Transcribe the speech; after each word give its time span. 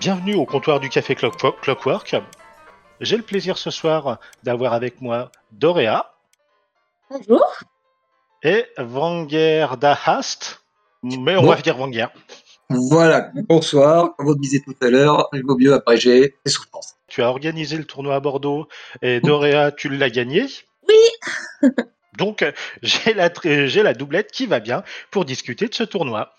Bienvenue 0.00 0.34
au 0.34 0.46
comptoir 0.46 0.80
du 0.80 0.88
Café 0.88 1.14
Clockwork. 1.14 2.16
J'ai 3.02 3.18
le 3.18 3.22
plaisir 3.22 3.58
ce 3.58 3.70
soir 3.70 4.18
d'avoir 4.42 4.72
avec 4.72 5.02
moi 5.02 5.30
Dorea. 5.52 6.14
Bonjour. 7.10 7.44
Et 8.42 8.64
Vanger 8.78 9.66
Dahast. 9.78 10.64
Mais 11.02 11.36
on 11.36 11.42
va 11.42 11.56
dire 11.56 11.76
Vanger. 11.76 12.06
Voilà, 12.70 13.30
bonsoir. 13.46 14.16
Comme 14.16 14.28
vous 14.28 14.36
disiez 14.36 14.62
tout 14.62 14.74
à 14.80 14.88
l'heure, 14.88 15.28
il 15.34 15.44
vaut 15.44 15.58
mieux 15.58 15.74
abréger 15.74 16.34
les 16.46 16.50
souffrances. 16.50 16.96
Tu 17.06 17.22
as 17.22 17.28
organisé 17.28 17.76
le 17.76 17.84
tournoi 17.84 18.14
à 18.14 18.20
Bordeaux 18.20 18.68
et 19.02 19.20
Dorea, 19.20 19.70
tu 19.70 19.90
l'as 19.90 20.08
gagné. 20.08 20.46
Oui. 20.88 21.70
Donc, 22.16 22.42
j'ai 22.80 23.12
la, 23.12 23.30
j'ai 23.66 23.82
la 23.82 23.92
doublette 23.92 24.32
qui 24.32 24.46
va 24.46 24.60
bien 24.60 24.82
pour 25.10 25.26
discuter 25.26 25.68
de 25.68 25.74
ce 25.74 25.84
tournoi. 25.84 26.32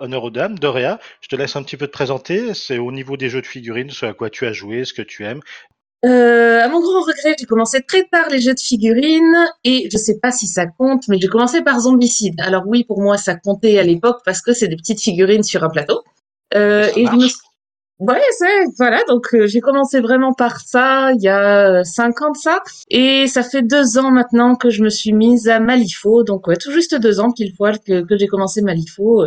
Honneur 0.00 0.24
aux 0.24 0.30
dames, 0.30 0.58
Dorea, 0.58 0.98
je 1.20 1.28
te 1.28 1.36
laisse 1.36 1.56
un 1.56 1.62
petit 1.62 1.76
peu 1.76 1.86
te 1.86 1.92
présenter. 1.92 2.54
C'est 2.54 2.78
au 2.78 2.92
niveau 2.92 3.16
des 3.16 3.28
jeux 3.28 3.40
de 3.40 3.46
figurines, 3.46 3.90
ce 3.90 4.06
à 4.06 4.12
quoi 4.12 4.30
tu 4.30 4.46
as 4.46 4.52
joué, 4.52 4.84
ce 4.84 4.92
que 4.92 5.02
tu 5.02 5.24
aimes. 5.24 5.40
Euh, 6.04 6.62
à 6.62 6.68
mon 6.68 6.80
grand 6.80 7.00
regret, 7.00 7.34
j'ai 7.38 7.46
commencé 7.46 7.82
très 7.82 8.04
tard 8.04 8.28
les 8.30 8.40
jeux 8.40 8.54
de 8.54 8.60
figurines 8.60 9.36
et 9.64 9.88
je 9.90 9.98
sais 9.98 10.18
pas 10.22 10.30
si 10.30 10.46
ça 10.46 10.66
compte, 10.66 11.08
mais 11.08 11.18
j'ai 11.20 11.26
commencé 11.26 11.62
par 11.62 11.80
Zombicide. 11.80 12.40
Alors 12.40 12.62
oui, 12.66 12.84
pour 12.84 13.00
moi, 13.00 13.16
ça 13.16 13.34
comptait 13.34 13.78
à 13.78 13.82
l'époque 13.82 14.20
parce 14.24 14.40
que 14.40 14.52
c'est 14.52 14.68
des 14.68 14.76
petites 14.76 15.00
figurines 15.00 15.42
sur 15.42 15.64
un 15.64 15.70
plateau. 15.70 16.02
Euh, 16.54 16.88
et 16.94 17.04
je 17.04 17.12
me... 17.12 17.26
Ouais, 17.98 18.22
c'est 18.38 18.64
voilà. 18.76 19.02
Donc 19.08 19.34
euh, 19.34 19.48
j'ai 19.48 19.60
commencé 19.60 20.00
vraiment 20.00 20.32
par 20.32 20.60
ça 20.60 21.10
il 21.14 21.20
y 21.20 21.28
a 21.28 21.82
cinq 21.82 22.22
ans 22.22 22.30
de 22.30 22.36
ça, 22.36 22.62
et 22.90 23.26
ça 23.26 23.42
fait 23.42 23.62
deux 23.62 23.98
ans 23.98 24.12
maintenant 24.12 24.54
que 24.54 24.70
je 24.70 24.84
me 24.84 24.88
suis 24.88 25.12
mise 25.12 25.48
à 25.48 25.58
Malifaux. 25.58 26.22
Donc 26.22 26.46
ouais, 26.46 26.56
tout 26.56 26.70
juste 26.70 26.94
deux 26.94 27.18
ans 27.18 27.32
qu'il 27.32 27.52
faut 27.56 27.64
que, 27.84 28.02
que 28.02 28.16
j'ai 28.16 28.28
commencé 28.28 28.62
Malifaux 28.62 29.26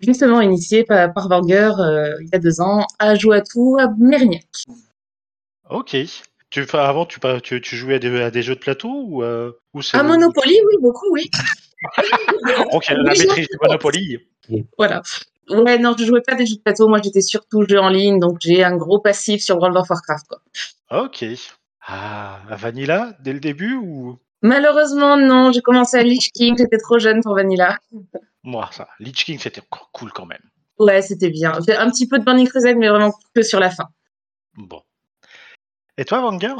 justement 0.00 0.40
initié 0.40 0.84
par, 0.84 1.12
par 1.12 1.30
euh, 1.32 2.14
il 2.20 2.28
y 2.32 2.34
a 2.34 2.38
deux 2.38 2.60
ans 2.60 2.86
à 2.98 3.14
jouer 3.14 3.38
à 3.38 3.42
tout 3.42 3.76
à 3.80 3.88
Mérignac. 3.98 4.46
Ok. 5.70 5.96
Tu, 6.50 6.64
avant, 6.74 7.06
tu, 7.06 7.18
tu, 7.42 7.60
tu 7.60 7.76
jouais 7.76 7.94
à 7.96 7.98
des, 7.98 8.22
à 8.22 8.30
des, 8.30 8.42
jeux 8.42 8.54
de 8.54 8.60
plateau 8.60 9.04
ou, 9.06 9.22
euh, 9.22 9.52
ou 9.74 9.80
À 9.92 10.02
Monopoly, 10.02 10.54
oui, 10.54 10.74
beaucoup, 10.80 11.06
oui. 11.10 11.30
ok, 12.72 12.88
la 12.88 13.02
maîtrise 13.02 13.48
du 13.48 13.58
Monopoly. 13.60 14.18
Voilà. 14.78 15.02
Ouais, 15.50 15.78
non, 15.78 15.94
je 15.98 16.04
jouais 16.04 16.22
pas 16.22 16.32
à 16.32 16.36
des 16.36 16.46
jeux 16.46 16.56
de 16.56 16.60
plateau. 16.60 16.88
Moi, 16.88 17.00
j'étais 17.02 17.20
surtout 17.20 17.64
jeux 17.68 17.80
en 17.80 17.88
ligne, 17.88 18.20
donc 18.20 18.38
j'ai 18.40 18.64
un 18.64 18.76
gros 18.76 19.00
passif 19.00 19.42
sur 19.42 19.56
World 19.58 19.76
of 19.76 19.90
Warcraft. 19.90 20.26
Quoi. 20.28 20.40
Ok. 21.04 21.24
Ah, 21.86 22.40
Vanilla, 22.50 23.16
dès 23.20 23.32
le 23.32 23.40
début 23.40 23.74
ou 23.74 24.18
Malheureusement, 24.46 25.16
non. 25.16 25.50
J'ai 25.52 25.60
commencé 25.60 25.96
à 25.96 26.02
Lich 26.02 26.30
King. 26.32 26.56
J'étais 26.56 26.78
trop 26.78 26.98
jeune 26.98 27.20
pour 27.20 27.34
Vanilla. 27.34 27.78
Moi, 28.44 28.68
ça. 28.70 28.88
Lich 29.00 29.24
King, 29.24 29.38
c'était 29.40 29.60
encore 29.60 29.90
cool 29.92 30.12
quand 30.12 30.26
même. 30.26 30.42
Ouais, 30.78 31.02
c'était 31.02 31.30
bien. 31.30 31.52
Un 31.52 31.90
petit 31.90 32.06
peu 32.06 32.18
de 32.18 32.24
Burning 32.24 32.46
Crusade, 32.48 32.76
mais 32.76 32.88
vraiment 32.88 33.12
que 33.34 33.42
sur 33.42 33.58
la 33.58 33.70
fin. 33.70 33.88
Bon. 34.56 34.82
Et 35.98 36.04
toi, 36.04 36.20
Vanger? 36.20 36.54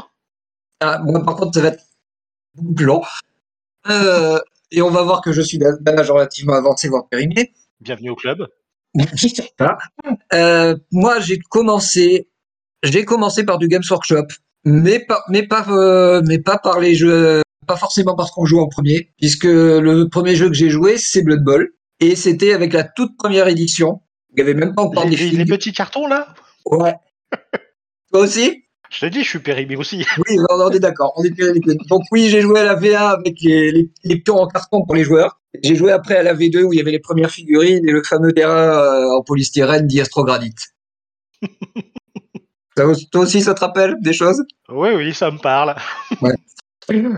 Ah, 0.81 0.99
Moi, 0.99 1.23
par 1.23 1.35
contre, 1.37 1.53
ça 1.53 1.61
va 1.61 1.69
être 1.69 1.83
beaucoup 2.55 2.73
plus 2.73 2.85
long. 2.85 3.03
Euh, 3.89 4.39
et 4.71 4.81
on 4.81 4.89
va 4.89 5.03
voir 5.03 5.21
que 5.21 5.31
je 5.31 5.41
suis 5.41 5.57
d'un 5.57 5.97
âge 5.97 6.11
relativement 6.11 6.55
avancé, 6.55 6.89
voire 6.89 7.07
périmé. 7.07 7.53
Bienvenue 7.79 8.09
au 8.09 8.15
club. 8.15 8.47
euh, 10.33 10.75
moi, 10.91 11.19
j'ai 11.21 11.39
commencé, 11.39 12.27
j'ai 12.83 13.05
commencé 13.05 13.45
par 13.45 13.59
du 13.59 13.69
Games 13.69 13.83
Workshop, 13.89 14.27
mais 14.65 14.99
pas, 14.99 15.23
mais 15.29 15.47
pas, 15.47 15.65
euh, 15.69 16.21
mais 16.25 16.39
pas 16.39 16.57
par 16.57 16.79
les 16.79 16.95
jeux 16.95 17.41
pas 17.67 17.77
forcément 17.77 18.15
parce 18.15 18.31
qu'on 18.31 18.45
joue 18.45 18.59
en 18.59 18.67
premier, 18.67 19.11
puisque 19.17 19.45
le 19.45 20.05
premier 20.05 20.35
jeu 20.35 20.47
que 20.47 20.55
j'ai 20.55 20.69
joué, 20.69 20.97
c'est 20.97 21.21
Blood 21.21 21.43
Bowl. 21.43 21.73
Et 21.99 22.15
c'était 22.15 22.53
avec 22.53 22.73
la 22.73 22.83
toute 22.83 23.17
première 23.17 23.47
édition. 23.47 24.01
Il 24.31 24.43
n'y 24.43 24.49
avait 24.49 24.59
même 24.59 24.75
pas 24.75 24.83
encore 24.83 25.05
les, 25.05 25.15
des 25.15 25.31
les 25.31 25.45
petits 25.45 25.73
cartons, 25.73 26.07
là? 26.07 26.33
Ouais. 26.65 26.95
Toi 28.11 28.21
aussi? 28.21 28.63
Je 28.89 29.01
te 29.01 29.05
dis, 29.07 29.23
je 29.23 29.29
suis 29.29 29.39
périmé 29.39 29.75
aussi. 29.75 30.05
Oui, 30.17 30.37
on 30.49 30.69
est 30.69 30.79
d'accord. 30.79 31.13
On 31.17 31.23
est 31.23 31.31
Donc 31.89 32.03
oui, 32.11 32.29
j'ai 32.29 32.41
joué 32.41 32.59
à 32.59 32.63
la 32.63 32.75
V1 32.75 33.19
avec 33.19 33.35
les, 33.41 33.71
les, 33.71 33.89
les 34.03 34.23
en 34.29 34.47
carton 34.47 34.85
pour 34.85 34.95
les 34.95 35.03
joueurs. 35.03 35.41
J'ai 35.61 35.75
joué 35.75 35.91
après 35.91 36.15
à 36.15 36.23
la 36.23 36.33
V2 36.33 36.63
où 36.63 36.73
il 36.73 36.77
y 36.77 36.81
avait 36.81 36.91
les 36.91 36.99
premières 36.99 37.31
figurines 37.31 37.87
et 37.87 37.91
le 37.91 38.03
fameux 38.03 38.31
terrain 38.31 38.79
euh, 38.79 39.17
en 39.17 39.23
polystyrène 39.23 39.87
d'Iastrogradite. 39.87 40.73
toi 42.75 43.21
aussi, 43.21 43.41
ça 43.41 43.53
te 43.53 43.59
rappelle 43.59 43.95
des 44.01 44.13
choses? 44.13 44.41
Oui, 44.69 44.89
oui, 44.95 45.13
ça 45.13 45.31
me 45.31 45.39
parle. 45.39 45.75
Ouais. 46.21 46.35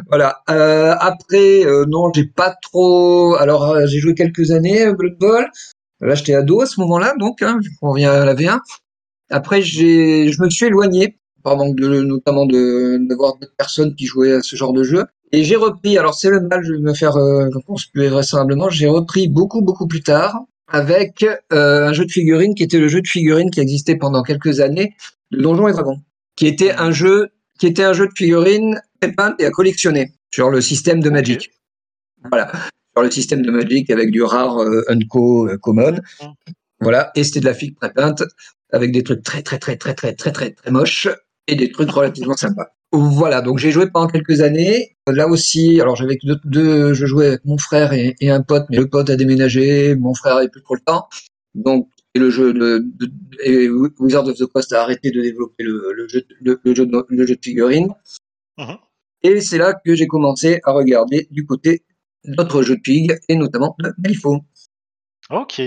Voilà. 0.07 0.41
Euh, 0.50 0.96
après, 1.00 1.66
euh, 1.66 1.85
non, 1.88 2.12
j'ai 2.13 2.25
pas 2.25 2.56
trop. 2.62 3.35
Alors, 3.35 3.69
euh, 3.69 3.85
j'ai 3.85 4.00
joué 4.00 4.16
quelques 4.16 4.52
années 4.52 4.84
à 4.84 4.94
Blood 4.94 5.18
Bowl. 5.19 5.47
Là, 6.02 6.16
j'étais 6.16 6.34
ado 6.34 6.62
à 6.62 6.66
ce 6.66 6.80
moment-là, 6.80 7.13
donc 7.19 7.41
hein, 7.41 7.59
on 7.81 7.91
revient 7.91 8.06
à 8.06 8.25
la 8.25 8.34
V1. 8.34 8.59
Après, 9.30 9.62
j'ai, 9.62 10.31
je 10.31 10.41
me 10.41 10.50
suis 10.50 10.68
éloigné 10.68 11.19
par 11.44 11.57
manque 11.57 11.75
de, 11.75 12.02
notamment 12.02 12.46
de 12.46 12.97
d'avoir 13.07 13.38
d'autres 13.38 13.56
personnes 13.57 13.96
qui 13.96 14.06
jouaient 14.06 14.34
à 14.34 14.41
ce 14.41 14.56
genre 14.56 14.74
de 14.74 14.84
jeu. 14.84 15.06
Et 15.31 15.44
j'ai 15.44 15.56
repris. 15.56 15.97
Alors, 15.97 16.16
c'est 16.16 16.30
le 16.30 16.41
mal, 16.41 16.63
je 16.63 16.74
vais 16.74 16.80
me 16.80 16.94
faire, 16.94 17.16
euh, 17.18 17.50
je 17.53 17.59
pense 17.66 17.86
plus 17.86 18.07
vraisemblablement, 18.07 18.69
j'ai 18.69 18.88
repris 18.88 19.28
beaucoup 19.28 19.62
beaucoup 19.62 19.88
plus 19.88 20.01
tard 20.01 20.40
avec 20.72 21.24
euh, 21.24 21.88
un 21.88 21.94
jeu 21.94 22.06
de 22.06 22.12
figurines 22.12 22.56
qui 22.56 22.63
était 22.63 22.80
le 22.80 22.88
jeu 22.88 23.01
de 23.01 23.07
figurines 23.07 23.50
qui 23.50 23.59
existait 23.59 23.96
pendant 23.96 24.24
quelques 24.24 24.59
années, 24.59 24.96
de 25.31 25.41
Donjons 25.41 25.68
et 25.68 25.74
Dragons, 25.74 26.00
qui 26.36 26.47
était 26.47 26.72
un 26.72 26.91
jeu 26.91 27.30
qui 27.59 27.68
était 27.68 27.84
un 27.84 27.94
jeu 27.94 28.07
de 28.07 28.13
figurines 28.16 28.80
et 29.01 29.45
à 29.45 29.51
collectionner 29.51 30.13
sur 30.33 30.49
le 30.49 30.61
système 30.61 31.01
de 31.01 31.09
Magic. 31.09 31.51
Voilà, 32.29 32.51
sur 32.95 33.03
le 33.03 33.11
système 33.11 33.41
de 33.41 33.51
Magic 33.51 33.89
avec 33.89 34.11
du 34.11 34.23
rare 34.23 34.61
euh, 34.61 34.83
Unco 34.89 35.47
euh, 35.47 35.57
Common. 35.57 35.99
Voilà, 36.81 37.11
et 37.15 37.23
c'était 37.23 37.39
de 37.39 37.45
la 37.45 37.53
figue 37.53 37.75
pré-peinte 37.75 38.23
avec 38.71 38.91
des 38.91 39.03
trucs 39.03 39.23
très 39.23 39.41
très 39.41 39.57
très 39.57 39.75
très 39.75 39.93
très 39.93 40.13
très 40.13 40.31
très 40.31 40.51
très 40.51 40.71
moches 40.71 41.07
et 41.47 41.55
des 41.55 41.71
trucs 41.71 41.91
relativement 41.91 42.35
sympas. 42.35 42.67
Voilà, 42.91 43.41
donc 43.41 43.59
j'ai 43.59 43.71
joué 43.71 43.89
pendant 43.89 44.07
quelques 44.07 44.41
années. 44.41 44.95
Là 45.07 45.27
aussi, 45.27 45.79
alors 45.79 45.95
j'avais 45.95 46.17
deux, 46.23 46.38
deux, 46.43 46.93
je 46.93 47.05
jouais 47.05 47.27
avec 47.27 47.45
mon 47.45 47.57
frère 47.57 47.93
et, 47.93 48.15
un 48.29 48.41
pote, 48.41 48.65
mais 48.69 48.77
le 48.77 48.89
pote 48.89 49.09
a 49.09 49.15
déménagé, 49.15 49.95
mon 49.95 50.13
frère 50.13 50.38
avait 50.38 50.49
plus 50.49 50.63
trop 50.63 50.75
le 50.75 50.81
temps. 50.81 51.07
Donc 51.53 51.89
et 52.15 52.19
le 52.19 52.29
jeu 52.31 52.53
de, 52.53 52.83
de 52.97 53.11
et 53.43 53.69
Wizard 53.69 54.27
of 54.27 54.35
the 54.38 54.45
Coast 54.47 54.73
a 54.73 54.81
arrêté 54.81 55.11
de 55.11 55.21
développer 55.21 55.63
le, 55.63 55.93
le 55.95 56.07
jeu, 56.07 56.23
le, 56.41 56.59
jeu, 56.65 56.85
de, 56.85 57.05
le 57.07 57.27
jeu 57.27 57.35
de 57.35 57.41
figurines. 57.41 57.93
Uh-huh. 58.57 58.77
Et 59.24 59.41
c'est 59.41 59.57
là 59.57 59.74
que 59.74 59.96
j'ai 59.96 60.07
commencé 60.07 60.59
à 60.63 60.72
regarder 60.72 61.28
du 61.31 61.46
côté 61.46 61.84
d'autres 62.25 62.63
jeux 62.63 62.75
de 62.75 62.81
pig, 62.81 63.18
et 63.28 63.35
notamment 63.35 63.75
de 63.80 63.94
Malifaux. 63.97 64.40
Ok. 65.30 65.62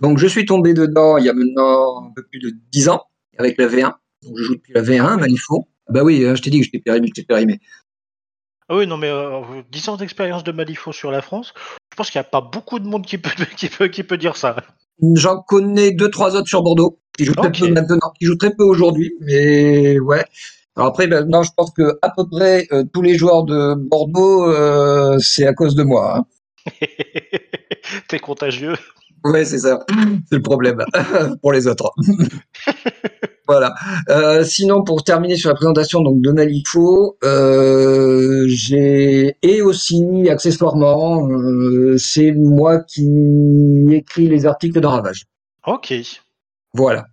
Donc 0.00 0.18
je 0.18 0.26
suis 0.26 0.46
tombé 0.46 0.72
dedans 0.72 1.18
il 1.18 1.24
y 1.24 1.28
a 1.28 1.34
maintenant 1.34 2.06
un 2.06 2.12
peu 2.14 2.22
plus 2.22 2.40
de 2.40 2.52
10 2.72 2.88
ans, 2.88 3.02
avec 3.38 3.58
la 3.58 3.66
V1. 3.66 3.92
Donc 4.22 4.38
je 4.38 4.42
joue 4.42 4.54
depuis 4.54 4.72
la 4.72 4.82
V1, 4.82 5.18
Malifaux. 5.18 5.68
Bah 5.88 6.02
oui, 6.04 6.24
hein, 6.24 6.34
je 6.34 6.42
t'ai 6.42 6.50
dit 6.50 6.58
que 6.58 6.64
j'étais 6.64 6.78
périmé, 6.78 7.08
j'étais 7.08 7.26
périmé. 7.26 7.60
Ah 8.68 8.76
oui, 8.76 8.86
non, 8.86 8.96
mais 8.96 9.10
euh, 9.10 9.40
10 9.72 9.88
ans 9.88 9.96
d'expérience 9.96 10.44
de 10.44 10.52
Malifaux 10.52 10.92
sur 10.92 11.10
la 11.10 11.22
France, 11.22 11.52
je 11.90 11.96
pense 11.96 12.10
qu'il 12.10 12.20
n'y 12.20 12.26
a 12.26 12.30
pas 12.30 12.40
beaucoup 12.40 12.78
de 12.78 12.86
monde 12.86 13.04
qui 13.04 13.18
peut, 13.18 13.30
qui 13.56 13.68
peut, 13.68 13.88
qui 13.88 14.04
peut 14.04 14.16
dire 14.16 14.36
ça. 14.36 14.56
J'en 15.14 15.42
connais 15.42 15.90
deux, 15.90 16.10
trois 16.10 16.36
autres 16.36 16.48
sur 16.48 16.62
Bordeaux, 16.62 17.00
qui 17.16 17.24
jouent 17.24 17.34
très 17.34 17.50
peu 17.50 17.68
maintenant, 17.68 18.12
qui 18.18 18.26
jouent 18.26 18.36
très 18.36 18.54
peu 18.54 18.64
aujourd'hui, 18.64 19.12
mais 19.20 19.98
ouais. 19.98 20.24
Alors 20.80 20.92
après, 20.92 21.08
ben, 21.08 21.26
non, 21.28 21.42
je 21.42 21.50
pense 21.54 21.72
que 21.72 21.98
à 22.00 22.08
peu 22.08 22.26
près 22.26 22.66
euh, 22.72 22.84
tous 22.90 23.02
les 23.02 23.18
joueurs 23.18 23.44
de 23.44 23.74
Bordeaux, 23.74 24.50
euh, 24.50 25.18
c'est 25.18 25.46
à 25.46 25.52
cause 25.52 25.74
de 25.74 25.82
moi. 25.82 26.16
Hein. 26.16 26.72
T'es 28.08 28.18
contagieux. 28.18 28.76
Ouais, 29.22 29.44
c'est 29.44 29.58
ça. 29.58 29.84
C'est 30.30 30.36
le 30.36 30.40
problème 30.40 30.82
pour 31.42 31.52
les 31.52 31.66
autres. 31.66 31.92
voilà. 33.46 33.74
Euh, 34.08 34.42
sinon, 34.42 34.82
pour 34.82 35.04
terminer 35.04 35.36
sur 35.36 35.50
la 35.50 35.54
présentation 35.54 36.00
donc 36.00 36.22
de 36.22 36.30
Malifaux, 36.32 37.18
euh, 37.24 38.46
j'ai 38.48 39.36
et 39.42 39.60
aussi 39.60 40.30
accessoirement, 40.30 41.28
euh, 41.28 41.98
c'est 41.98 42.32
moi 42.32 42.78
qui 42.78 43.06
écris 43.90 44.28
les 44.28 44.46
articles 44.46 44.80
de 44.80 44.86
Ravage. 44.86 45.26
Ok. 45.66 45.92
Voilà 46.72 47.04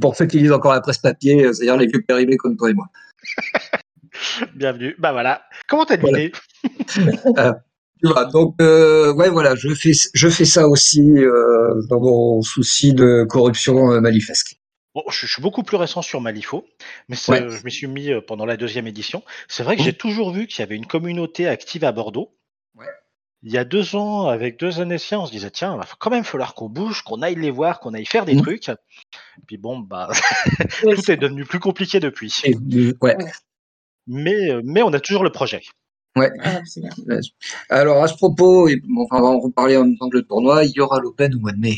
pour 0.00 0.16
ceux 0.16 0.26
qui 0.26 0.38
lisent 0.38 0.52
encore 0.52 0.72
la 0.72 0.80
presse 0.80 0.98
papier, 0.98 1.44
euh, 1.44 1.52
c'est-à-dire 1.52 1.76
les 1.76 1.86
vieux 1.86 2.02
périmés 2.02 2.36
comme 2.36 2.56
toi 2.56 2.70
et 2.70 2.74
moi. 2.74 2.86
Bienvenue. 4.54 4.94
Bah 4.98 5.12
voilà. 5.12 5.42
Comment 5.68 5.84
t'as 5.84 5.96
dit 5.96 6.04
euh, 7.38 7.52
tu 8.02 8.08
vois, 8.08 8.24
donc 8.26 8.56
euh, 8.60 9.12
ouais 9.14 9.28
voilà, 9.28 9.54
je 9.54 9.72
fais 9.74 9.92
je 10.12 10.28
fais 10.28 10.44
ça 10.44 10.68
aussi 10.68 11.02
euh, 11.18 11.82
dans 11.88 12.00
mon 12.00 12.42
souci 12.42 12.94
de 12.94 13.24
corruption 13.28 14.00
malifesque. 14.00 14.56
Bon, 14.94 15.02
je, 15.08 15.26
suis 15.26 15.42
beaucoup 15.42 15.62
plus 15.62 15.76
récent 15.76 16.02
sur 16.02 16.20
Malifaux, 16.20 16.66
mais 17.08 17.16
je 17.16 17.64
me 17.64 17.70
suis 17.70 17.86
mis 17.86 18.10
pendant 18.26 18.46
la 18.46 18.56
deuxième 18.56 18.86
édition. 18.86 19.22
C'est 19.46 19.62
vrai 19.62 19.76
que 19.76 19.82
j'ai 19.82 19.92
toujours 19.92 20.32
vu 20.32 20.46
qu'il 20.46 20.60
y 20.60 20.62
avait 20.62 20.76
une 20.76 20.86
communauté 20.86 21.46
active 21.46 21.84
à 21.84 21.92
Bordeaux. 21.92 22.34
Ouais 22.74 22.86
il 23.42 23.52
y 23.52 23.58
a 23.58 23.64
deux 23.64 23.94
ans, 23.94 24.26
avec 24.26 24.58
deux 24.58 24.80
Annéciens, 24.80 25.20
on 25.20 25.26
se 25.26 25.30
disait 25.30 25.50
tiens, 25.50 25.74
il 25.74 25.78
va 25.78 25.86
quand 25.98 26.10
même 26.10 26.24
falloir 26.24 26.54
qu'on 26.54 26.68
bouge, 26.68 27.02
qu'on 27.02 27.22
aille 27.22 27.36
les 27.36 27.50
voir, 27.50 27.80
qu'on 27.80 27.94
aille 27.94 28.06
faire 28.06 28.24
des 28.24 28.34
mmh. 28.34 28.42
trucs. 28.42 28.70
Puis 29.46 29.56
bon, 29.56 29.78
bah, 29.78 30.08
tout 30.82 31.10
est 31.10 31.16
devenu 31.16 31.44
plus 31.44 31.60
compliqué 31.60 32.00
depuis. 32.00 32.32
ouais. 33.02 33.16
Mais, 34.06 34.50
euh, 34.50 34.62
mais 34.64 34.82
on 34.82 34.92
a 34.92 35.00
toujours 35.00 35.22
le 35.24 35.30
projet. 35.30 35.62
Ouais. 36.16 36.30
Ah, 36.42 36.60
Alors 37.68 38.02
à 38.02 38.08
ce 38.08 38.14
propos, 38.14 38.68
et, 38.68 38.80
on 38.96 39.04
va 39.14 39.22
en 39.22 39.38
reparler 39.38 39.76
en 39.76 39.84
même 39.84 39.96
temps 39.98 40.08
que 40.08 40.16
le 40.16 40.22
tournoi, 40.24 40.64
il 40.64 40.72
y 40.72 40.80
aura 40.80 40.98
l'Open 41.00 41.34
au 41.34 41.38
mois 41.40 41.52
de 41.52 41.58
mai. 41.60 41.76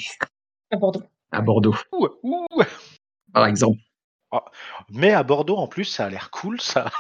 À 0.71 0.77
Bordeaux. 0.77 1.03
à 1.33 1.41
Bordeaux. 1.43 1.75
Ouh, 1.93 2.07
ouh. 2.23 2.47
Par 3.33 3.47
exemple. 3.47 3.79
Mais 4.91 5.13
à 5.13 5.25
Bordeaux, 5.25 5.57
en 5.57 5.67
plus, 5.67 5.85
ça 5.85 6.07
a 6.07 6.09
l'air 6.11 6.31
cool, 6.31 6.61
ça. 6.61 6.91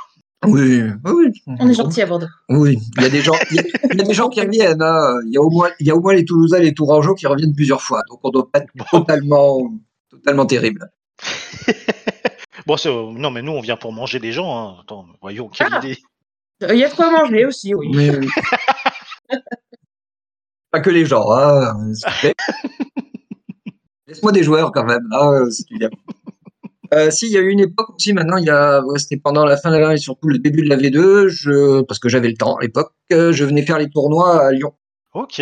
Oui, 0.46 0.82
oui, 1.04 1.12
oui. 1.12 1.32
On 1.60 1.68
est 1.68 1.74
gentil 1.74 2.02
à 2.02 2.06
Bordeaux. 2.06 2.26
Oui, 2.48 2.78
il 2.96 3.02
y 3.02 3.06
a 3.06 3.10
des 3.10 3.20
gens, 3.20 3.34
il 3.50 3.56
y 3.56 3.60
a, 3.60 3.62
il 3.92 3.98
y 3.98 4.00
a 4.00 4.04
des 4.04 4.14
gens 4.14 4.28
qui 4.30 4.40
reviennent. 4.40 4.82
hein. 4.82 5.14
Il 5.26 5.32
y 5.32 5.36
a 5.36 5.40
au 5.42 5.50
moins, 5.50 5.68
il 5.78 5.86
y 5.86 5.90
a 5.90 5.94
au 5.94 6.00
moins 6.00 6.14
les 6.14 6.24
Toulousains, 6.24 6.58
et 6.58 6.62
les 6.64 6.74
Tourangeaux 6.74 7.14
qui 7.14 7.26
reviennent 7.26 7.54
plusieurs 7.54 7.82
fois. 7.82 8.02
Donc 8.08 8.20
on 8.24 8.30
doit 8.30 8.50
pas 8.50 8.60
être 8.60 8.70
Bon. 8.74 8.84
totalement, 9.00 9.70
totalement 10.20 10.46
terrible. 10.46 10.88
Bon, 12.66 12.76
c'est- 12.76 12.88
euh, 12.90 13.10
non, 13.12 13.30
mais 13.30 13.40
nous, 13.42 13.52
on 13.52 13.60
vient 13.60 13.76
pour 13.76 13.92
manger 13.92 14.18
des 14.20 14.32
gens. 14.32 14.54
Hein. 14.56 14.76
Attends, 14.82 15.06
voyons, 15.22 15.48
quelle 15.48 15.68
Ah. 15.72 15.78
idée. 15.82 15.96
Il 16.68 16.76
y 16.76 16.84
a 16.84 16.90
de 16.90 16.94
quoi 16.94 17.10
manger 17.10 17.46
aussi, 17.46 17.74
oui. 17.74 17.90
Mais, 17.94 18.10
euh, 19.32 19.38
pas 20.70 20.80
que 20.80 20.90
les 20.90 21.06
gens, 21.06 21.24
hein. 21.32 21.74
Laisse-moi 24.06 24.32
des 24.32 24.42
joueurs 24.42 24.72
quand 24.72 24.84
même, 24.84 25.06
hein, 25.12 25.48
si 25.50 25.64
tu 25.64 25.78
viens. 25.78 25.90
Euh, 26.92 27.10
si, 27.10 27.26
il 27.26 27.32
y 27.32 27.38
a 27.38 27.40
eu 27.40 27.48
une 27.50 27.60
époque 27.60 27.90
aussi, 27.94 28.12
maintenant, 28.12 28.36
il 28.36 28.44
y 28.44 28.50
a, 28.50 28.82
ouais, 28.84 28.98
c'était 28.98 29.16
pendant 29.16 29.44
la 29.44 29.56
fin 29.56 29.70
de 29.70 29.76
la 29.76 29.94
et 29.94 29.98
surtout 29.98 30.28
le 30.28 30.38
début 30.38 30.62
de 30.62 30.68
la 30.68 30.76
V2, 30.76 31.28
je, 31.28 31.82
parce 31.82 31.98
que 32.00 32.08
j'avais 32.08 32.28
le 32.28 32.34
temps 32.36 32.56
à 32.56 32.62
l'époque, 32.62 32.92
euh, 33.12 33.32
je 33.32 33.44
venais 33.44 33.62
faire 33.64 33.78
les 33.78 33.88
tournois 33.88 34.44
à 34.46 34.50
Lyon. 34.52 34.74
Ok. 35.14 35.40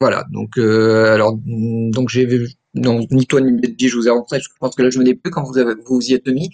Voilà, 0.00 0.24
donc, 0.30 0.58
euh, 0.58 1.14
alors, 1.14 1.34
donc 1.44 2.10
j'ai 2.10 2.26
vu, 2.26 2.48
non, 2.76 3.06
ni 3.10 3.26
toi 3.26 3.40
ni 3.40 3.52
Benji, 3.52 3.88
je 3.88 3.96
vous 3.96 4.06
ai 4.08 4.10
rencontré, 4.10 4.40
je 4.40 4.48
pense 4.60 4.74
que 4.76 4.82
là, 4.82 4.90
je 4.90 4.98
venais 4.98 5.14
plus 5.14 5.30
quand 5.30 5.44
vous 5.44 5.58
avez, 5.58 5.74
vous 5.86 6.00
y 6.02 6.14
êtes 6.14 6.28
mis. 6.28 6.50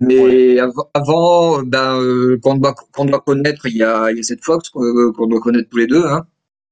Mais 0.00 0.58
avant, 0.60 0.90
avant, 0.94 1.62
ben, 1.62 2.00
euh, 2.00 2.38
qu'on 2.42 2.56
doit, 2.56 2.74
qu'on 2.74 3.06
doit 3.06 3.20
connaître, 3.20 3.66
il 3.66 3.76
y 3.76 3.82
a, 3.84 4.10
il 4.10 4.18
y 4.18 4.20
a 4.20 4.22
cette 4.22 4.44
Fox, 4.44 4.70
euh, 4.76 5.12
qu'on 5.12 5.26
doit 5.26 5.40
connaître 5.40 5.68
tous 5.70 5.78
les 5.78 5.86
deux, 5.86 6.04
hein. 6.06 6.26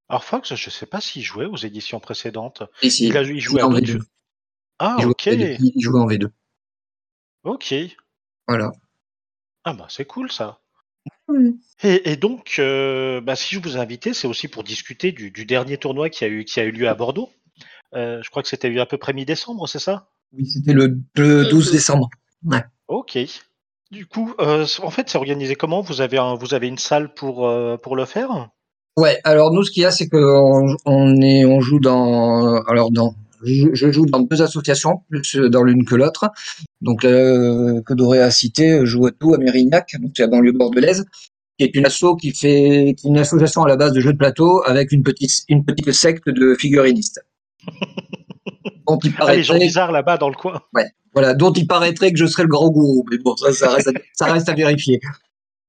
Alors, 0.08 0.24
Fox, 0.24 0.54
je 0.54 0.70
sais 0.70 0.86
pas 0.86 1.00
s'il 1.02 1.22
jouait 1.22 1.44
aux 1.44 1.56
éditions 1.56 2.00
précédentes. 2.00 2.62
Et 2.82 2.90
si, 2.90 3.08
Il, 3.08 3.16
a, 3.18 3.22
il 3.22 3.40
jouait 3.40 3.62
en 3.62 3.70
à 3.70 3.74
V2. 3.74 3.80
d'autres 3.80 3.86
jeux. 3.86 4.02
Ah, 4.78 4.96
Il 4.98 5.02
jouait 5.02 5.12
ok. 5.12 5.26
en 5.26 5.36
V2. 5.36 5.56
Il 5.58 5.82
jouait 5.82 6.00
en 6.00 6.06
V2. 6.06 6.28
Ok. 7.42 7.72
Voilà. 8.48 8.72
Ah, 9.64 9.74
bah, 9.74 9.86
c'est 9.90 10.06
cool, 10.06 10.30
ça. 10.32 10.60
Et, 11.82 12.12
et 12.12 12.16
donc, 12.16 12.56
euh, 12.58 13.20
bah, 13.20 13.36
si 13.36 13.54
je 13.54 13.60
vous 13.60 13.76
ai 13.76 13.80
invité, 13.80 14.14
c'est 14.14 14.26
aussi 14.26 14.48
pour 14.48 14.64
discuter 14.64 15.12
du, 15.12 15.30
du 15.30 15.44
dernier 15.46 15.78
tournoi 15.78 16.10
qui 16.10 16.24
a 16.24 16.28
eu, 16.28 16.44
qui 16.44 16.60
a 16.60 16.64
eu 16.64 16.70
lieu 16.72 16.88
à 16.88 16.94
Bordeaux. 16.94 17.30
Euh, 17.94 18.20
je 18.22 18.30
crois 18.30 18.42
que 18.42 18.48
c'était 18.48 18.68
eu 18.68 18.80
à 18.80 18.86
peu 18.86 18.98
près 18.98 19.12
mi-décembre, 19.12 19.68
c'est 19.68 19.78
ça? 19.78 20.08
Oui, 20.32 20.46
c'était 20.46 20.72
le, 20.72 20.98
le 21.16 21.44
12 21.44 21.72
décembre. 21.72 22.08
Ok. 22.88 23.18
Du 23.90 24.06
coup, 24.06 24.34
euh, 24.40 24.66
en 24.82 24.90
fait, 24.90 25.08
c'est 25.08 25.18
organisé 25.18 25.54
comment? 25.54 25.80
Vous 25.80 26.00
avez, 26.00 26.18
un, 26.18 26.34
vous 26.34 26.54
avez 26.54 26.66
une 26.66 26.78
salle 26.78 27.14
pour, 27.14 27.46
euh, 27.46 27.76
pour 27.76 27.94
le 27.94 28.04
faire? 28.04 28.48
Ouais, 28.96 29.20
alors 29.24 29.52
nous, 29.52 29.62
ce 29.62 29.70
qu'il 29.70 29.82
y 29.82 29.86
a, 29.86 29.90
c'est 29.90 30.08
qu'on 30.08 30.76
on 30.84 31.20
est, 31.20 31.44
on 31.44 31.60
joue 31.60 31.80
dans, 31.80 32.60
alors 32.62 32.90
dans, 32.90 33.14
je, 33.44 33.68
je 33.72 33.92
joue 33.92 34.06
dans 34.06 34.20
deux 34.20 34.42
associations, 34.42 35.02
plus 35.08 35.36
dans 35.36 35.62
l'une 35.62 35.84
que 35.84 35.94
l'autre. 35.94 36.30
Donc, 36.80 37.04
euh, 37.04 37.80
que 37.82 37.94
Doré 37.94 38.20
a 38.20 38.30
cité, 38.30 38.84
joue 38.84 39.06
à 39.06 39.10
tout 39.12 39.34
à 39.34 39.38
Mérignac, 39.38 39.94
donc 40.00 40.12
c'est 40.16 40.22
la 40.24 40.28
banlieue 40.28 40.52
bordelaise, 40.52 41.04
qui 41.58 41.64
est 41.64 41.74
une 41.74 41.86
asso 41.86 42.16
qui 42.20 42.32
fait, 42.32 42.94
qui 42.96 43.06
est 43.06 43.10
une 43.10 43.18
association 43.18 43.62
à 43.62 43.68
la 43.68 43.76
base 43.76 43.92
de 43.92 44.00
jeux 44.00 44.12
de 44.12 44.18
plateau 44.18 44.62
avec 44.64 44.92
une 44.92 45.02
petite, 45.02 45.44
une 45.48 45.64
petite 45.64 45.92
secte 45.92 46.28
de 46.28 46.54
figurinistes. 46.54 47.20
Dont 48.86 48.98
il 49.02 49.12
Ah, 49.18 49.34
les 49.34 49.42
gens 49.42 49.54
paraîtrait, 49.54 49.58
bizarres 49.66 49.92
là-bas 49.92 50.16
dans 50.18 50.28
le 50.28 50.34
coin. 50.34 50.60
voilà, 51.12 51.34
dont 51.34 51.52
il 51.52 51.66
paraîtrait 51.66 52.12
que 52.12 52.18
je 52.18 52.26
serais 52.26 52.42
le 52.44 52.48
grand 52.48 52.70
gourou, 52.70 53.04
mais 53.10 53.18
bon, 53.18 53.36
ça, 53.36 53.52
ça 53.52 53.70
reste, 53.70 53.88
à, 53.88 53.92
ça 54.12 54.32
reste 54.32 54.48
à 54.48 54.54
vérifier. 54.54 55.00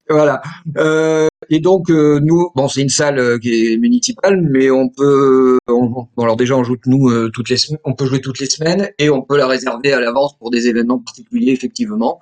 Voilà. 0.08 0.42
Euh, 0.78 1.28
et 1.50 1.60
donc 1.60 1.90
euh, 1.90 2.20
nous, 2.22 2.52
bon, 2.56 2.68
c'est 2.68 2.82
une 2.82 2.90
salle 2.90 3.18
euh, 3.18 3.40
qui 3.40 3.74
est 3.74 3.78
municipale, 3.78 4.40
mais 4.42 4.70
on 4.70 4.88
peut, 4.90 5.58
on- 5.68 5.86
bon, 5.88 6.08
alors 6.24 6.36
déjà 6.36 6.56
on 6.56 6.64
joue 6.64 6.76
nous 6.86 7.10
euh, 7.10 7.30
toutes 7.34 7.50
les 7.50 7.58
semaines, 7.58 7.80
on 7.86 7.94
peut 7.94 8.06
jouer 8.06 8.22
toutes 8.22 8.40
les 8.40 8.46
semaines 8.46 8.90
et 9.00 9.10
on 9.10 9.24
peut 9.24 9.36
la 9.38 9.48
réserver 9.48 9.94
à 9.94 10.00
l'avance 10.00 10.38
pour 10.38 10.52
des 10.52 10.68
événements 10.68 11.00
particuliers 11.00 11.54
effectivement. 11.54 12.20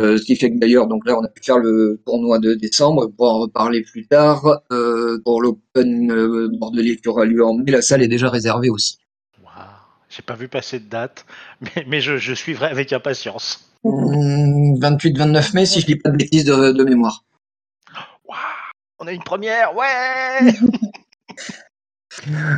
Euh, 0.00 0.16
ce 0.16 0.22
qui 0.22 0.36
fait 0.36 0.50
que 0.50 0.58
d'ailleurs, 0.58 0.86
donc 0.86 1.04
là, 1.06 1.18
on 1.18 1.24
a 1.24 1.28
pu 1.28 1.42
faire 1.42 1.58
le 1.58 2.00
tournoi 2.06 2.38
de 2.38 2.54
décembre, 2.54 3.08
pour 3.16 3.32
en 3.32 3.38
reparler 3.40 3.82
plus 3.82 4.06
tard. 4.06 4.60
Euh, 4.70 5.20
pour 5.24 5.42
l'Open 5.42 6.10
euh, 6.12 6.48
bordelais 6.52 6.96
qui 6.96 7.08
aura 7.08 7.24
lieu 7.24 7.44
en 7.44 7.54
mai, 7.54 7.72
la 7.72 7.82
salle 7.82 8.02
est 8.02 8.08
déjà 8.08 8.30
réservée 8.30 8.70
aussi. 8.70 8.98
Waouh, 9.42 9.52
J'ai 10.08 10.22
pas 10.22 10.34
vu 10.34 10.48
passer 10.48 10.78
de 10.78 10.88
date, 10.88 11.26
mais, 11.60 11.84
mais 11.88 12.00
je, 12.00 12.16
je 12.16 12.34
suivrai 12.34 12.66
avec 12.66 12.92
impatience. 12.92 13.64
Hum, 13.84 14.78
28-29 14.78 15.54
mai, 15.54 15.66
si 15.66 15.80
je 15.80 15.86
dis 15.86 15.96
pas 15.96 16.10
de 16.10 16.16
bêtises 16.16 16.44
de, 16.44 16.72
de 16.72 16.84
mémoire. 16.84 17.24
On 19.00 19.06
a 19.06 19.12
une 19.12 19.22
première, 19.22 19.76
ouais 19.76 20.52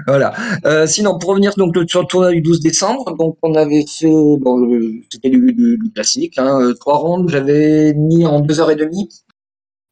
Voilà. 0.07 0.35
Euh, 0.65 0.87
sinon, 0.87 1.19
pour 1.19 1.31
revenir 1.31 1.55
donc 1.57 1.75
sur 1.89 2.01
le 2.01 2.07
tournoi 2.07 2.33
du 2.33 2.41
12 2.41 2.61
décembre, 2.61 3.17
donc 3.17 3.39
on 3.43 3.55
avait 3.55 3.85
fait, 3.87 4.07
bon, 4.07 4.73
euh, 4.73 4.93
c'était 5.11 5.31
du, 5.31 5.53
du- 5.53 5.79
du 5.79 5.91
classique, 5.93 6.39
hein, 6.39 6.61
euh, 6.61 6.75
trois 6.75 6.99
rondes. 6.99 7.29
J'avais 7.31 7.93
mis 7.95 8.27
en 8.27 8.41
deux 8.41 8.61
heures 8.61 8.71
et 8.71 8.77
demie. 8.77 9.09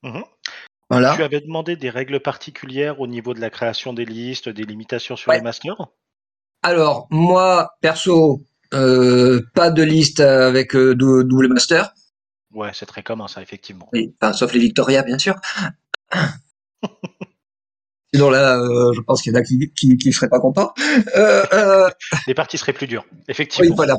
Mhm. 0.02 0.22
Voilà. 0.90 1.14
Tu 1.16 1.22
avais 1.22 1.40
demandé 1.40 1.76
des 1.76 1.90
règles 1.90 2.20
particulières 2.20 3.00
au 3.00 3.06
niveau 3.06 3.34
de 3.34 3.40
la 3.40 3.50
création 3.50 3.92
des 3.92 4.04
listes, 4.06 4.48
des 4.48 4.64
limitations 4.64 5.16
sur 5.16 5.30
Ouais. 5.30 5.36
les 5.38 5.42
masters? 5.42 5.76
Alors 6.62 7.06
moi, 7.10 7.72
perso, 7.80 8.42
euh, 8.74 9.42
pas 9.54 9.70
de 9.70 9.82
liste 9.82 10.20
avec 10.20 10.74
euh, 10.74 10.94
dou- 10.94 11.24
double 11.24 11.48
master. 11.48 11.92
Ouais, 12.54 12.70
c'est 12.72 12.86
très 12.86 13.02
commun 13.02 13.28
ça, 13.28 13.42
effectivement. 13.42 13.88
Oui, 13.92 14.14
enfin, 14.20 14.32
sauf 14.32 14.52
les 14.54 14.60
Victoria, 14.60 15.02
bien 15.02 15.18
sûr. 15.18 15.36
Sinon 18.14 18.30
là, 18.30 18.58
euh, 18.58 18.92
je 18.94 19.00
pense 19.02 19.20
qu'il 19.22 19.32
y 19.32 19.36
en 19.36 19.38
a 19.38 19.42
qui, 19.42 19.70
qui, 19.78 19.96
qui 19.98 20.12
seraient 20.12 20.30
pas 20.30 20.40
contents. 20.40 20.72
Euh, 21.16 21.44
euh, 21.52 21.88
Les 22.26 22.34
parties 22.34 22.56
seraient 22.56 22.72
plus 22.72 22.86
dures, 22.86 23.04
Oui, 23.12 23.18
effectivement. 23.28 23.76
voilà, 23.76 23.96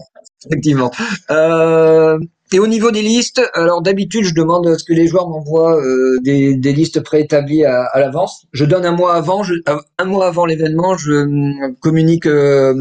effectivement. 0.47 0.91
Euh, 1.29 2.17
et 2.51 2.57
au 2.57 2.65
niveau 2.65 2.89
des 2.89 3.03
listes, 3.03 3.41
alors 3.53 3.83
d'habitude, 3.83 4.23
je 4.25 4.33
demande 4.33 4.65
à 4.67 4.79
ce 4.79 4.83
que 4.83 4.93
les 4.93 5.07
joueurs 5.07 5.29
m'envoient 5.29 5.77
euh, 5.79 6.17
des, 6.23 6.55
des 6.55 6.73
listes 6.73 7.01
préétablies 7.01 7.63
à, 7.65 7.83
à 7.83 7.99
l'avance. 7.99 8.47
Je 8.51 8.65
donne 8.65 8.85
un 8.85 8.91
mois 8.93 9.13
avant, 9.13 9.43
je, 9.43 9.53
un 9.99 10.05
mois 10.05 10.25
avant 10.27 10.45
l'événement, 10.45 10.97
je 10.97 11.11
hum, 11.11 11.75
communique 11.79 12.25
euh, 12.25 12.73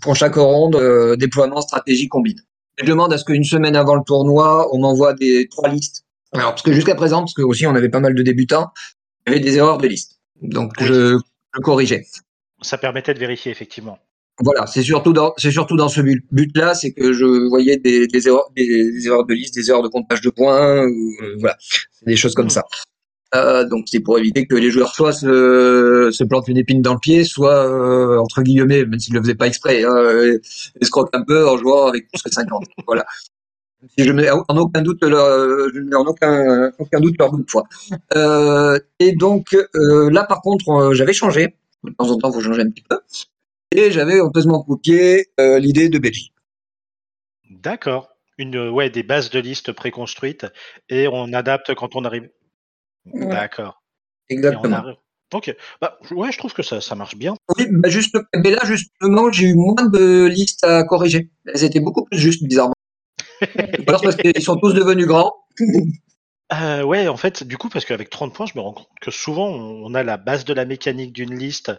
pour 0.00 0.14
chaque 0.14 0.36
ronde 0.36 0.76
euh, 0.76 1.16
déploiement 1.16 1.60
stratégie 1.60 2.06
combine. 2.08 2.38
Je 2.80 2.84
demande 2.84 3.12
à 3.12 3.18
ce 3.18 3.24
qu'une 3.24 3.42
semaine 3.42 3.74
avant 3.74 3.96
le 3.96 4.04
tournoi, 4.06 4.68
on 4.72 4.78
m'envoie 4.78 5.12
des 5.14 5.48
trois 5.50 5.68
listes. 5.68 6.04
Alors 6.32 6.50
parce 6.50 6.62
que 6.62 6.72
jusqu'à 6.72 6.94
présent, 6.94 7.18
parce 7.20 7.34
que 7.34 7.42
aussi 7.42 7.66
on 7.66 7.74
avait 7.74 7.88
pas 7.88 7.98
mal 7.98 8.14
de 8.14 8.22
débutants, 8.22 8.68
il 9.26 9.32
y 9.32 9.36
avait 9.36 9.44
des 9.44 9.56
erreurs 9.56 9.78
de 9.78 9.88
liste. 9.88 10.17
Donc 10.42 10.72
Oui. 10.80 10.86
je, 10.86 11.16
je 11.54 11.60
corrigeais. 11.60 12.04
Ça 12.62 12.78
permettait 12.78 13.14
de 13.14 13.18
vérifier, 13.18 13.52
effectivement. 13.52 13.98
Voilà, 14.40 14.66
c'est 14.66 14.82
surtout 14.82 15.12
dans 15.12 15.34
c'est 15.36 15.50
surtout 15.50 15.76
dans 15.76 15.88
ce 15.88 16.00
but, 16.00 16.24
but-là, 16.30 16.74
c'est 16.74 16.92
que 16.92 17.12
je 17.12 17.48
voyais 17.48 17.76
des, 17.76 18.06
des 18.06 18.28
erreurs 18.28 18.48
des, 18.54 19.06
erreurs 19.06 19.26
de 19.26 19.34
liste, 19.34 19.54
des 19.56 19.68
erreurs 19.68 19.82
de 19.82 19.88
comptage 19.88 20.20
de 20.20 20.30
points, 20.30 20.84
ou, 20.86 21.12
euh, 21.22 21.36
voilà, 21.40 21.56
des 22.06 22.14
choses 22.16 22.34
comme 22.34 22.44
Mhm. 22.46 22.50
ça. 22.50 22.64
Euh, 23.34 23.64
donc 23.68 23.86
c'est 23.88 24.00
pour 24.00 24.18
éviter 24.18 24.46
que 24.46 24.54
les 24.54 24.70
joueurs 24.70 24.94
soit 24.94 25.12
se, 25.12 26.10
se 26.12 26.24
plantent 26.24 26.48
une 26.48 26.56
épine 26.56 26.80
dans 26.82 26.94
le 26.94 27.00
pied, 27.00 27.24
soit 27.24 27.66
euh, 27.66 28.18
entre 28.18 28.42
guillemets, 28.42 28.84
même 28.86 28.98
s'ils 29.00 29.14
le 29.14 29.20
faisaient 29.20 29.34
pas 29.34 29.48
exprès, 29.48 29.82
hein, 29.84 30.36
escroquent 30.80 31.10
un 31.14 31.24
peu 31.24 31.46
en 31.48 31.58
jouant 31.58 31.86
avec 31.88 32.08
plus 32.08 32.22
que 32.22 32.30
50. 32.32 32.64
voilà. 32.86 33.04
Si 33.96 34.04
je 34.04 34.12
mets 34.12 34.28
en 34.30 34.56
aucun 34.56 34.82
doute 34.82 35.02
leur, 35.04 35.24
euh, 35.24 35.68
je 35.72 35.80
mets 35.80 35.94
en 35.94 36.04
aucun, 36.04 36.72
aucun 36.78 37.00
doute 37.00 37.14
leur 37.18 37.30
bout 37.30 37.42
de 37.44 37.50
foi. 37.50 37.64
Euh, 38.16 38.78
et 38.98 39.12
donc 39.12 39.54
euh, 39.54 40.10
là 40.10 40.24
par 40.24 40.40
contre, 40.40 40.68
euh, 40.70 40.94
j'avais 40.94 41.12
changé. 41.12 41.56
De 41.84 41.92
temps 41.92 42.10
en 42.10 42.18
temps, 42.18 42.32
faut 42.32 42.40
changer 42.40 42.62
un 42.62 42.70
petit 42.70 42.82
peu. 42.82 42.98
Et 43.70 43.92
j'avais 43.92 44.20
honteusement 44.20 44.62
copié 44.64 45.28
euh, 45.38 45.60
l'idée 45.60 45.88
de 45.88 45.98
Belgique. 45.98 46.34
D'accord. 47.50 48.08
Une, 48.36 48.56
euh, 48.56 48.70
ouais, 48.70 48.90
des 48.90 49.04
bases 49.04 49.30
de 49.30 49.38
listes 49.38 49.72
préconstruites 49.72 50.46
et 50.88 51.06
on 51.06 51.32
adapte 51.32 51.74
quand 51.74 51.94
on 51.94 52.04
arrive. 52.04 52.28
Ouais. 53.12 53.26
D'accord. 53.26 53.82
Exactement. 54.28 54.82
Ok. 55.32 55.54
Bah, 55.80 55.98
ouais, 56.10 56.32
je 56.32 56.38
trouve 56.38 56.52
que 56.52 56.62
ça, 56.62 56.80
ça 56.80 56.94
marche 56.94 57.16
bien. 57.16 57.34
Oui, 57.56 57.66
bah 57.70 57.88
juste, 57.90 58.16
mais 58.34 58.50
là 58.50 58.60
justement, 58.64 59.30
j'ai 59.30 59.46
eu 59.48 59.54
moins 59.54 59.86
de 59.86 60.24
listes 60.26 60.64
à 60.64 60.84
corriger. 60.84 61.30
Elles 61.46 61.64
étaient 61.64 61.80
beaucoup 61.80 62.04
plus 62.06 62.18
justes, 62.18 62.42
bizarrement. 62.42 62.74
Alors 63.86 64.02
parce 64.02 64.16
qu'ils 64.16 64.42
sont 64.42 64.56
tous 64.56 64.74
devenus 64.74 65.06
grands. 65.06 65.32
Euh, 66.50 66.82
ouais, 66.82 67.08
en 67.08 67.16
fait, 67.18 67.44
du 67.44 67.58
coup, 67.58 67.68
parce 67.68 67.84
qu'avec 67.84 68.08
30 68.08 68.32
points, 68.32 68.46
je 68.46 68.56
me 68.56 68.62
rends 68.62 68.72
compte 68.72 68.88
que 69.02 69.10
souvent, 69.10 69.48
on 69.48 69.92
a 69.92 70.02
la 70.02 70.16
base 70.16 70.46
de 70.46 70.54
la 70.54 70.64
mécanique 70.64 71.12
d'une 71.12 71.34
liste 71.38 71.72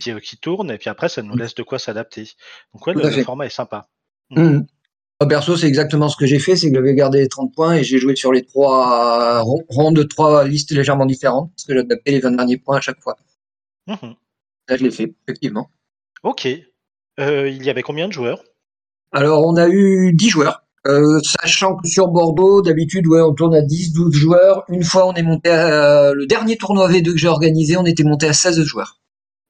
qui, 0.00 0.10
euh, 0.10 0.18
qui 0.18 0.36
tourne, 0.36 0.72
et 0.72 0.78
puis 0.78 0.90
après, 0.90 1.08
ça 1.08 1.22
nous 1.22 1.36
laisse 1.36 1.54
de 1.54 1.62
quoi 1.62 1.78
s'adapter. 1.78 2.28
Donc, 2.74 2.84
ouais, 2.86 2.94
le, 2.94 3.22
format 3.22 3.46
est 3.46 3.50
sympa. 3.50 3.88
Moi, 4.30 5.28
perso, 5.28 5.56
c'est 5.56 5.68
exactement 5.68 6.08
ce 6.08 6.16
que 6.16 6.26
j'ai 6.26 6.40
fait, 6.40 6.56
c'est 6.56 6.68
que 6.68 6.74
j'avais 6.74 6.94
gardé 6.94 7.20
les 7.20 7.28
30 7.28 7.54
points 7.54 7.74
et 7.74 7.84
j'ai 7.84 7.98
joué 7.98 8.16
sur 8.16 8.32
les 8.32 8.44
trois 8.44 9.40
ronds 9.42 9.92
de 9.92 10.02
trois 10.02 10.44
listes 10.44 10.72
légèrement 10.72 11.06
différentes, 11.06 11.52
parce 11.54 11.64
que 11.64 11.74
j'ai 11.74 11.80
adapté 11.80 12.10
les 12.10 12.20
20 12.20 12.32
derniers 12.32 12.56
points 12.56 12.78
à 12.78 12.80
chaque 12.80 13.00
fois. 13.00 13.16
Mhm. 13.86 14.14
Là, 14.68 14.76
je 14.76 14.82
l'ai 14.82 14.90
fait, 14.90 15.14
effectivement. 15.26 15.70
Ok. 16.22 16.48
Euh, 17.20 17.48
il 17.48 17.64
y 17.64 17.70
avait 17.70 17.82
combien 17.82 18.06
de 18.06 18.12
joueurs? 18.12 18.44
Alors, 19.12 19.46
on 19.46 19.56
a 19.56 19.68
eu 19.68 20.12
10 20.12 20.28
joueurs. 20.28 20.64
Euh, 20.86 21.20
sachant 21.22 21.76
que 21.76 21.88
sur 21.88 22.08
Bordeaux, 22.08 22.62
d'habitude, 22.62 23.06
ouais, 23.06 23.20
on 23.20 23.34
tourne 23.34 23.54
à 23.54 23.62
10, 23.62 23.92
12 23.92 24.14
joueurs. 24.14 24.64
Une 24.68 24.84
fois, 24.84 25.06
on 25.06 25.14
est 25.14 25.22
monté 25.22 25.50
à, 25.50 26.12
le 26.12 26.26
dernier 26.26 26.56
tournoi 26.56 26.88
V2 26.90 27.12
que 27.12 27.18
j'ai 27.18 27.28
organisé, 27.28 27.76
on 27.76 27.84
était 27.84 28.04
monté 28.04 28.26
à 28.26 28.32
16 28.32 28.62
joueurs. 28.62 28.98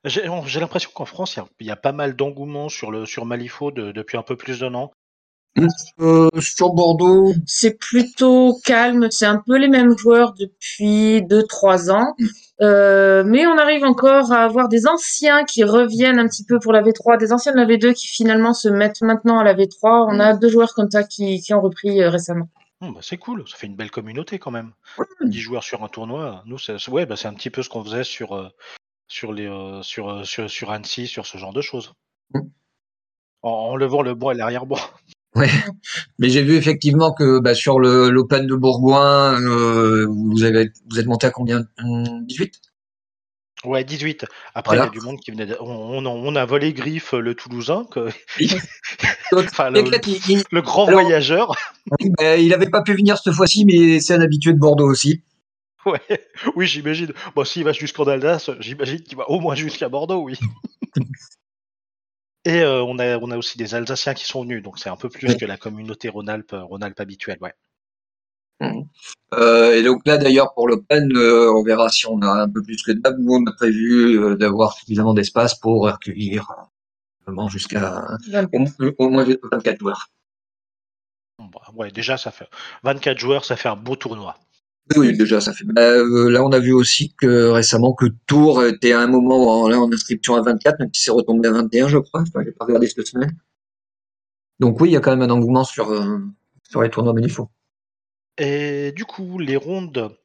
J'ai 0.04 0.60
l'impression 0.60 0.90
qu'en 0.94 1.04
France, 1.04 1.38
il 1.60 1.66
y, 1.66 1.70
a 1.70 1.76
pas 1.76 1.92
mal 1.92 2.14
d'engouement 2.16 2.68
sur 2.68 2.90
le 2.90 3.04
sur 3.04 3.26
Malifaux 3.26 3.72
depuis 3.72 4.16
un 4.16 4.22
peu 4.22 4.36
plus 4.36 4.60
d'un 4.60 4.74
an. 4.74 4.92
Euh, 6.00 6.28
sur 6.40 6.70
Bordeaux, 6.70 7.32
c'est 7.46 7.78
plutôt 7.78 8.58
calme. 8.64 9.08
C'est 9.10 9.26
un 9.26 9.42
peu 9.44 9.56
les 9.56 9.68
mêmes 9.68 9.96
joueurs 9.96 10.34
depuis 10.34 11.22
2-3 11.22 11.90
ans. 11.90 12.14
Mm. 12.18 12.26
Euh, 12.60 13.22
mais 13.24 13.46
on 13.46 13.56
arrive 13.56 13.84
encore 13.84 14.32
à 14.32 14.42
avoir 14.42 14.68
des 14.68 14.86
anciens 14.86 15.44
qui 15.44 15.62
reviennent 15.62 16.18
un 16.18 16.26
petit 16.26 16.44
peu 16.44 16.58
pour 16.58 16.72
la 16.72 16.82
V3, 16.82 17.18
des 17.18 17.32
anciens 17.32 17.52
de 17.52 17.56
la 17.56 17.66
V2 17.66 17.94
qui 17.94 18.08
finalement 18.08 18.52
se 18.52 18.68
mettent 18.68 19.02
maintenant 19.02 19.38
à 19.38 19.44
la 19.44 19.54
V3. 19.54 20.08
On 20.10 20.20
a 20.20 20.34
mm. 20.34 20.38
deux 20.40 20.48
joueurs 20.48 20.74
comme 20.74 20.90
ça 20.90 21.04
qui, 21.04 21.40
qui 21.40 21.54
ont 21.54 21.60
repris 21.60 22.02
euh, 22.02 22.10
récemment. 22.10 22.48
Oh, 22.80 22.92
bah, 22.92 23.00
c'est 23.02 23.16
cool, 23.16 23.48
ça 23.48 23.56
fait 23.56 23.66
une 23.66 23.76
belle 23.76 23.90
communauté 23.90 24.38
quand 24.38 24.52
même. 24.52 24.72
10 25.22 25.38
joueurs 25.38 25.64
sur 25.64 25.82
un 25.82 25.88
tournoi, 25.88 26.42
nous, 26.46 26.58
c'est 26.58 26.88
ouais, 26.88 27.06
bah, 27.06 27.16
un 27.24 27.34
petit 27.34 27.50
peu 27.50 27.62
ce 27.62 27.68
qu'on 27.68 27.82
faisait 27.82 28.04
sur, 28.04 28.52
sur, 29.08 29.32
les, 29.32 29.50
sur, 29.82 30.24
sur, 30.24 30.48
sur 30.48 30.70
Annecy, 30.70 31.08
sur 31.08 31.26
ce 31.26 31.38
genre 31.38 31.52
de 31.52 31.60
choses. 31.60 31.94
Mm. 32.34 32.40
En, 33.42 33.50
en, 33.50 33.76
levant 33.76 34.02
le 34.02 34.14
bois 34.14 34.34
et 34.34 34.36
l'arrière-bois. 34.36 34.80
Ouais. 35.34 35.50
Mais 36.18 36.30
j'ai 36.30 36.42
vu 36.42 36.56
effectivement 36.56 37.12
que 37.12 37.38
bah, 37.38 37.54
sur 37.54 37.78
le 37.78 38.08
l'Open 38.10 38.46
de 38.46 38.54
Bourgoin, 38.54 39.40
euh, 39.40 40.06
vous 40.08 40.42
avez 40.42 40.70
vous 40.90 40.98
êtes 40.98 41.06
monté 41.06 41.26
à 41.26 41.30
combien? 41.30 41.64
18 41.78 42.60
Ouais, 43.64 43.82
18. 43.82 44.24
Après, 44.54 44.76
il 44.76 44.78
y 44.78 44.82
a 44.82 44.88
du 44.88 45.00
monde 45.00 45.18
qui 45.18 45.32
venait. 45.32 45.48
On, 45.60 46.06
on, 46.06 46.36
a 46.36 46.44
volé 46.44 46.72
Griff, 46.72 47.12
le 47.12 47.34
Toulousain, 47.34 47.86
que... 47.90 48.08
enfin, 49.32 49.70
le, 49.70 50.60
grand 50.60 50.86
voyageur. 50.86 51.56
Bah, 52.18 52.36
il 52.36 52.48
n'avait 52.50 52.70
pas 52.70 52.82
pu 52.82 52.94
venir 52.94 53.18
cette 53.18 53.34
fois-ci, 53.34 53.64
mais 53.64 53.98
c'est 53.98 54.14
un 54.14 54.20
habitué 54.20 54.52
de 54.52 54.58
Bordeaux 54.58 54.88
aussi. 54.88 55.24
Ouais, 55.86 56.00
oui, 56.54 56.66
j'imagine. 56.66 57.12
Bon, 57.34 57.44
s'il 57.44 57.64
va 57.64 57.72
jusqu'en 57.72 58.04
Alsace, 58.04 58.50
j'imagine 58.60 59.00
qu'il 59.00 59.16
va 59.16 59.28
au 59.28 59.40
moins 59.40 59.54
jusqu'à 59.54 59.88
Bordeaux, 59.88 60.22
oui. 60.22 60.38
Et 62.44 62.60
euh, 62.60 62.82
on, 62.82 62.98
a, 62.98 63.18
on 63.18 63.30
a 63.30 63.36
aussi 63.36 63.58
des 63.58 63.74
Alsaciens 63.74 64.14
qui 64.14 64.24
sont 64.24 64.42
venus, 64.42 64.62
donc 64.62 64.78
c'est 64.78 64.88
un 64.88 64.96
peu 64.96 65.08
plus 65.08 65.36
que 65.36 65.44
la 65.44 65.56
communauté 65.56 66.08
Rhône-Alpes 66.08 66.52
euh, 66.52 66.62
Rhône 66.62 66.84
habituelle, 66.96 67.38
ouais. 67.40 67.52
Mmh. 68.60 68.82
Euh, 69.34 69.74
et 69.74 69.84
donc 69.84 70.02
là 70.04 70.18
d'ailleurs 70.18 70.52
pour 70.54 70.66
l'Open, 70.66 71.16
on 71.16 71.62
verra 71.62 71.88
si 71.90 72.06
on 72.06 72.20
a 72.22 72.42
un 72.42 72.48
peu 72.48 72.60
plus 72.60 72.82
que 72.82 72.90
d'hab. 72.90 73.16
Nous 73.18 73.32
on 73.32 73.46
a 73.46 73.52
prévu 73.52 74.36
d'avoir 74.36 74.72
suffisamment 74.72 75.14
d'espace 75.14 75.54
pour 75.54 75.86
accueillir 75.86 76.44
jusqu'à 77.48 78.16
au, 78.98 79.08
moins 79.10 79.24
24 79.52 79.78
joueurs. 79.78 80.08
Bah, 81.38 81.60
ouais, 81.74 81.92
déjà 81.92 82.16
ça 82.16 82.32
fait 82.32 82.48
24 82.82 83.18
joueurs, 83.18 83.44
ça 83.44 83.54
fait 83.54 83.68
un 83.68 83.76
beau 83.76 83.94
tournoi. 83.94 84.36
Oui, 84.96 85.16
déjà, 85.16 85.40
ça 85.40 85.52
fait. 85.52 85.64
Euh, 85.78 86.30
là, 86.30 86.42
on 86.42 86.50
a 86.52 86.58
vu 86.58 86.72
aussi 86.72 87.14
que 87.14 87.48
récemment 87.48 87.92
que 87.92 88.06
Tours 88.26 88.64
était 88.64 88.92
à 88.92 89.00
un 89.00 89.06
moment 89.06 89.62
en, 89.62 89.68
là, 89.68 89.78
en 89.80 89.92
inscription 89.92 90.34
à 90.36 90.42
24, 90.42 90.78
même 90.78 90.90
si 90.92 91.02
c'est 91.02 91.10
retombé 91.10 91.48
à 91.48 91.52
21, 91.52 91.88
je 91.88 91.98
crois. 91.98 92.22
Enfin, 92.22 92.42
j'ai 92.44 92.52
pas 92.52 92.64
regardé 92.64 92.86
cette 92.86 93.06
semaine. 93.06 93.36
Donc 94.60 94.80
oui, 94.80 94.90
il 94.90 94.92
y 94.92 94.96
a 94.96 95.00
quand 95.00 95.14
même 95.14 95.28
un 95.28 95.32
engouement 95.32 95.64
sur, 95.64 95.90
euh, 95.90 96.18
sur 96.68 96.82
les 96.82 96.90
tournois 96.90 97.12
Ménifaux. 97.12 97.50
Et 98.38 98.92
du 98.92 99.04
coup, 99.04 99.38
les 99.38 99.56
rondes, 99.56 100.16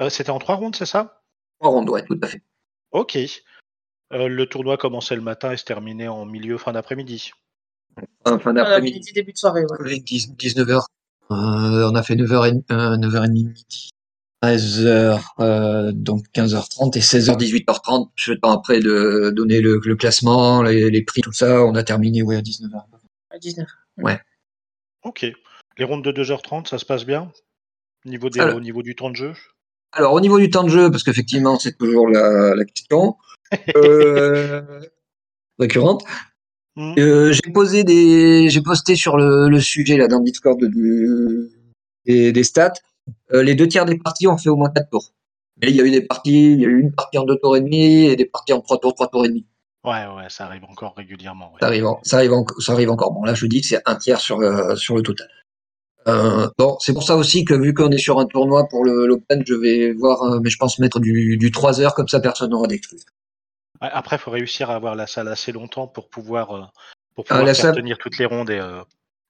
euh, 0.00 0.08
c'était 0.08 0.30
en 0.30 0.38
trois 0.38 0.54
rondes, 0.54 0.76
c'est 0.76 0.86
ça? 0.86 1.22
Trois 1.60 1.72
rondes, 1.72 1.90
ouais, 1.90 2.04
tout 2.04 2.18
à 2.22 2.26
fait. 2.26 2.42
Ok. 2.92 3.18
le 4.10 4.44
tournoi 4.44 4.76
commençait 4.76 5.16
le 5.16 5.22
matin 5.22 5.52
et 5.52 5.56
se 5.56 5.64
terminait 5.64 6.08
en 6.08 6.26
milieu, 6.26 6.58
fin 6.58 6.72
d'après-midi. 6.72 7.32
fin 8.26 8.52
d'après-midi, 8.52 9.12
début 9.14 9.32
de 9.32 9.38
soirée, 9.38 9.62
ouais. 9.64 9.94
19h. 9.96 10.84
on 11.30 11.94
a 11.94 12.02
fait 12.02 12.14
9h, 12.14 12.62
9h30 12.68 13.30
midi. 13.30 13.90
13h, 14.42 15.20
euh, 15.38 15.92
donc 15.92 16.24
15h30 16.34 16.98
et 16.98 17.00
16h, 17.00 17.38
18h30. 17.38 18.10
Je 18.16 18.32
temps 18.32 18.50
après 18.50 18.80
de 18.80 19.30
donner 19.30 19.60
le, 19.60 19.78
classement, 19.94 20.62
les, 20.62 21.02
prix, 21.02 21.20
tout 21.20 21.32
ça. 21.32 21.64
On 21.64 21.74
a 21.76 21.84
terminé 21.84 22.22
ouais, 22.22 22.36
à 22.36 22.40
19h. 22.40 22.82
À 23.30 23.38
19 23.38 23.66
Ouais. 23.98 24.20
Ok. 25.04 25.26
Les 25.78 25.84
rondes 25.84 26.04
de 26.04 26.12
2h30, 26.12 26.68
ça 26.68 26.78
se 26.78 26.84
passe 26.84 27.06
bien? 27.06 27.30
Au 28.04 28.08
niveau, 28.08 28.30
des, 28.30 28.40
au 28.40 28.60
niveau 28.60 28.82
du 28.82 28.96
temps 28.96 29.10
de 29.10 29.16
jeu? 29.16 29.32
Alors, 29.92 30.12
au 30.12 30.20
niveau 30.20 30.38
du 30.40 30.50
temps 30.50 30.64
de 30.64 30.70
jeu, 30.70 30.90
parce 30.90 31.04
qu'effectivement, 31.04 31.58
c'est 31.58 31.78
toujours 31.78 32.08
la, 32.08 32.64
question 32.64 33.16
euh, 33.76 34.80
récurrente. 35.58 36.04
Hmm. 36.74 36.94
Euh, 36.98 37.32
j'ai 37.32 37.52
posé 37.52 37.84
des, 37.84 38.48
j'ai 38.48 38.62
posté 38.62 38.96
sur 38.96 39.16
le, 39.16 39.60
sujet 39.60 39.98
là 39.98 40.08
dans 40.08 40.18
le 40.18 40.24
Discord 40.24 40.58
des, 42.06 42.32
des 42.32 42.44
stats. 42.44 42.72
Euh, 43.32 43.42
les 43.42 43.54
deux 43.54 43.68
tiers 43.68 43.84
des 43.84 43.98
parties 43.98 44.26
ont 44.26 44.38
fait 44.38 44.48
au 44.48 44.56
moins 44.56 44.70
quatre 44.70 44.90
tours. 44.90 45.12
Mais 45.60 45.70
il 45.70 45.76
y 45.76 45.80
a 45.80 45.84
eu 45.84 45.90
des 45.90 46.02
parties, 46.02 46.52
il 46.52 46.60
y 46.60 46.64
a 46.64 46.68
eu 46.68 46.80
une 46.80 46.92
partie 46.92 47.18
en 47.18 47.24
deux 47.24 47.36
tours 47.36 47.56
et 47.56 47.60
demi 47.60 48.04
et 48.06 48.16
des 48.16 48.24
parties 48.24 48.52
en 48.52 48.60
trois 48.60 48.78
tours, 48.78 48.94
trois 48.94 49.08
tours 49.08 49.24
et 49.24 49.28
demi. 49.28 49.46
Ouais, 49.84 50.06
ouais, 50.16 50.28
ça 50.28 50.46
arrive 50.46 50.64
encore 50.64 50.94
régulièrement. 50.96 51.52
Ça, 51.60 51.66
arrive, 51.66 51.86
ça, 52.04 52.16
arrive 52.18 52.32
ça 52.60 52.72
arrive 52.72 52.90
encore. 52.90 53.12
Bon, 53.12 53.24
là, 53.24 53.34
je 53.34 53.46
dis 53.46 53.60
que 53.60 53.66
c'est 53.66 53.82
un 53.84 53.96
tiers 53.96 54.20
sur, 54.20 54.40
euh, 54.40 54.76
sur 54.76 54.96
le 54.96 55.02
total. 55.02 55.28
Euh, 56.08 56.48
bon, 56.58 56.76
c'est 56.80 56.92
pour 56.92 57.02
ça 57.02 57.16
aussi 57.16 57.44
que 57.44 57.54
vu 57.54 57.74
qu'on 57.74 57.90
est 57.90 57.98
sur 57.98 58.18
un 58.18 58.26
tournoi 58.26 58.66
pour 58.68 58.84
l'Open, 58.84 59.42
je 59.46 59.54
vais 59.54 59.92
voir, 59.92 60.40
mais 60.40 60.50
je 60.50 60.56
pense 60.56 60.78
mettre 60.78 61.00
du, 61.00 61.36
du 61.36 61.50
3 61.50 61.80
heures, 61.80 61.94
comme 61.94 62.08
ça 62.08 62.20
personne 62.20 62.50
n'aura 62.50 62.66
d'exclus. 62.66 63.00
Après, 63.80 64.16
il 64.16 64.18
faut 64.18 64.30
réussir 64.30 64.70
à 64.70 64.76
avoir 64.76 64.94
la 64.94 65.06
salle 65.06 65.28
assez 65.28 65.50
longtemps 65.50 65.88
pour 65.88 66.08
pouvoir, 66.08 66.72
pour 67.14 67.24
ah, 67.28 67.38
pouvoir 67.40 67.74
tenir 67.74 67.98
toutes 67.98 68.18
les 68.18 68.26
rondes. 68.26 68.50
Et, 68.50 68.60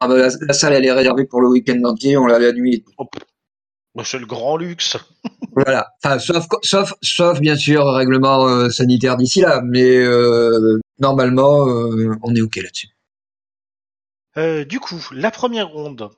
ah, 0.00 0.08
bah, 0.08 0.16
la, 0.16 0.52
salle, 0.52 0.72
elle 0.74 0.84
est 0.84 0.92
réservée 0.92 1.24
pour 1.24 1.40
le 1.40 1.48
week-end 1.48 1.80
entier, 1.84 2.16
on 2.16 2.26
l'a 2.26 2.38
la 2.38 2.52
nuit. 2.52 2.84
C'est 4.04 4.18
le 4.18 4.26
grand 4.26 4.56
luxe. 4.56 4.96
voilà. 5.54 5.88
Enfin, 6.02 6.18
sauf, 6.18 6.46
sauf, 6.62 6.94
sauf 7.02 7.40
bien 7.40 7.56
sûr 7.56 7.84
règlement 7.87 8.49
euh, 8.49 8.70
sanitaire 8.70 9.16
d'ici 9.16 9.42
là, 9.42 9.61
mais 9.64 9.96
euh, 9.99 10.80
normalement, 10.99 11.68
euh, 11.68 12.14
on 12.22 12.34
est 12.34 12.40
ok 12.40 12.56
là-dessus. 12.56 12.88
du 14.66 14.80
coup, 14.80 15.00
la 15.12 15.30
première 15.30 15.68
ronde. 15.68 16.08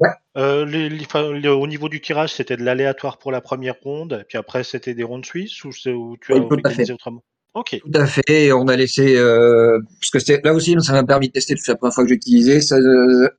Ouais. 0.00 0.10
au 0.36 1.66
niveau 1.66 1.88
du 1.88 2.00
tirage, 2.00 2.32
c'était 2.32 2.56
de 2.56 2.62
l'aléatoire 2.62 3.18
pour 3.18 3.32
la 3.32 3.40
première 3.40 3.74
ronde, 3.82 4.20
et 4.22 4.24
puis 4.24 4.38
après 4.38 4.62
c'était 4.62 4.94
des 4.94 5.02
rondes 5.02 5.26
suisses 5.26 5.64
ou, 5.64 5.72
tu 6.20 6.32
as 6.32 6.36
organisé 6.36 6.92
autrement? 6.92 7.24
Ok. 7.54 7.80
Tout 7.80 8.00
à 8.00 8.06
fait. 8.06 8.52
On 8.52 8.68
a 8.68 8.76
laissé 8.76 9.16
parce 9.16 10.24
que 10.24 10.46
là 10.46 10.54
aussi, 10.54 10.76
ça 10.80 10.92
m'a 10.92 11.02
permis 11.02 11.28
de 11.28 11.32
tester. 11.32 11.56
C'est 11.56 11.72
la 11.72 11.76
première 11.76 11.92
fois 11.92 12.04
que 12.04 12.10
j'ai 12.10 12.14
utilisé. 12.14 12.60
Ça 12.60 12.76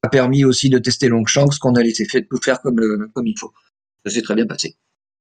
a 0.03 0.10
permis 0.10 0.43
aussi 0.43 0.69
de 0.69 0.77
tester 0.79 1.08
Longshanks 1.08 1.58
qu'on 1.60 1.75
a 1.75 1.81
laissé 1.81 2.03
fait 2.05 2.27
tout 2.29 2.39
faire 2.43 2.60
comme 2.62 3.10
comme 3.13 3.25
il 3.25 3.38
faut. 3.39 3.53
Ça 4.06 4.12
s'est 4.12 4.22
très 4.22 4.36
bien 4.36 4.48
passé. 4.48 4.77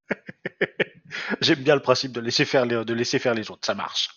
J'aime 1.41 1.63
bien 1.63 1.75
le 1.75 1.83
principe 1.83 2.13
de 2.13 2.21
laisser 2.21 2.45
faire 2.45 2.67
les, 2.67 2.85
de 2.85 2.95
laisser 2.95 3.19
faire 3.19 3.35
les 3.35 3.51
autres, 3.51 3.67
ça 3.67 3.75
marche. 3.75 4.11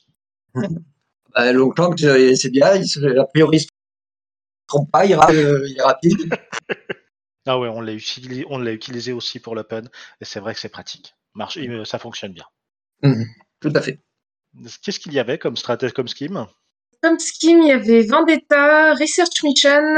bah, 0.53 1.51
Longchamp, 1.51 1.95
c'est 1.97 2.49
bien, 2.49 2.73
a 2.73 3.25
priori, 3.25 3.57
il 3.57 3.61
ne 3.61 4.67
trompe 4.67 4.91
pas, 4.91 5.05
il, 5.05 5.11
est 5.11 5.81
rapide. 5.81 6.33
ah 7.45 7.59
ouais, 7.59 7.69
on 7.69 7.81
l'a 7.81 7.93
utilisé, 7.93 8.45
on 8.49 8.57
l'a 8.57 8.71
utilisé 8.71 9.11
aussi 9.11 9.39
pour 9.39 9.55
l'Open, 9.55 9.89
et 10.19 10.25
c'est 10.25 10.39
vrai 10.39 10.53
que 10.53 10.59
c'est 10.59 10.69
pratique. 10.69 11.15
Marche, 11.33 11.57
ça 11.85 11.99
fonctionne 11.99 12.33
bien. 12.33 12.45
Mhm, 13.03 13.25
tout 13.59 13.71
à 13.73 13.81
fait. 13.81 13.99
Qu'est-ce 14.83 14.99
qu'il 14.99 15.13
y 15.13 15.19
avait 15.19 15.37
comme 15.37 15.55
stratégie, 15.55 15.93
comme 15.93 16.09
scheme? 16.09 16.45
Comme 17.01 17.17
scheme, 17.19 17.61
il 17.61 17.69
y 17.69 17.71
avait 17.71 18.03
Vendetta, 18.03 18.93
Research 18.93 19.43
Mission, 19.43 19.95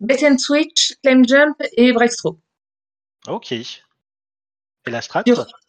Bet 0.00 0.26
and 0.28 0.38
Switch, 0.38 0.94
Claim 1.02 1.22
Jump 1.26 1.56
et 1.76 1.92
Breakthrough. 1.92 2.36
Ok. 3.28 3.54
Et 4.86 4.90
la 4.90 5.00
strat 5.00 5.22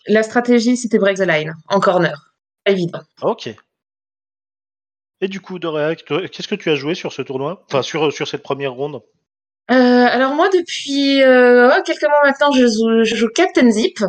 La 0.08 0.24
stratégie, 0.24 0.78
c'était 0.78 0.98
break 0.98 1.18
the 1.18 1.22
line, 1.22 1.54
en 1.68 1.80
corner. 1.80 2.34
Évident. 2.66 3.02
Ok. 3.22 3.50
Et 5.22 5.28
du 5.28 5.40
coup, 5.40 5.60
Doréa, 5.60 5.96
qu'est-ce 5.96 6.48
que 6.48 6.56
tu 6.56 6.70
as 6.70 6.76
joué 6.76 6.96
sur 6.96 7.14
ce 7.14 7.22
tournoi? 7.22 7.64
Enfin, 7.68 7.82
sur, 7.82 8.12
sur 8.12 8.28
cette 8.28 8.44
première 8.44 8.74
ronde? 8.74 9.02
Euh, 9.72 9.74
Alors 9.76 10.34
moi, 10.34 10.50
depuis 10.50 11.22
euh, 11.22 11.70
oh, 11.72 11.82
quelques 11.86 12.04
mois 12.04 12.22
maintenant, 12.26 12.52
je 12.52 12.68
joue, 12.68 13.28
Captain 13.34 13.70
Zip, 13.70 14.00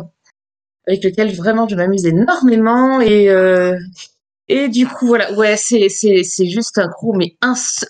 avec 0.87 1.03
lequel 1.03 1.33
vraiment 1.33 1.67
je 1.67 1.75
m'amuse 1.75 2.05
énormément. 2.05 2.99
Et, 2.99 3.29
euh, 3.29 3.77
et 4.47 4.67
du 4.67 4.87
coup, 4.87 5.07
voilà, 5.07 5.31
ouais, 5.33 5.55
c'est, 5.55 5.87
c'est, 5.89 6.23
c'est 6.23 6.47
juste 6.47 6.77
un 6.77 6.89
coup, 6.89 7.13
mais 7.13 7.37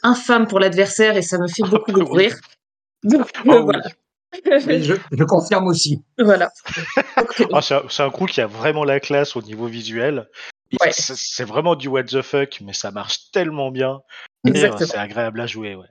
infâme 0.03 0.47
pour 0.47 0.59
l'adversaire, 0.59 1.17
et 1.17 1.21
ça 1.21 1.37
me 1.37 1.47
fait 1.47 1.63
beaucoup 1.69 1.91
de 1.91 2.03
rire. 2.03 2.37
Donc, 3.03 3.31
oh 3.45 3.63
voilà 3.63 3.81
je, 4.45 5.23
confirme 5.23 5.67
aussi. 5.67 6.03
Voilà. 6.19 6.51
Ah, 7.53 7.61
c'est 7.61 8.03
un, 8.03 8.09
crew 8.09 8.25
qui 8.25 8.41
a 8.41 8.47
vraiment 8.47 8.83
la 8.83 8.99
classe 8.99 9.35
au 9.35 9.41
niveau 9.41 9.67
visuel. 9.67 10.27
C'est 10.91 11.45
vraiment 11.45 11.75
du 11.75 11.87
what 11.87 12.03
the 12.03 12.21
fuck, 12.21 12.59
mais 12.61 12.73
ça 12.73 12.91
marche 12.91 13.31
tellement 13.31 13.71
bien. 13.71 13.99
Euh, 14.47 14.71
c'est 14.77 14.95
agréable 14.95 15.39
à 15.39 15.47
jouer, 15.47 15.75
ouais. 15.75 15.87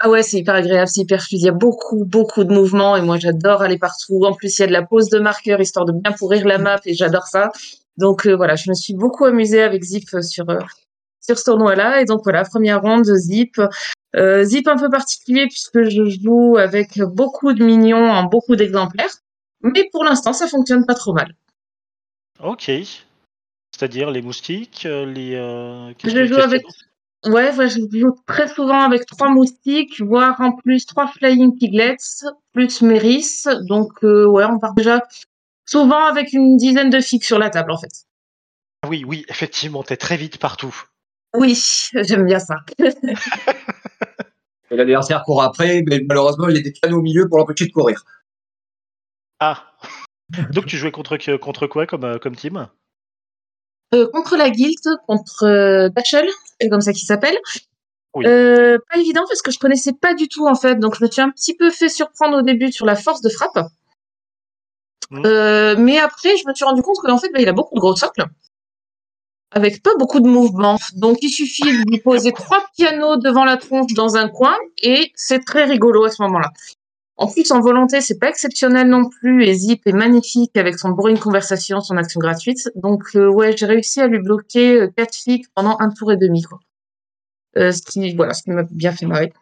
Ah 0.00 0.08
ouais, 0.08 0.22
c'est 0.22 0.38
hyper 0.38 0.54
agréable, 0.54 0.88
c'est 0.88 1.00
hyper 1.00 1.20
fluide. 1.20 1.42
Il 1.42 1.46
y 1.46 1.48
a 1.48 1.52
beaucoup, 1.52 2.04
beaucoup 2.04 2.44
de 2.44 2.52
mouvements 2.52 2.96
et 2.96 3.02
moi 3.02 3.18
j'adore 3.18 3.62
aller 3.62 3.78
partout. 3.78 4.24
En 4.24 4.32
plus, 4.32 4.56
il 4.56 4.60
y 4.60 4.64
a 4.64 4.66
de 4.68 4.72
la 4.72 4.84
pose 4.84 5.08
de 5.10 5.18
marqueur 5.18 5.60
histoire 5.60 5.86
de 5.86 5.92
bien 5.92 6.12
pourrir 6.12 6.46
la 6.46 6.58
map 6.58 6.80
et 6.84 6.94
j'adore 6.94 7.26
ça. 7.26 7.50
Donc 7.96 8.26
euh, 8.26 8.36
voilà, 8.36 8.54
je 8.54 8.70
me 8.70 8.74
suis 8.74 8.94
beaucoup 8.94 9.24
amusée 9.24 9.60
avec 9.60 9.82
Zip 9.82 10.08
sur, 10.22 10.48
euh, 10.48 10.60
sur 11.20 11.36
ce 11.36 11.44
tournoi-là. 11.44 12.00
Et 12.00 12.04
donc 12.04 12.20
voilà, 12.22 12.44
première 12.44 12.80
ronde, 12.80 13.06
Zip. 13.06 13.60
Euh, 14.16 14.42
zip 14.44 14.66
un 14.68 14.76
peu 14.76 14.88
particulier 14.88 15.46
puisque 15.48 15.82
je 15.82 16.08
joue 16.22 16.56
avec 16.56 16.98
beaucoup 17.00 17.52
de 17.52 17.64
minions 17.64 18.10
en 18.10 18.24
beaucoup 18.24 18.56
d'exemplaires. 18.56 19.10
Mais 19.62 19.88
pour 19.92 20.04
l'instant, 20.04 20.32
ça 20.32 20.46
fonctionne 20.46 20.86
pas 20.86 20.94
trop 20.94 21.12
mal. 21.12 21.34
Ok. 22.42 22.70
C'est-à-dire 23.74 24.10
les 24.10 24.22
moustiques, 24.22 24.84
les. 24.84 25.32
je 26.04 26.24
joue 26.24 26.36
avec. 26.36 26.64
Ouais, 27.24 27.52
je 27.52 27.98
joue 27.98 28.16
très 28.26 28.46
souvent 28.46 28.82
avec 28.82 29.04
trois 29.04 29.28
moustiques, 29.28 30.00
voire 30.00 30.40
en 30.40 30.52
plus 30.52 30.86
trois 30.86 31.08
flying 31.08 31.58
piglets, 31.58 31.96
plus 32.52 32.80
Méris. 32.80 33.44
Donc, 33.68 33.90
ouais, 34.02 34.44
on 34.44 34.58
part 34.60 34.74
déjà 34.74 35.02
souvent 35.66 36.04
avec 36.04 36.32
une 36.32 36.56
dizaine 36.56 36.90
de 36.90 37.00
figues 37.00 37.24
sur 37.24 37.38
la 37.38 37.50
table, 37.50 37.72
en 37.72 37.78
fait. 37.78 38.06
Ah 38.82 38.88
oui, 38.88 39.04
oui, 39.06 39.24
effectivement, 39.28 39.82
t'es 39.82 39.96
très 39.96 40.16
vite 40.16 40.38
partout. 40.38 40.74
Oui, 41.34 41.58
j'aime 41.94 42.26
bien 42.26 42.38
ça. 42.38 42.56
L'adversaire 44.70 45.22
court 45.24 45.42
après, 45.42 45.82
mais 45.86 46.00
malheureusement, 46.06 46.48
il 46.48 46.56
était 46.58 46.72
bien 46.82 46.92
au 46.94 47.00
milieu 47.00 47.28
pour 47.28 47.38
l'empêcher 47.38 47.66
de 47.66 47.72
courir. 47.72 48.04
Ah 49.40 49.64
Donc 50.50 50.66
tu 50.66 50.76
jouais 50.76 50.90
contre, 50.90 51.16
contre 51.36 51.66
quoi 51.66 51.86
comme, 51.86 52.04
euh, 52.04 52.18
comme 52.18 52.36
team? 52.36 52.68
Euh, 53.94 54.06
Contre 54.12 54.36
la 54.36 54.50
Guild, 54.50 54.82
contre 55.06 55.44
euh, 55.44 55.88
Dachel, 55.88 56.28
c'est 56.60 56.68
comme 56.68 56.82
ça 56.82 56.92
qu'il 56.92 57.06
s'appelle. 57.06 57.38
pas 58.12 58.98
évident 58.98 59.24
parce 59.28 59.40
que 59.42 59.50
je 59.50 59.58
connaissais 59.58 59.94
pas 59.94 60.14
du 60.14 60.28
tout 60.28 60.46
en 60.46 60.54
fait, 60.54 60.76
donc 60.76 60.96
je 60.96 61.04
me 61.04 61.10
suis 61.10 61.22
un 61.22 61.30
petit 61.30 61.56
peu 61.56 61.70
fait 61.70 61.88
surprendre 61.88 62.38
au 62.38 62.42
début 62.42 62.70
sur 62.72 62.84
la 62.84 62.96
force 62.96 63.22
de 63.22 63.30
frappe. 63.30 63.58
Mmh. 65.10 65.22
mais 65.78 65.98
après, 65.98 66.36
je 66.36 66.46
me 66.46 66.54
suis 66.54 66.66
rendu 66.66 66.82
compte 66.82 66.98
qu'en 66.98 67.16
fait, 67.16 67.30
bah, 67.32 67.40
il 67.40 67.48
a 67.48 67.52
beaucoup 67.52 67.74
de 67.74 67.80
gros 67.80 67.96
socles 67.96 68.26
avec 69.50 69.82
pas 69.82 69.94
beaucoup 69.98 70.20
de 70.20 70.28
mouvements. 70.28 70.78
Donc 70.94 71.18
il 71.22 71.30
suffit 71.30 71.62
de 71.62 71.90
lui 71.90 71.98
poser 72.00 72.32
trois 72.32 72.64
pianos 72.76 73.16
devant 73.16 73.44
la 73.44 73.56
tronche 73.56 73.92
dans 73.94 74.16
un 74.16 74.28
coin 74.28 74.56
et 74.82 75.12
c'est 75.14 75.44
très 75.44 75.64
rigolo 75.64 76.04
à 76.04 76.10
ce 76.10 76.22
moment-là. 76.22 76.50
En 77.16 77.26
plus, 77.26 77.50
en 77.50 77.60
volonté, 77.60 78.00
c'est 78.00 78.18
pas 78.18 78.28
exceptionnel 78.28 78.88
non 78.88 79.08
plus 79.08 79.44
et 79.44 79.52
Zip 79.52 79.82
est 79.86 79.92
magnifique 79.92 80.56
avec 80.56 80.78
son 80.78 80.90
bourrine 80.90 81.18
conversation, 81.18 81.80
son 81.80 81.96
action 81.96 82.20
gratuite. 82.20 82.70
Donc 82.76 83.02
euh, 83.16 83.28
ouais, 83.28 83.56
j'ai 83.56 83.66
réussi 83.66 84.00
à 84.00 84.06
lui 84.06 84.20
bloquer 84.20 84.82
euh, 84.82 84.88
quatre 84.96 85.16
figues 85.16 85.46
pendant 85.54 85.76
un 85.80 85.90
tour 85.90 86.12
et 86.12 86.16
demi 86.16 86.42
quoi. 86.42 86.60
Euh, 87.56 87.72
ce 87.72 87.82
qui 87.82 88.14
voilà, 88.14 88.34
ce 88.34 88.44
qui 88.44 88.50
m'a 88.50 88.62
bien 88.70 88.92
fait 88.92 89.06
marrer. 89.06 89.32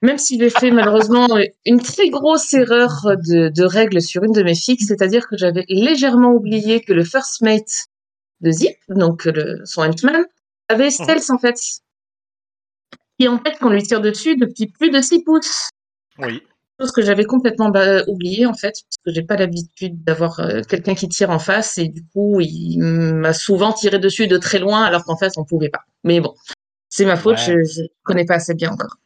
Même 0.00 0.16
si 0.16 0.38
j'ai 0.38 0.48
fait 0.48 0.70
malheureusement 0.70 1.28
une 1.66 1.80
très 1.80 2.08
grosse 2.08 2.52
erreur 2.54 3.02
de, 3.04 3.48
de 3.48 3.64
règle 3.64 4.00
sur 4.00 4.24
une 4.24 4.32
de 4.32 4.42
mes 4.42 4.54
figues, 4.54 4.80
c'est-à-dire 4.80 5.28
que 5.28 5.36
j'avais 5.36 5.64
légèrement 5.68 6.32
oublié 6.32 6.80
que 6.80 6.94
le 6.94 7.04
first 7.04 7.42
mate 7.42 7.87
de 8.40 8.50
Zip, 8.50 8.76
donc 8.88 9.24
le, 9.24 9.62
son 9.64 9.82
Henchman, 9.82 10.24
avait 10.68 10.84
mhm. 10.84 10.90
Stealth 10.90 11.30
en 11.30 11.38
fait. 11.38 11.56
Qui 13.18 13.28
en 13.28 13.38
fait, 13.38 13.58
qu'on 13.58 13.70
lui 13.70 13.82
tire 13.82 14.00
dessus 14.00 14.36
depuis 14.36 14.66
plus 14.68 14.90
de 14.90 15.00
6 15.00 15.24
pouces. 15.24 15.70
Oui. 16.18 16.42
Chose 16.80 16.92
que 16.92 17.02
j'avais 17.02 17.24
complètement 17.24 17.70
bah, 17.70 18.04
oublié 18.06 18.46
en 18.46 18.54
fait, 18.54 18.74
parce 18.84 18.96
que 19.04 19.12
j'ai 19.12 19.22
pas 19.22 19.36
l'habitude 19.36 20.04
d'avoir 20.04 20.38
euh, 20.38 20.62
quelqu'un 20.62 20.94
qui 20.94 21.08
tire 21.08 21.30
en 21.30 21.40
face 21.40 21.76
et 21.78 21.88
du 21.88 22.04
coup 22.06 22.38
il 22.40 22.78
m'a 22.78 23.32
souvent 23.32 23.72
tiré 23.72 23.98
dessus 23.98 24.28
de 24.28 24.36
très 24.36 24.60
loin 24.60 24.84
alors 24.84 25.04
qu'en 25.04 25.16
face 25.16 25.36
on 25.36 25.44
pouvait 25.44 25.70
pas. 25.70 25.82
Mais 26.04 26.20
bon, 26.20 26.34
c'est 26.88 27.04
ma 27.04 27.16
faute, 27.16 27.38
je, 27.38 27.64
je 27.64 27.82
connais 28.04 28.24
pas 28.24 28.34
assez 28.34 28.54
bien 28.54 28.70
encore. 28.70 28.96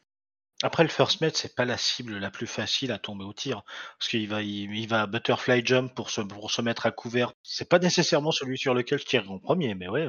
Après, 0.62 0.85
le 0.85 0.88
first 0.88 1.21
mate, 1.21 1.37
c'est 1.37 1.54
pas 1.54 1.64
la 1.64 1.76
cible 1.76 2.19
la 2.19 2.31
plus 2.31 2.47
facile 2.47 2.92
à 2.92 2.99
tomber 2.99 3.25
au 3.25 3.33
tir. 3.33 3.62
Parce 3.99 4.09
qu'il 4.09 4.28
va, 4.28 4.42
il, 4.42 4.87
va 4.87 5.07
butterfly 5.07 5.62
jump 5.64 5.92
pour 5.95 6.11
se, 6.11 6.21
pour 6.21 6.50
se 6.50 6.62
mettre 6.62 6.87
à 6.87 6.92
couvert. 6.92 7.33
C'est 7.42 7.69
pas 7.69 7.81
nécessairement 7.81 8.31
celui 8.31 8.59
sur 8.59 8.73
lequel 8.73 9.00
je 9.00 9.04
tire 9.04 9.31
en 9.31 9.38
premier, 9.38 9.75
mais 9.75 9.88
ouais. 9.88 10.07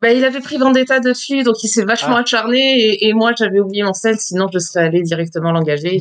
Bah, 0.00 0.12
il 0.12 0.24
avait 0.24 0.40
pris 0.40 0.56
Vendetta 0.56 0.98
dessus, 0.98 1.42
donc 1.42 1.62
il 1.62 1.68
s'est 1.68 1.84
vachement 1.84 2.16
ah. 2.16 2.20
acharné. 2.20 3.04
Et, 3.04 3.12
moi, 3.12 3.32
j'avais 3.38 3.60
oublié 3.60 3.82
mon 3.82 3.92
sel, 3.92 4.18
sinon 4.18 4.48
je 4.52 4.58
serais 4.58 4.86
allé 4.86 5.02
directement 5.02 5.52
l'engager. 5.52 6.00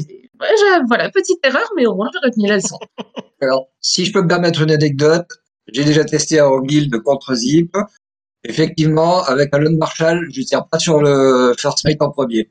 voilà, 0.88 1.10
petite 1.12 1.46
erreur, 1.46 1.70
mais 1.76 1.86
au 1.86 1.96
moins 1.96 2.10
j'ai 2.14 2.28
retenu 2.28 2.48
la 2.48 2.56
leçon. 2.56 2.80
Alors, 3.42 3.68
si 3.82 4.06
je 4.06 4.14
peux 4.14 4.22
me 4.22 4.28
permettre 4.28 4.62
une 4.62 4.72
anecdote, 4.72 5.28
j'ai 5.68 5.84
déjà 5.84 6.06
testé 6.06 6.40
en 6.40 6.62
guild 6.62 6.98
contre 7.02 7.36
Zip. 7.36 7.76
Effectivement, 8.44 9.24
avec 9.24 9.54
un 9.54 9.60
Lone 9.60 9.78
Marshall, 9.78 10.28
je 10.34 10.42
tire 10.42 10.66
pas 10.68 10.80
sur 10.80 11.02
le 11.02 11.54
first 11.58 11.84
mate 11.86 12.02
en 12.02 12.10
premier. 12.10 12.50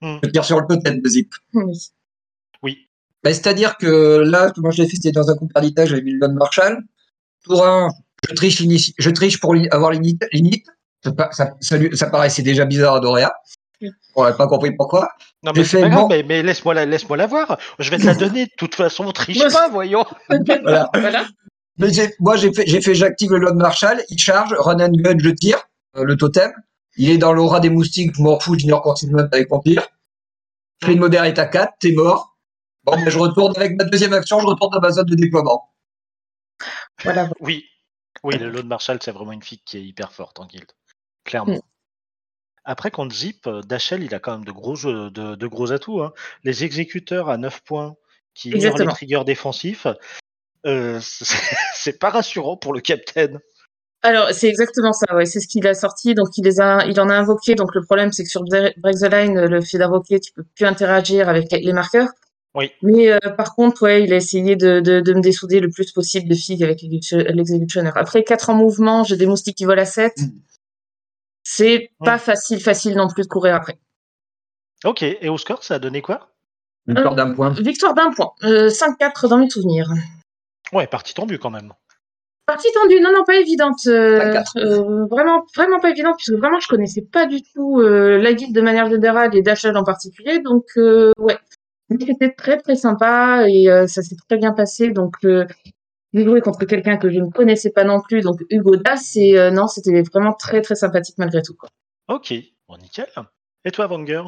Hmm. 0.00 0.18
Je 0.22 0.28
tire 0.30 0.44
sur 0.44 0.60
le 0.60 0.66
peut-être 0.66 1.02
de 1.02 1.08
Zip. 1.08 1.32
Oui. 1.54 1.90
Oui. 2.62 2.88
Bah, 3.22 3.32
C'est-à-dire 3.32 3.76
que 3.76 4.18
là, 4.18 4.52
moi 4.58 4.70
je 4.70 4.82
l'ai 4.82 4.88
fait, 4.88 4.96
c'était 4.96 5.12
dans 5.12 5.30
un 5.30 5.36
coup 5.36 5.48
perditage, 5.48 5.90
j'avais 5.90 6.02
mis 6.02 6.12
le 6.12 6.18
Lone 6.18 6.34
Marshall. 6.34 6.82
Tour 7.44 7.66
1, 7.66 7.88
je 8.28 8.34
triche, 8.34 8.62
je 8.98 9.10
triche 9.10 9.40
pour 9.40 9.54
avoir 9.70 9.92
l'init. 9.92 10.18
Ça, 11.04 11.12
ça, 11.60 11.78
ça, 11.92 12.10
paraissait 12.10 12.42
déjà 12.42 12.64
bizarre 12.64 12.96
à 12.96 13.00
Doria. 13.00 13.32
On 14.14 14.24
n'avait 14.24 14.36
pas 14.36 14.48
compris 14.48 14.72
pourquoi. 14.72 15.10
Non, 15.42 15.52
mais, 15.54 15.64
fait, 15.64 15.88
grave, 15.88 16.08
mais, 16.26 16.42
laisse-moi 16.42 16.74
la, 16.74 16.86
laisse 16.86 17.06
la 17.08 17.26
voir. 17.26 17.58
Je 17.78 17.90
vais 17.90 17.98
te 17.98 18.06
la 18.06 18.14
donner. 18.14 18.46
De 18.46 18.50
toute 18.56 18.74
façon, 18.74 19.10
triche 19.12 19.38
pas, 19.52 19.68
voyons. 19.68 20.04
voilà. 20.28 20.88
voilà. 20.94 21.26
Mais 21.78 21.88
moi, 22.20 22.36
j'ai 22.36 22.52
fait, 22.52 22.66
j'ai 22.66 22.80
fait, 22.80 22.94
j'active 22.94 23.32
le 23.32 23.38
Lone 23.38 23.58
Marshall, 23.58 24.02
il 24.08 24.18
charge, 24.18 24.54
run 24.58 24.80
and 24.80 24.92
gun, 24.92 25.16
je 25.18 25.28
tire, 25.28 25.58
euh, 25.96 26.04
le 26.04 26.16
totem. 26.16 26.50
Il 26.96 27.10
est 27.10 27.18
dans 27.18 27.32
l'aura 27.32 27.60
des 27.60 27.70
moustiques, 27.70 28.14
je 28.14 28.22
m'en 28.22 28.38
fous, 28.40 28.58
j'ignore 28.58 28.82
continuellement 28.82 29.28
avec 29.30 29.50
mon 29.50 29.60
pire. 29.60 29.86
Je 30.80 30.86
fais 30.86 30.92
une 30.92 31.00
modérate 31.00 31.38
à 31.38 31.46
4, 31.46 31.74
t'es 31.78 31.92
mort. 31.92 32.36
Bon, 32.84 32.96
ben, 32.96 33.08
je 33.08 33.18
retourne 33.18 33.56
avec 33.56 33.76
ma 33.76 33.84
deuxième 33.84 34.12
action, 34.12 34.40
je 34.40 34.46
retourne 34.46 34.72
dans 34.72 34.80
ma 34.80 34.90
zone 34.90 35.06
de 35.06 35.14
déploiement. 35.14 35.72
Voilà. 37.02 37.30
Oui, 37.40 37.66
oui, 38.22 38.38
le 38.38 38.50
Lone 38.50 38.68
Marshall, 38.68 38.98
c'est 39.02 39.12
vraiment 39.12 39.32
une 39.32 39.42
fille 39.42 39.60
qui 39.64 39.76
est 39.76 39.82
hyper 39.82 40.12
forte 40.12 40.40
en 40.40 40.46
guild. 40.46 40.66
Clairement. 41.24 41.56
Mm. 41.56 41.60
Après, 42.64 42.90
contre 42.90 43.14
Zip, 43.14 43.46
euh, 43.46 43.60
Dachel, 43.62 44.02
il 44.02 44.14
a 44.14 44.18
quand 44.18 44.32
même 44.32 44.44
de 44.44 44.52
gros, 44.52 44.76
de, 44.76 45.46
gros 45.46 45.72
atouts. 45.72 46.02
Hein. 46.02 46.12
Les 46.42 46.64
exécuteurs 46.64 47.28
à 47.28 47.36
9 47.38 47.62
points 47.62 47.94
qui 48.34 48.54
ont 48.54 48.74
les 48.74 48.86
triggers 48.86 49.24
défensifs, 49.24 49.86
euh, 50.66 50.98
c'est 51.74 51.98
pas 51.98 52.10
rassurant 52.10 52.56
pour 52.56 52.72
le 52.72 52.80
capitaine. 52.80 53.40
Alors, 54.02 54.30
c'est 54.32 54.48
exactement 54.48 54.92
ça, 54.92 55.14
ouais. 55.16 55.26
C'est 55.26 55.40
ce 55.40 55.48
qu'il 55.48 55.66
a 55.66 55.74
sorti. 55.74 56.14
Donc, 56.14 56.28
il 56.36 56.44
les 56.44 56.60
a, 56.60 56.86
il 56.86 57.00
en 57.00 57.08
a 57.08 57.14
invoqué. 57.14 57.54
Donc, 57.54 57.74
le 57.74 57.82
problème, 57.82 58.12
c'est 58.12 58.22
que 58.22 58.30
sur 58.30 58.44
Break 58.44 58.98
the 58.98 59.10
Line, 59.10 59.40
le 59.46 59.60
fait 59.60 59.78
d'invoquer, 59.78 60.20
tu 60.20 60.32
peux 60.32 60.44
plus 60.54 60.64
interagir 60.64 61.28
avec 61.28 61.50
les 61.50 61.72
marqueurs. 61.72 62.08
Oui. 62.56 62.72
Mais 62.80 63.12
euh, 63.12 63.18
par 63.36 63.54
contre, 63.54 63.82
ouais, 63.82 64.04
il 64.04 64.12
a 64.14 64.16
essayé 64.16 64.56
de, 64.56 64.80
de, 64.80 65.00
de, 65.00 65.12
me 65.12 65.20
dessouder 65.20 65.60
le 65.60 65.68
plus 65.68 65.92
possible 65.92 66.26
de 66.26 66.34
figues 66.34 66.64
avec 66.64 66.80
l'exécutioner. 66.80 67.90
Après, 67.94 68.24
4 68.24 68.48
en 68.48 68.54
mouvement, 68.54 69.04
j'ai 69.04 69.16
des 69.16 69.26
moustiques 69.26 69.58
qui 69.58 69.66
volent 69.66 69.82
à 69.82 69.84
7. 69.84 70.16
Mm. 70.16 70.22
C'est 71.42 71.90
mm. 72.00 72.04
pas 72.04 72.18
facile, 72.18 72.60
facile 72.60 72.96
non 72.96 73.08
plus 73.08 73.24
de 73.24 73.28
courir 73.28 73.54
après. 73.54 73.78
Ok, 74.84 75.02
et 75.02 75.28
au 75.28 75.36
score, 75.36 75.64
ça 75.64 75.74
a 75.74 75.78
donné 75.78 76.00
quoi? 76.00 76.30
Victoire 76.86 77.14
d'un 77.14 77.34
point. 77.34 77.50
Euh, 77.50 77.62
victoire 77.62 77.94
d'un 77.94 78.10
point. 78.10 78.32
Euh, 78.44 78.68
5-4 78.68 79.28
dans 79.28 79.38
mes 79.38 79.50
souvenirs. 79.50 79.90
Ouais, 80.72 80.86
partie 80.86 81.12
tendue 81.12 81.38
quand 81.38 81.50
même. 81.50 81.74
Partie 82.46 82.68
tendue, 82.72 83.00
non, 83.00 83.10
non, 83.12 83.24
pas 83.24 83.36
évidente. 83.36 83.80
Euh, 83.86 84.40
euh, 84.56 85.06
vraiment, 85.10 85.44
vraiment 85.54 85.80
pas 85.80 85.90
évidente, 85.90 86.14
puisque 86.16 86.38
vraiment, 86.38 86.60
je 86.60 86.68
connaissais 86.68 87.02
pas 87.02 87.26
du 87.26 87.42
tout 87.42 87.80
la 87.80 88.32
guide 88.34 88.54
de 88.54 88.60
manière 88.60 88.88
générale 88.88 89.34
et 89.36 89.42
d'achat 89.42 89.72
en 89.74 89.84
particulier. 89.84 90.38
Donc, 90.38 90.64
ouais, 90.76 91.38
c'était 91.88 92.32
très 92.32 92.58
très 92.58 92.76
sympa 92.76 93.48
et 93.48 93.70
euh, 93.70 93.86
ça 93.86 94.02
s'est 94.02 94.16
très 94.28 94.38
bien 94.38 94.52
passé. 94.52 94.90
Donc 94.90 95.14
euh, 95.24 95.46
j'ai 96.12 96.24
joué 96.24 96.40
contre 96.40 96.64
quelqu'un 96.64 96.96
que 96.96 97.10
je 97.10 97.18
ne 97.18 97.30
connaissais 97.30 97.70
pas 97.70 97.84
non 97.84 98.00
plus, 98.00 98.22
donc 98.22 98.40
Hugo 98.50 98.76
Das, 98.76 99.16
et 99.16 99.38
euh, 99.38 99.50
non, 99.50 99.66
c'était 99.66 100.02
vraiment 100.02 100.32
très 100.32 100.62
très 100.62 100.74
sympathique 100.74 101.16
malgré 101.18 101.42
tout. 101.42 101.54
Quoi. 101.54 101.68
Ok, 102.08 102.32
bon 102.68 102.76
nickel. 102.78 103.06
Et 103.64 103.70
toi, 103.70 103.86
Vanger? 103.86 104.22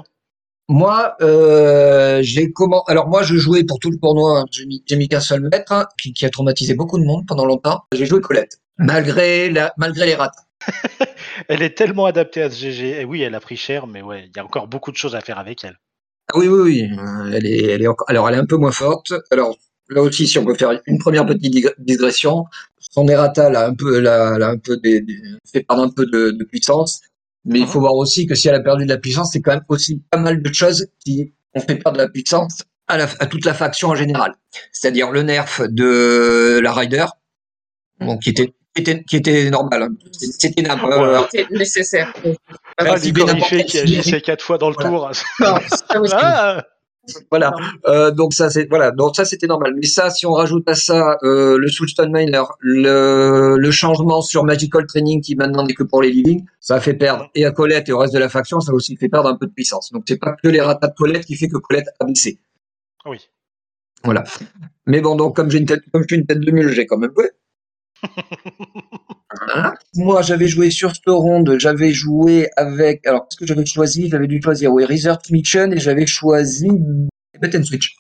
Moi, 0.69 1.17
euh, 1.23 2.21
j'ai 2.23 2.53
comment 2.53 2.85
Alors 2.85 3.09
moi, 3.09 3.23
je 3.23 3.37
jouais 3.37 3.65
pour 3.65 3.79
tout 3.79 3.91
le 3.91 3.99
tournoi. 3.99 4.41
Hein. 4.41 4.45
J'ai 4.51 4.67
mis, 4.67 4.83
mis 4.91 5.09
qu'un 5.09 5.21
seul 5.21 5.41
maître 5.41 5.73
hein, 5.73 5.87
qui, 5.99 6.13
qui, 6.13 6.27
a 6.27 6.31
traumatisé 6.31 6.75
beaucoup 6.75 6.99
de 6.99 7.05
monde 7.05 7.25
pendant 7.27 7.47
longtemps. 7.47 7.85
J'ai 7.95 8.05
joué 8.05 8.21
Colette, 8.21 8.61
malgré 8.77 9.51
la, 9.51 9.73
malgré 9.79 10.05
les 10.05 10.15
rats. 10.15 10.33
elle 11.49 11.63
est 11.63 11.77
tellement 11.77 12.05
adaptée 12.05 12.43
à 12.43 12.51
ce 12.51 12.57
GG. 12.57 13.01
Et 13.01 13.05
oui, 13.05 13.23
elle 13.23 13.35
a 13.35 13.41
pris 13.41 13.57
cher, 13.57 13.87
mais 13.87 14.03
ouais, 14.03 14.25
il 14.27 14.37
y 14.37 14.41
a 14.41 14.45
encore 14.45 14.69
beaucoup 14.69 14.93
de 14.93 14.97
choses 14.97 15.15
à 15.15 15.23
faire 15.23 15.39
avec 15.39 15.65
elle. 15.65 15.79
Ah 16.33 16.39
oui, 16.39 16.49
oui, 16.49 16.61
oui. 16.61 16.91
Euh, 16.99 17.33
elle 17.33 17.47
est, 17.47 17.63
elle 17.63 17.83
est 17.83 17.87
encore, 17.87 18.09
alors 18.11 18.29
elle 18.29 18.35
est 18.35 18.39
un 18.39 18.47
peu 18.47 18.57
moins 18.57 18.73
forte. 18.73 19.15
Alors 19.31 19.57
là 19.89 20.03
aussi, 20.03 20.27
si 20.27 20.39
on 20.39 20.45
peut 20.45 20.55
faire 20.55 20.79
une 20.87 20.99
première 20.99 21.25
petite 21.25 21.67
digression, 21.79 22.45
son 22.79 23.09
errata 23.09 23.47
a 23.47 23.67
un 23.69 23.75
peu, 23.75 24.01
la, 24.01 24.35
un 24.35 24.59
peu 24.59 24.77
des, 24.77 25.03
fait 25.51 25.63
perdre 25.63 25.85
un 25.85 25.89
peu 25.89 26.05
de, 26.05 26.33
de 26.33 26.45
puissance. 26.45 27.01
Mais 27.49 27.61
il 27.61 27.67
faut 27.67 27.81
voir 27.81 27.95
aussi 27.95 28.27
que 28.27 28.35
si 28.35 28.49
elle 28.49 28.55
a 28.55 28.61
perdu 28.61 28.85
de 28.85 28.91
la 28.91 28.99
puissance, 28.99 29.31
c'est 29.33 29.41
quand 29.41 29.53
même 29.53 29.65
aussi 29.69 30.03
pas 30.11 30.19
mal 30.19 30.43
de 30.43 30.53
choses 30.53 30.89
qui 31.05 31.33
ont 31.55 31.61
fait 31.61 31.77
perdre 31.77 31.99
de 31.99 32.03
la 32.03 32.09
puissance 32.09 32.63
à, 32.87 32.99
la, 32.99 33.09
à 33.21 33.27
toute 33.27 33.45
la 33.45 33.55
faction 33.55 33.89
en 33.89 33.95
général. 33.95 34.35
C'est-à-dire 34.73 35.11
le 35.11 35.23
nerf 35.23 35.63
de 35.69 36.61
la 36.63 36.73
Rider, 36.73 37.07
bon, 38.01 38.19
qui 38.19 38.31
était 38.31 38.53
qui 38.75 39.17
était, 39.17 39.51
normal. 39.51 39.83
Hein. 39.83 39.89
C'était 40.13 40.63
nécessaire. 41.51 42.15
Ah, 42.77 42.95
qui 42.97 43.79
agissait 43.79 44.21
quatre 44.21 44.45
fois 44.45 44.57
dans 44.57 44.71
le 44.71 44.77
tour. 44.77 45.11
ah 46.13 46.63
voilà. 47.31 47.53
Euh, 47.87 48.11
donc 48.11 48.35
ça 48.35 48.51
c'est 48.51 48.69
voilà. 48.69 48.91
Donc 48.91 49.17
ça 49.17 49.25
c'était 49.25 49.47
normal. 49.47 49.75
Mais 49.77 49.87
ça, 49.87 50.11
si 50.11 50.27
on 50.27 50.33
rajoute 50.33 50.69
à 50.69 50.75
ça 50.75 51.17
euh, 51.23 51.59
le 51.59 51.69
Soulstone 51.69 52.13
Miner, 52.13 52.43
le, 52.61 53.57
le 53.59 53.71
changement 53.71 54.21
sur 54.21 54.45
Magical 54.45 54.87
Training 54.87 55.21
qui 55.21 55.35
maintenant 55.37 55.65
n'est 55.65 55.75
que 55.75 55.85
pour 55.85 56.03
les 56.03 56.11
living, 56.11 56.45
ça 56.61 56.81
fait 56.81 56.95
perdre 56.95 57.31
et 57.35 57.45
à 57.45 57.51
Colette 57.51 57.89
et 57.89 57.93
au 57.93 57.99
reste 57.99 58.15
de 58.15 58.19
la 58.19 58.29
faction, 58.29 58.61
ça 58.61 58.73
aussi 58.73 58.97
fait 58.97 59.09
perdre 59.09 59.29
un 59.29 59.37
peu 59.37 59.47
de 59.47 59.53
puissance. 59.53 59.91
Donc 59.93 60.05
c'est 60.07 60.19
pas 60.19 60.37
que 60.43 60.49
les 60.49 60.61
ratas 60.61 60.89
de 60.89 60.95
Colette 60.95 61.25
qui 61.25 61.37
fait 61.37 61.49
que 61.49 61.57
Colette 61.57 61.89
a 62.01 62.05
baissé. 62.05 62.39
Oui. 63.07 63.19
Voilà. 64.05 64.25
Mais 64.87 65.01
bon, 65.01 65.17
donc 65.17 65.35
comme 65.35 65.51
j'ai 65.51 65.59
une 65.59 65.67
tête, 65.67 65.83
comme 65.93 66.03
je 66.03 66.09
suis 66.09 66.17
une 66.17 66.27
tête 66.27 66.41
de 66.41 66.51
mule, 66.51 66.69
j'ai 66.69 66.87
quand 66.87 66.99
même 66.99 67.13
ouais. 67.17 67.31
Moi, 69.95 70.23
j'avais 70.23 70.49
joué 70.49 70.71
sur 70.71 70.95
cette 70.95 71.05
ronde, 71.07 71.57
j'avais 71.59 71.93
joué 71.93 72.49
avec. 72.57 73.07
Alors, 73.07 73.29
qu'est-ce 73.29 73.39
que 73.39 73.47
j'avais 73.47 73.67
choisi 73.67 74.09
J'avais 74.09 74.27
dû 74.27 74.41
choisir, 74.43 74.73
oui, 74.73 74.85
Research 74.85 75.31
Mission 75.31 75.71
et 75.73 75.79
j'avais 75.79 76.07
choisi 76.07 76.69
Bet 77.41 77.63
Switch. 77.63 77.95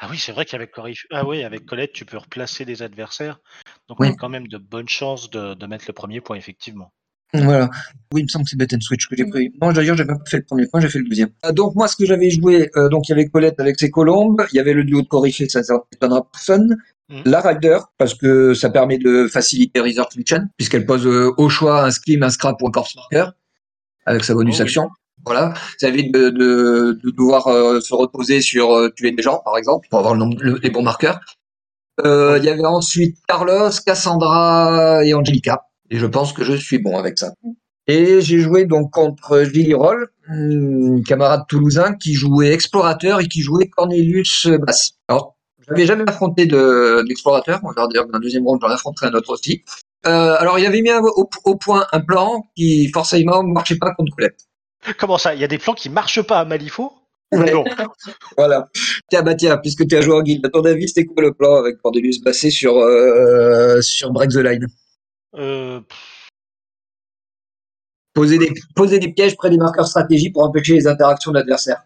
Ah 0.00 0.08
oui, 0.10 0.18
c'est 0.18 0.32
vrai 0.32 0.44
qu'avec 0.44 0.72
ah 1.12 1.26
oui, 1.26 1.44
avec 1.44 1.64
Colette, 1.64 1.92
tu 1.92 2.04
peux 2.04 2.18
replacer 2.18 2.64
des 2.64 2.82
adversaires. 2.82 3.38
Donc, 3.88 4.00
on 4.00 4.04
a 4.04 4.14
quand 4.14 4.28
même 4.28 4.48
de 4.48 4.58
bonnes 4.58 4.88
chances 4.88 5.30
de, 5.30 5.54
de 5.54 5.66
mettre 5.66 5.84
le 5.86 5.92
premier 5.92 6.20
point, 6.20 6.36
effectivement. 6.36 6.92
Voilà. 7.34 7.68
Oui, 8.12 8.20
il 8.20 8.24
me 8.24 8.28
semble 8.28 8.44
que 8.44 8.50
c'est 8.50 8.56
Bet 8.56 8.68
Switch 8.80 9.08
que 9.08 9.16
j'ai 9.16 9.26
pris. 9.26 9.52
Non, 9.60 9.72
d'ailleurs, 9.72 9.96
j'ai 9.96 10.04
pas 10.04 10.16
fait 10.26 10.38
le 10.38 10.44
premier 10.44 10.66
point, 10.66 10.80
j'ai 10.80 10.88
fait 10.88 11.00
le 11.00 11.08
deuxième. 11.08 11.30
Euh, 11.44 11.52
donc, 11.52 11.74
moi, 11.74 11.88
ce 11.88 11.96
que 11.96 12.06
j'avais 12.06 12.30
joué, 12.30 12.70
euh, 12.76 12.88
donc, 12.88 13.08
il 13.08 13.10
y 13.10 13.14
avait 13.14 13.26
Colette 13.26 13.58
avec 13.58 13.78
ses 13.78 13.90
colombes, 13.90 14.44
il 14.52 14.56
y 14.56 14.60
avait 14.60 14.72
le 14.72 14.84
duo 14.84 15.02
de 15.02 15.08
Coryphée, 15.08 15.48
ça 15.48 15.62
s'étonnera 15.62 16.26
personne. 16.30 16.76
Mm. 17.08 17.20
La 17.24 17.40
Rider, 17.40 17.78
parce 17.98 18.14
que 18.14 18.54
ça 18.54 18.70
permet 18.70 18.98
de 18.98 19.26
faciliter 19.26 19.80
Research 19.80 20.16
Mission, 20.16 20.44
puisqu'elle 20.56 20.86
pose 20.86 21.06
euh, 21.06 21.32
au 21.36 21.48
choix 21.48 21.84
un 21.84 21.90
Scream, 21.90 22.22
un 22.22 22.30
Scrap 22.30 22.60
ou 22.62 22.68
un 22.68 22.70
Corpse 22.70 22.94
Marker, 22.96 23.30
avec 24.06 24.24
sa 24.24 24.34
bonus 24.34 24.58
oh 24.58 24.62
action. 24.62 24.88
Voilà, 25.24 25.54
ça 25.78 25.88
évite 25.88 26.14
de, 26.14 26.30
de, 26.30 27.00
de 27.02 27.10
devoir 27.10 27.44
se 27.82 27.94
reposer 27.94 28.40
sur 28.40 28.92
tuer 28.94 29.10
des 29.10 29.22
gens, 29.22 29.40
par 29.44 29.58
exemple, 29.58 29.88
pour 29.90 29.98
avoir 29.98 30.14
le 30.14 30.20
nombre, 30.20 30.36
les 30.62 30.70
bons 30.70 30.84
marqueurs. 30.84 31.18
Il 32.04 32.44
y 32.44 32.48
avait 32.48 32.64
ensuite 32.64 33.18
Carlos, 33.26 33.70
Cassandra 33.84 35.04
et 35.04 35.14
Angelica. 35.14 35.65
Et 35.90 35.98
je 35.98 36.06
pense 36.06 36.32
que 36.32 36.44
je 36.44 36.54
suis 36.54 36.78
bon 36.78 36.96
avec 36.96 37.18
ça. 37.18 37.32
Et 37.86 38.20
j'ai 38.20 38.40
joué 38.40 38.64
donc 38.64 38.90
contre 38.90 39.44
Gilly 39.44 39.74
Roll, 39.74 40.08
camarade 41.06 41.44
toulousain 41.48 41.94
qui 41.94 42.14
jouait 42.14 42.52
explorateur 42.52 43.20
et 43.20 43.28
qui 43.28 43.42
jouait 43.42 43.68
Cornelius 43.68 44.48
Bass. 44.48 44.94
Alors, 45.08 45.36
je 45.60 45.72
n'avais 45.72 45.86
jamais 45.86 46.04
affronté 46.08 46.46
d'explorateur. 46.46 47.60
De, 47.60 47.66
on 47.66 47.72
va 47.72 47.86
dire 47.88 48.06
dans 48.06 48.18
deuxième 48.18 48.44
round, 48.44 48.60
j'en 48.60 48.68
affronterai 48.68 49.06
un 49.08 49.14
autre 49.14 49.30
aussi. 49.30 49.62
Euh, 50.06 50.36
alors, 50.38 50.58
il 50.58 50.66
avait 50.66 50.82
mis 50.82 50.90
au, 50.92 51.56
point 51.56 51.86
un 51.92 52.00
plan 52.00 52.44
qui 52.56 52.88
forcément 52.92 53.42
ne 53.42 53.52
marchait 53.52 53.76
pas 53.76 53.92
contre 53.94 54.14
Colette. 54.16 54.38
Comment 54.98 55.18
ça? 55.18 55.34
Il 55.34 55.40
y 55.40 55.44
a 55.44 55.48
des 55.48 55.58
plans 55.58 55.74
qui 55.74 55.88
marchent 55.88 56.22
pas 56.22 56.40
à 56.40 56.44
Malifaux? 56.44 56.92
Non? 57.32 57.64
voilà. 58.36 58.68
Tiens, 59.10 59.22
bah 59.22 59.34
tiens, 59.34 59.56
puisque 59.58 59.86
tu 59.86 59.96
as 59.96 60.00
joué 60.00 60.14
en 60.14 60.22
guilde, 60.22 60.46
à 60.46 60.48
ton 60.48 60.64
avis, 60.64 60.88
c'était 60.88 61.04
quoi 61.04 61.22
le 61.22 61.32
plan 61.32 61.56
avec 61.56 61.78
Cornelius 61.78 62.20
Bassé 62.22 62.50
sur, 62.50 62.76
euh, 62.76 63.80
sur 63.80 64.12
Break 64.12 64.30
the 64.30 64.36
Line? 64.36 64.66
Euh, 65.34 65.80
poser, 68.14 68.38
des, 68.38 68.52
poser 68.74 68.98
des 68.98 69.12
pièges 69.12 69.36
près 69.36 69.50
des 69.50 69.58
marqueurs 69.58 69.86
stratégiques 69.86 70.32
pour 70.32 70.44
empêcher 70.44 70.74
les 70.74 70.86
interactions 70.86 71.32
de 71.32 71.38
l'adversaire. 71.38 71.84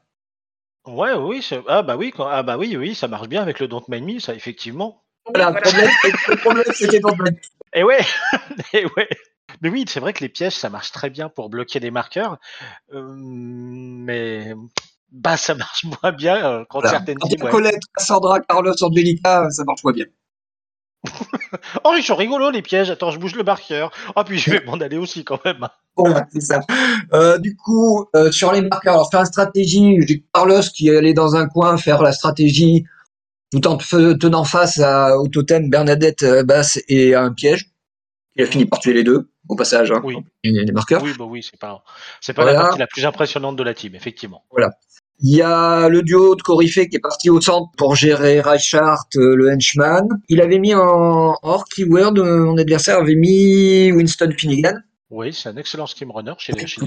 Ouais, 0.86 1.12
oui, 1.12 1.46
ah 1.68 1.82
bah 1.82 1.96
oui, 1.96 2.12
ah 2.18 2.42
bah 2.42 2.56
oui, 2.56 2.76
oui, 2.76 2.94
ça 2.94 3.06
marche 3.06 3.28
bien 3.28 3.42
avec 3.42 3.60
le 3.60 3.68
Don't 3.68 3.84
Mind 3.88 4.04
Me, 4.04 4.18
ça 4.18 4.34
effectivement. 4.34 5.02
Voilà, 5.26 5.50
le 5.50 6.36
problème, 6.36 6.64
c'était 6.72 7.00
Don't 7.00 7.16
Mind 7.18 7.38
Et 7.74 7.82
ouais, 7.82 8.00
et 8.72 8.86
ouais. 8.96 9.08
Mais 9.60 9.68
oui, 9.68 9.84
c'est 9.86 10.00
vrai 10.00 10.12
que 10.12 10.20
les 10.20 10.28
pièges, 10.28 10.54
ça 10.54 10.70
marche 10.70 10.92
très 10.92 11.10
bien 11.10 11.28
pour 11.28 11.50
bloquer 11.50 11.80
des 11.80 11.90
marqueurs, 11.90 12.38
euh, 12.94 13.12
mais 13.14 14.54
bah 15.10 15.36
ça 15.36 15.54
marche 15.54 15.84
moins 15.84 16.12
bien 16.12 16.44
euh, 16.44 16.64
quand 16.68 16.80
certaines 16.82 17.18
teams. 17.18 17.50
Colette, 17.50 17.82
Cassandra, 17.94 18.40
Carlos, 18.40 18.72
Angelica, 18.80 19.50
ça 19.50 19.64
marche 19.64 19.82
moins 19.84 19.92
bien. 19.92 20.06
oh, 21.84 21.94
ils 21.96 22.02
sont 22.02 22.16
rigolos 22.16 22.50
les 22.50 22.62
pièges. 22.62 22.90
Attends, 22.90 23.10
je 23.10 23.18
bouge 23.18 23.34
le 23.34 23.44
marqueur. 23.44 23.90
Oh, 24.16 24.22
puis 24.24 24.38
je 24.38 24.50
vais 24.50 24.60
m'en 24.66 24.74
aller 24.74 24.96
aussi 24.96 25.24
quand 25.24 25.42
même. 25.44 25.68
C'est 26.32 26.40
ça. 26.40 26.60
Euh, 27.12 27.38
du 27.38 27.56
coup, 27.56 28.06
euh, 28.14 28.30
sur 28.30 28.52
les 28.52 28.62
marqueurs, 28.62 28.94
alors 28.94 29.10
faire 29.10 29.20
la 29.20 29.26
stratégie, 29.26 29.96
j'ai 30.06 30.24
Carlos 30.32 30.62
qui 30.74 30.90
allait 30.90 31.14
dans 31.14 31.36
un 31.36 31.46
coin 31.46 31.76
faire 31.76 32.02
la 32.02 32.12
stratégie 32.12 32.84
tout 33.50 33.66
en 33.66 33.76
tenant 33.76 34.44
face 34.44 34.78
à, 34.78 35.18
au 35.18 35.28
totem 35.28 35.68
Bernadette 35.68 36.22
euh, 36.22 36.42
Basse 36.42 36.80
et 36.88 37.14
à 37.14 37.22
un 37.22 37.32
piège. 37.32 37.70
Il 38.36 38.44
a 38.44 38.46
fini 38.46 38.64
par 38.64 38.78
tuer 38.78 38.94
les 38.94 39.02
deux, 39.02 39.28
au 39.48 39.56
passage. 39.56 39.90
Hein, 39.90 40.00
oui. 40.04 40.16
Les 40.44 40.72
marqueurs. 40.72 41.02
Oui, 41.02 41.12
bah 41.18 41.24
oui, 41.24 41.42
c'est 41.42 41.58
pas, 41.58 41.82
c'est 42.20 42.32
pas 42.32 42.44
la 42.44 42.54
partie 42.54 42.78
la 42.78 42.86
plus 42.86 43.04
impressionnante 43.04 43.56
de 43.56 43.62
la 43.62 43.74
team, 43.74 43.94
effectivement. 43.94 44.44
Voilà. 44.50 44.70
Il 45.22 45.36
y 45.36 45.42
a 45.42 45.90
le 45.90 46.00
duo 46.02 46.34
de 46.34 46.40
Coryphée 46.40 46.88
qui 46.88 46.96
est 46.96 47.00
parti 47.00 47.28
au 47.28 47.42
centre 47.42 47.70
pour 47.76 47.94
gérer 47.94 48.40
Reichhardt, 48.40 49.06
euh, 49.16 49.36
le 49.36 49.50
henchman. 49.50 50.08
Il 50.30 50.40
avait 50.40 50.58
mis 50.58 50.74
en 50.74 51.36
hors 51.42 51.66
keyword, 51.66 52.18
euh, 52.18 52.44
mon 52.46 52.56
adversaire 52.56 52.96
avait 52.98 53.16
mis 53.16 53.92
Winston 53.92 54.30
Finnegan. 54.36 54.78
Oui, 55.10 55.34
c'est 55.34 55.50
un 55.50 55.56
excellent 55.56 55.86
scheme 55.86 56.10
runner 56.10 56.32
chez, 56.38 56.54
les 56.54 56.66
chez 56.66 56.80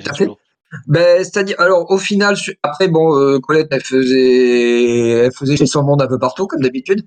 ben, 0.88 1.24
c'est-à-dire, 1.24 1.56
alors 1.60 1.91
au 1.91 2.00
final, 2.00 2.36
après 2.63 2.88
bon, 2.88 3.15
euh, 3.15 3.38
Colette, 3.39 3.67
elle 3.69 3.84
faisait, 3.84 5.10
elle 5.26 5.32
faisait 5.32 5.56
chez 5.56 5.67
son 5.67 5.84
monde 5.84 6.02
un 6.02 6.08
peu 6.08 6.17
partout 6.17 6.48
comme 6.48 6.62
d'habitude. 6.62 7.06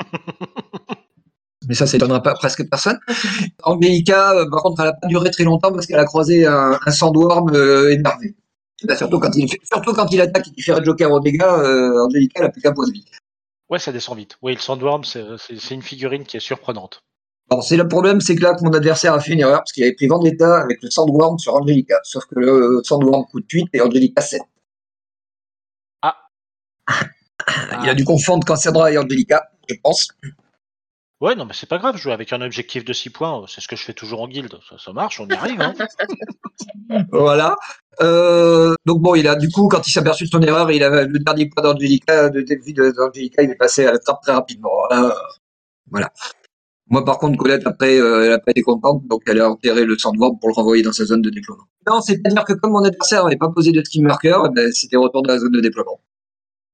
Mais 1.68 1.74
ça, 1.74 1.86
ça 1.86 1.98
étonnera 1.98 2.22
pas 2.22 2.32
presque 2.32 2.66
personne. 2.70 2.98
Angelica, 3.62 4.32
par 4.50 4.62
contre, 4.62 4.80
elle 4.80 4.88
a 4.88 4.92
pas 4.94 5.06
duré 5.06 5.30
très 5.30 5.44
longtemps 5.44 5.70
parce 5.70 5.86
qu'elle 5.86 5.98
a 5.98 6.06
croisé 6.06 6.46
un, 6.46 6.78
un 6.84 6.90
sandworm 6.90 7.54
énervé. 7.90 8.34
Bah, 8.84 8.96
surtout, 8.96 9.18
quand 9.18 9.34
il, 9.34 9.48
surtout 9.64 9.92
quand 9.92 10.06
il 10.10 10.20
attaque 10.20 10.48
et 10.48 10.50
qu'il 10.50 10.64
fait 10.64 10.84
joker 10.84 11.10
au 11.10 11.20
dégât, 11.20 11.58
euh, 11.60 12.04
Angelica, 12.06 12.40
elle 12.40 12.46
a 12.46 12.48
plus 12.50 12.60
qu'un 12.60 12.72
pose 12.72 12.92
vie. 12.92 13.04
Ouais, 13.70 13.78
ça 13.78 13.92
descend 13.92 14.18
vite. 14.18 14.36
Oui, 14.42 14.52
le 14.54 14.60
Sandworm, 14.60 15.04
c'est 15.04 15.70
une 15.70 15.82
figurine 15.82 16.24
qui 16.24 16.36
est 16.36 16.40
surprenante. 16.40 17.02
Alors, 17.50 17.64
c'est 17.64 17.76
le 17.76 17.88
problème, 17.88 18.20
c'est 18.20 18.34
que 18.34 18.42
là, 18.42 18.56
mon 18.62 18.72
adversaire 18.72 19.14
a 19.14 19.20
fait 19.20 19.32
une 19.32 19.40
erreur 19.40 19.58
parce 19.58 19.72
qu'il 19.72 19.84
avait 19.84 19.94
pris 19.94 20.06
Vendetta 20.06 20.60
avec 20.60 20.82
le 20.82 20.90
Sandworm 20.90 21.38
sur 21.38 21.54
Angelica. 21.54 21.98
Sauf 22.02 22.24
que 22.26 22.38
le 22.38 22.80
Sandworm 22.84 23.24
coûte 23.30 23.44
8 23.50 23.68
et 23.74 23.80
Angelica 23.80 24.20
7. 24.20 24.42
Ah. 26.02 26.16
il 27.82 27.88
a 27.88 27.94
dû 27.94 28.04
confondre 28.04 28.46
Cassandra 28.46 28.92
et 28.92 28.98
Angelica, 28.98 29.50
je 29.68 29.74
pense. 29.82 30.08
Ouais, 31.22 31.36
non, 31.36 31.44
mais 31.44 31.52
c'est 31.54 31.68
pas 31.68 31.78
grave, 31.78 31.96
jouer 31.96 32.12
avec 32.12 32.32
un 32.32 32.40
objectif 32.40 32.84
de 32.84 32.92
6 32.92 33.10
points, 33.10 33.44
c'est 33.46 33.60
ce 33.60 33.68
que 33.68 33.76
je 33.76 33.84
fais 33.84 33.92
toujours 33.92 34.22
en 34.22 34.26
guilde. 34.26 34.58
Ça, 34.76 34.92
marche, 34.92 35.20
on 35.20 35.28
y 35.28 35.32
arrive. 35.32 35.60
Hein. 35.60 35.72
voilà. 37.12 37.54
Euh, 38.00 38.74
donc 38.86 39.00
bon, 39.00 39.14
il 39.14 39.28
a 39.28 39.36
du 39.36 39.48
coup, 39.48 39.68
quand 39.68 39.86
il 39.86 39.92
s'est 39.92 40.00
aperçu 40.00 40.24
de 40.24 40.30
son 40.30 40.42
erreur, 40.42 40.68
il 40.72 40.82
avait 40.82 41.06
le 41.06 41.20
dernier 41.20 41.48
point 41.48 41.62
d'Angelica, 41.62 42.28
de 42.28 42.40
d'Angelica, 42.90 43.40
il 43.40 43.50
est 43.50 43.54
passé 43.54 43.86
à 43.86 43.92
la 43.92 44.00
trappe 44.00 44.20
très 44.22 44.32
rapidement. 44.32 44.72
voilà. 45.88 46.10
Moi, 46.90 47.04
par 47.04 47.18
contre, 47.18 47.38
Colette, 47.38 47.68
après, 47.68 48.00
euh, 48.00 48.24
elle 48.24 48.30
n'a 48.30 48.38
pas 48.40 48.50
été 48.50 48.62
contente, 48.62 49.06
donc 49.06 49.22
elle 49.28 49.40
a 49.40 49.48
enterré 49.48 49.84
le 49.84 49.96
sandworm 49.96 50.40
pour 50.40 50.48
le 50.48 50.54
renvoyer 50.54 50.82
dans 50.82 50.92
sa 50.92 51.04
zone 51.04 51.22
de 51.22 51.30
déploiement. 51.30 51.68
Non, 51.88 52.00
c'est-à-dire 52.00 52.44
que 52.44 52.54
comme 52.54 52.72
mon 52.72 52.82
adversaire 52.82 53.22
n'avait 53.22 53.36
pas 53.36 53.48
posé 53.48 53.70
de 53.70 53.80
team 53.80 54.06
marker, 54.06 54.38
eh 54.44 54.48
ben, 54.52 54.72
c'était 54.72 54.96
retour 54.96 55.22
dans 55.22 55.32
la 55.32 55.38
zone 55.38 55.52
de 55.52 55.60
déploiement. 55.60 56.00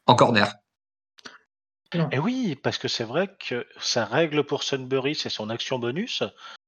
En 0.07 0.15
corner. 0.15 0.55
Et 2.13 2.19
oui, 2.19 2.55
parce 2.63 2.77
que 2.77 2.89
c'est 2.89 3.05
vrai 3.05 3.35
que 3.39 3.67
sa 3.79 4.05
règle 4.05 4.45
pour 4.45 4.63
Sunbury, 4.63 5.15
c'est 5.15 5.31
son 5.31 5.49
action 5.49 5.79
bonus. 5.79 6.23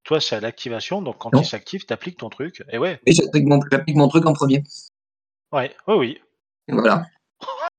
Toi, 0.04 0.20
c'est 0.20 0.36
à 0.36 0.40
l'activation, 0.40 1.02
donc 1.02 1.18
quand 1.18 1.30
il 1.38 1.44
s'active, 1.44 1.84
t'appliques 1.84 2.18
ton 2.18 2.30
truc. 2.30 2.64
Et 2.70 2.78
ouais. 2.78 3.00
Et 3.04 3.12
j'applique 3.12 3.46
mon, 3.46 3.60
mon, 3.88 4.08
truc 4.08 4.24
en 4.24 4.32
premier. 4.32 4.62
Ouais, 5.52 5.74
oui, 5.86 5.96
oui. 5.96 6.20
voilà. 6.68 7.06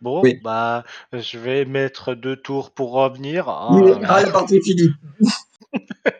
Bon, 0.00 0.22
bah, 0.44 0.84
je 1.12 1.38
vais 1.38 1.64
mettre 1.64 2.14
deux 2.14 2.36
tours 2.36 2.70
pour 2.70 2.92
revenir. 2.92 3.48
Ah, 3.48 3.70
ah 4.04 4.22
la 4.22 4.30
partie 4.30 4.56
est 4.56 4.62
finie. 4.62 4.90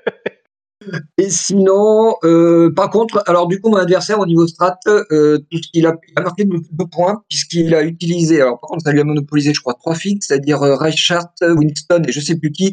Et 1.18 1.29
sinon, 1.29 2.16
euh, 2.25 2.72
par 2.75 2.90
contre, 2.90 3.22
alors 3.27 3.46
du 3.46 3.61
coup, 3.61 3.70
mon 3.70 3.77
adversaire 3.77 4.18
au 4.18 4.27
niveau 4.27 4.46
strat, 4.46 4.79
euh, 4.87 5.38
il 5.75 5.87
a, 5.87 5.94
marqué 6.22 6.44
deux, 6.44 6.87
points 6.90 7.22
puisqu'il 7.29 7.75
a 7.75 7.83
utilisé, 7.83 8.40
alors 8.40 8.59
par 8.61 8.70
contre, 8.70 8.85
ça 8.85 8.92
lui 8.92 9.01
a 9.01 9.05
monopolisé, 9.05 9.53
je 9.55 9.61
crois, 9.61 9.75
trois 9.75 9.94
fixes, 9.94 10.29
c'est-à-dire 10.29 10.62
euh, 10.62 10.75
Reichhardt, 10.75 11.35
Winston 11.42 12.03
et 12.09 12.12
je 12.12 12.20
sais 12.20 12.37
plus 12.37 12.51
qui, 12.51 12.72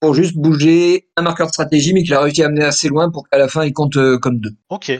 pour 0.00 0.14
juste 0.14 0.36
bouger 0.36 1.08
un 1.16 1.22
marqueur 1.22 1.46
de 1.46 1.52
stratégie, 1.52 1.94
mais 1.94 2.02
qu'il 2.02 2.14
a 2.14 2.20
réussi 2.20 2.42
à 2.42 2.46
amener 2.46 2.64
assez 2.64 2.88
loin 2.88 3.10
pour 3.10 3.28
qu'à 3.28 3.38
la 3.38 3.48
fin 3.48 3.64
il 3.64 3.72
compte 3.72 3.96
euh, 3.96 4.18
comme 4.18 4.40
deux. 4.40 4.54
Ok, 4.68 4.92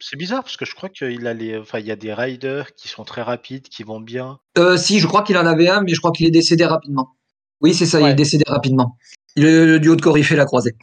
c'est 0.00 0.16
bizarre 0.16 0.42
parce 0.42 0.56
que 0.56 0.64
je 0.64 0.74
crois 0.74 0.88
qu'il 0.88 1.26
a 1.26 1.34
les, 1.34 1.58
enfin 1.58 1.78
il 1.78 1.86
y 1.86 1.90
a 1.90 1.96
des 1.96 2.12
riders 2.12 2.74
qui 2.74 2.88
sont 2.88 3.04
très 3.04 3.22
rapides, 3.22 3.68
qui 3.68 3.82
vont 3.82 4.00
bien. 4.00 4.38
Euh, 4.58 4.76
si, 4.76 5.00
je 5.00 5.06
crois 5.06 5.22
qu'il 5.22 5.36
en 5.36 5.46
avait 5.46 5.68
un, 5.68 5.82
mais 5.82 5.94
je 5.94 5.98
crois 5.98 6.12
qu'il 6.12 6.26
est 6.26 6.30
décédé 6.30 6.64
rapidement. 6.64 7.16
Oui, 7.60 7.74
c'est 7.74 7.86
ça, 7.86 8.00
il 8.00 8.06
est 8.06 8.14
décédé 8.14 8.44
rapidement. 8.46 8.96
Le, 9.34 9.66
le 9.66 9.80
duo 9.80 9.96
de 9.96 10.02
Coryphée 10.02 10.36
l'a 10.36 10.44
croisé. 10.44 10.76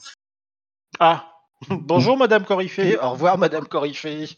Ah, 0.99 1.34
bonjour 1.69 2.17
Madame 2.17 2.45
Coryphée, 2.45 2.97
au 2.97 3.12
revoir 3.12 3.38
Madame 3.38 3.67
Coryphée. 3.67 4.29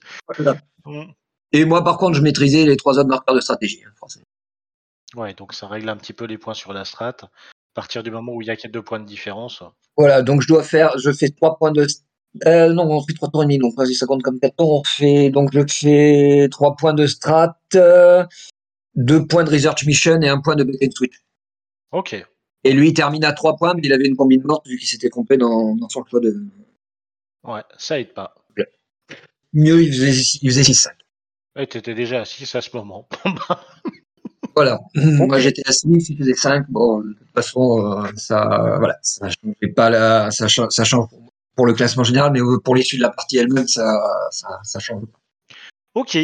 Mm. 0.85 1.03
Et 1.51 1.65
moi, 1.65 1.83
par 1.83 1.97
contre, 1.97 2.15
je 2.15 2.21
maîtrisais 2.21 2.65
les 2.65 2.77
trois 2.77 2.97
autres 2.99 3.09
marqueurs 3.09 3.35
de 3.35 3.41
stratégie. 3.41 3.81
Hein, 3.85 4.07
ouais, 5.15 5.33
donc 5.33 5.53
ça 5.53 5.67
règle 5.67 5.89
un 5.89 5.97
petit 5.97 6.13
peu 6.13 6.25
les 6.25 6.37
points 6.37 6.53
sur 6.53 6.73
la 6.73 6.85
strat. 6.85 7.15
À 7.23 7.73
partir 7.73 8.03
du 8.03 8.11
moment 8.11 8.33
où 8.33 8.41
il 8.41 8.47
y 8.47 8.51
a 8.51 8.55
que 8.55 8.67
deux 8.67 8.81
points 8.81 8.99
de 8.99 9.05
différence. 9.05 9.63
Voilà, 9.97 10.21
donc 10.21 10.41
je 10.41 10.47
dois 10.47 10.63
faire, 10.63 10.97
je 10.97 11.11
fais 11.11 11.29
trois 11.29 11.57
points 11.57 11.71
de. 11.71 11.87
Euh, 12.45 12.73
non, 12.73 12.83
on 12.89 13.01
fait 13.01 13.13
trois 13.13 13.29
tours 13.29 13.43
et 13.43 13.45
demi, 13.45 13.57
donc 13.57 13.75
vas-y, 13.77 13.95
ça 13.95 14.05
compte 14.05 14.21
comme 14.21 14.39
quatre 14.39 14.57
tours. 14.57 14.79
On 14.79 14.83
fait, 14.83 15.29
donc 15.29 15.51
je 15.53 15.61
fais 15.67 16.47
trois 16.51 16.75
points 16.75 16.93
de 16.93 17.07
strat, 17.07 17.57
deux 18.95 19.25
points 19.27 19.43
de 19.43 19.49
research 19.49 19.85
mission 19.85 20.21
et 20.21 20.29
un 20.29 20.41
point 20.41 20.55
de 20.55 20.63
back 20.63 20.91
switch. 20.93 21.21
Ok. 21.91 22.25
Et 22.65 22.73
lui, 22.73 22.89
il 22.89 22.93
termine 22.95 23.23
à 23.23 23.31
3 23.31 23.57
points, 23.57 23.75
mais 23.75 23.81
il 23.83 23.93
avait 23.93 24.07
une 24.07 24.15
combine 24.15 24.41
morte 24.43 24.67
vu 24.67 24.77
qu'il 24.79 24.87
s'était 24.87 25.09
trompé 25.09 25.37
dans, 25.37 25.77
son 25.87 26.03
choix 26.03 26.19
de. 26.19 26.35
Ouais, 27.43 27.61
ça 27.77 27.99
aide 27.99 28.13
pas. 28.13 28.33
Mieux, 29.53 29.83
il 29.83 29.93
faisait, 29.93 30.11
il 30.41 30.49
faisait 30.49 30.63
6-5. 30.63 30.89
Ouais, 31.55 31.67
t'étais 31.67 31.93
déjà 31.93 32.21
à 32.21 32.25
6 32.25 32.55
à 32.55 32.61
ce 32.61 32.75
moment. 32.75 33.07
voilà. 34.55 34.79
Moi, 34.95 35.39
j'étais 35.39 35.61
à 35.65 35.71
6, 35.71 36.09
il 36.09 36.17
faisait 36.17 36.33
5. 36.33 36.65
Bon, 36.69 37.01
de 37.01 37.13
toute 37.13 37.31
façon, 37.35 38.03
euh, 38.03 38.07
ça, 38.15 38.43
voilà, 38.79 38.97
ça 39.03 39.29
change 39.29 39.73
pas 39.75 39.91
la, 39.91 40.31
ça, 40.31 40.47
change, 40.47 40.71
ça 40.71 40.83
change 40.83 41.07
pour 41.55 41.67
le 41.67 41.73
classement 41.73 42.03
général, 42.03 42.33
mais 42.33 42.39
pour 42.63 42.75
l'issue 42.75 42.97
de 42.97 43.03
la 43.03 43.11
partie 43.11 43.37
elle-même, 43.37 43.67
ça, 43.67 44.01
ça, 44.31 44.59
ça 44.63 44.79
change. 44.79 45.03
Ok. 45.93 46.17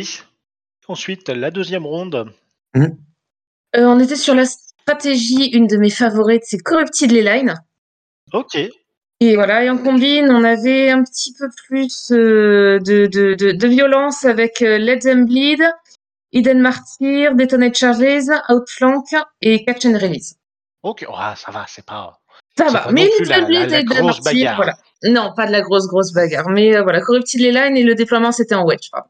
Ensuite, 0.88 1.30
la 1.30 1.52
deuxième 1.52 1.86
ronde. 1.86 2.34
Euh, 2.76 2.90
on 3.76 4.00
était 4.00 4.16
sur 4.16 4.34
la 4.34 4.44
stratégie, 4.82 5.50
une 5.52 5.68
de 5.68 5.78
mes 5.78 5.90
favorites, 5.90 6.44
c'est 6.46 6.60
Corrupted 6.60 7.12
Line. 7.12 7.56
Ok. 8.34 8.58
Et 9.20 9.36
voilà, 9.36 9.64
et 9.64 9.70
en 9.70 9.78
combine, 9.78 10.32
on 10.32 10.44
avait 10.44 10.90
un 10.90 11.04
petit 11.04 11.34
peu 11.38 11.48
plus 11.68 12.12
euh, 12.12 12.80
de, 12.80 13.06
de, 13.06 13.36
de, 13.36 13.52
de, 13.52 13.68
violence 13.68 14.26
avec 14.26 14.64
euh, 14.64 14.80
Let 14.80 15.00
Them 15.00 15.26
Bleed, 15.26 15.62
Eden 16.34 16.60
Martyr, 16.60 17.36
Detonate 17.36 17.76
Charges, 17.76 18.32
Outflank 18.50 19.06
et 19.42 19.64
Catch 19.64 19.86
and 19.86 20.00
Release. 20.00 20.36
Ok, 20.82 21.06
oh, 21.08 21.14
ah, 21.16 21.36
ça 21.36 21.52
va, 21.52 21.66
c'est 21.68 21.86
pas. 21.86 22.20
Ça 22.58 22.70
va, 22.70 22.92
mais 22.92 23.08
Let 23.20 23.46
Bleed 23.46 23.72
et 23.72 23.80
Eden 23.82 24.06
Martyr, 24.06 24.56
voilà. 24.56 24.76
Non, 25.04 25.34
pas 25.36 25.46
de 25.46 25.52
la 25.52 25.62
grosse, 25.62 25.88
grosse 25.88 26.14
bagarre. 26.14 26.50
Mais 26.50 26.76
euh, 26.76 26.82
voilà, 26.82 27.02
Corrupted 27.02 27.42
Line 27.42 27.78
et 27.78 27.84
le 27.84 27.94
déploiement, 27.94 28.32
c'était 28.32 28.56
en 28.56 28.66
wedge. 28.66 28.90
Pardon. 28.92 29.10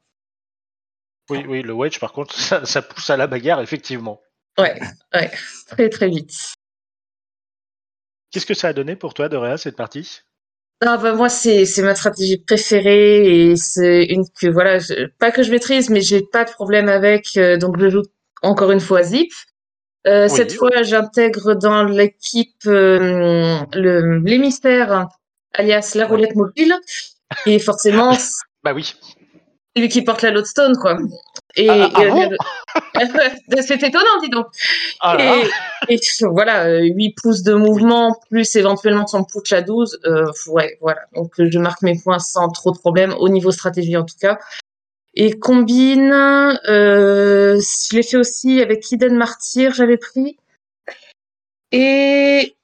Oui, 1.29 1.45
oui, 1.47 1.61
le 1.61 1.71
wedge, 1.71 1.99
par 1.99 2.11
contre, 2.11 2.35
ça, 2.37 2.65
ça 2.65 2.81
pousse 2.81 3.09
à 3.09 3.15
la 3.15 3.27
bagarre, 3.27 3.61
effectivement. 3.61 4.19
Ouais, 4.57 4.79
ouais, 5.13 5.31
très, 5.67 5.89
très 5.89 6.09
vite. 6.09 6.53
Qu'est-ce 8.31 8.45
que 8.45 8.53
ça 8.53 8.69
a 8.69 8.73
donné 8.73 8.95
pour 8.95 9.13
toi, 9.13 9.29
Doréa, 9.29 9.57
cette 9.57 9.75
partie? 9.75 10.21
Ah 10.83 10.97
bah 10.97 11.13
moi 11.13 11.29
c'est 11.29 11.67
ma 11.83 11.93
stratégie 11.93 12.39
préférée 12.39 13.51
et 13.51 13.55
c'est 13.55 14.03
une 14.05 14.23
que 14.41 14.47
voilà 14.47 14.79
pas 15.19 15.29
que 15.29 15.43
je 15.43 15.51
maîtrise 15.51 15.91
mais 15.91 16.01
j'ai 16.01 16.23
pas 16.23 16.43
de 16.43 16.49
problème 16.49 16.89
avec 16.89 17.37
euh, 17.37 17.55
donc 17.55 17.79
je 17.79 17.87
joue 17.87 18.01
encore 18.41 18.71
une 18.71 18.79
fois 18.79 19.03
Zip. 19.03 19.31
Euh, 20.07 20.23
oui. 20.23 20.35
Cette 20.35 20.53
fois 20.53 20.81
j'intègre 20.81 21.53
dans 21.53 21.83
l'équipe 21.83 22.65
euh, 22.65 23.59
le 23.73 24.17
mystères 24.39 25.07
alias 25.53 25.91
la 25.93 26.07
roulette 26.07 26.35
mobile 26.35 26.73
et 27.45 27.59
forcément 27.59 28.17
bah 28.63 28.73
oui 28.73 28.95
lui 29.75 29.89
qui 29.89 30.01
porte 30.01 30.21
la 30.21 30.31
lodestone 30.31 30.75
quoi. 30.77 30.97
Et, 31.55 31.69
ah, 31.69 31.89
ah 31.93 32.03
et 32.03 32.09
bon 32.09 32.29
c'est 33.61 33.83
étonnant, 33.83 34.19
dis 34.21 34.29
donc. 34.29 34.47
Ah 35.01 35.17
et, 35.89 35.95
et, 35.95 35.99
voilà, 36.21 36.79
8 36.79 37.15
pouces 37.21 37.43
de 37.43 37.53
mouvement, 37.53 38.17
plus 38.29 38.55
éventuellement 38.55 39.07
son 39.07 39.23
putsch 39.25 39.51
à 39.51 39.61
12. 39.61 39.99
Euh, 40.05 40.31
ouais, 40.47 40.77
voilà. 40.79 41.01
Donc, 41.13 41.33
je 41.37 41.59
marque 41.59 41.81
mes 41.81 41.99
points 41.99 42.19
sans 42.19 42.49
trop 42.49 42.71
de 42.71 42.77
problèmes, 42.77 43.13
au 43.19 43.27
niveau 43.27 43.51
stratégie 43.51 43.97
en 43.97 44.05
tout 44.05 44.15
cas. 44.19 44.39
Et 45.13 45.37
combine, 45.37 46.13
euh, 46.13 47.59
je 47.59 47.95
l'ai 47.95 48.03
fait 48.03 48.17
aussi 48.17 48.61
avec 48.61 48.89
Hidden 48.89 49.15
Martyr, 49.17 49.73
j'avais 49.73 49.97
pris. 49.97 50.37
Et, 51.73 52.55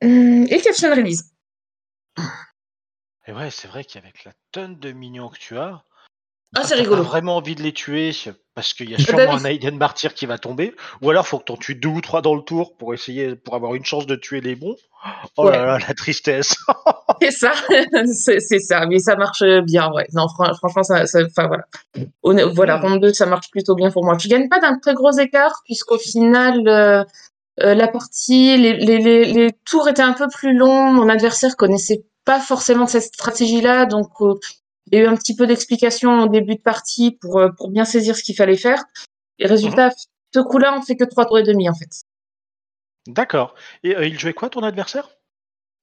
et 0.00 0.60
Caption 0.62 0.90
Release. 0.90 1.30
Et 3.28 3.32
ouais, 3.32 3.50
c'est 3.50 3.68
vrai 3.68 3.84
qu'avec 3.84 4.24
la 4.24 4.32
tonne 4.52 4.78
de 4.78 4.92
mignons 4.92 5.28
que 5.28 5.38
tu 5.38 5.56
as, 5.58 5.84
ah, 6.54 6.62
c'est 6.64 6.74
rigolo. 6.74 7.02
Vraiment 7.02 7.36
envie 7.36 7.54
de 7.54 7.62
les 7.62 7.72
tuer 7.72 8.12
parce 8.54 8.72
qu'il 8.72 8.90
y 8.90 8.94
a 8.94 8.98
sûrement 8.98 9.34
un 9.34 9.44
Aiden 9.44 9.76
Martyr 9.76 10.14
qui 10.14 10.24
va 10.24 10.38
tomber, 10.38 10.74
ou 11.02 11.10
alors 11.10 11.26
faut 11.26 11.38
que 11.38 11.44
t'en 11.44 11.56
tues 11.56 11.74
deux 11.74 11.90
ou 11.90 12.00
trois 12.00 12.22
dans 12.22 12.34
le 12.34 12.40
tour 12.40 12.76
pour 12.76 12.94
essayer 12.94 13.34
pour 13.36 13.54
avoir 13.54 13.74
une 13.74 13.84
chance 13.84 14.06
de 14.06 14.16
tuer 14.16 14.40
les 14.40 14.54
bons. 14.54 14.76
Oh 15.36 15.44
ouais. 15.44 15.52
là 15.52 15.66
là, 15.66 15.78
la 15.86 15.94
tristesse. 15.94 16.56
c'est 17.20 17.30
ça, 17.30 17.52
c'est 18.40 18.58
ça, 18.58 18.86
mais 18.86 18.98
ça 18.98 19.16
marche 19.16 19.42
bien, 19.64 19.92
ouais. 19.92 20.06
Non, 20.14 20.26
franchement, 20.28 20.82
ça, 20.82 21.04
enfin 21.04 21.48
voilà. 21.48 21.64
On, 22.22 22.34
voilà, 22.50 22.78
ronde 22.78 23.00
2, 23.00 23.12
ça 23.12 23.26
marche 23.26 23.50
plutôt 23.50 23.74
bien 23.74 23.90
pour 23.90 24.04
moi. 24.04 24.16
Je 24.18 24.28
gagne 24.28 24.48
pas 24.48 24.58
d'un 24.58 24.78
très 24.78 24.94
gros 24.94 25.12
écart 25.12 25.62
puisqu'au 25.64 25.98
final. 25.98 26.66
Euh, 26.66 27.04
euh, 27.62 27.74
la 27.74 27.88
partie, 27.88 28.56
les, 28.58 28.74
les, 28.74 28.98
les, 28.98 29.24
les, 29.24 29.50
tours 29.64 29.88
étaient 29.88 30.02
un 30.02 30.12
peu 30.12 30.28
plus 30.28 30.54
longs. 30.54 30.92
Mon 30.92 31.08
adversaire 31.08 31.56
connaissait 31.56 32.04
pas 32.26 32.38
forcément 32.38 32.86
cette 32.86 33.04
stratégie-là, 33.04 33.86
donc 33.86 34.10
euh, 34.20 34.34
il 34.86 34.98
y 34.98 35.00
a 35.00 35.04
eu 35.04 35.06
un 35.06 35.16
petit 35.16 35.34
peu 35.34 35.46
d'explication 35.46 36.20
au 36.22 36.28
début 36.28 36.56
de 36.56 36.60
partie 36.62 37.18
pour, 37.20 37.38
euh, 37.38 37.48
pour 37.56 37.70
bien 37.70 37.84
saisir 37.84 38.16
ce 38.16 38.22
qu'il 38.22 38.36
fallait 38.36 38.56
faire. 38.56 38.84
Et 39.38 39.46
résultat, 39.46 39.88
mmh. 39.88 39.92
ce 40.34 40.40
coup-là, 40.40 40.76
on 40.76 40.82
fait 40.82 40.96
que 40.96 41.04
3 41.04 41.26
tours 41.26 41.38
et 41.38 41.42
demi, 41.42 41.68
en 41.68 41.74
fait. 41.74 41.90
D'accord. 43.08 43.54
Et 43.82 43.96
euh, 43.96 44.06
il 44.06 44.18
jouait 44.18 44.32
quoi, 44.32 44.48
ton 44.48 44.62
adversaire? 44.62 45.08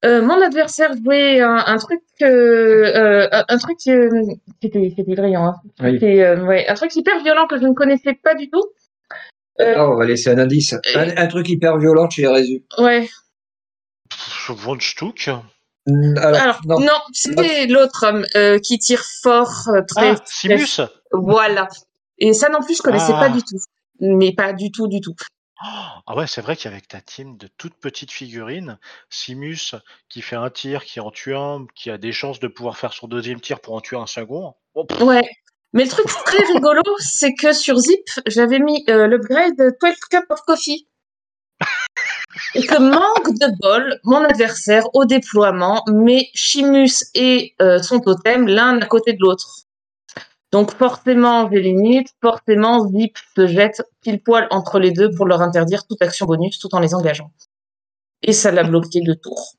Euh, 0.05 0.21
Mon 0.21 0.41
adversaire 0.41 0.91
jouait 1.01 1.39
un, 1.39 1.63
un 1.65 1.77
truc, 1.77 2.01
euh, 2.21 3.27
un 3.31 3.57
truc 3.57 3.77
qui 3.77 3.91
était, 4.61 4.85
était 4.85 5.03
brillant. 5.03 5.45
Hein. 5.45 5.55
Oui. 5.81 5.97
ouais, 6.01 6.67
un 6.67 6.73
truc 6.73 6.93
hyper 6.95 7.23
violent 7.23 7.47
que 7.47 7.57
je 7.57 7.65
ne 7.65 7.73
connaissais 7.73 8.13
pas 8.13 8.35
du 8.35 8.49
tout. 8.49 8.65
Alors, 9.59 9.91
on 9.91 9.97
va 9.97 10.05
laisser 10.05 10.29
un 10.29 10.39
indice. 10.39 10.73
Un, 10.95 11.15
un 11.15 11.27
truc 11.27 11.47
hyper 11.47 11.77
violent 11.77 12.09
chez 12.09 12.27
Résu. 12.27 12.65
Ouais. 12.77 13.07
Wunderstück 14.49 15.29
alors, 15.87 16.41
Alors 16.41 16.61
non, 16.65 16.79
non 16.79 16.99
c'était 17.11 17.67
l'autre 17.67 18.05
homme 18.07 18.25
euh, 18.35 18.59
qui 18.59 18.79
tire 18.79 19.03
fort, 19.21 19.67
euh, 19.67 19.81
très. 19.87 20.11
Ah, 20.11 20.23
Simus. 20.25 20.81
Voilà. 21.11 21.67
Et 22.17 22.33
ça 22.33 22.49
non 22.49 22.61
plus, 22.61 22.77
je 22.77 22.81
connaissais 22.81 23.13
ah. 23.15 23.19
pas 23.19 23.29
du 23.29 23.41
tout. 23.41 23.57
Mais 23.99 24.33
pas 24.33 24.53
du 24.53 24.71
tout, 24.71 24.87
du 24.87 25.01
tout. 25.01 25.15
Ah 25.65 26.17
ouais, 26.17 26.27
c'est 26.27 26.41
vrai 26.41 26.57
qu'avec 26.57 26.89
ta 26.89 26.99
team 26.99 27.37
de 27.37 27.47
toutes 27.47 27.75
petites 27.75 28.11
figurines, 28.11 28.77
Simus 29.09 29.75
qui 30.09 30.21
fait 30.21 30.35
un 30.35 30.49
tir, 30.49 30.83
qui 30.83 30.99
en 30.99 31.09
tue 31.09 31.35
un, 31.35 31.65
qui 31.73 31.89
a 31.89 31.97
des 31.97 32.11
chances 32.11 32.39
de 32.39 32.47
pouvoir 32.47 32.77
faire 32.77 32.91
son 32.91 33.07
deuxième 33.07 33.39
tir 33.39 33.61
pour 33.61 33.73
en 33.73 33.79
tuer 33.79 33.95
un 33.95 34.07
second. 34.07 34.55
Oh, 34.73 34.85
ouais. 35.01 35.29
Mais 35.71 35.83
le 35.83 35.89
truc 35.89 36.05
très 36.25 36.43
rigolo, 36.53 36.81
c'est 36.99 37.33
que 37.33 37.53
sur 37.53 37.77
Zip, 37.77 38.05
j'avais 38.27 38.59
mis 38.59 38.83
euh, 38.89 39.07
l'upgrade 39.07 39.55
12 39.57 39.95
Cup 40.09 40.25
of 40.29 40.41
Coffee. 40.41 40.87
Et 42.55 42.65
que 42.65 42.79
manque 42.79 43.37
de 43.39 43.59
bol, 43.59 43.99
mon 44.03 44.23
adversaire 44.23 44.83
au 44.93 45.05
déploiement 45.05 45.83
met 45.87 46.29
Chimus 46.33 47.05
et 47.13 47.53
euh, 47.61 47.79
son 47.79 47.99
totem 47.99 48.47
l'un 48.47 48.79
à 48.81 48.85
côté 48.85 49.13
de 49.13 49.19
l'autre. 49.19 49.63
Donc 50.51 50.71
forcément, 50.75 51.49
j'ai 51.51 51.61
limite, 51.61 52.09
forcément, 52.21 52.87
Zip 52.87 53.17
se 53.35 53.47
jette 53.47 53.81
pile 54.01 54.21
poil 54.21 54.47
entre 54.51 54.79
les 54.79 54.91
deux 54.91 55.09
pour 55.09 55.25
leur 55.25 55.41
interdire 55.41 55.85
toute 55.87 56.01
action 56.01 56.27
bonus 56.27 56.59
tout 56.59 56.73
en 56.75 56.79
les 56.79 56.93
engageant. 56.93 57.31
Et 58.21 58.33
ça 58.33 58.51
l'a 58.51 58.63
bloqué 58.63 59.01
de 59.01 59.13
tours. 59.13 59.55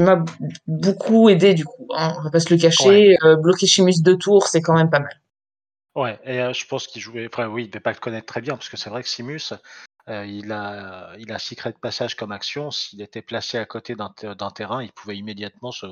Ça 0.00 0.06
m'a 0.06 0.24
beaucoup 0.66 1.28
aidé 1.28 1.54
du 1.54 1.64
coup, 1.64 1.86
hein. 1.94 2.14
on 2.18 2.22
va 2.22 2.30
pas 2.30 2.40
se 2.40 2.52
le 2.52 2.58
cacher. 2.58 2.88
Ouais. 2.88 3.16
Euh, 3.22 3.36
bloquer 3.36 3.66
Chimus 3.66 4.02
deux 4.02 4.16
tours, 4.16 4.48
c'est 4.48 4.62
quand 4.62 4.74
même 4.74 4.90
pas 4.90 5.00
mal. 5.00 5.20
Ouais, 5.94 6.18
et 6.24 6.40
euh, 6.40 6.52
je 6.52 6.66
pense 6.66 6.86
qu'il 6.86 7.00
jouait. 7.00 7.28
Enfin, 7.32 7.46
oui, 7.46 7.64
il 7.64 7.68
devait 7.68 7.80
pas 7.80 7.92
le 7.92 7.98
connaître 7.98 8.26
très 8.26 8.40
bien, 8.40 8.54
parce 8.54 8.68
que 8.68 8.76
c'est 8.76 8.90
vrai 8.90 9.02
que 9.02 9.08
Simus, 9.08 9.52
euh, 10.08 10.26
il, 10.26 10.52
a, 10.52 11.14
il 11.18 11.32
a 11.32 11.38
secret 11.38 11.72
de 11.72 11.78
passage 11.78 12.14
comme 12.14 12.32
action. 12.32 12.70
S'il 12.70 13.00
était 13.00 13.22
placé 13.22 13.58
à 13.58 13.64
côté 13.64 13.94
d'un 13.96 14.50
terrain, 14.50 14.82
il 14.82 14.92
pouvait 14.92 15.16
immédiatement 15.16 15.72
se 15.72 15.86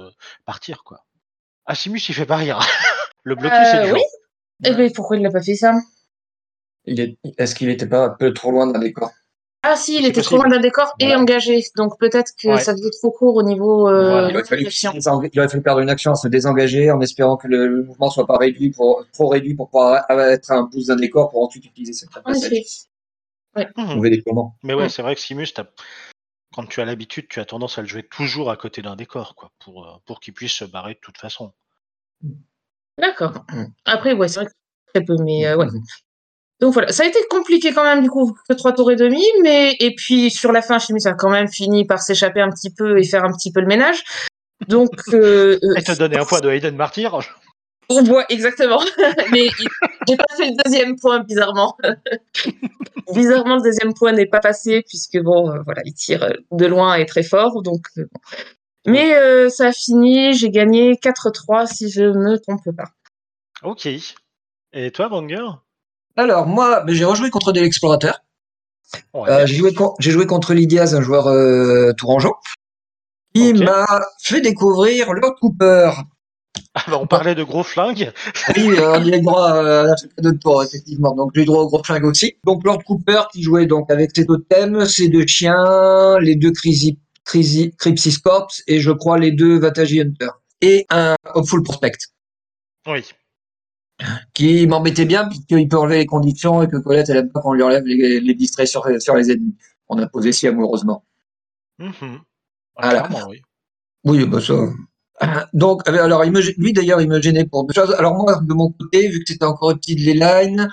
partir. 0.45 0.85
quoi. 0.85 1.05
Ah, 1.67 1.75
Simus, 1.75 2.09
il 2.09 2.15
fait 2.15 2.27
pas 2.27 2.37
rien. 2.37 2.59
le 3.25 3.35
bloquer, 3.35 3.55
euh, 3.55 3.71
c'est 3.71 3.85
dur. 3.85 3.95
Oui. 3.95 4.03
Et 4.65 4.75
ben, 4.75 4.93
pourquoi 4.95 5.17
il 5.17 5.23
n'a 5.23 5.31
pas 5.31 5.43
fait 5.43 5.55
ça? 5.55 5.75
Est-ce 6.87 7.15
est 7.39 7.55
qu'il 7.57 7.69
était 7.69 7.87
pas 7.87 8.07
un 8.07 8.11
peu 8.11 8.33
trop 8.35 8.51
loin 8.51 8.67
d'un 8.67 8.81
décor? 8.81 9.11
Ah 9.65 9.77
si, 9.77 9.95
il 9.95 10.01
était 10.01 10.15
possible. 10.15 10.25
trop 10.25 10.37
loin 10.39 10.49
d'un 10.49 10.61
décor 10.61 10.93
voilà. 10.99 11.15
et 11.15 11.17
engagé. 11.17 11.63
Donc 11.77 11.97
peut-être 11.99 12.33
que 12.37 12.49
ouais. 12.49 12.59
ça 12.59 12.73
faisait 12.73 12.91
trop 13.01 13.13
court 13.13 13.37
au 13.37 13.45
niveau. 13.45 13.89
Euh, 13.89 14.11
voilà. 14.11 14.29
il, 14.31 14.35
aurait 14.35 14.45
fallu, 14.45 14.63
il, 14.65 15.39
aurait 15.39 15.49
fallu 15.49 15.63
perdre 15.63 15.81
une 15.81 15.91
action 15.91 16.11
à 16.11 16.15
se 16.17 16.27
désengager 16.27 16.91
en 16.91 17.01
espérant 17.01 17.37
que 17.37 17.47
le, 17.47 17.69
le 17.69 17.85
mouvement 17.85 18.11
soit 18.11 18.27
pas 18.27 18.39
réduit 18.39 18.71
pour 18.71 19.05
trop 19.13 19.29
réduit 19.29 19.55
pour 19.55 19.69
pouvoir 19.69 20.05
être 20.11 20.51
un 20.51 20.65
boost 20.65 20.89
d'un 20.89 20.97
décor 20.97 21.31
pour 21.31 21.45
ensuite 21.45 21.65
utiliser 21.65 21.93
cette 21.93 22.11
passage. 22.11 22.51
Ouais. 23.57 23.69
Mmh. 23.77 24.51
Mais 24.63 24.75
ouais, 24.75 24.89
c'est 24.89 25.03
vrai 25.03 25.15
que 25.15 25.21
Simus, 25.21 25.55
quand 26.55 26.67
tu 26.67 26.81
as 26.81 26.85
l'habitude, 26.85 27.27
tu 27.29 27.41
as 27.41 27.45
tendance 27.45 27.79
à 27.79 27.83
le 27.83 27.89
jouer 27.89 28.03
toujours 28.03 28.51
à 28.51 28.57
côté 28.57 28.83
d'un 28.83 28.97
décor, 28.97 29.35
quoi, 29.35 29.51
pour, 29.59 29.87
euh, 29.87 29.93
pour 30.07 30.21
qu'il 30.21 30.35
puisse 30.35 30.53
se 30.53 30.65
barrer 30.65 30.95
de 30.95 31.01
toute 31.01 31.19
façon. 31.19 31.53
D'accord. 32.99 33.45
Après, 33.85 34.13
ouais, 34.13 34.29
c'est 34.29 34.41
vrai 34.41 34.47
que 34.47 34.53
très 34.95 35.05
peu, 35.05 35.17
mais 35.23 35.47
euh, 35.47 35.57
ouais. 35.57 35.67
Donc 36.61 36.75
voilà, 36.75 36.93
ça 36.93 37.03
a 37.03 37.07
été 37.07 37.19
compliqué 37.29 37.73
quand 37.73 37.83
même, 37.83 38.03
du 38.03 38.11
coup, 38.11 38.37
que 38.49 38.55
trois 38.55 38.73
tours 38.73 38.93
et 38.93 38.97
demi, 38.97 39.25
mais 39.43 39.75
et 39.81 39.95
puis 39.97 40.31
sur 40.31 40.53
la 40.53 40.63
fin, 40.63 40.79
Chimus 40.79 41.07
a 41.07 41.15
quand 41.15 41.31
même 41.31 41.49
fini 41.49 41.85
par 41.85 42.01
s'échapper 42.01 42.41
un 42.41 42.51
petit 42.51 42.73
peu 42.73 42.99
et 42.99 43.05
faire 43.05 43.25
un 43.25 43.33
petit 43.33 43.51
peu 43.51 43.61
le 43.61 43.67
ménage. 43.67 44.05
Donc. 44.69 44.91
Euh, 45.13 45.59
et 45.77 45.83
te 45.83 45.99
donner 45.99 46.19
un 46.19 46.25
point 46.25 46.41
de 46.41 46.51
Hayden 46.51 46.77
Martyr 46.77 47.19
on 47.89 48.03
voit 48.03 48.25
exactement. 48.29 48.81
Mais 49.33 49.49
j'ai 50.09 50.17
pas 50.17 50.37
fait 50.37 50.51
le 50.51 50.63
deuxième 50.65 50.97
point, 50.97 51.21
bizarrement. 51.21 51.77
bizarrement, 53.15 53.57
le 53.57 53.63
deuxième 53.63 53.95
point 53.95 54.13
n'est 54.13 54.27
pas 54.27 54.41
passé, 54.41 54.83
puisque 54.89 55.19
bon, 55.19 55.51
euh, 55.51 55.59
voilà, 55.65 55.83
il 55.85 55.95
tire 55.95 56.33
de 56.51 56.67
loin 56.67 56.95
et 56.95 57.07
très 57.07 57.23
fort. 57.23 57.63
Donc, 57.63 57.87
euh, 57.99 58.05
bon. 58.13 58.21
Mais 58.87 59.15
euh, 59.17 59.49
ça 59.49 59.69
a 59.69 59.73
fini, 59.73 60.33
j'ai 60.33 60.51
gagné 60.51 60.95
4-3 60.95 61.73
si 61.73 61.91
je 61.91 62.03
ne 62.03 62.31
me 62.31 62.39
trompe 62.39 62.75
pas. 62.77 62.91
Ok. 63.63 63.89
Et 64.73 64.91
toi, 64.91 65.09
Banger? 65.09 65.47
Alors, 66.17 66.47
moi, 66.47 66.85
j'ai 66.89 67.05
rejoué 67.05 67.31
contre 67.31 67.53
de 67.53 67.61
l'explorateur. 67.61 68.21
Ouais, 69.15 69.31
euh, 69.31 69.47
j'ai 69.47 69.57
joué, 69.57 69.73
joué, 70.01 70.27
contre 70.27 70.53
Lydiaz, 70.53 70.95
un 70.95 71.01
joueur 71.01 71.29
euh, 71.29 71.93
tourangeau. 71.93 72.35
Il 73.35 73.57
okay. 73.57 73.65
m'a 73.65 73.87
fait 74.23 74.41
découvrir 74.41 75.13
Lord 75.13 75.37
Cooper, 75.41 75.93
ah 76.75 76.85
bah 76.89 76.99
on 77.01 77.07
parlait 77.07 77.35
de 77.35 77.43
gros 77.45 77.63
flingues. 77.63 78.13
oui, 78.57 78.77
euh, 78.79 78.99
on 78.99 79.05
y 79.05 79.15
a 79.15 79.19
droit 79.21 79.51
à 79.51 79.63
la 79.85 79.95
de 80.19 80.31
tour, 80.39 80.63
effectivement. 80.63 81.15
Donc 81.15 81.31
j'ai 81.35 81.45
droit 81.45 81.63
au 81.63 81.67
gros 81.69 81.83
flingue 81.83 82.05
aussi. 82.05 82.35
Donc 82.45 82.65
Lord 82.65 82.83
Cooper 82.85 83.23
qui 83.33 83.43
jouait 83.43 83.67
donc 83.67 83.91
avec 83.91 84.11
ses 84.15 84.25
deux 84.25 84.43
thèmes, 84.49 84.85
ses 84.87 85.09
deux 85.09 85.27
chiens, 85.27 86.19
les 86.21 86.37
deux 86.37 86.53
Crypsis 87.25 88.21
Corps 88.23 88.49
et 88.67 88.81
je 88.81 88.91
crois 88.91 89.19
les 89.19 89.33
deux 89.33 89.59
Vataji 89.59 90.01
Hunter. 90.01 90.29
et 90.61 90.87
un 90.91 91.15
Hopeful 91.35 91.63
Prospect. 91.63 91.99
Oui. 92.87 93.05
Qui 94.35 94.67
m'embêtait 94.67 95.05
bien 95.05 95.29
puisqu'il 95.29 95.69
peut 95.69 95.77
enlever 95.79 95.99
les 95.99 96.07
conditions 96.07 96.63
et 96.63 96.69
que 96.69 96.77
Colette 96.77 97.09
elle 97.11 97.19
aime 97.19 97.31
pas 97.33 97.41
qu'on 97.41 97.53
lui 97.53 97.63
enlève 97.63 97.85
les, 97.85 98.19
les 98.21 98.35
distraits 98.35 98.67
sur, 98.67 98.85
sur 99.01 99.15
les 99.15 99.31
ennemis. 99.31 99.55
On 99.89 99.99
a 99.99 100.07
posé 100.09 100.33
si 100.33 100.49
amoureusement. 100.49 101.05
Mhm. 101.79 102.21
Ah, 102.77 103.07
Voilà. 103.09 103.29
oui. 103.29 103.43
Oui, 104.05 104.27
bah 104.27 104.41
ça. 104.41 104.55
Donc, 105.53 105.89
euh, 105.89 106.03
alors, 106.05 106.25
il 106.25 106.33
me, 106.33 106.41
gê- 106.41 106.55
lui 106.59 106.73
d'ailleurs, 106.73 107.01
il 107.01 107.09
me 107.09 107.21
gênait 107.21 107.47
pour 107.47 107.65
deux 107.65 107.75
choses. 107.75 107.95
Alors 107.99 108.15
moi, 108.15 108.41
de 108.43 108.55
mon 108.55 108.71
côté, 108.73 109.09
vu 109.09 109.21
que 109.21 109.25
c'était 109.33 109.45
encore 109.45 109.75
petit 109.75 109.95
de 109.95 110.01
Leyline, 110.03 110.69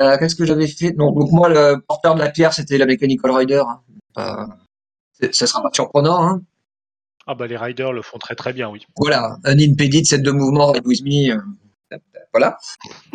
euh, 0.00 0.16
qu'est-ce 0.18 0.34
que 0.36 0.44
j'avais 0.44 0.66
fait? 0.66 0.92
Non, 0.96 1.12
donc 1.12 1.30
moi, 1.32 1.48
le 1.48 1.80
porteur 1.86 2.14
de 2.14 2.20
la 2.20 2.30
pierre, 2.30 2.52
c'était 2.52 2.78
la 2.78 2.86
Mechanical 2.86 3.30
Rider. 3.30 3.62
hein. 3.66 3.80
Euh, 4.18 5.28
ça 5.32 5.46
sera 5.46 5.62
pas 5.62 5.70
surprenant. 5.72 6.22
Hein. 6.26 6.42
Ah 7.26 7.34
bah 7.34 7.46
les 7.48 7.56
riders 7.56 7.92
le 7.92 8.02
font 8.02 8.18
très 8.18 8.34
très 8.36 8.52
bien, 8.52 8.68
oui. 8.70 8.86
Voilà, 8.96 9.36
un 9.44 9.58
impedit, 9.58 10.04
set 10.04 10.22
de 10.22 10.30
mouvement, 10.30 10.66
Red 10.72 10.86
with 10.86 11.02
me, 11.04 11.32
euh, 11.34 11.98
voilà. 12.32 12.56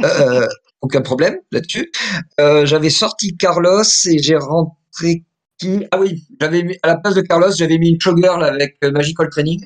Euh, 0.03 0.45
aucun 0.81 1.01
problème 1.01 1.37
là-dessus. 1.51 1.91
J'avais 2.37 2.89
sorti 2.89 3.37
Carlos 3.37 3.83
et 4.07 4.17
j'ai 4.21 4.35
rentré 4.35 5.23
qui? 5.57 5.85
Ah 5.91 5.99
oui, 5.99 6.25
j'avais 6.41 6.63
mis 6.63 6.75
à 6.83 6.87
la 6.87 6.97
place 6.97 7.15
de 7.15 7.21
Carlos, 7.21 7.51
j'avais 7.55 7.77
mis 7.77 7.91
une 7.91 8.01
showgirl 8.01 8.43
avec 8.43 8.77
Magical 8.83 9.29
Training. 9.29 9.63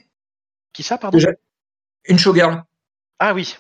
Qui 0.76 0.84
ça, 0.84 0.98
pardon 0.98 1.18
Déjà- 1.18 1.32
Une 2.08 2.20
showgirl 2.20 2.64
Ah 3.20 3.34
oui. 3.34 3.56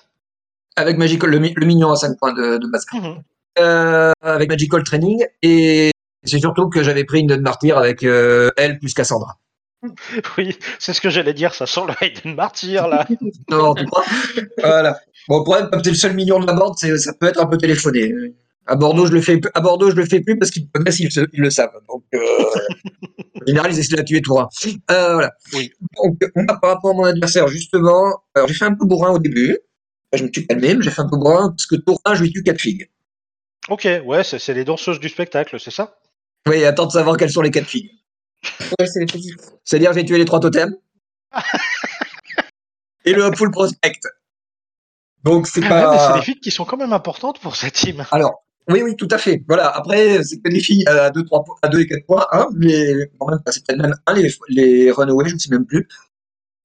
avec 0.75 0.97
Magical, 0.97 1.30
le, 1.30 1.39
le 1.39 1.65
mignon 1.65 1.91
à 1.91 1.95
5 1.95 2.17
points 2.19 2.34
de, 2.34 2.58
de 2.58 2.67
base. 2.67 2.86
Mhm. 2.93 3.23
Euh, 3.58 4.12
avec 4.21 4.49
Magical 4.49 4.84
Training 4.84 5.25
et 5.41 5.91
c'est 6.25 6.39
surtout 6.39 6.67
que 6.69 6.84
j'avais 6.84 7.06
pris 7.06 7.21
une 7.21 7.28
Dead 7.28 7.39
Martyr 7.41 7.78
avec 7.78 8.04
euh, 8.04 8.49
elle 8.58 8.80
plus 8.80 8.93
Cassandra. 8.93 9.38
Oui, 10.38 10.58
c'est 10.80 10.93
ce 10.93 10.99
que 10.99 11.10
j'allais 11.10 11.34
dire, 11.34 11.54
ça 11.54 11.65
sent 11.65 11.82
le 11.88 11.93
Hayden 12.06 12.36
Martyr 12.36 12.88
là. 12.88 13.08
Non, 13.49 13.73
tu 13.75 13.86
crois? 13.86 14.04
Voilà. 14.62 14.99
Bon, 15.30 15.38
le 15.39 15.43
problème, 15.43 15.69
comme 15.69 15.82
t'es 15.82 15.89
le 15.91 15.95
seul 15.95 16.13
mignon 16.15 16.39
de 16.39 16.47
la 16.47 16.54
bande, 16.54 16.73
c'est 16.78 16.97
ça 16.97 17.13
peut 17.13 17.28
être 17.28 17.39
un 17.41 17.45
peu 17.45 17.58
téléphoné. 17.58 18.12
À 18.67 18.75
Bordeaux, 18.75 19.06
je 19.06 19.12
le 19.12 19.21
fais, 19.21 19.39
à 19.54 19.62
Bordeaux, 19.62 19.91
je 19.91 19.95
le 19.95 20.06
fais 20.06 20.21
plus 20.21 20.38
parce 20.39 20.51
qu'ils 20.51 20.67
ils 21.34 21.41
le 21.41 21.49
savent. 21.51 21.73
Donc, 21.88 22.04
euh, 22.15 22.19
en 23.41 23.45
général, 23.45 23.71
ils 23.71 23.80
essaient 23.80 23.91
de 23.93 23.97
la 23.97 24.04
tuer 24.04 24.21
tout 24.21 24.32
droit. 24.32 24.49
Euh, 24.89 25.13
voilà. 25.13 25.32
Oui. 25.54 25.71
Donc, 26.04 26.17
moi, 26.36 26.58
par 26.60 26.71
rapport 26.71 26.91
à 26.91 26.93
mon 26.93 27.04
adversaire, 27.04 27.47
justement, 27.47 28.23
alors 28.34 28.47
j'ai 28.47 28.56
fait 28.56 28.65
un 28.65 28.73
peu 28.73 28.86
bourrin 28.86 29.12
au 29.12 29.19
début. 29.19 29.58
Après, 30.08 30.17
je 30.17 30.23
me 30.23 30.30
suis 30.34 30.47
calmé, 30.47 30.75
mais 30.75 30.84
j'ai 30.84 30.89
fait 30.89 31.01
un 31.01 31.10
peu 31.10 31.17
bourrin 31.17 31.49
parce 31.49 31.67
que 31.67 31.75
tour 31.75 32.01
1, 32.06 32.15
je 32.15 32.23
lui 32.23 32.32
tue 32.32 32.41
4 32.43 32.60
figues. 32.60 32.89
Ok, 33.69 33.88
ouais, 34.06 34.23
c'est 34.23 34.54
les 34.54 34.63
danseuses 34.63 34.99
du 34.99 35.10
spectacle, 35.10 35.60
c'est 35.60 35.71
ça? 35.71 35.97
Oui, 36.47 36.63
attends 36.65 36.86
de 36.86 36.91
savoir 36.91 37.17
quelles 37.17 37.32
sont 37.32 37.41
les 37.41 37.51
4 37.51 37.65
figues. 37.65 37.91
Ouais, 38.80 38.88
c'est 38.88 38.99
les 38.99 39.06
petits. 39.06 39.34
C'est-à-dire, 39.63 39.93
j'ai 39.93 40.06
tué 40.06 40.17
les 40.17 40.25
trois 40.25 40.39
totems. 40.39 40.75
et 43.06 43.13
le 43.13 43.32
full 43.36 43.51
prospect. 43.51 43.99
Donc, 45.23 45.47
c'est 45.47 45.63
Ah 45.63 45.89
ouais, 45.89 45.91
mais 45.91 45.99
c'est 45.99 46.08
pas. 46.10 46.19
des 46.19 46.25
filles 46.25 46.39
qui 46.39 46.51
sont 46.51 46.65
quand 46.65 46.78
même 46.78 46.93
importantes 46.93 47.39
pour 47.39 47.56
cette 47.56 47.73
team. 47.73 48.06
Alors, 48.12 48.45
oui, 48.69 48.82
oui, 48.84 48.95
tout 48.95 49.08
à 49.12 49.17
fait. 49.17 49.43
Voilà. 49.47 49.69
Après, 49.69 50.23
c'est 50.23 50.39
que 50.41 50.49
des 50.49 50.60
filles 50.60 50.86
à 50.88 51.10
2, 51.12 51.23
3, 51.25 51.43
à 51.62 51.67
2 51.67 51.80
et 51.82 51.88
4 51.88 52.06
points, 52.06 52.25
hein, 52.32 52.47
mais 52.56 53.10
quand 53.19 53.28
même, 53.30 53.39
c'est 53.47 53.65
peut-être 53.65 53.82
même 53.82 53.95
un, 54.08 54.13
les, 54.13 54.30
les 54.49 54.91
runaways, 54.91 55.30
je 55.30 55.34
ne 55.36 55.39
sais 55.39 55.49
même 55.51 55.65
plus. 55.65 55.88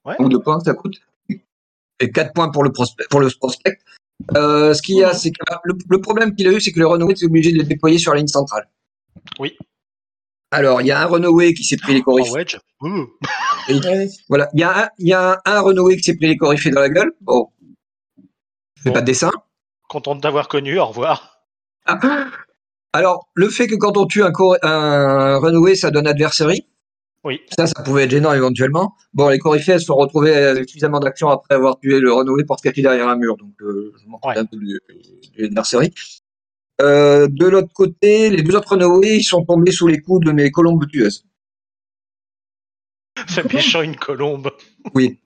Ouais. 0.04 0.16
Donc, 0.18 0.30
2 0.30 0.40
points, 0.40 0.60
ça 0.60 0.74
coûte. 0.74 1.00
Et 2.00 2.10
4 2.10 2.32
points 2.32 2.50
pour 2.50 2.64
le 2.64 2.72
prospect. 2.72 3.04
Pour 3.10 3.20
le 3.20 3.28
prospect. 3.38 3.78
Euh, 4.36 4.72
ce 4.74 4.82
qu'il 4.82 4.96
y 4.96 5.04
a, 5.04 5.12
c'est 5.14 5.30
que 5.30 5.38
le, 5.64 5.74
le 5.88 6.00
problème 6.00 6.34
qu'il 6.34 6.46
a 6.48 6.52
eu, 6.52 6.60
c'est 6.60 6.72
que 6.72 6.78
le 6.80 6.86
runaway, 6.86 7.14
c'est 7.16 7.26
obligé 7.26 7.52
de 7.52 7.58
le 7.58 7.64
déployer 7.64 7.98
sur 7.98 8.12
la 8.12 8.18
ligne 8.18 8.26
centrale. 8.28 8.68
Oui. 9.38 9.56
Alors, 10.50 10.80
il 10.80 10.86
y 10.88 10.90
a 10.90 11.00
un 11.00 11.06
runaway 11.06 11.54
qui 11.54 11.64
s'est 11.64 11.76
pris 11.76 11.94
les 11.94 12.02
coryphées. 12.02 12.44
Ouais. 13.68 14.08
Voilà. 14.28 14.48
Il 14.54 14.60
y 14.60 14.64
a 14.64 14.84
un, 14.84 14.88
il 14.98 15.08
y 15.08 15.12
a 15.12 15.32
un, 15.32 15.38
un 15.44 15.60
runaway 15.60 15.96
qui 15.96 16.02
s'est 16.02 16.16
pris 16.16 16.26
les 16.26 16.36
coryphées 16.36 16.70
dans 16.70 16.80
la 16.80 16.88
gueule. 16.88 17.12
Bon. 17.20 17.50
Je 18.76 18.82
fais 18.82 18.88
Bon. 18.90 18.94
pas 18.94 19.00
de 19.02 19.06
dessin. 19.06 19.30
Content 19.88 20.16
de 20.16 20.20
t'avoir 20.22 20.48
connu, 20.48 20.78
au 20.78 20.86
revoir. 20.86 21.29
Ah. 22.02 22.26
Alors, 22.92 23.28
le 23.34 23.48
fait 23.48 23.66
que 23.66 23.76
quand 23.76 23.96
on 23.96 24.06
tue 24.06 24.22
un, 24.22 24.32
un 24.62 25.38
runaway, 25.38 25.74
ça 25.76 25.90
donne 25.90 26.06
adversary. 26.06 26.66
Oui. 27.22 27.40
Ça, 27.56 27.66
ça 27.66 27.82
pouvait 27.82 28.04
être 28.04 28.10
gênant 28.10 28.32
éventuellement. 28.32 28.94
Bon, 29.12 29.28
les 29.28 29.38
coryphées, 29.38 29.78
se 29.78 29.84
sont 29.84 29.94
retrouvées 29.96 30.34
avec 30.34 30.68
suffisamment 30.68 31.00
d'action 31.00 31.28
après 31.28 31.54
avoir 31.54 31.78
tué 31.78 32.00
le 32.00 32.12
runaway 32.12 32.44
pour 32.44 32.58
se 32.58 32.62
cacher 32.62 32.82
derrière 32.82 33.08
un 33.08 33.16
mur. 33.16 33.36
Donc, 33.36 33.52
euh, 33.60 33.92
je 34.02 34.08
m'en 34.08 34.18
Ouais. 34.24 34.38
un 34.38 34.46
peu 34.46 34.56
du, 34.56 34.80
de 35.36 35.42
l'adversary. 35.42 35.92
Euh, 36.80 37.28
de 37.30 37.46
l'autre 37.46 37.72
côté, 37.74 38.30
les 38.30 38.42
deux 38.42 38.56
autres 38.56 38.70
runaways, 38.70 39.18
ils 39.18 39.22
sont 39.22 39.44
tombés 39.44 39.70
sous 39.70 39.86
les 39.86 40.00
coups 40.00 40.24
de 40.24 40.32
mes 40.32 40.50
colombes 40.50 40.86
tueuses. 40.88 41.26
C'est 43.28 43.52
méchant 43.52 43.82
une 43.82 43.96
colombe. 43.96 44.50
Oui. 44.94 45.20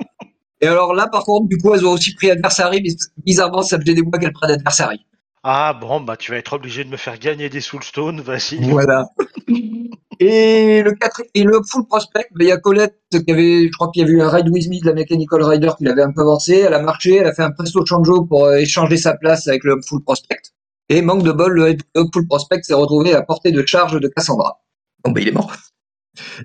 Et 0.61 0.67
alors 0.67 0.95
là, 0.95 1.07
par 1.07 1.23
contre, 1.25 1.47
du 1.49 1.59
coup, 1.59 1.75
elles 1.75 1.87
ont 1.87 1.93
aussi 1.93 2.15
pris 2.15 2.31
adversary, 2.31 2.81
mais 2.83 2.91
bizarrement, 3.19 3.63
ça 3.63 3.79
me 3.79 3.85
gênait 3.85 4.03
moins 4.03 4.19
qu'elles 4.19 4.33
prennent 4.33 4.51
adversary. 4.51 5.05
Ah 5.47 5.75
bon, 5.79 6.01
bah 6.01 6.17
tu 6.17 6.31
vas 6.31 6.39
être 6.39 6.55
obligé 6.55 6.85
de 6.85 6.89
me 6.89 6.97
faire 6.97 7.19
gagner 7.19 7.51
des 7.51 7.61
Soulstone, 7.61 8.21
vas-y. 8.23 8.59
Voilà. 8.71 9.05
Et 10.21 10.81
le, 10.83 10.93
quatre- 10.93 11.23
et 11.35 11.43
le 11.43 11.61
full 11.69 11.87
prospect, 11.87 12.27
ben, 12.37 12.45
il 12.47 12.49
y 12.49 12.53
a 12.53 12.57
Colette 12.57 12.97
qui 13.11 13.31
avait, 13.33 13.65
je 13.67 13.73
crois 13.73 13.91
qu'il 13.93 14.03
y 14.03 14.05
avait 14.05 14.15
eu 14.15 14.23
un 14.23 14.31
ride 14.31 14.49
with 14.49 14.69
me 14.71 14.81
de 14.81 14.87
la 14.87 14.95
Mechanical 14.95 15.43
Rider 15.43 15.71
qui 15.77 15.85
l'avait 15.85 16.03
un 16.03 16.13
peu 16.13 16.21
avancé. 16.21 16.55
Elle 16.61 16.73
a 16.73 16.81
marché, 16.81 17.17
elle 17.17 17.27
a 17.27 17.35
fait 17.35 17.43
un 17.43 17.51
presto 17.51 17.85
changeau 17.85 18.25
pour 18.25 18.45
euh, 18.47 18.57
échanger 18.59 18.97
sa 18.97 19.15
place 19.17 19.49
avec 19.49 19.65
le 19.65 19.81
full 19.87 20.03
prospect. 20.05 20.41
Et 20.89 21.03
manque 21.03 21.25
de 21.25 21.33
bol, 21.33 21.55
le 21.59 21.77
full 22.13 22.27
prospect 22.29 22.63
s'est 22.63 22.75
retrouvé 22.75 23.13
à 23.13 23.23
portée 23.23 23.51
de 23.51 23.67
charge 23.67 23.99
de 24.01 24.09
Cassandra. 24.09 24.63
Bon, 25.05 25.11
ben, 25.11 25.21
il 25.21 25.29
est 25.29 25.33
mort. 25.33 25.53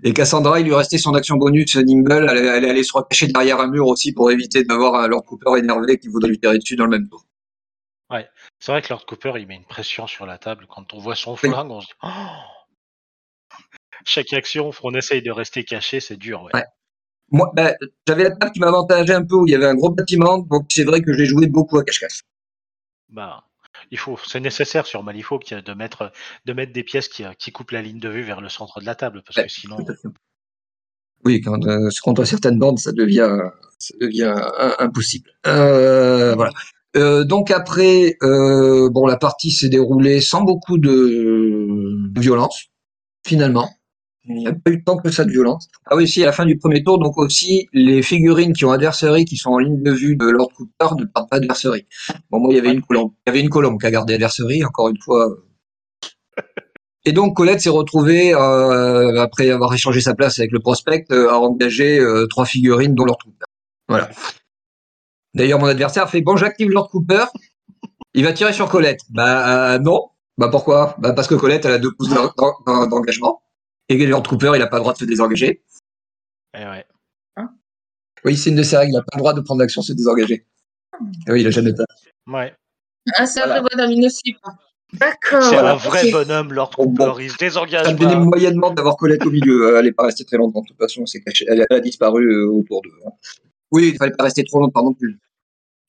Et 0.04 0.14
Cassandra, 0.14 0.60
il 0.60 0.66
lui 0.66 0.74
restait 0.76 0.98
son 0.98 1.14
action 1.14 1.38
bonus 1.38 1.76
Nimble. 1.78 2.28
Elle, 2.30 2.66
allée 2.66 2.84
se 2.84 2.94
recacher 2.94 3.28
derrière 3.28 3.60
un 3.62 3.68
mur 3.68 3.88
aussi 3.88 4.14
pour 4.14 4.32
éviter 4.32 4.64
d'avoir 4.64 4.96
un 4.96 5.08
Lord 5.08 5.24
Cooper 5.26 5.60
énervé 5.60 6.00
qui 6.00 6.08
voudrait 6.10 6.30
lui 6.32 6.40
tirer 6.40 6.58
dessus 6.58 6.76
dans 6.76 6.86
le 6.86 6.92
même 6.92 7.08
tour. 7.08 7.26
C'est 8.60 8.72
vrai 8.72 8.82
que 8.82 8.90
Lord 8.90 9.06
Cooper, 9.06 9.34
il 9.38 9.48
met 9.48 9.56
une 9.56 9.66
pression 9.66 10.08
sur 10.08 10.26
la 10.26 10.38
table. 10.38 10.66
Quand 10.68 10.94
on 10.94 11.00
voit 11.00 11.16
son 11.16 11.34
Oui. 11.34 11.50
flingue, 11.50 11.72
on 11.72 11.82
se 11.82 11.88
dit... 11.88 11.94
Oh 12.04 12.08
Chaque 14.06 14.34
action, 14.34 14.72
on 14.84 14.94
essaye 14.96 15.22
de 15.22 15.32
rester 15.32 15.64
caché, 15.64 16.00
c'est 16.00 16.18
dur, 16.18 16.44
ouais. 16.44 16.52
Ouais. 16.54 16.66
Moi, 17.32 17.52
ben, 17.54 17.76
j'avais 18.08 18.24
la 18.24 18.32
table 18.32 18.52
qui 18.52 18.60
m'avantageait 18.60 19.14
un 19.14 19.24
peu 19.24 19.36
où 19.36 19.48
il 19.48 19.52
y 19.52 19.56
avait 19.56 19.68
un 19.68 19.76
gros 19.76 19.92
bâtiment, 19.92 20.40
donc 20.40 20.66
c'est 20.70 20.84
vrai 20.84 21.02
que 21.02 21.14
j'ai 21.14 21.26
joué 21.26 21.46
beaucoup 21.48 21.78
à 21.78 21.84
cache-cache. 21.84 22.24
Bah, 23.10 23.44
il 23.92 24.00
faut, 24.00 24.18
c'est 24.26 24.40
nécessaire 24.40 24.88
sur 24.88 25.04
Malifaux 25.04 25.40
de 25.40 25.74
mettre, 25.74 26.12
de 26.46 26.54
mettre 26.54 26.74
des 26.74 26.84
pièces 26.84 27.08
qui, 27.08 27.24
qui 27.38 27.52
coupent 27.52 27.72
la 27.72 27.82
ligne 27.84 28.00
de 28.00 28.10
vue 28.10 28.24
vers 28.24 28.42
le 28.42 28.50
centre 28.50 28.80
de 28.80 28.86
la 28.86 28.96
table, 28.96 29.22
parce 29.24 29.38
Ouais, 29.38 29.44
que 29.44 29.50
sinon. 29.50 29.78
Oui, 31.26 31.42
quand 31.42 31.68
euh, 31.68 31.90
contre 32.02 32.24
certaines 32.24 32.58
bandes, 32.58 32.80
ça 32.80 32.92
devient, 32.92 33.38
ça 33.78 33.94
devient 34.00 34.34
euh, 34.36 34.72
impossible. 34.80 35.32
Euh, 35.46 36.34
voilà. 36.34 36.52
Euh, 36.96 37.24
donc 37.24 37.52
après, 37.52 38.18
euh, 38.24 38.90
bon, 38.90 39.06
la 39.06 39.18
partie 39.18 39.52
s'est 39.52 39.70
déroulée 39.70 40.22
sans 40.22 40.42
beaucoup 40.42 40.78
de, 40.78 42.10
de 42.10 42.20
violence, 42.20 42.66
finalement. 43.26 43.70
Il 44.26 44.36
n'y 44.36 44.48
a 44.48 44.54
pas 44.54 44.72
eu 44.72 44.84
tant 44.84 44.98
que 44.98 45.10
ça 45.10 45.26
de 45.26 45.32
violence. 45.32 45.70
Ah 45.86 45.96
oui, 45.96 46.08
si, 46.08 46.22
à 46.22 46.28
la 46.28 46.32
fin 46.32 46.46
du 46.46 46.58
premier 46.58 46.84
tour, 46.84 47.00
donc 47.00 47.18
aussi, 47.18 47.68
les 47.74 48.04
figurines 48.04 48.54
qui 48.54 48.64
ont 48.64 48.72
adversary, 48.72 49.26
qui 49.26 49.38
sont 49.38 49.50
en 49.50 49.58
ligne 49.58 49.82
de 49.82 49.92
vue 49.92 50.16
de 50.18 50.26
Lord 50.26 50.52
Cooper, 50.54 50.96
ne 51.00 51.06
partent 51.06 51.30
pas 51.30 51.38
adversary. 51.38 51.88
Bon, 52.30 52.40
moi, 52.40 52.52
il 52.52 52.58
y 52.58 52.60
avait 52.60 52.72
une 52.72 52.82
colombe. 52.82 53.12
Il 53.26 53.30
y 53.30 53.32
avait 53.32 53.42
une 53.42 53.50
colombe 53.50 53.80
qui 53.80 53.88
a 53.88 53.92
gardé 53.92 54.14
adversary, 54.14 54.64
encore 54.64 54.90
une 54.90 55.00
fois. 55.02 55.36
Et 57.06 57.12
donc 57.12 57.36
Colette 57.36 57.62
s'est 57.62 57.70
retrouvée, 57.70 58.36
euh, 58.36 59.20
après 59.22 59.50
avoir 59.50 59.74
échangé 59.74 60.02
sa 60.02 60.14
place 60.14 60.38
avec 60.38 60.52
le 60.52 60.60
prospect, 60.60 61.06
euh, 61.12 61.30
à 61.30 61.38
engager 61.38 61.98
euh, 61.98 62.28
trois 62.28 62.46
figurines, 62.46 62.94
dont 62.94 63.06
Lord 63.06 63.18
Cooper. 63.24 63.46
Voilà. 63.88 64.10
D'ailleurs, 65.36 65.60
mon 65.60 65.68
adversaire 65.68 66.10
fait 66.10 66.22
bon, 66.22 66.36
j'active 66.38 66.70
Lord 66.72 66.90
Cooper. 66.90 67.26
Il 68.14 68.24
va 68.26 68.34
tirer 68.34 68.54
sur 68.54 68.70
Colette. 68.70 69.02
Bah 69.10 69.74
euh, 69.76 69.80
non. 69.80 70.10
Bah 70.38 70.50
pourquoi? 70.50 70.96
Bah 71.00 71.14
parce 71.14 71.28
que 71.28 71.36
Colette 71.36 71.66
elle 71.66 71.74
a 71.74 71.78
deux 71.78 71.92
pouces 71.92 72.10
d'en- 72.10 72.32
d'en- 72.66 72.88
d'engagement 72.88 73.42
et 73.90 73.98
Lord 74.08 74.24
Cooper 74.24 74.52
il 74.56 74.62
a 74.62 74.68
pas 74.68 74.78
le 74.78 74.82
droit 74.82 74.94
de 74.94 74.98
se 74.98 75.06
désengager. 75.06 75.62
eh 76.58 76.66
ouais. 76.66 76.86
Oui, 78.26 78.36
c'est 78.36 78.50
une 78.50 78.56
de 78.58 78.64
ses 78.64 78.76
règles. 78.78 78.92
Il 78.94 78.98
a 78.98 79.02
pas 79.02 79.16
le 79.16 79.20
droit 79.20 79.34
de 79.34 79.40
prendre 79.42 79.62
l'action, 79.62 79.82
se 79.82 79.94
désengager. 79.94 80.46
Et 81.28 81.32
oui, 81.32 81.42
il 81.42 81.48
a 81.48 81.52
jamais. 81.52 81.72
Ouais. 82.28 82.54
Ah, 83.16 83.26
ça 83.26 83.46
Voilà. 83.46 83.62
prévoit 83.62 83.88
dans 83.88 84.06
aussi 84.06 84.34
pas. 84.44 84.56
D'accord. 84.94 85.44
C'est 85.44 85.56
un 85.58 85.76
vrai 85.76 86.12
bonhomme, 86.12 86.52
Lord 86.52 86.72
Cooper, 86.72 87.14
il 87.20 87.30
se 87.30 87.38
Ça 87.38 87.46
désengage 87.46 87.94
me 87.94 87.98
gênait 87.98 88.14
pas. 88.14 88.20
moyennement 88.20 88.72
d'avoir 88.72 88.98
Colette 88.98 89.26
au 89.26 89.32
milieu. 89.32 89.68
Euh, 89.76 89.80
Elle 89.80 89.86
n'est 89.86 89.92
pas 89.94 90.04
restée 90.06 90.26
très 90.26 90.36
longtemps. 90.38 90.62
De 90.62 90.68
toute 90.68 90.78
façon, 90.78 91.06
elle, 91.48 91.62
a- 91.62 91.66
elle 91.70 91.78
a 91.78 91.80
disparu 91.80 92.26
euh, 92.26 92.50
autour 92.50 92.82
d'eux. 92.82 92.92
hein. 93.06 93.12
Oui, 93.72 93.92
il 93.94 93.98
fallait 93.98 94.12
pas 94.12 94.24
rester 94.24 94.44
trop 94.44 94.60
longtemps 94.60 94.84
non 94.84 94.94
plus. 94.94 95.20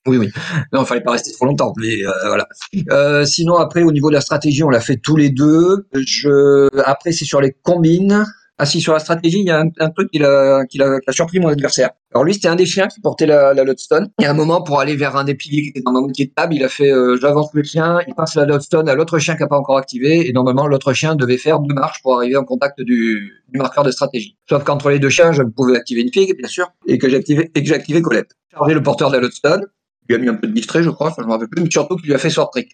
Oui, 0.06 0.16
oui. 0.16 0.30
Non, 0.72 0.82
il 0.82 0.86
fallait 0.86 1.02
pas 1.02 1.12
rester 1.12 1.32
trop 1.32 1.46
longtemps. 1.46 1.72
Mais 1.76 2.04
euh, 2.06 2.12
voilà. 2.26 2.48
Euh, 2.90 3.24
sinon, 3.24 3.56
après, 3.56 3.82
au 3.82 3.92
niveau 3.92 4.08
de 4.08 4.14
la 4.14 4.20
stratégie, 4.20 4.62
on 4.64 4.70
l'a 4.70 4.80
fait 4.80 4.96
tous 4.96 5.16
les 5.16 5.30
deux. 5.30 5.86
Je... 5.94 6.68
Après, 6.84 7.12
c'est 7.12 7.24
sur 7.26 7.40
les 7.40 7.52
combines. 7.52 8.24
Ah 8.62 8.66
si, 8.66 8.82
sur 8.82 8.92
la 8.92 8.98
stratégie, 8.98 9.38
il 9.40 9.46
y 9.46 9.50
a 9.50 9.58
un, 9.58 9.70
un 9.78 9.88
truc 9.88 10.10
qui 10.10 10.22
a, 10.22 10.66
qui, 10.66 10.82
a, 10.82 11.00
qui 11.00 11.08
a 11.08 11.12
surpris 11.12 11.40
mon 11.40 11.48
adversaire. 11.48 11.92
Alors 12.12 12.24
lui, 12.24 12.34
c'était 12.34 12.48
un 12.48 12.56
des 12.56 12.66
chiens 12.66 12.88
qui 12.88 13.00
portait 13.00 13.24
la, 13.24 13.54
la 13.54 13.64
Lodestone. 13.64 14.10
Et 14.20 14.26
à 14.26 14.32
un 14.32 14.34
moment, 14.34 14.60
pour 14.62 14.80
aller 14.80 14.96
vers 14.96 15.16
un 15.16 15.24
des 15.24 15.34
piliers 15.34 15.62
qui 15.62 15.68
était 15.70 15.80
dans 15.80 15.92
ma 15.92 16.00
moitié 16.00 16.26
de 16.26 16.32
table, 16.32 16.54
il 16.54 16.62
a 16.62 16.68
fait 16.68 16.92
euh, 16.92 17.16
j'avance 17.18 17.48
le 17.54 17.62
chien, 17.62 18.00
il 18.06 18.14
passe 18.14 18.34
la 18.34 18.44
Lodestone 18.44 18.86
à 18.90 18.94
l'autre 18.94 19.18
chien 19.18 19.34
qui 19.34 19.40
n'a 19.40 19.48
pas 19.48 19.56
encore 19.56 19.78
activé. 19.78 20.28
Et 20.28 20.32
normalement, 20.34 20.66
l'autre 20.66 20.92
chien 20.92 21.14
devait 21.14 21.38
faire 21.38 21.60
deux 21.60 21.72
marches 21.74 22.02
pour 22.02 22.18
arriver 22.18 22.36
en 22.36 22.44
contact 22.44 22.82
du, 22.82 23.32
du 23.48 23.58
marqueur 23.58 23.82
de 23.82 23.90
stratégie. 23.90 24.36
Sauf 24.46 24.62
qu'entre 24.62 24.90
les 24.90 24.98
deux 24.98 25.08
chiens, 25.08 25.32
je 25.32 25.42
pouvais 25.42 25.74
activer 25.74 26.02
une 26.02 26.12
figue, 26.12 26.36
bien 26.36 26.48
sûr, 26.48 26.70
et 26.86 26.98
que 26.98 27.08
j'activais 27.08 27.50
et 27.54 27.62
que 27.62 27.66
j'ai 27.66 27.74
activé 27.74 28.02
Colette. 28.02 28.32
chargé 28.52 28.74
le 28.74 28.82
porteur 28.82 29.10
d'Alotstone. 29.10 29.64
Il 30.02 30.08
lui 30.08 30.14
a 30.16 30.18
mis 30.18 30.28
un 30.28 30.34
peu 30.34 30.48
de 30.48 30.52
distrait, 30.52 30.82
je 30.82 30.90
crois, 30.90 31.14
je 31.16 31.22
ne 31.22 31.26
me 31.26 31.32
rappelle 31.32 31.48
plus, 31.48 31.62
mais 31.62 31.70
surtout 31.70 31.96
qu'il 31.96 32.08
lui 32.08 32.14
a 32.14 32.18
fait 32.18 32.28
sword 32.28 32.50
trick. 32.50 32.68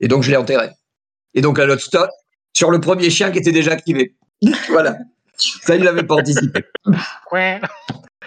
Et 0.00 0.08
donc 0.08 0.24
je 0.24 0.30
l'ai 0.32 0.36
enterré. 0.36 0.70
Et 1.34 1.40
donc 1.40 1.60
Alotstone, 1.60 2.08
sur 2.52 2.72
le 2.72 2.80
premier 2.80 3.10
chien 3.10 3.30
qui 3.30 3.38
était 3.38 3.52
déjà 3.52 3.70
activé. 3.70 4.16
Voilà. 4.68 4.98
Ça, 5.36 5.76
il 5.76 5.84
l'avait 5.84 6.02
pas 6.02 6.14
anticipé. 6.16 6.64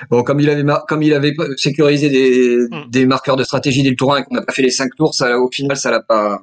Bon, 0.09 0.23
comme 0.23 0.39
il 0.39 0.49
avait, 0.49 0.63
comme 0.87 1.03
il 1.03 1.13
avait 1.13 1.35
sécurisé 1.57 2.09
des, 2.09 2.57
hmm. 2.69 2.89
des 2.89 3.05
marqueurs 3.05 3.35
de 3.35 3.43
stratégie 3.43 3.83
dès 3.83 3.89
le 3.89 3.95
tour 3.95 4.13
1 4.13 4.19
et 4.19 4.23
qu'on 4.23 4.35
n'a 4.35 4.43
pas 4.43 4.53
fait 4.53 4.61
les 4.61 4.71
5 4.71 4.95
tours, 4.95 5.13
ça, 5.13 5.37
au 5.39 5.49
final, 5.51 5.75
ça 5.75 5.91
l'a 5.91 6.01
pas, 6.01 6.41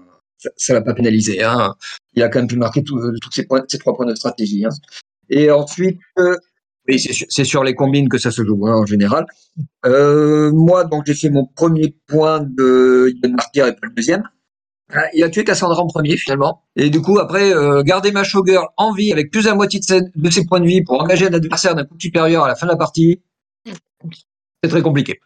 ça 0.56 0.74
l'a 0.74 0.82
pas 0.82 0.94
pénalisé. 0.94 1.42
Hein. 1.42 1.74
Il 2.14 2.22
a 2.22 2.28
quand 2.28 2.40
même 2.40 2.48
pu 2.48 2.56
marquer 2.56 2.82
tous 2.82 3.00
ces, 3.30 3.46
points, 3.46 3.64
ces 3.68 3.78
trois 3.78 3.96
points 3.96 4.06
de 4.06 4.14
stratégie. 4.14 4.64
Hein. 4.64 4.70
Et 5.30 5.50
ensuite, 5.50 5.98
euh, 6.18 6.36
c'est 7.28 7.44
sur, 7.44 7.64
les 7.64 7.74
combines 7.74 8.08
que 8.08 8.18
ça 8.18 8.30
se 8.30 8.44
joue 8.44 8.66
hein, 8.66 8.74
en 8.74 8.86
général. 8.86 9.26
Euh, 9.84 10.52
moi, 10.52 10.84
donc 10.84 11.04
j'ai 11.06 11.14
fait 11.14 11.30
mon 11.30 11.46
premier 11.46 11.96
point 12.06 12.40
de 12.40 13.12
Yann 13.22 13.34
Martyr 13.34 13.66
et 13.66 13.72
pas 13.72 13.86
le 13.86 13.94
deuxième. 13.94 14.22
Il 15.14 15.24
a 15.24 15.28
tué 15.28 15.44
Cassandra 15.44 15.82
en 15.82 15.86
premier 15.86 16.16
finalement. 16.16 16.62
Et 16.76 16.90
du 16.90 17.00
coup, 17.00 17.18
après, 17.18 17.52
euh, 17.52 17.82
garder 17.82 18.12
ma 18.12 18.22
showgirl 18.22 18.66
en 18.76 18.92
vie 18.92 19.12
avec 19.12 19.30
plus 19.30 19.42
de 19.42 19.48
la 19.48 19.54
moitié 19.54 19.80
de 19.80 20.30
ses, 20.30 20.44
points 20.44 20.60
de 20.60 20.66
vie 20.66 20.82
pour 20.82 21.00
engager 21.00 21.26
un 21.26 21.32
adversaire 21.32 21.74
d'un 21.74 21.84
coup 21.84 21.96
supérieur 21.98 22.44
à 22.44 22.48
la 22.48 22.54
fin 22.54 22.66
de 22.66 22.72
la 22.72 22.76
partie, 22.76 23.20
c'est 24.62 24.70
très 24.70 24.82
compliqué. 24.82 25.18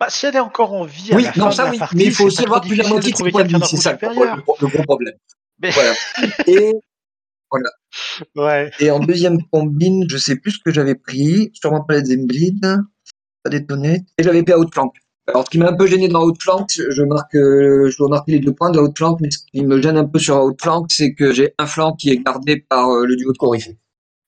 Bah, 0.00 0.08
si 0.10 0.26
elle 0.26 0.36
est 0.36 0.40
encore 0.40 0.74
en 0.74 0.84
vie, 0.84 1.10
oui, 1.12 1.24
non, 1.36 1.50
ça 1.50 1.70
oui, 1.70 1.78
mais 1.94 2.04
il 2.04 2.12
faut 2.12 2.24
aussi 2.24 2.44
avoir 2.44 2.60
plus 2.60 2.76
de 2.76 2.82
la 2.82 2.88
moitié 2.88 3.12
de 3.12 3.16
ses 3.16 3.30
points 3.30 3.44
de 3.44 3.48
vie, 3.48 3.64
c'est 3.64 3.76
ça 3.76 3.92
le, 3.92 4.66
gros 4.66 4.82
problème. 4.82 5.14
Voilà. 5.62 5.94
Et 6.46 6.74
voilà. 7.50 7.70
Ouais. 8.34 8.70
Et 8.80 8.90
en 8.90 8.98
deuxième 8.98 9.38
combine, 9.50 10.04
je 10.10 10.18
sais 10.18 10.36
plus 10.36 10.50
ce 10.50 10.58
que 10.62 10.72
j'avais 10.72 10.96
pris, 10.96 11.50
sûrement 11.54 11.82
pas 11.82 11.94
les 11.94 12.04
Zembleed, 12.04 12.60
pas 13.42 13.50
détonné, 13.50 14.04
et 14.18 14.22
j'avais 14.22 14.42
pris 14.42 14.54
Outflank. 14.54 14.92
Alors, 15.28 15.44
ce 15.44 15.50
qui 15.50 15.58
m'a 15.58 15.68
un 15.68 15.72
peu 15.74 15.86
gêné 15.86 16.08
dans 16.08 16.24
Outflank, 16.24 16.68
je 16.88 17.02
marque, 17.02 17.34
euh, 17.34 17.90
je 17.90 17.96
dois 17.96 18.08
marquer 18.08 18.32
les 18.32 18.38
deux 18.38 18.52
points 18.52 18.70
de 18.70 18.78
Outflank, 18.78 19.18
mais 19.20 19.30
ce 19.30 19.38
qui 19.38 19.64
me 19.64 19.82
gêne 19.82 19.96
un 19.96 20.04
peu 20.04 20.20
sur 20.20 20.36
Outflank, 20.42 20.86
c'est 20.88 21.14
que 21.14 21.32
j'ai 21.32 21.52
un 21.58 21.66
flanc 21.66 21.94
qui 21.94 22.10
est 22.10 22.18
gardé 22.18 22.64
par 22.68 22.90
euh, 22.90 23.04
le 23.04 23.16
duo 23.16 23.32
de 23.32 23.38
Coryphée. 23.38 23.76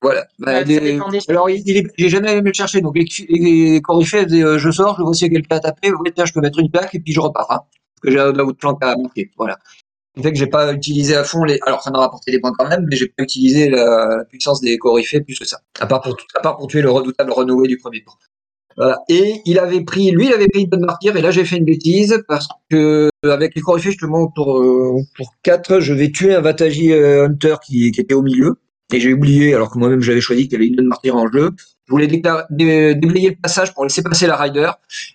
Voilà. 0.03 0.27
Bah, 0.39 0.63
alors, 1.29 1.51
il, 1.51 1.91
est 1.99 2.09
jamais 2.09 2.31
allé 2.31 2.41
me 2.41 2.49
le 2.49 2.53
chercher. 2.53 2.81
Donc, 2.81 2.97
les, 2.97 3.07
les 3.29 3.81
euh, 3.81 4.59
je 4.59 4.71
sors, 4.71 4.97
je 4.97 5.03
vois 5.03 5.15
s'il 5.15 5.29
y 5.29 5.31
a 5.31 5.35
quelqu'un 5.35 5.57
à 5.57 5.61
taper, 5.61 5.93
ouais, 5.93 6.13
tiens, 6.15 6.25
je 6.25 6.33
peux 6.33 6.41
mettre 6.41 6.59
une 6.59 6.71
plaque 6.71 6.95
et 6.95 7.01
puis 7.01 7.13
je 7.13 7.21
repars. 7.21 7.51
Hein, 7.51 7.61
parce 7.61 8.03
que 8.03 8.11
j'ai 8.11 8.21
un 8.21 8.37
Outflank 8.39 8.79
à 8.83 8.97
marquer. 8.97 9.31
Voilà. 9.37 9.59
Fait 10.21 10.33
que 10.33 10.39
j'ai 10.39 10.49
pas 10.49 10.73
utilisé 10.73 11.15
à 11.15 11.23
fond 11.23 11.45
les. 11.45 11.61
Alors, 11.65 11.83
ça 11.83 11.93
m'a 11.93 12.01
rapporté 12.01 12.33
des 12.33 12.41
points 12.41 12.53
quand 12.59 12.69
même, 12.69 12.87
mais 12.89 12.97
j'ai 12.97 13.07
pas 13.07 13.23
utilisé 13.23 13.69
la, 13.69 14.25
puissance 14.29 14.61
des 14.61 14.77
Coryphées 14.79 15.21
plus 15.21 15.39
que 15.39 15.45
ça. 15.45 15.61
À 15.79 15.87
part 15.87 16.01
pour, 16.01 16.17
à 16.35 16.41
part 16.41 16.57
pour 16.57 16.67
tuer 16.67 16.83
le 16.83 16.91
redoutable 16.91 17.31
renoué 17.31 17.69
du 17.69 17.77
premier 17.77 18.03
tour. 18.03 18.19
Et 19.09 19.41
il 19.45 19.59
avait 19.59 19.83
pris, 19.83 20.11
lui, 20.13 20.27
il 20.27 20.33
avait 20.33 20.47
pris 20.47 20.63
une 20.63 20.69
bonne 20.69 20.85
martyr, 20.85 21.17
et 21.17 21.23
là 21.23 21.31
j'ai 21.31 21.45
fait 21.45 21.57
une 21.57 21.65
bêtise 21.65 22.23
parce 22.29 22.47
que 22.71 23.09
avec 23.25 23.55
les 23.57 23.61
coryphées 23.61 23.91
justement 23.91 24.29
pour 24.29 24.59
euh, 24.59 25.01
pour 25.17 25.35
4 25.43 25.81
je 25.81 25.93
vais 25.93 26.13
tuer 26.13 26.35
un 26.35 26.41
Vataji 26.41 26.93
euh, 26.93 27.27
Hunter 27.27 27.57
qui, 27.65 27.91
qui 27.91 28.01
était 28.01 28.15
au 28.15 28.23
milieu 28.23 28.55
et 28.93 29.01
j'ai 29.01 29.13
oublié 29.13 29.55
alors 29.55 29.71
que 29.71 29.79
moi-même 29.79 30.01
j'avais 30.01 30.21
choisi 30.21 30.45
qu'il 30.45 30.53
y 30.53 30.57
avait 30.57 30.67
une 30.67 30.77
bonne 30.77 30.87
martyr 30.87 31.15
en 31.17 31.31
jeu. 31.31 31.51
Je 31.87 31.93
voulais 31.93 32.07
déblayer 32.07 33.31
le 33.31 33.41
passage 33.41 33.75
pour 33.75 33.85
laisser 33.85 34.03
passer 34.03 34.27
la 34.27 34.37
Rider 34.37 34.71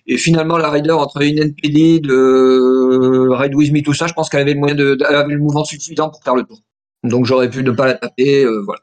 et 0.06 0.16
finalement 0.16 0.58
la 0.58 0.70
Rider 0.70 0.90
entre 0.90 1.22
une 1.22 1.38
NPD 1.38 2.00
de 2.00 3.28
Ride 3.30 3.54
With 3.54 3.72
Me 3.72 3.80
tout 3.82 3.94
ça, 3.94 4.06
je 4.06 4.12
pense 4.12 4.28
qu'elle 4.28 4.40
avait 4.40 4.54
le 4.54 4.60
moyen 4.60 4.74
de, 4.74 4.96
elle 5.08 5.16
avait 5.16 5.34
le 5.34 5.40
mouvement 5.40 5.64
suffisant 5.64 6.10
pour 6.10 6.22
faire 6.22 6.34
le 6.34 6.42
tour. 6.42 6.60
Donc 7.04 7.26
j'aurais 7.26 7.50
pu 7.50 7.62
ne 7.62 7.70
pas 7.70 7.86
la 7.86 7.94
taper, 7.94 8.44
euh, 8.44 8.62
voilà. 8.64 8.80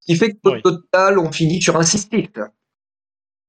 Ce 0.00 0.06
qui 0.06 0.16
fait 0.16 0.32
qu'au 0.32 0.58
total 0.60 1.18
on 1.18 1.30
finit 1.30 1.60
sur 1.60 1.76
un 1.76 1.82
6 1.82 2.08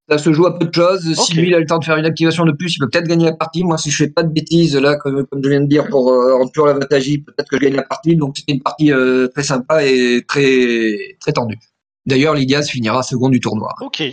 ça 0.09 0.17
se 0.17 0.33
joue 0.33 0.45
à 0.45 0.57
peu 0.57 0.65
de 0.65 0.73
choses. 0.73 1.13
Si 1.13 1.33
lui, 1.33 1.47
il 1.47 1.55
a 1.55 1.59
le 1.59 1.65
temps 1.65 1.79
de 1.79 1.85
faire 1.85 1.97
une 1.97 2.05
activation 2.05 2.45
de 2.45 2.51
plus, 2.51 2.75
il 2.75 2.79
peut 2.79 2.89
peut-être 2.89 3.07
gagner 3.07 3.25
la 3.25 3.35
partie. 3.35 3.63
Moi, 3.63 3.77
si 3.77 3.89
je 3.89 3.97
fais 3.97 4.09
pas 4.09 4.23
de 4.23 4.31
bêtises, 4.31 4.75
là, 4.75 4.95
comme, 4.97 5.25
je 5.31 5.49
viens 5.49 5.61
de 5.61 5.67
dire, 5.67 5.87
pour 5.89 6.11
euh, 6.11 6.33
en 6.33 6.47
pure 6.47 6.65
la 6.65 6.73
peut-être 6.75 7.49
que 7.49 7.57
je 7.57 7.61
gagne 7.61 7.75
la 7.75 7.83
partie. 7.83 8.15
Donc, 8.15 8.37
c'était 8.37 8.53
une 8.53 8.61
partie 8.61 8.91
euh, 8.91 9.27
très 9.27 9.43
sympa 9.43 9.83
et 9.85 10.23
très, 10.27 11.15
très 11.19 11.31
tendue. 11.31 11.57
D'ailleurs, 12.05 12.33
Lydias 12.33 12.63
finira 12.63 13.01
second 13.01 13.29
du 13.29 13.39
tournoi. 13.39 13.73
Ok. 13.81 14.03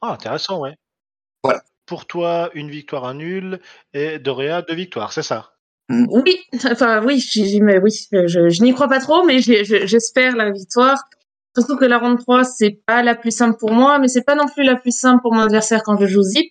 Ah, 0.00 0.12
intéressant, 0.12 0.60
ouais. 0.60 0.76
Voilà. 1.42 1.62
Pour 1.86 2.06
toi, 2.06 2.50
une 2.54 2.70
victoire, 2.70 3.04
un 3.04 3.14
nul, 3.14 3.60
et 3.92 4.18
Doréa, 4.20 4.62
deux 4.62 4.74
victoires, 4.74 5.12
c'est 5.12 5.22
ça? 5.22 5.52
Mm. 5.88 6.06
Oui, 6.10 6.38
enfin 6.70 7.04
oui, 7.04 7.22
mais 7.60 7.78
oui, 7.78 7.90
je, 8.12 8.48
je 8.48 8.62
n'y 8.62 8.72
crois 8.72 8.88
pas 8.88 9.00
trop, 9.00 9.24
mais 9.24 9.40
j'espère 9.40 10.36
la 10.36 10.52
victoire. 10.52 11.02
Surtout 11.56 11.76
que 11.76 11.84
la 11.84 11.98
ronde 11.98 12.18
3, 12.18 12.44
c'est 12.44 12.80
pas 12.86 13.02
la 13.02 13.14
plus 13.14 13.30
simple 13.30 13.58
pour 13.58 13.72
moi, 13.72 13.98
mais 13.98 14.08
c'est 14.08 14.22
pas 14.22 14.34
non 14.34 14.46
plus 14.46 14.64
la 14.64 14.76
plus 14.76 14.96
simple 14.96 15.20
pour 15.20 15.34
mon 15.34 15.42
adversaire 15.42 15.82
quand 15.82 15.98
je 15.98 16.06
joue 16.06 16.22
Zip, 16.22 16.50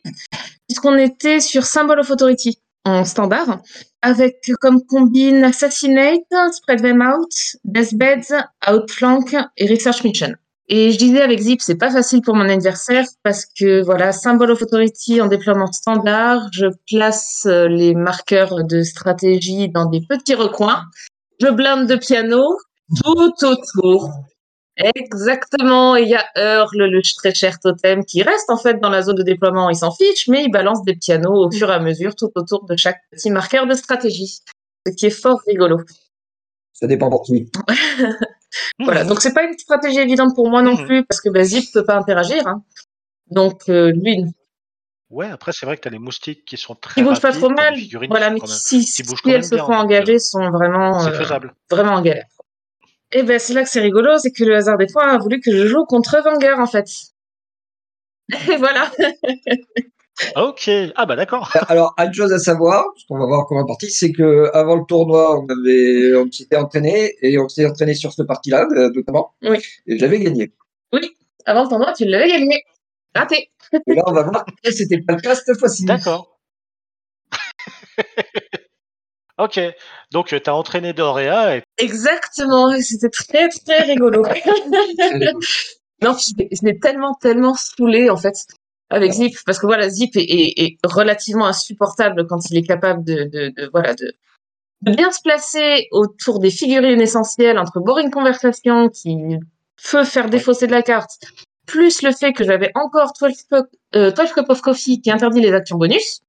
puisqu'on 0.67 0.97
était 0.97 1.39
sur 1.39 1.63
Symbol 1.63 1.99
of 1.99 2.11
Authority 2.11 2.59
en 2.85 3.03
standard, 3.03 3.61
avec 4.01 4.37
comme 4.59 4.81
combine 4.85 5.43
Assassinate, 5.43 6.21
Spread 6.51 6.81
Them 6.81 7.01
Out, 7.01 7.31
Deathbeds, 7.63 8.33
Outflank 8.71 9.35
et 9.57 9.67
Research 9.67 10.03
Mission. 10.03 10.33
Et 10.73 10.91
je 10.91 10.97
disais 10.97 11.21
avec 11.21 11.39
Zip, 11.39 11.61
c'est 11.61 11.75
pas 11.75 11.91
facile 11.91 12.21
pour 12.21 12.35
mon 12.35 12.47
adversaire 12.47 13.05
parce 13.23 13.45
que 13.45 13.83
voilà, 13.83 14.11
Symbol 14.11 14.51
of 14.51 14.61
Authority 14.61 15.19
en 15.19 15.27
déploiement 15.27 15.71
standard, 15.71 16.47
je 16.53 16.67
place 16.87 17.43
euh, 17.45 17.67
les 17.67 17.93
marqueurs 17.93 18.63
de 18.63 18.81
stratégie 18.81 19.67
dans 19.67 19.87
des 19.87 19.99
petits 20.07 20.35
recoins, 20.35 20.83
je 21.41 21.47
blinde 21.47 21.87
de 21.87 21.95
piano 21.95 22.41
tout 23.03 23.45
autour 23.45 24.11
Exactement. 24.77 25.95
Il 25.95 26.07
y 26.07 26.15
a 26.15 26.25
Earl, 26.35 26.77
le 26.77 27.01
très 27.17 27.33
cher 27.33 27.59
totem, 27.59 28.05
qui 28.05 28.23
reste 28.23 28.49
en 28.49 28.57
fait 28.57 28.79
dans 28.79 28.89
la 28.89 29.01
zone 29.01 29.15
de 29.15 29.23
déploiement. 29.23 29.69
Il 29.69 29.75
s'en 29.75 29.91
fiche, 29.91 30.27
mais 30.27 30.43
il 30.43 30.51
balance 30.51 30.83
des 30.83 30.95
pianos 30.95 31.47
au 31.47 31.51
fur 31.51 31.69
et 31.69 31.73
à 31.73 31.79
mesure 31.79 32.15
tout 32.15 32.31
autour 32.35 32.65
de 32.65 32.75
chaque 32.75 32.99
petit 33.11 33.29
marqueur 33.29 33.67
de 33.67 33.73
stratégie. 33.73 34.39
Ce 34.87 34.93
qui 34.93 35.07
est 35.07 35.09
fort 35.09 35.39
rigolo. 35.45 35.77
Ça 36.73 36.87
dépend 36.87 37.09
pour 37.09 37.23
qui. 37.23 37.51
voilà. 38.79 39.03
Donc 39.03 39.21
c'est 39.21 39.33
pas 39.33 39.43
une 39.43 39.57
stratégie 39.57 39.99
évidente 39.99 40.33
pour 40.35 40.49
moi 40.49 40.61
non 40.61 40.75
mhm. 40.75 40.85
plus 40.85 41.05
parce 41.05 41.21
que 41.21 41.29
bah, 41.29 41.43
Zip 41.43 41.71
peut 41.73 41.85
pas 41.85 41.95
interagir. 41.95 42.47
Hein. 42.47 42.63
Donc 43.29 43.69
euh, 43.69 43.91
lui. 43.91 44.25
Ouais, 45.09 45.29
après 45.29 45.51
c'est 45.51 45.65
vrai 45.65 45.75
que 45.75 45.81
tu 45.81 45.89
as 45.89 45.91
les 45.91 45.99
moustiques 45.99 46.45
qui 46.45 46.57
sont 46.57 46.73
très. 46.73 47.01
Qui 47.01 47.03
bougent 47.03 47.19
pas 47.19 47.33
trop 47.33 47.49
mal. 47.49 47.75
Voilà, 48.09 48.31
mais 48.31 48.39
si, 48.45 48.83
si, 48.83 49.03
elles 49.25 49.43
se 49.43 49.57
font 49.57 49.73
engager, 49.73 50.15
euh, 50.15 50.19
sont 50.19 50.49
vraiment, 50.49 51.05
euh, 51.05 51.11
vraiment 51.69 51.93
en 51.93 52.01
galère. 52.01 52.25
Et 53.13 53.19
eh 53.19 53.23
ben 53.23 53.39
c'est 53.39 53.53
là 53.53 53.63
que 53.63 53.69
c'est 53.69 53.81
rigolo, 53.81 54.17
c'est 54.19 54.31
que 54.31 54.45
le 54.45 54.55
hasard 54.55 54.77
des 54.77 54.87
fois 54.89 55.03
a 55.03 55.17
voulu 55.17 55.41
que 55.41 55.51
je 55.51 55.67
joue 55.67 55.83
contre 55.85 56.21
Wenger 56.23 56.55
en 56.57 56.65
fait. 56.65 56.87
Et 58.49 58.55
voilà. 58.57 58.89
ok, 60.37 60.69
ah 60.95 61.05
bah 61.05 61.17
d'accord. 61.17 61.51
Alors, 61.67 61.93
une 61.97 62.13
chose 62.13 62.31
à 62.31 62.39
savoir, 62.39 62.85
parce 62.93 63.03
qu'on 63.05 63.19
va 63.19 63.25
voir 63.25 63.45
comment 63.47 63.65
partie, 63.65 63.89
c'est 63.89 64.13
que 64.13 64.49
avant 64.53 64.77
le 64.77 64.85
tournoi, 64.87 65.37
on 65.37 65.45
avait, 65.49 66.15
on 66.15 66.31
s'était 66.31 66.55
entraîné 66.55 67.13
et 67.21 67.37
on 67.37 67.49
s'était 67.49 67.67
entraîné 67.67 67.95
sur 67.95 68.13
cette 68.13 68.27
partie-là, 68.27 68.65
euh, 68.77 68.89
notamment. 68.95 69.33
Oui. 69.41 69.59
Et 69.87 69.97
j'avais 69.97 70.19
gagné. 70.19 70.53
Oui, 70.93 71.11
avant 71.45 71.63
le 71.63 71.69
tournoi, 71.69 71.91
tu 71.93 72.05
l'avais 72.05 72.29
gagné. 72.29 72.63
Raté. 73.13 73.51
Et 73.87 73.93
là, 73.93 74.03
on 74.07 74.13
va 74.13 74.23
voir 74.23 74.45
que 74.45 74.71
c'était 74.71 75.01
pas 75.01 75.15
le 75.15 75.21
cas 75.21 75.35
cette 75.35 75.59
fois-ci. 75.59 75.83
D'accord. 75.83 76.39
Ok, 79.41 79.59
donc 80.11 80.27
tu 80.27 80.35
as 80.45 80.55
entraîné 80.55 80.93
Doréa. 80.93 81.57
Et... 81.57 81.63
Exactement, 81.79 82.71
c'était 82.79 83.09
très 83.09 83.49
très 83.49 83.81
rigolo. 83.83 84.21
non, 86.03 86.15
je 86.15 86.63
l'ai 86.63 86.77
tellement 86.79 87.15
tellement 87.15 87.55
saoulé 87.55 88.11
en 88.11 88.17
fait 88.17 88.35
avec 88.91 89.13
Zip. 89.13 89.33
Parce 89.47 89.57
que 89.57 89.65
voilà 89.65 89.89
Zip 89.89 90.11
est, 90.15 90.77
relativement 90.83 91.47
insupportable 91.47 92.27
quand 92.27 92.51
il 92.51 92.57
est 92.57 92.67
capable 92.67 93.03
de, 93.03 93.23
de, 93.31 93.69
voilà 93.71 93.95
de, 93.95 94.13
bien 94.81 95.09
se 95.11 95.21
placer 95.23 95.87
autour 95.89 96.39
des 96.39 96.51
figurines 96.51 97.01
essentielles 97.01 97.57
entre 97.57 97.79
boring 97.79 98.11
conversation 98.11 98.89
qui 98.89 99.17
peut 99.89 100.03
faire 100.03 100.29
défausser 100.29 100.67
de 100.67 100.71
la 100.71 100.83
carte 100.83 101.17
plus 101.65 102.03
le 102.03 102.11
fait 102.11 102.33
que 102.33 102.43
j'avais 102.43 102.71
encore 102.75 103.13
12 103.19 103.31
cup, 103.49 103.65
euh, 103.95 104.11
cup 104.11 104.49
of 104.49 104.61
coffee 104.61 105.01
qui 105.01 105.09
interdit 105.09 105.41
les 105.41 105.53
actions 105.53 105.77
bonus 105.77 106.21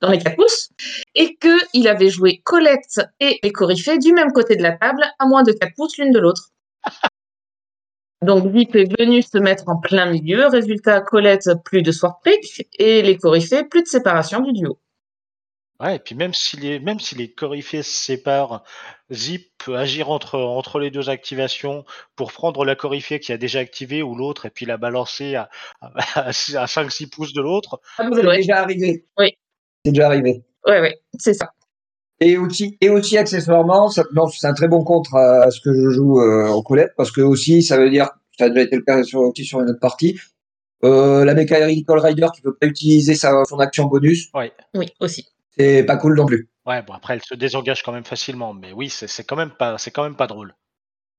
dans 0.00 0.10
les 0.10 0.18
quatre 0.18 0.36
pouces, 0.36 0.70
et 1.14 1.36
qu'il 1.36 1.88
avait 1.88 2.10
joué 2.10 2.40
Colette 2.44 3.00
et 3.20 3.38
les 3.42 3.52
Coryphées 3.52 3.98
du 3.98 4.12
même 4.12 4.32
côté 4.32 4.56
de 4.56 4.62
la 4.62 4.72
table, 4.72 5.02
à 5.18 5.26
moins 5.26 5.42
de 5.42 5.52
4 5.52 5.74
pouces 5.74 5.98
l'une 5.98 6.12
de 6.12 6.18
l'autre. 6.18 6.50
Donc 8.22 8.46
Vip 8.46 8.76
est 8.76 8.96
venu 9.00 9.20
se 9.20 9.38
mettre 9.38 9.68
en 9.68 9.80
plein 9.80 10.06
milieu, 10.06 10.46
résultat 10.46 11.00
Colette 11.00 11.48
plus 11.64 11.82
de 11.82 11.90
sword 11.90 12.20
prick 12.22 12.68
et 12.78 13.02
les 13.02 13.16
Coryphées 13.16 13.64
plus 13.64 13.82
de 13.82 13.88
séparation 13.88 14.40
du 14.40 14.52
duo. 14.52 14.78
Ouais, 15.82 15.96
et 15.96 15.98
puis 15.98 16.14
même 16.14 16.32
si 16.32 16.56
les, 16.58 16.78
même 16.78 17.00
si 17.00 17.16
les 17.16 17.32
coryphées 17.32 17.82
se 17.82 17.90
séparent, 17.90 18.62
Zip 19.10 19.50
peut 19.58 19.76
agir 19.76 20.10
entre, 20.10 20.38
entre 20.38 20.78
les 20.78 20.92
deux 20.92 21.10
activations 21.10 21.84
pour 22.14 22.32
prendre 22.32 22.64
la 22.64 22.76
coryphée 22.76 23.18
qui 23.18 23.32
a 23.32 23.36
déjà 23.36 23.58
activé 23.58 24.00
ou 24.00 24.14
l'autre 24.14 24.46
et 24.46 24.50
puis 24.50 24.64
la 24.64 24.76
balancer 24.76 25.34
à, 25.34 25.50
à, 25.80 26.30
5-6 26.30 27.10
pouces 27.10 27.32
de 27.32 27.42
l'autre. 27.42 27.80
Ah, 27.98 28.08
c'est 28.14 28.22
déjà 28.22 28.58
arrivé. 28.58 29.06
Oui. 29.18 29.36
C'est 29.84 29.92
déjà 29.92 30.06
arrivé. 30.06 30.42
Oui, 30.66 30.74
oui, 30.80 30.90
c'est 31.18 31.34
ça. 31.34 31.52
Et 32.20 32.38
aussi, 32.38 32.78
et 32.80 32.88
aussi 32.88 33.18
accessoirement, 33.18 33.88
c'est 33.88 34.46
un 34.46 34.54
très 34.54 34.68
bon 34.68 34.84
contre 34.84 35.16
à, 35.16 35.50
ce 35.50 35.60
que 35.60 35.74
je 35.74 35.90
joue 35.90 36.20
euh, 36.20 36.46
en 36.48 36.62
Colette, 36.62 36.92
parce 36.96 37.10
que 37.10 37.20
aussi, 37.20 37.62
ça 37.62 37.76
veut 37.78 37.90
dire, 37.90 38.10
ça 38.38 38.44
a 38.44 38.48
déjà 38.48 38.62
été 38.62 38.76
le 38.76 38.82
cas 38.82 39.02
sur, 39.02 39.20
aussi 39.20 39.44
sur 39.44 39.60
une 39.60 39.70
autre 39.70 39.80
partie, 39.80 40.18
Euh, 40.84 41.24
la 41.24 41.34
mécanique 41.34 41.86
Rider 41.88 42.26
qui 42.34 42.42
peut 42.42 42.54
pas 42.54 42.66
utiliser 42.66 43.14
sa, 43.14 43.44
son 43.44 43.60
action 43.60 43.86
bonus. 43.86 44.30
Ouais. 44.34 44.52
Oui, 44.74 44.88
aussi. 44.98 45.28
C'est 45.56 45.84
pas 45.84 45.96
cool 45.96 46.16
non 46.16 46.26
plus. 46.26 46.48
Ouais, 46.66 46.82
bon 46.82 46.92
après 46.94 47.14
elle 47.14 47.22
se 47.22 47.34
désengage 47.34 47.82
quand 47.84 47.92
même 47.92 48.04
facilement, 48.04 48.52
mais 48.52 48.72
oui, 48.72 48.88
c'est 48.88 49.24
quand 49.24 49.36
même 49.36 49.52
pas, 49.56 49.78
c'est 49.78 49.92
quand 49.92 50.02
même 50.02 50.16
pas 50.16 50.26
drôle. 50.26 50.54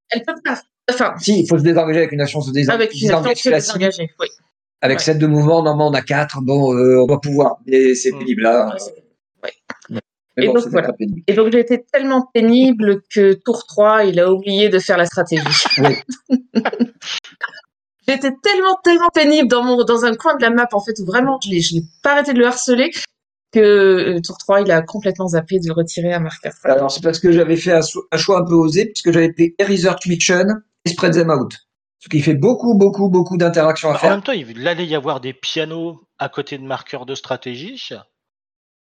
Elle 0.09 0.23
peut 0.23 0.33
pas. 0.43 0.61
Enfin. 0.89 1.13
Si, 1.17 1.41
il 1.41 1.47
faut 1.47 1.57
se 1.57 1.63
désengager 1.63 1.99
avec 1.99 2.11
une 2.11 2.19
action 2.19 2.41
se 2.41 2.51
désengager. 2.51 2.83
Avec 2.83 3.01
une 3.01 3.11
action 3.11 3.33
se 3.35 3.49
désengager, 3.49 4.09
oui. 4.19 4.27
Avec 4.83 4.97
ouais. 4.97 5.03
7 5.05 5.17
de 5.17 5.27
mouvement, 5.27 5.63
normalement 5.63 5.87
on 5.87 5.93
a 5.93 6.01
4, 6.01 6.41
bon, 6.41 6.75
euh, 6.75 7.01
on 7.01 7.07
va 7.07 7.17
pouvoir, 7.17 7.57
mais 7.65 7.95
c'est 7.95 8.11
mmh. 8.11 8.19
pénible 8.19 8.41
là. 8.41 8.75
Ouais, 9.41 9.51
et, 10.35 10.47
bon, 10.47 10.53
donc, 10.53 10.67
voilà. 10.67 10.89
et 11.27 11.33
donc 11.33 11.51
j'ai 11.53 11.59
été 11.59 11.85
tellement 11.89 12.27
pénible 12.33 13.01
que 13.09 13.33
tour 13.33 13.65
3, 13.65 14.03
il 14.03 14.19
a 14.19 14.29
oublié 14.29 14.67
de 14.67 14.79
faire 14.79 14.97
la 14.97 15.05
stratégie. 15.05 15.45
J'étais 18.07 18.31
tellement, 18.43 18.77
tellement 18.83 19.09
pénible 19.13 19.47
dans, 19.47 19.63
mon, 19.63 19.81
dans 19.85 20.03
un 20.03 20.13
coin 20.15 20.35
de 20.35 20.41
la 20.41 20.49
map, 20.49 20.67
en 20.73 20.83
fait, 20.83 20.99
où 20.99 21.05
vraiment 21.05 21.39
je 21.41 21.49
n'ai 21.49 21.83
pas 22.01 22.11
arrêté 22.11 22.33
de 22.33 22.39
le 22.39 22.47
harceler, 22.47 22.91
que 23.53 23.59
euh, 23.59 24.19
tour 24.19 24.37
3, 24.37 24.61
il 24.61 24.71
a 24.71 24.81
complètement 24.81 25.29
zappé 25.29 25.59
de 25.59 25.71
retirer 25.71 26.11
un 26.11 26.19
marqueur. 26.19 26.51
Alors, 26.65 26.91
c'est 26.91 27.01
parce 27.01 27.19
que 27.19 27.31
j'avais 27.31 27.55
fait 27.55 27.71
un, 27.71 27.79
un, 28.11 28.17
choix 28.17 28.39
un 28.39 28.43
peu 28.43 28.55
osé, 28.55 28.87
puisque 28.87 29.11
j'avais 29.11 29.31
fait 29.31 29.55
Research 29.63 30.05
Mission 30.07 30.47
et 30.83 30.89
Spread 30.89 31.13
Them 31.13 31.29
Out. 31.29 31.55
Ce 32.03 32.09
qui 32.09 32.19
fait 32.19 32.33
beaucoup, 32.33 32.77
beaucoup, 32.77 33.07
beaucoup 33.07 33.37
d'interactions 33.37 33.89
à 33.89 33.93
bah, 33.93 33.99
faire. 33.99 34.09
En 34.09 34.15
même 34.15 34.23
temps, 34.23 34.33
il 34.33 34.67
allait 34.67 34.85
y 34.85 34.93
avoir 34.93 35.21
des 35.21 35.31
pianos 35.31 36.05
à 36.19 36.27
côté 36.27 36.57
de 36.57 36.63
marqueurs 36.63 37.05
de 37.05 37.15
stratégie. 37.15 37.81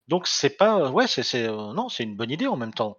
Donc, 0.07 0.25
c'est 0.25 0.57
pas. 0.57 0.89
Ouais, 0.89 1.05
c'est. 1.05 1.35
Euh, 1.35 1.71
non, 1.73 1.87
c'est 1.87 2.01
une 2.01 2.15
bonne 2.15 2.31
idée 2.31 2.47
en 2.47 2.57
même 2.57 2.73
temps. 2.73 2.97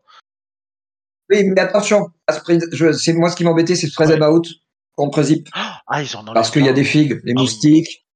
Oui, 1.28 1.42
mais 1.42 1.60
attention, 1.60 2.10
c'est 2.28 3.14
moi 3.14 3.30
ce 3.30 3.36
qui 3.36 3.42
m'embêtait, 3.42 3.74
c'est 3.74 3.88
Spread 3.88 4.10
Them 4.10 4.22
Out 4.22 4.46
contre 4.94 5.24
Zip. 5.24 5.48
Ah, 5.54 5.82
ils 6.00 6.16
en 6.16 6.20
ont 6.28 6.32
Parce 6.32 6.52
qu'il 6.52 6.64
y 6.64 6.68
a 6.68 6.72
des 6.72 6.84
figues, 6.84 7.20
les 7.24 7.34
moustiques. 7.34 8.06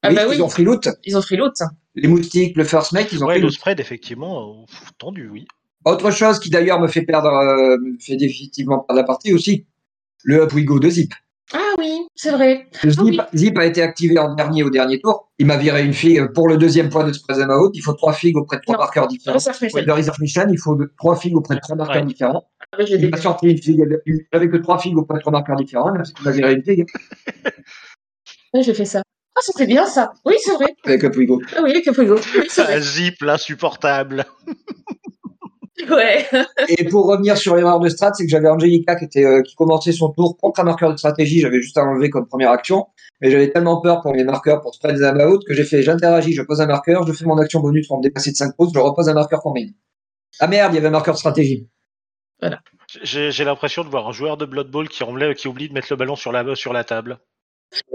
Ah 0.00 0.08
oui, 0.08 0.14
bah 0.14 0.22
oui. 0.26 0.36
Ils 0.36 0.42
ont 0.42 0.48
free 0.48 0.64
loot. 0.64 0.88
Ils 1.04 1.14
ont 1.18 1.22
free 1.22 1.36
loot. 1.36 1.58
Les 1.94 2.08
moustiques, 2.08 2.56
le 2.56 2.64
first 2.64 2.92
mate, 2.92 3.12
ils 3.12 3.22
ont 3.22 3.26
ouais, 3.26 3.34
free 3.34 3.42
le 3.42 3.48
loot. 3.48 3.54
spread, 3.54 3.80
effectivement, 3.80 4.62
euh, 4.62 4.64
tendu, 4.96 5.28
oui. 5.28 5.46
Autre 5.84 6.10
chose 6.10 6.38
qui 6.38 6.48
d'ailleurs 6.48 6.80
me 6.80 6.88
fait 6.88 7.02
perdre, 7.02 7.28
euh, 7.28 7.76
me 7.76 7.98
fait 7.98 8.16
définitivement 8.16 8.78
perdre 8.78 8.98
la 8.98 9.04
partie 9.04 9.34
aussi, 9.34 9.66
le 10.22 10.40
Up 10.40 10.54
We 10.54 10.64
Go 10.64 10.78
de 10.78 10.88
Zip. 10.88 11.12
Ah 11.52 11.74
oui, 11.78 12.00
c'est 12.14 12.30
vrai. 12.30 12.66
Le 12.82 12.90
Zip, 12.90 13.00
Ah 13.00 13.04
oui. 13.04 13.38
Zip 13.38 13.58
a 13.58 13.66
été 13.66 13.82
activé 13.82 14.18
en 14.18 14.34
dernier 14.34 14.62
au 14.62 14.70
dernier 14.70 14.98
tour. 14.98 15.30
Il 15.38 15.46
m'a 15.46 15.56
viré 15.58 15.84
une 15.84 15.92
figue 15.92 16.32
pour 16.32 16.48
le 16.48 16.56
deuxième 16.56 16.88
point 16.88 17.04
de 17.04 17.12
Them 17.12 17.50
Out. 17.50 17.72
Il 17.74 17.80
faut 17.82 17.92
trois 17.92 18.14
figues 18.14 18.36
auprès 18.38 18.56
de 18.56 18.62
trois 18.62 18.76
Non, 18.76 18.80
marqueurs 18.80 19.08
différents. 19.08 19.36
De 19.36 19.90
Reserve 19.92 20.20
Mission, 20.20 20.46
il 20.50 20.58
faut 20.58 20.78
trois 20.98 21.16
figues 21.16 21.36
auprès 21.36 21.56
de 21.56 21.60
trois 21.60 21.76
marqueurs 21.76 21.96
Ouais. 22.02 22.06
différents. 22.08 22.44
Il 22.88 23.10
m'a 23.10 23.18
sorti 23.18 23.48
une 23.50 23.58
figue 23.58 23.82
avec 24.32 24.50
que 24.50 24.56
trois 24.56 24.78
figues 24.78 24.96
auprès 24.96 25.16
de 25.18 25.20
trois 25.20 25.32
marqueurs 25.32 25.56
différents. 25.56 25.90
Là, 25.90 26.02
il 26.18 26.24
m'a 26.24 26.30
viré 26.30 26.54
une 26.54 26.64
figue 26.64 26.86
Ouais, 28.54 28.62
j'ai 28.62 28.74
fait 28.74 28.84
ça. 28.86 29.02
Ah, 29.36 29.40
c'était 29.42 29.66
bien 29.66 29.84
ça. 29.86 30.12
Oui, 30.24 30.34
c'est 30.38 30.54
vrai. 30.54 30.74
avec 30.84 31.02
Up 31.04 31.14
We 31.16 31.26
Go. 31.26 31.42
Ah 31.56 31.60
oui, 31.62 31.82
que 31.82 31.92
Fuego. 31.92 32.14
Oui, 32.36 32.46
Ah. 32.56 32.80
Zip, 32.80 33.16
l'insupportable. 33.20 34.24
Ouais. 35.90 36.24
Et 36.68 36.84
pour 36.84 37.06
revenir 37.06 37.36
sur 37.36 37.56
l'erreur 37.56 37.80
de 37.80 37.88
strat, 37.88 38.12
c'est 38.14 38.24
que 38.24 38.30
j'avais 38.30 38.48
Angelica 38.48 38.94
qui, 38.94 39.06
était, 39.06 39.24
euh, 39.24 39.42
qui 39.42 39.56
commençait 39.56 39.92
son 39.92 40.10
tour 40.10 40.36
contre 40.36 40.60
un 40.60 40.64
marqueur 40.64 40.92
de 40.92 40.96
stratégie. 40.96 41.40
J'avais 41.40 41.60
juste 41.60 41.76
à 41.76 41.82
enlever 41.82 42.10
comme 42.10 42.26
première 42.26 42.52
action. 42.52 42.86
Mais 43.20 43.30
j'avais 43.30 43.50
tellement 43.50 43.80
peur 43.80 44.00
pour 44.00 44.12
mes 44.12 44.24
marqueurs 44.24 44.60
pour 44.60 44.74
spread 44.74 44.98
them 44.98 45.20
out 45.20 45.42
que 45.46 45.54
j'ai 45.54 45.64
fait 45.64 45.82
j'interagis, 45.82 46.32
je 46.32 46.42
pose 46.42 46.60
un 46.60 46.66
marqueur, 46.66 47.06
je 47.06 47.12
fais 47.12 47.24
mon 47.24 47.38
action 47.38 47.60
bonus 47.60 47.88
pour 47.88 47.98
me 47.98 48.02
dépasser 48.02 48.32
de 48.32 48.36
5 48.36 48.56
pouces, 48.56 48.72
je 48.74 48.78
repose 48.78 49.08
un 49.08 49.14
marqueur 49.14 49.40
pour 49.40 49.54
main. 49.54 49.66
Ah 50.40 50.46
merde, 50.46 50.72
il 50.72 50.76
y 50.76 50.78
avait 50.78 50.88
un 50.88 50.92
marqueur 50.92 51.14
de 51.14 51.18
stratégie. 51.18 51.68
J'ai 53.02 53.30
j'ai 53.30 53.44
l'impression 53.44 53.82
de 53.82 53.88
voir 53.88 54.08
un 54.08 54.12
joueur 54.12 54.36
de 54.36 54.44
Blood 54.44 54.70
Bowl 54.70 54.88
qui, 54.88 55.02
oublie, 55.02 55.34
qui 55.34 55.48
oublie 55.48 55.68
de 55.68 55.74
mettre 55.74 55.88
le 55.90 55.96
ballon 55.96 56.16
sur 56.16 56.32
la, 56.32 56.54
sur 56.54 56.72
la 56.72 56.84
table. 56.84 57.18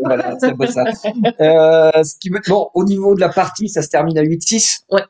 Voilà, 0.03 0.35
c'est 0.39 0.47
un 0.47 0.57
peu 0.57 0.67
ça. 0.67 0.83
Euh, 1.39 2.03
ce 2.03 2.17
qui 2.19 2.31
me... 2.31 2.39
Bon, 2.47 2.69
au 2.73 2.83
niveau 2.83 3.15
de 3.15 3.21
la 3.21 3.29
partie, 3.29 3.69
ça 3.69 3.81
se 3.81 3.89
termine 3.89 4.17
à 4.17 4.23
8-6. 4.23 4.83
Ouais. 4.89 5.03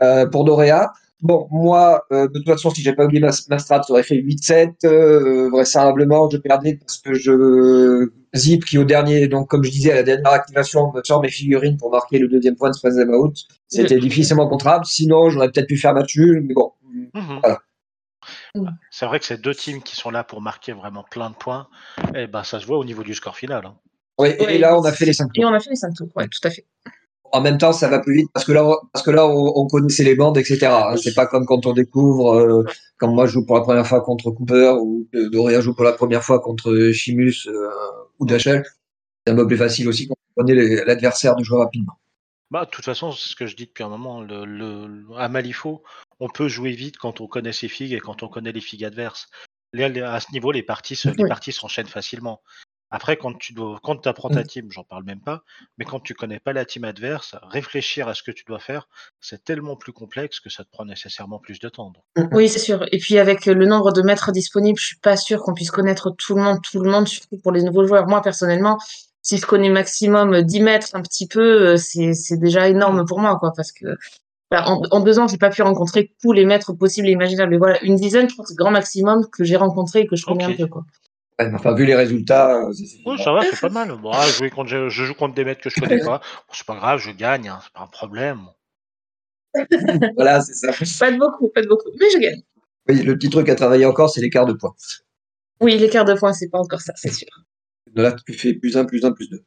Euh, 0.00 0.26
pour 0.26 0.44
Dorea. 0.44 0.92
Bon, 1.22 1.46
moi, 1.52 2.04
euh, 2.12 2.26
de 2.26 2.38
toute 2.38 2.48
façon, 2.48 2.70
si 2.70 2.82
j'ai 2.82 2.92
pas 2.94 3.04
oublié 3.04 3.20
ma, 3.20 3.30
ma 3.48 3.58
strat, 3.58 3.82
ça 3.82 3.92
aurait 3.92 4.02
fait 4.02 4.16
8-7. 4.16 4.84
Euh, 4.84 5.48
vraisemblablement, 5.50 6.28
je 6.28 6.36
perdais 6.36 6.74
parce 6.74 6.98
que 6.98 7.14
je 7.14 8.10
Zip 8.34 8.64
qui 8.64 8.76
au 8.78 8.84
dernier, 8.84 9.28
donc 9.28 9.48
comme 9.48 9.62
je 9.62 9.70
disais 9.70 9.92
à 9.92 9.96
la 9.96 10.02
dernière 10.02 10.32
activation, 10.32 10.92
me 10.92 11.00
sort 11.04 11.20
mes 11.22 11.30
figurines 11.30 11.76
pour 11.76 11.90
marquer 11.92 12.18
le 12.18 12.26
deuxième 12.28 12.56
point 12.56 12.70
de 12.70 12.76
Them 12.80 13.14
Out. 13.14 13.36
C'était 13.68 13.98
difficilement 14.00 14.48
contrable. 14.48 14.84
Sinon, 14.84 15.30
j'aurais 15.30 15.50
peut-être 15.50 15.68
pu 15.68 15.76
faire 15.76 15.94
match 15.94 16.16
nul, 16.16 16.42
mais 16.46 16.54
bon. 16.54 16.72
Mhm. 17.14 17.40
Voilà. 17.42 17.60
C'est 18.90 19.06
vrai 19.06 19.18
que 19.18 19.24
ces 19.24 19.36
deux 19.38 19.54
teams 19.54 19.82
qui 19.82 19.96
sont 19.96 20.10
là 20.10 20.24
pour 20.24 20.40
marquer 20.40 20.72
vraiment 20.72 21.04
plein 21.08 21.30
de 21.30 21.34
points, 21.34 21.68
eh 22.14 22.26
ben, 22.26 22.42
ça 22.44 22.58
se 22.60 22.66
voit 22.66 22.78
au 22.78 22.84
niveau 22.84 23.02
du 23.02 23.14
score 23.14 23.36
final. 23.36 23.64
hein. 23.66 23.76
Oui, 24.18 24.28
Ouais. 24.40 24.54
et 24.56 24.58
là, 24.58 24.78
on 24.78 24.82
a 24.84 24.92
fait 24.92 25.04
les 25.06 25.12
5 25.12 25.28
Et 25.34 25.44
on 25.44 25.52
a 25.52 25.58
fait 25.60 25.70
les 25.70 25.76
5 25.76 25.94
tours. 25.94 26.08
Ouais, 26.16 26.26
tout 26.28 26.46
à 26.46 26.50
fait. 26.50 26.66
En 27.34 27.40
même 27.40 27.56
temps, 27.58 27.72
ça 27.72 27.88
va 27.88 27.98
plus 27.98 28.14
vite 28.14 28.28
parce 28.34 28.44
que 28.44 28.52
là, 28.52 28.64
on- 28.66 28.76
parce 28.92 29.04
que 29.04 29.10
là, 29.10 29.26
on, 29.26 29.52
on 29.56 29.66
connaissait 29.66 30.04
les 30.04 30.14
bandes, 30.14 30.36
etc. 30.36 30.66
hein. 30.66 30.96
C'est 30.98 31.14
pas 31.14 31.26
comme 31.26 31.46
quand 31.46 31.64
on 31.66 31.72
découvre, 31.72 32.34
euh, 32.34 32.64
quand 32.98 33.10
moi 33.10 33.26
je 33.26 33.32
joue 33.32 33.46
pour 33.46 33.56
la 33.56 33.62
première 33.62 33.86
fois 33.86 34.02
contre 34.02 34.30
Cooper 34.30 34.74
ou 34.80 35.08
Doria 35.30 35.60
joue 35.62 35.74
pour 35.74 35.84
la 35.84 35.92
première 35.94 36.22
fois 36.22 36.40
contre 36.40 36.90
Chimus 36.92 37.46
euh, 37.48 37.68
ou 38.18 38.26
Dachel. 38.26 38.62
C'est 39.26 39.32
un 39.32 39.36
peu 39.36 39.46
plus 39.46 39.56
facile 39.56 39.88
aussi 39.88 40.08
quand 40.08 40.14
on 40.36 40.42
connaît 40.42 40.54
les- 40.54 40.84
l'adversaire 40.84 41.34
de 41.36 41.42
jouer 41.42 41.58
rapidement. 41.58 41.94
Bah, 42.50 42.66
de 42.66 42.70
toute 42.70 42.84
façon, 42.84 43.12
c'est 43.12 43.30
ce 43.30 43.36
que 43.36 43.46
je 43.46 43.56
dis 43.56 43.64
depuis 43.64 43.82
un 43.82 43.88
moment. 43.88 44.20
Le, 44.20 44.44
le- 44.44 45.04
à 45.16 45.28
Malifaux, 45.30 45.82
on 46.20 46.28
peut 46.28 46.48
jouer 46.48 46.72
vite 46.72 46.98
quand 46.98 47.22
on 47.22 47.26
connaît 47.26 47.52
ses 47.54 47.68
figues 47.68 47.94
et 47.94 48.00
quand 48.00 48.22
on 48.22 48.28
connaît 48.28 48.52
les 48.52 48.60
figues 48.60 48.84
adverses. 48.84 49.28
Là, 49.72 49.88
les- 49.88 50.02
à 50.02 50.20
ce 50.20 50.30
niveau, 50.32 50.52
les 50.52 50.62
parties, 50.62 50.96
se- 50.96 51.08
les 51.08 51.22
Oui. 51.22 51.28
parties 51.30 51.52
s'enchaînent 51.52 51.86
facilement. 51.86 52.42
Après, 52.94 53.16
quand 53.16 53.36
tu 53.38 53.54
dois, 53.54 53.80
quand 53.82 54.06
apprends 54.06 54.28
ta 54.28 54.44
team, 54.44 54.70
j'en 54.70 54.84
parle 54.84 55.04
même 55.04 55.20
pas, 55.20 55.42
mais 55.78 55.86
quand 55.86 55.98
tu 55.98 56.12
connais 56.12 56.38
pas 56.38 56.52
la 56.52 56.66
team 56.66 56.84
adverse, 56.84 57.34
réfléchir 57.42 58.06
à 58.06 58.14
ce 58.14 58.22
que 58.22 58.30
tu 58.30 58.44
dois 58.44 58.58
faire, 58.58 58.86
c'est 59.18 59.42
tellement 59.42 59.76
plus 59.76 59.92
complexe 59.92 60.40
que 60.40 60.50
ça 60.50 60.62
te 60.62 60.70
prend 60.70 60.84
nécessairement 60.84 61.38
plus 61.38 61.58
de 61.58 61.70
temps. 61.70 61.90
donc. 61.90 62.28
Oui, 62.34 62.50
c'est 62.50 62.58
sûr. 62.58 62.84
Et 62.92 62.98
puis 62.98 63.18
avec 63.18 63.46
le 63.46 63.64
nombre 63.64 63.92
de 63.92 64.02
maîtres 64.02 64.30
disponibles, 64.30 64.78
je 64.78 64.84
suis 64.84 64.98
pas 64.98 65.16
sûre 65.16 65.40
qu'on 65.40 65.54
puisse 65.54 65.70
connaître 65.70 66.10
tout 66.10 66.34
le 66.34 66.42
monde, 66.42 66.58
tout 66.62 66.80
le 66.80 66.90
monde, 66.90 67.08
surtout 67.08 67.38
pour 67.38 67.50
les 67.50 67.62
nouveaux 67.62 67.86
joueurs. 67.86 68.06
Moi, 68.06 68.20
personnellement, 68.20 68.78
si 69.22 69.38
je 69.38 69.46
connais 69.46 69.70
maximum 69.70 70.42
10 70.42 70.60
mètres 70.60 70.88
un 70.92 71.00
petit 71.00 71.26
peu, 71.26 71.72
euh, 71.72 71.76
c'est 71.78 72.36
déjà 72.36 72.68
énorme 72.68 73.06
pour 73.06 73.20
moi, 73.20 73.38
quoi, 73.38 73.54
parce 73.56 73.72
que 73.72 73.86
voilà, 74.50 74.68
en, 74.68 74.82
en 74.90 75.00
deux 75.00 75.18
ans, 75.18 75.26
j'ai 75.28 75.38
pas 75.38 75.48
pu 75.48 75.62
rencontrer 75.62 76.14
tous 76.20 76.32
les 76.32 76.44
maîtres 76.44 76.74
possibles 76.74 77.08
et 77.08 77.12
imaginables. 77.12 77.52
Mais 77.52 77.56
voilà, 77.56 77.82
une 77.82 77.96
dizaine, 77.96 78.28
je 78.28 78.34
pense, 78.34 78.54
grand 78.54 78.70
maximum 78.70 79.26
que 79.30 79.44
j'ai 79.44 79.56
rencontré 79.56 80.00
et 80.00 80.06
que 80.06 80.14
je 80.14 80.26
connais 80.26 80.44
un 80.44 80.52
peu, 80.52 80.66
quoi. 80.66 80.84
Enfin, 81.54 81.74
vu 81.74 81.84
les 81.84 81.94
résultats, 81.94 82.56
euh, 82.56 82.72
ça 83.18 83.32
va, 83.32 83.42
c'est 83.42 83.60
pas 83.60 83.68
mal. 83.68 83.96
Bon, 84.00 84.10
ah, 84.12 84.26
jouer 84.26 84.50
contre, 84.50 84.68
je, 84.70 84.88
je 84.88 85.04
joue 85.04 85.14
contre 85.14 85.34
des 85.34 85.44
maîtres 85.44 85.60
que 85.62 85.70
je 85.70 85.80
connais 85.80 86.00
pas. 86.04 86.18
Bon, 86.18 86.52
c'est 86.54 86.66
pas 86.66 86.76
grave, 86.76 86.98
je 87.00 87.10
gagne, 87.10 87.48
hein, 87.48 87.58
c'est 87.62 87.72
pas 87.72 87.80
un 87.82 87.86
problème. 87.86 88.40
voilà, 90.16 90.40
c'est 90.40 90.54
ça. 90.54 90.72
Pas 91.04 91.12
de 91.12 91.18
beaucoup, 91.18 91.48
pas 91.48 91.62
de 91.62 91.68
beaucoup, 91.68 91.90
mais 92.00 92.06
je 92.12 92.18
gagne. 92.18 92.42
Oui, 92.88 93.02
le 93.02 93.16
petit 93.16 93.30
truc 93.30 93.48
à 93.48 93.54
travailler 93.54 93.86
encore, 93.86 94.10
c'est 94.10 94.20
l'écart 94.20 94.46
de 94.46 94.52
points. 94.54 94.74
Oui, 95.60 95.76
l'écart 95.78 96.04
de 96.04 96.14
points, 96.14 96.32
c'est 96.32 96.48
pas 96.48 96.58
encore 96.58 96.80
ça, 96.80 96.92
c'est 96.96 97.12
sûr. 97.12 97.28
De 97.92 98.02
là, 98.02 98.12
tu 98.26 98.32
fais 98.32 98.54
plus 98.54 98.76
1, 98.76 98.84
plus 98.86 99.04
1, 99.04 99.12
plus 99.12 99.28
2. 99.28 99.44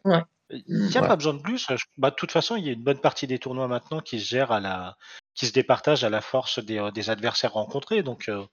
Il 0.51 0.63
n'y 0.87 0.97
a 0.97 1.01
Ouais. 1.01 1.07
pas 1.07 1.15
besoin 1.15 1.33
de 1.33 1.41
plus. 1.41 1.65
je- 1.69 1.75
Bah, 1.97 2.11
de 2.11 2.15
toute 2.15 2.31
façon, 2.31 2.55
il 2.55 2.65
y 2.65 2.69
a 2.69 2.73
une 2.73 2.83
bonne 2.83 2.99
partie 2.99 3.25
des 3.27 3.39
tournois 3.39 3.67
maintenant 3.67 3.99
qui 3.99 4.19
se 4.19 4.25
gèrent 4.25 4.51
à 4.51 4.59
la, 4.59 4.95
qui 5.33 5.47
se 5.47 5.51
départagent 5.51 6.03
à 6.03 6.09
la 6.09 6.21
force 6.21 6.63
des, 6.63 6.77
euh, 6.77 6.91
des 6.91 7.09
adversaires 7.09 7.53
rencontrés. 7.53 8.03
Donc, 8.03 8.29
euh, 8.29 8.43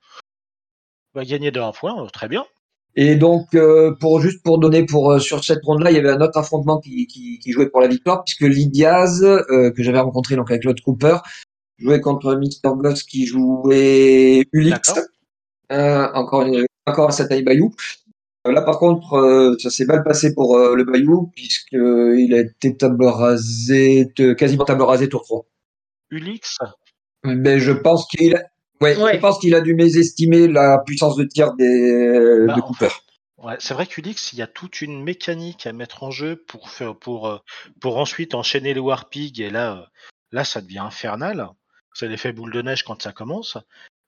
bah, 1.14 1.24
gagner 1.24 1.50
de 1.50 1.60
1 1.60 1.72
point, 1.72 2.02
euh, 2.02 2.08
très 2.08 2.28
bien. 2.28 2.46
Et 2.94 3.16
donc, 3.16 3.54
euh, 3.54 3.94
pour 4.00 4.20
juste 4.20 4.42
pour 4.42 4.58
donner 4.58 4.84
pour 4.84 5.12
euh, 5.12 5.18
sur 5.18 5.42
cette 5.44 5.64
ronde-là, 5.64 5.90
il 5.90 5.96
y 5.96 5.98
avait 5.98 6.10
un 6.10 6.20
autre 6.20 6.38
affrontement 6.38 6.78
qui, 6.78 7.06
qui, 7.06 7.38
qui 7.38 7.52
jouait 7.52 7.70
pour 7.70 7.80
la 7.80 7.88
victoire, 7.88 8.22
puisque 8.24 8.42
Lydiaz, 8.42 9.22
euh, 9.24 9.70
que 9.70 9.82
j'avais 9.82 10.00
rencontré 10.00 10.36
donc 10.36 10.50
avec 10.50 10.64
l'autre 10.64 10.82
Cooper, 10.82 11.16
jouait 11.78 12.00
contre 12.00 12.34
Mr. 12.34 12.76
Goss 12.76 13.02
qui 13.02 13.26
jouait 13.26 14.44
Ulix, 14.52 14.92
euh, 15.72 16.06
encore 16.12 16.42
une, 16.42 16.66
encore 16.86 17.08
à 17.08 17.12
Sataï 17.12 17.42
Bayou. 17.42 17.72
Euh, 18.46 18.52
Là, 18.52 18.60
par 18.62 18.78
contre, 18.78 19.14
euh, 19.14 19.56
ça 19.58 19.70
s'est 19.70 19.84
mal 19.86 20.02
passé 20.04 20.34
pour 20.34 20.56
euh, 20.58 20.74
le 20.74 20.84
Bayou, 20.84 21.30
puisqu'il 21.34 22.34
a 22.34 22.40
été 22.40 22.76
table 22.76 23.04
rasée, 23.06 24.10
te- 24.14 24.32
quasiment 24.34 24.64
table 24.64 24.82
rasée 24.82 25.08
tour 25.08 25.22
3. 25.22 25.46
Ulix, 26.10 26.58
Mais 27.24 27.58
je 27.60 27.72
pense 27.72 28.06
qu'il 28.08 28.36
a, 28.36 28.42
ouais, 28.82 28.96
Ouais. 28.96 29.14
je 29.14 29.20
pense 29.20 29.38
qu'il 29.38 29.54
a 29.54 29.60
dû 29.60 29.74
mésestimer 29.74 30.48
la 30.48 30.78
puissance 30.84 31.16
de 31.16 31.24
tir 31.24 31.54
des, 31.54 32.44
Bah, 32.46 32.54
de 32.54 32.60
Cooper. 32.60 32.88
ouais, 33.38 33.56
c'est 33.58 33.74
vrai 33.74 33.86
qu'Ulix, 33.86 34.32
il 34.32 34.38
y 34.38 34.42
a 34.42 34.46
toute 34.46 34.80
une 34.82 35.02
mécanique 35.02 35.66
à 35.66 35.72
mettre 35.72 36.02
en 36.02 36.10
jeu 36.10 36.36
pour, 36.36 36.68
faire, 36.70 36.96
pour, 36.96 37.28
euh, 37.28 37.38
pour 37.80 37.96
ensuite 37.98 38.34
enchaîner 38.34 38.74
les 38.74 38.80
Warpig. 38.80 39.40
Et 39.40 39.50
là, 39.50 39.76
euh, 39.78 39.82
là, 40.32 40.44
ça 40.44 40.60
devient 40.60 40.78
infernal. 40.80 41.48
C'est 41.94 42.08
l'effet 42.08 42.32
boule 42.32 42.52
de 42.52 42.62
neige 42.62 42.84
quand 42.84 43.00
ça 43.02 43.12
commence. 43.12 43.56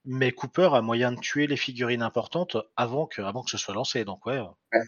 Mais 0.05 0.31
Cooper 0.31 0.69
a 0.73 0.81
moyen 0.81 1.11
de 1.11 1.19
tuer 1.19 1.47
les 1.47 1.57
figurines 1.57 2.03
importantes 2.03 2.57
avant 2.75 3.07
que, 3.07 3.21
avant 3.23 3.41
que 3.43 3.49
ce 3.49 3.57
soit 3.57 3.73
lancé. 3.73 4.05
Donc, 4.05 4.25
ouais. 4.27 4.37
euh, 4.73 4.79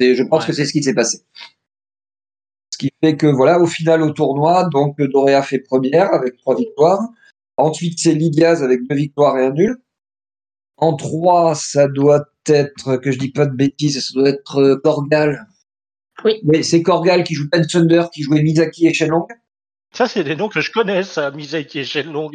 Et 0.00 0.14
je 0.16 0.22
pense 0.24 0.42
Ouais. 0.42 0.46
que 0.48 0.52
c'est 0.52 0.64
ce 0.66 0.72
qui 0.72 0.82
s'est 0.82 0.94
passé. 0.94 1.24
Ce 2.72 2.78
qui 2.78 2.90
fait 3.02 3.16
que 3.16 3.26
voilà, 3.28 3.60
au 3.60 3.66
final 3.66 4.02
au 4.02 4.10
tournoi, 4.10 4.64
donc 4.72 5.00
Dorea 5.00 5.42
fait 5.42 5.60
première 5.60 6.12
avec 6.12 6.36
trois 6.38 6.56
victoires. 6.56 7.00
Ensuite, 7.56 7.98
c'est 7.98 8.14
Lydiaz 8.14 8.62
avec 8.62 8.80
deux 8.88 8.96
victoires 8.96 9.38
et 9.38 9.46
un 9.46 9.50
nul. 9.52 9.76
En 10.78 10.96
trois, 10.96 11.54
ça 11.54 11.86
doit 11.88 12.24
être, 12.46 12.96
que 12.96 13.12
je 13.12 13.18
dis 13.18 13.30
pas 13.30 13.46
de 13.46 13.54
bêtises, 13.54 14.04
ça 14.08 14.14
doit 14.14 14.28
être 14.30 14.56
euh, 14.60 14.76
Corgal 14.82 15.46
Oui. 16.24 16.40
Mais 16.44 16.62
c'est 16.62 16.82
Korgal 16.82 17.24
qui 17.24 17.34
joue 17.34 17.48
Pen 17.50 17.66
Thunder, 17.66 18.04
qui 18.12 18.22
jouait 18.22 18.42
Mizaki 18.42 18.86
et 18.86 18.94
Shenlong. 18.94 19.26
Ça, 19.94 20.08
c'est 20.08 20.24
des 20.24 20.34
noms 20.34 20.48
que 20.48 20.60
je 20.60 20.72
connais, 20.72 21.02
ça, 21.02 21.30
Mizaki 21.30 21.80
et 21.80 21.84
Shenlong. 21.84 22.30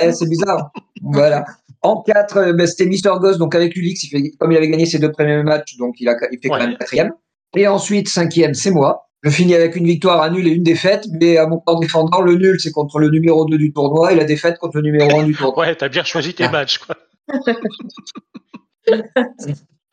Ouais, 0.00 0.12
c'est 0.12 0.28
bizarre. 0.28 0.72
voilà. 1.02 1.44
En 1.82 2.02
4, 2.02 2.52
ben, 2.52 2.66
c'était 2.66 2.86
Mister 2.86 3.12
Ghost, 3.20 3.38
donc 3.38 3.54
avec 3.54 3.76
Ulix, 3.76 4.02
il 4.04 4.08
fait, 4.08 4.30
comme 4.38 4.50
il 4.52 4.56
avait 4.56 4.68
gagné 4.68 4.86
ses 4.86 4.98
deux 4.98 5.12
premiers 5.12 5.42
matchs, 5.42 5.76
donc 5.76 5.94
il, 6.00 6.08
a, 6.08 6.16
il 6.32 6.38
fait 6.42 6.48
quand 6.48 6.54
Ouais. 6.54 6.66
même 6.66 6.76
quatrième. 6.78 7.12
Et 7.56 7.68
ensuite, 7.68 8.08
cinquième, 8.08 8.54
c'est 8.54 8.70
moi. 8.72 9.08
Je 9.24 9.30
finis 9.30 9.54
avec 9.54 9.74
une 9.74 9.86
victoire, 9.86 10.22
un 10.22 10.30
nul 10.30 10.46
et 10.46 10.50
une 10.50 10.62
défaite, 10.62 11.06
mais 11.18 11.38
à 11.38 11.46
mon 11.46 11.58
corps 11.58 11.80
défendant, 11.80 12.20
le 12.20 12.34
nul, 12.34 12.60
c'est 12.60 12.70
contre 12.72 12.98
le 12.98 13.08
numéro 13.08 13.46
2 13.46 13.56
du 13.56 13.72
tournoi 13.72 14.12
et 14.12 14.16
la 14.16 14.24
défaite 14.24 14.58
contre 14.58 14.76
le 14.76 14.82
numéro 14.82 15.18
1 15.18 15.24
du 15.24 15.34
tournoi. 15.34 15.64
Ouais, 15.66 15.74
t'as 15.74 15.88
bien 15.88 16.04
choisi 16.04 16.34
tes 16.34 16.44
Ah. 16.44 16.50
matchs, 16.50 16.76
quoi. 16.78 16.94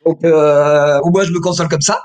Donc, 0.04 0.22
euh, 0.24 1.00
au 1.00 1.10
moins, 1.10 1.24
je 1.24 1.32
me 1.32 1.40
console 1.40 1.68
comme 1.68 1.80
ça. 1.80 2.04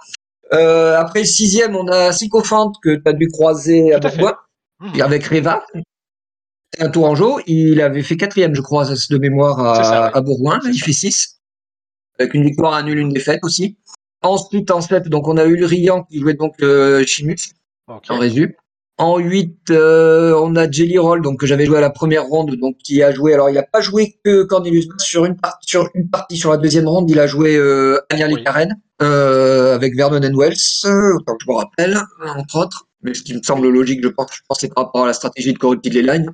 Euh, 0.53 0.97
après, 0.97 1.25
sixième, 1.25 1.75
on 1.75 1.88
a 1.89 2.13
Sycophante 2.13 2.75
que 2.82 2.95
tu 2.95 3.01
as 3.05 3.11
dû 3.13 3.28
croiser 3.28 3.93
à. 3.93 3.99
Bourgoin, 3.99 4.36
et 4.95 5.01
avec 5.01 5.25
Reva. 5.25 5.65
C'est 6.73 6.84
un 6.84 6.89
Tourangeau. 6.89 7.39
Il 7.45 7.82
avait 7.82 8.03
fait 8.03 8.15
quatrième, 8.15 8.55
je 8.55 8.61
crois, 8.61 8.86
de 8.86 9.17
mémoire 9.17 9.59
à, 9.59 9.84
ça, 9.84 10.05
à 10.05 10.21
Bourgoin. 10.21 10.59
Il 10.65 10.80
fait 10.82 10.93
six. 10.93 11.41
Avec 12.19 12.34
une 12.34 12.43
victoire, 12.45 12.73
un 12.73 12.84
nul, 12.84 12.99
une 12.99 13.09
défaite 13.09 13.39
aussi. 13.43 13.78
Ensuite, 14.22 14.72
en 14.72 14.82
7, 14.82 15.09
donc, 15.09 15.28
on 15.28 15.38
a 15.38 15.43
Riant 15.43 16.03
qui 16.03 16.20
jouait 16.20 16.34
donc 16.34 16.55
euh, 16.61 17.03
Chimus, 17.05 17.53
en 17.88 18.18
résumé. 18.18 18.55
En 18.99 19.20
8, 19.20 19.70
on 19.70 20.55
a 20.55 20.72
Jelly 20.72 20.97
Roll, 20.97 21.22
donc, 21.22 21.39
que 21.39 21.45
j'avais 21.45 21.65
joué 21.65 21.78
à 21.78 21.82
la 21.82 21.91
première 21.91 22.24
ronde, 22.24 22.55
donc, 22.55 22.78
qui 22.78 23.03
a 23.03 23.11
joué, 23.11 23.34
alors, 23.36 23.49
il 23.49 23.53
n'a 23.53 23.63
pas 23.63 23.80
joué 23.80 24.18
que 24.26 24.43
Cornelius 24.43 24.88
sur 24.97 25.26
une 25.26 25.36
partie, 25.36 25.68
sur 25.70 25.88
une 25.93 26.09
partie, 26.09 26.36
sur 26.36 26.49
la 26.49 26.57
deuxième 26.57 26.88
ronde, 26.88 27.09
il 27.09 27.20
a 27.20 27.28
joué, 27.28 27.55
euh, 27.57 27.99
Oui. 28.11 28.43
Karen, 28.43 28.76
euh, 29.03 29.76
avec 29.76 29.95
Vernon 29.95 30.18
and 30.24 30.36
Wells, 30.36 30.57
euh, 30.86 31.15
autant 31.15 31.34
que 31.34 31.43
je 31.45 31.51
me 31.51 31.55
rappelle, 31.55 31.97
entre 32.36 32.55
autres. 32.55 32.88
Mais 33.03 33.13
ce 33.13 33.22
qui 33.22 33.36
me 33.36 33.43
semble 33.43 33.70
logique, 33.70 33.99
je 34.01 34.07
pense, 34.07 34.30
je 34.34 34.41
pense, 34.49 34.59
c'est 34.59 34.74
par 34.74 34.86
rapport 34.86 35.03
à 35.03 35.07
la 35.07 35.13
stratégie 35.13 35.53
de 35.53 35.59
Corrupted 35.59 35.93
Line. 35.93 36.34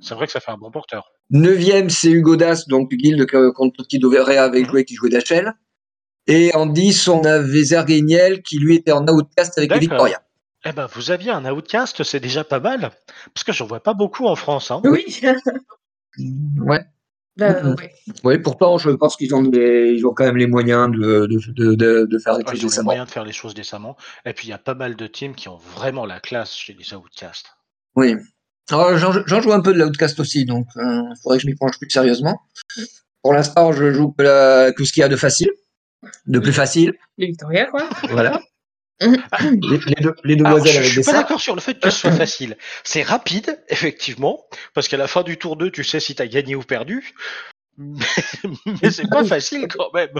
C'est 0.00 0.14
vrai 0.14 0.26
que 0.26 0.32
ça 0.32 0.40
fait 0.40 0.50
un 0.50 0.56
bon 0.56 0.70
porteur. 0.70 1.12
Neuvième, 1.30 1.90
c'est 1.90 2.10
Hugo 2.10 2.36
Das, 2.36 2.66
donc, 2.68 2.88
du 2.88 2.96
guild 2.96 3.26
contre 3.54 3.86
qui 3.86 3.98
Doverea 3.98 4.44
avait 4.44 4.64
joué, 4.64 4.86
qui 4.86 4.94
jouait 4.94 5.10
d'HL. 5.10 5.52
Et 6.28 6.54
en 6.54 6.66
10, 6.66 7.08
on 7.08 7.24
avait 7.24 7.64
Zergueniel, 7.64 8.42
qui 8.42 8.58
lui 8.58 8.76
était 8.76 8.92
en 8.92 9.04
outcast 9.08 9.58
avec. 9.58 9.72
Victoria. 9.74 10.22
Eh 10.64 10.72
ben, 10.72 10.86
vous 10.92 11.10
aviez 11.10 11.30
un 11.30 11.44
outcast, 11.50 12.02
c'est 12.02 12.20
déjà 12.20 12.44
pas 12.44 12.60
mal. 12.60 12.90
Parce 13.32 13.44
que 13.44 13.52
j'en 13.52 13.66
vois 13.66 13.80
pas 13.82 13.94
beaucoup 13.94 14.26
en 14.26 14.36
France. 14.36 14.70
Hein. 14.70 14.80
Oui. 14.84 15.04
Ouais. 16.58 16.80
Bah, 17.36 17.62
ouais. 17.62 17.92
Oui, 18.24 18.38
pourtant, 18.38 18.78
je 18.78 18.90
pense 18.90 19.14
qu'ils 19.16 19.32
ont, 19.32 19.42
des- 19.42 19.94
ils 19.96 20.04
ont 20.04 20.12
quand 20.12 20.24
même 20.24 20.36
les 20.36 20.48
moyens 20.48 20.90
de, 20.90 21.26
de, 21.26 21.52
de, 21.52 21.74
de, 21.76 22.06
de 22.10 22.18
faire 22.18 22.32
des 22.32 22.38
Ouais, 22.38 22.44
trucs 22.44 22.60
ils 22.60 22.66
ont 22.66 22.70
les 22.76 22.82
moyens 22.82 23.06
de 23.06 23.12
faire 23.12 23.24
les 23.24 23.32
choses 23.32 23.54
décemment. 23.54 23.96
Et 24.24 24.32
puis, 24.32 24.48
il 24.48 24.50
y 24.50 24.54
a 24.54 24.58
pas 24.58 24.74
mal 24.74 24.96
de 24.96 25.06
teams 25.06 25.36
qui 25.36 25.48
ont 25.48 25.58
vraiment 25.76 26.04
la 26.06 26.18
classe 26.18 26.52
chez 26.56 26.74
les 26.76 26.92
outcasts. 26.94 27.46
Oui. 27.94 28.16
Alors, 28.70 28.98
j'en 28.98 29.40
joue 29.40 29.52
un 29.52 29.60
peu 29.60 29.72
de 29.72 29.78
l'outcast 29.78 30.18
aussi, 30.18 30.44
donc 30.44 30.66
il 30.74 31.14
faudrait 31.22 31.38
que 31.38 31.42
je 31.44 31.46
m'y 31.46 31.54
penche 31.54 31.78
plus 31.78 31.88
sérieusement. 31.88 32.40
Pour 33.22 33.32
l'instant, 33.32 33.70
je 33.72 33.92
joue 33.92 34.10
que, 34.10 34.24
la- 34.24 34.72
que 34.72 34.84
ce 34.84 34.92
qu'il 34.92 35.02
y 35.02 35.04
a 35.04 35.08
de 35.08 35.16
facile, 35.16 35.50
de 36.26 36.38
plus 36.38 36.52
facile. 36.52 36.94
Les 37.16 37.26
Victoria, 37.26 37.66
quoi. 37.66 37.88
Voilà. 38.10 38.40
Les, 39.00 39.78
les 39.86 39.94
deux, 40.02 40.14
les 40.24 40.34
Alors, 40.34 40.58
demoiselles 40.58 40.82
je, 40.82 40.82
je 40.82 40.88
suis 40.88 41.00
des 41.02 41.04
pas 41.04 41.12
d'accord 41.12 41.40
sur 41.40 41.54
le 41.54 41.60
fait 41.60 41.78
que 41.78 41.88
ce 41.88 41.98
soit 42.00 42.10
facile. 42.10 42.56
C'est 42.82 43.02
rapide, 43.04 43.62
effectivement, 43.68 44.44
parce 44.74 44.88
qu'à 44.88 44.96
la 44.96 45.06
fin 45.06 45.22
du 45.22 45.38
tour 45.38 45.56
2, 45.56 45.70
tu 45.70 45.84
sais 45.84 46.00
si 46.00 46.16
t'as 46.16 46.26
gagné 46.26 46.56
ou 46.56 46.62
perdu. 46.62 47.14
Mais, 47.76 48.04
mais 48.82 48.90
c'est 48.90 49.08
pas 49.08 49.24
facile 49.24 49.68
quand 49.68 49.92
même. 49.94 50.10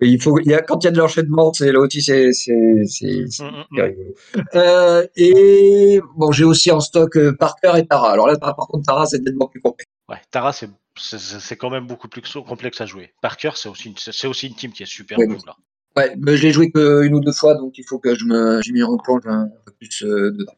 Il 0.00 0.20
faut, 0.22 0.38
il 0.40 0.48
y 0.50 0.54
a, 0.54 0.62
quand 0.62 0.82
il 0.82 0.86
y 0.86 0.88
a 0.88 0.92
de 0.92 0.98
l'enchaînement, 0.98 1.52
c'est 1.52 1.72
là 1.72 1.80
aussi, 1.80 2.02
c'est, 2.02 2.32
c'est, 2.32 2.82
c'est, 2.86 3.24
c'est 3.28 3.44
Mm, 3.44 3.46
mm, 3.48 3.64
c'est 3.74 3.82
rigolo. 3.82 4.14
Euh, 4.54 5.06
et 5.16 6.00
bon, 6.16 6.32
j'ai 6.32 6.44
aussi 6.44 6.70
en 6.70 6.80
stock 6.80 7.16
euh, 7.16 7.36
Parker 7.36 7.72
et 7.78 7.86
Tara. 7.86 8.12
Alors 8.12 8.28
là, 8.28 8.36
par 8.38 8.56
par 8.56 8.66
contre, 8.68 8.86
Tara, 8.86 9.06
c'est 9.06 9.20
nettement 9.20 9.48
plus 9.48 9.60
complexe. 9.60 9.90
Ouais, 10.08 10.20
Tara, 10.30 10.52
c'est 10.52 10.70
c'est- 11.00 11.18
c'est 11.38 11.56
quand 11.56 11.70
même 11.70 11.86
beaucoup 11.86 12.08
plus 12.08 12.22
complexe 12.32 12.80
à 12.80 12.86
jouer. 12.86 13.12
Parker, 13.22 13.50
c'est 13.54 13.68
aussi, 13.68 13.88
une- 13.90 13.96
c'est 13.96 14.26
aussi 14.26 14.48
une 14.48 14.54
team 14.54 14.72
qui 14.72 14.82
est 14.82 14.86
super 14.86 15.16
Oui. 15.18 15.26
cool. 15.28 15.38
Là. 15.46 15.54
Ouais, 15.96 16.16
mais 16.18 16.36
je 16.36 16.42
l'ai 16.42 16.52
joué 16.52 16.70
qu'une 16.72 17.14
ou 17.14 17.20
deux 17.20 17.32
fois, 17.32 17.54
donc 17.54 17.78
il 17.78 17.84
faut 17.84 17.98
que 18.00 18.14
je 18.16 18.24
me, 18.24 18.60
je 18.62 18.72
m'y 18.72 18.82
replonge 18.82 19.22
un 19.26 19.48
peu 19.64 19.72
plus 19.72 20.02
euh, 20.04 20.32
dedans. 20.32 20.52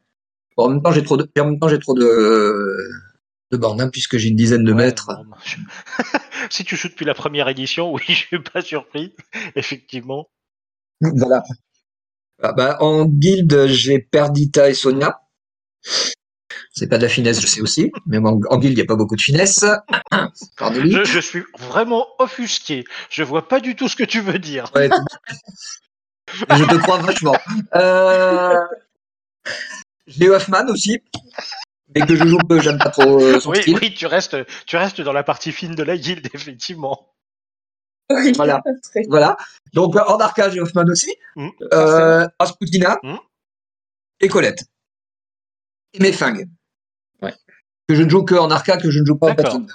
Bon, 0.57 0.65
en 0.65 0.69
même 0.69 0.81
temps, 0.83 0.91
j'ai 0.91 1.03
trop 1.03 1.17
de, 1.17 1.29
en 1.39 1.45
même 1.45 1.59
temps, 1.59 1.67
j'ai 1.69 1.79
trop 1.79 1.93
de, 1.93 2.77
de 3.51 3.57
bornes, 3.57 3.81
hein, 3.81 3.89
puisque 3.89 4.17
j'ai 4.17 4.29
une 4.29 4.35
dizaine 4.35 4.63
de 4.63 4.73
Ouais, 4.73 4.85
mètres. 4.85 5.09
je- 5.45 5.57
si 6.49 6.63
tu 6.65 6.75
joues 6.75 6.89
depuis 6.89 7.05
la 7.05 7.13
première 7.13 7.47
édition, 7.49 7.93
oui, 7.93 8.01
je 8.07 8.13
suis 8.13 8.39
pas 8.39 8.61
surpris, 8.61 9.13
effectivement. 9.55 10.29
Voilà. 11.01 11.43
Ah 12.43 12.53
bah, 12.53 12.77
en 12.81 13.05
guilde, 13.05 13.67
j'ai 13.67 13.99
Perdita 13.99 14.69
et 14.69 14.73
Sonia. 14.73 15.21
C'est 16.73 16.87
pas 16.87 16.97
de 16.97 17.03
la 17.03 17.09
finesse, 17.09 17.39
je 17.41 17.47
sais 17.47 17.61
aussi, 17.61 17.91
mais 18.05 18.17
en, 18.17 18.39
en 18.49 18.57
guilde, 18.57 18.73
il 18.73 18.75
n'y 18.75 18.81
a 18.81 18.85
pas 18.85 18.95
beaucoup 18.95 19.15
de 19.15 19.21
finesse. 19.21 19.65
Je, 20.73 21.03
je 21.03 21.19
suis 21.19 21.43
vraiment 21.59 22.07
offusqué. 22.19 22.83
Je 23.09 23.23
vois 23.23 23.47
pas 23.47 23.59
du 23.59 23.75
tout 23.75 23.87
ce 23.87 23.95
que 23.95 24.03
tu 24.03 24.21
veux 24.21 24.39
dire. 24.39 24.71
Ouais, 24.75 24.89
je 26.33 26.63
te 26.65 26.75
crois 26.77 26.97
vachement. 26.99 27.35
Euh... 27.75 28.57
J'ai 30.07 30.29
Hoffman 30.29 30.65
aussi, 30.69 30.99
mais 31.95 32.01
que 32.05 32.15
je 32.15 32.25
joue 32.25 32.37
peu, 32.39 32.59
j'aime 32.61 32.77
pas 32.77 32.89
trop 32.89 33.21
euh, 33.21 33.39
son 33.39 33.51
Oui, 33.51 33.61
style. 33.61 33.77
oui, 33.81 33.93
tu 33.93 34.05
restes, 34.05 34.37
tu 34.65 34.77
restes 34.77 35.01
dans 35.01 35.13
la 35.13 35.23
partie 35.23 35.51
fine 35.51 35.75
de 35.75 35.83
la 35.83 35.97
guilde, 35.97 36.27
effectivement. 36.33 37.13
Oui. 38.09 38.33
Voilà. 38.35 38.61
Voilà. 39.09 39.37
Donc 39.73 39.95
euh, 39.95 40.03
en 40.07 40.17
arca, 40.17 40.49
j'ai 40.49 40.59
Hoffman 40.59 40.83
aussi. 40.89 41.13
Mm. 41.35 41.49
Euh, 41.73 42.27
Rasputina 42.39 42.97
Mm. 43.03 43.15
et 44.19 44.27
Colette. 44.27 44.63
Et 45.93 45.99
mes. 45.99 46.11
Ouais. 47.21 47.33
Que 47.87 47.95
je 47.95 48.03
ne 48.03 48.09
joue 48.09 48.23
que 48.23 48.35
en 48.35 48.49
arca, 48.49 48.77
que 48.77 48.89
je 48.89 48.99
ne 48.99 49.05
joue 49.05 49.17
pas 49.17 49.31
en. 49.31 49.35
Pathfinder. 49.35 49.73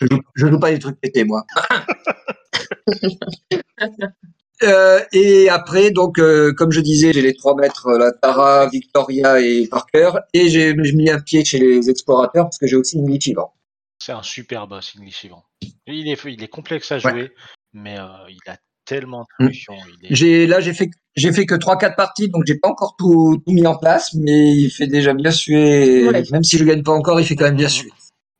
Je 0.00 0.06
joue, 0.10 0.20
je 0.34 0.46
joue 0.46 0.58
pas 0.58 0.70
les 0.70 0.78
trucs 0.78 1.00
pétés, 1.00 1.24
moi. 1.24 1.44
Euh, 4.62 5.00
et 5.12 5.50
après, 5.50 5.90
donc, 5.90 6.18
euh, 6.18 6.50
comme 6.54 6.72
je 6.72 6.80
disais, 6.80 7.12
j'ai 7.12 7.20
les 7.20 7.34
trois 7.34 7.54
maîtres, 7.54 7.88
euh, 7.88 7.98
la 7.98 8.12
Tara, 8.12 8.66
Victoria 8.68 9.38
et 9.38 9.66
Parker, 9.66 10.12
et 10.32 10.48
j'ai 10.48 10.74
mis 10.74 11.10
un 11.10 11.20
pied 11.20 11.44
chez 11.44 11.58
les 11.58 11.90
explorateurs 11.90 12.46
parce 12.46 12.56
que 12.56 12.66
j'ai 12.66 12.76
aussi 12.76 12.96
une 12.96 13.10
Lichivan. 13.10 13.52
C'est 13.98 14.12
un 14.12 14.22
super 14.22 14.66
boss, 14.66 14.94
English 14.98 15.24
Ivan. 15.24 15.44
Il 15.86 16.08
est, 16.08 16.22
il 16.24 16.42
est 16.42 16.48
complexe 16.48 16.92
à 16.92 16.98
jouer, 16.98 17.32
mais 17.72 17.98
euh, 17.98 18.06
il 18.28 18.50
a 18.50 18.56
tellement 18.86 19.26
de 19.40 19.44
Mm. 19.44 19.48
solutions. 19.48 19.74
J'ai 20.10 20.46
là, 20.46 20.60
j'ai 20.60 20.72
fait 20.72 20.90
j'ai 21.14 21.32
fait 21.32 21.46
que 21.46 21.54
trois 21.54 21.76
quatre 21.78 21.96
parties, 21.96 22.28
donc 22.28 22.44
j'ai 22.46 22.58
pas 22.58 22.68
encore 22.68 22.94
tout, 22.98 23.40
tout 23.46 23.52
mis 23.52 23.66
en 23.66 23.76
place, 23.76 24.12
mais 24.14 24.52
il 24.54 24.70
fait 24.70 24.86
déjà 24.86 25.12
bien 25.14 25.30
suer. 25.30 26.06
Ouais. 26.08 26.22
Même 26.30 26.42
si 26.44 26.56
je 26.58 26.64
gagne 26.64 26.82
pas 26.82 26.92
encore, 26.92 27.18
il 27.20 27.26
fait 27.26 27.36
quand 27.36 27.44
même 27.46 27.56
bien 27.56 27.68
suer. 27.68 27.90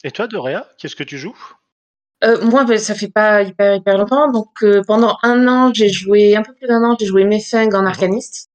Et 0.04 0.10
toi, 0.10 0.26
Dorea, 0.26 0.66
qu'est-ce 0.78 0.94
que 0.96 1.02
tu 1.04 1.18
joues? 1.18 1.36
Euh, 2.24 2.42
moi, 2.44 2.64
ben, 2.64 2.78
ça 2.78 2.94
fait 2.94 3.08
pas 3.10 3.42
hyper 3.42 3.76
hyper 3.76 3.98
longtemps. 3.98 4.30
Donc 4.30 4.48
euh, 4.62 4.82
pendant 4.86 5.16
un 5.22 5.46
an, 5.48 5.70
j'ai 5.74 5.88
joué 5.90 6.36
un 6.36 6.42
peu 6.42 6.54
plus 6.54 6.66
d'un 6.66 6.82
an, 6.82 6.96
j'ai 6.98 7.06
joué 7.06 7.24
Mefeng 7.24 7.74
en 7.74 7.84
arcaniste 7.84 8.48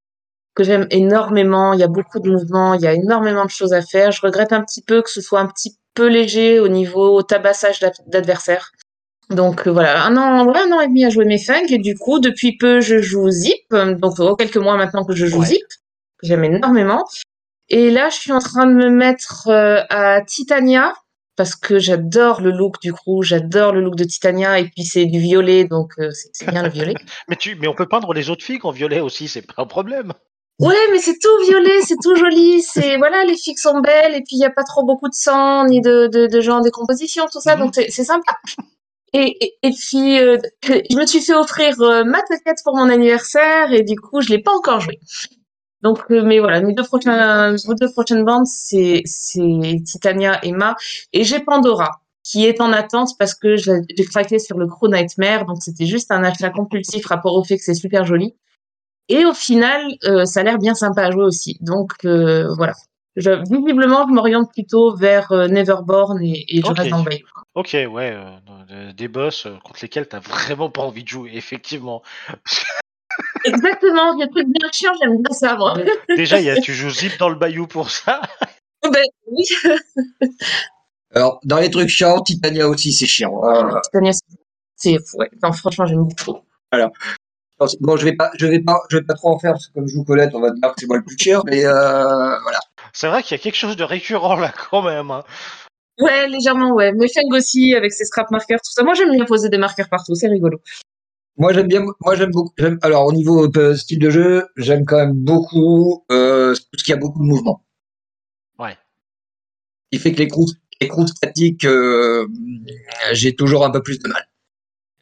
que 0.55 0.63
j'aime 0.63 0.87
énormément. 0.89 1.73
Il 1.73 1.79
y 1.79 1.83
a 1.83 1.87
beaucoup 1.87 2.19
de 2.19 2.29
mouvements, 2.29 2.73
il 2.73 2.81
y 2.81 2.87
a 2.87 2.93
énormément 2.93 3.45
de 3.45 3.49
choses 3.51 3.73
à 3.73 3.81
faire. 3.81 4.11
Je 4.11 4.21
regrette 4.21 4.51
un 4.53 4.61
petit 4.63 4.81
peu 4.81 5.01
que 5.01 5.09
ce 5.09 5.21
soit 5.21 5.39
un 5.39 5.47
petit 5.47 5.77
peu 5.93 6.07
léger 6.07 6.59
au 6.59 6.67
niveau 6.69 7.21
tabassage 7.23 7.79
d'ad- 7.79 7.93
d'adversaires. 8.07 8.71
Donc 9.32 9.67
euh, 9.67 9.71
voilà, 9.71 10.05
un 10.05 10.15
an, 10.17 10.45
ouais, 10.45 10.59
un 10.59 10.71
an 10.71 10.82
et 10.82 10.88
demi 10.88 11.05
à 11.05 11.09
jouer 11.09 11.25
Mefeng 11.25 11.65
et 11.69 11.77
du 11.77 11.97
coup 11.97 12.19
depuis 12.19 12.57
peu 12.57 12.82
je 12.82 12.99
joue 13.01 13.29
Zip. 13.32 13.69
Donc 13.71 14.13
oh, 14.19 14.36
quelques 14.36 14.57
mois 14.57 14.77
maintenant 14.77 15.05
que 15.05 15.13
je 15.15 15.25
joue 15.25 15.39
Ouais. 15.39 15.45
Zip, 15.47 15.65
j'aime 16.23 16.43
énormément. 16.43 17.05
Et 17.69 17.89
là, 17.89 18.09
je 18.09 18.15
suis 18.17 18.32
en 18.34 18.39
train 18.39 18.65
de 18.67 18.73
me 18.73 18.89
mettre 18.89 19.47
euh, 19.47 19.82
à 19.89 20.21
Titania 20.21 20.93
parce 21.38 21.55
que 21.55 21.79
j'adore 21.79 22.41
le 22.41 22.51
look 22.51 22.75
du 22.82 22.91
coup, 22.93 23.23
j'adore 23.23 23.71
le 23.71 23.82
look 23.82 23.95
de 23.95 24.03
Titania 24.03 24.59
et 24.59 24.65
puis 24.65 24.84
c'est 24.84 25.05
du 25.05 25.19
violet 25.19 25.63
donc 25.63 25.93
euh, 25.99 26.09
c'est 26.34 26.49
bien 26.51 26.63
le 26.63 26.69
violet. 26.69 26.93
mais, 27.29 27.38
tu, 27.38 27.55
mais 27.55 27.67
on 27.69 27.73
peut 27.73 27.88
peindre 27.88 28.13
les 28.13 28.29
autres 28.29 28.43
filles 28.43 28.59
en 28.63 28.71
violet 28.71 28.99
aussi, 28.99 29.27
c'est 29.29 29.41
pas 29.41 29.53
un 29.61 29.65
problème. 29.65 30.11
Ouais, 30.59 30.75
mais 30.91 30.99
c'est 30.99 31.17
tout 31.19 31.45
violet, 31.47 31.82
c'est 31.82 31.95
tout 32.03 32.15
joli, 32.15 32.61
c'est 32.61 32.97
voilà, 32.97 33.23
les 33.23 33.36
filles 33.38 33.55
sont 33.57 33.79
belles 33.79 34.13
et 34.13 34.19
puis 34.21 34.36
il 34.36 34.39
y 34.39 34.45
a 34.45 34.51
pas 34.51 34.63
trop 34.63 34.84
beaucoup 34.86 35.07
de 35.07 35.13
sang 35.15 35.65
ni 35.65 35.82
de 35.82 36.07
de, 36.07 36.27
de 36.27 36.41
genre 36.41 36.61
décomposition 36.61 37.25
tout 37.32 37.41
ça 37.41 37.55
Mhm. 37.55 37.61
donc 37.61 37.71
c'est 37.73 37.89
c'est 37.89 38.03
sympa. 38.03 38.34
Et, 39.14 39.57
et, 39.62 39.72
puis 39.72 40.20
euh, 40.20 40.38
je 40.64 40.97
me 40.97 41.05
suis 41.05 41.20
fait 41.20 41.34
offrir 41.36 41.80
euh, 41.82 42.05
ma 42.05 42.22
claquette 42.22 42.59
pour 42.64 42.78
mon 42.78 42.89
anniversaire 42.89 43.74
et 43.74 43.84
du 43.84 43.95
coup 43.99 44.22
je 44.22 44.30
l'ai 44.30 44.39
pas 44.39 44.53
encore 44.53 44.80
joué. 44.80 44.99
Donc 45.82 45.99
euh, 46.12 46.24
mais 46.24 46.39
voilà, 46.39 46.62
mes 46.62 46.74
deux 46.74 46.84
prochains 46.84 47.51
mes 47.51 47.76
deux 47.80 47.91
prochaines 47.91 48.24
bandes 48.24 48.45
c'est 48.45 49.03
Titania 49.86 50.39
et 50.43 50.53
Ma 50.53 50.76
et 51.12 51.26
j'ai 51.26 51.41
Pandora 51.41 52.01
qui 52.24 52.45
est 52.45 52.62
en 52.62 52.72
attente 52.72 53.09
parce 53.20 53.34
que 53.34 53.57
j'ai 53.57 54.05
craqué 54.05 54.39
sur 54.39 54.57
le 54.57 54.68
Crow 54.68 54.88
Nightmare 54.88 55.45
donc 55.45 55.57
c'était 55.62 55.88
juste 55.88 56.12
un 56.12 56.24
achat 56.24 56.49
compulsif 56.49 57.05
rapport 57.07 57.36
au 57.36 57.43
fait 57.43 57.57
que 57.57 57.64
c'est 57.64 57.74
super 57.74 58.05
joli. 58.05 58.36
Et 59.09 59.26
au 59.26 59.34
final, 59.34 59.82
euh, 60.05 60.24
ça 60.24 60.39
a 60.39 60.43
l'air 60.43 60.57
bien 60.57 60.74
sympa 60.74 61.03
à 61.03 61.12
jouer 61.12 61.26
aussi. 61.26 61.57
Donc 61.59 61.91
euh, 62.05 62.47
voilà. 62.55 62.74
Je, 63.18 63.32
visiblement, 63.49 64.07
je 64.07 64.14
m'oriente 64.14 64.51
plutôt 64.53 64.95
vers 64.95 65.32
euh, 65.32 65.47
Neverborn 65.47 66.22
et, 66.24 66.45
et 66.47 66.62
je 66.62 66.68
Ok. 66.68 66.78
reste 66.78 67.89
ouais, 67.89 68.12
euh, 68.12 68.38
euh, 68.72 68.93
des 68.93 69.09
boss 69.09 69.45
euh, 69.45 69.57
contre 69.64 69.80
lesquels 69.82 70.07
t'as 70.07 70.20
vraiment 70.20 70.70
pas 70.70 70.82
envie 70.82 71.03
de 71.03 71.09
jouer, 71.09 71.32
effectivement. 71.34 72.01
Exactement, 73.43 74.16
des 74.16 74.30
trucs 74.30 74.47
bien 74.47 74.70
chiants, 74.72 74.93
j'aime 75.01 75.22
bien 75.22 75.36
ça, 75.36 75.57
moi. 75.57 75.76
Déjà, 76.16 76.39
y 76.39 76.49
a, 76.49 76.59
tu 76.62 76.74
joues 76.74 76.89
zip 76.89 77.18
dans 77.20 77.30
le 77.30 77.36
bayou 77.36 77.68
pour 77.68 77.89
ça. 77.89 78.22
ben 78.84 79.03
oui. 79.28 79.43
Alors, 81.14 81.39
dans 81.43 81.57
les 81.57 81.70
trucs 81.70 81.89
chiants, 81.89 82.22
Titania 82.22 82.70
aussi, 82.70 82.93
c'est 82.93 83.07
chiant. 83.07 83.43
Euh, 83.43 83.80
Titania, 83.84 84.12
c'est, 84.76 84.97
ouais, 85.16 85.30
non, 85.43 85.51
franchement, 85.51 85.86
j'aime 85.86 86.05
beaucoup. 86.05 86.39
Alors, 86.72 86.91
bon, 87.82 87.97
je 87.97 88.05
vais 88.05 88.16
pas, 88.16 88.32
je 88.38 88.45
vais 88.47 88.62
pas, 88.62 88.80
je 88.89 88.97
vais 88.97 89.03
pas 89.03 89.14
trop 89.14 89.30
en 89.30 89.39
faire 89.39 89.51
parce 89.51 89.68
que 89.68 89.74
comme 89.74 89.88
je 89.88 89.93
joue 89.93 90.03
Colette, 90.05 90.34
on 90.34 90.39
va 90.39 90.51
dire 90.51 90.70
que 90.70 90.76
c'est 90.80 90.88
moi 90.88 90.97
le 90.97 91.03
plus 91.03 91.18
cher, 91.18 91.43
mais 91.45 91.66
euh, 91.66 92.39
voilà. 92.43 92.59
C'est 92.93 93.07
vrai 93.07 93.23
qu'il 93.23 93.37
y 93.37 93.39
a 93.39 93.43
quelque 93.43 93.55
chose 93.55 93.75
de 93.75 93.83
récurrent 93.83 94.35
là 94.35 94.51
quand 94.69 94.81
même. 94.83 95.11
hein. 95.11 95.23
Ouais, 95.99 96.27
légèrement, 96.27 96.73
ouais. 96.73 96.91
Mais 96.93 97.07
Feng 97.07 97.31
aussi, 97.31 97.75
avec 97.75 97.91
ses 97.93 98.05
scrap 98.05 98.31
marqueurs, 98.31 98.59
tout 98.59 98.71
ça. 98.71 98.83
Moi, 98.83 98.93
j'aime 98.95 99.11
bien 99.11 99.25
poser 99.25 99.49
des 99.49 99.57
marqueurs 99.57 99.89
partout, 99.89 100.15
c'est 100.15 100.27
rigolo. 100.27 100.59
Moi, 101.37 101.53
j'aime 101.53 101.67
bien, 101.67 101.81
moi, 102.01 102.15
j'aime 102.15 102.31
beaucoup, 102.31 102.53
j'aime, 102.57 102.77
alors, 102.81 103.05
au 103.05 103.13
niveau 103.13 103.49
euh, 103.55 103.75
style 103.75 103.99
de 103.99 104.09
jeu, 104.09 104.47
j'aime 104.57 104.85
quand 104.85 104.97
même 104.97 105.13
beaucoup, 105.13 106.05
euh, 106.11 106.53
tout 106.55 106.79
ce 106.79 106.83
qui 106.83 106.93
a 106.93 106.97
beaucoup 106.97 107.19
de 107.19 107.25
mouvement. 107.25 107.63
Ouais. 108.59 108.77
Il 109.91 109.99
fait 109.99 110.11
que 110.11 110.17
les 110.19 110.27
croûtes, 110.27 110.55
les 110.81 110.87
croûtes 110.87 111.09
statiques, 111.09 111.65
euh, 111.65 112.27
j'ai 113.11 113.35
toujours 113.35 113.65
un 113.65 113.71
peu 113.71 113.81
plus 113.81 113.99
de 113.99 114.07
mal. 114.09 114.27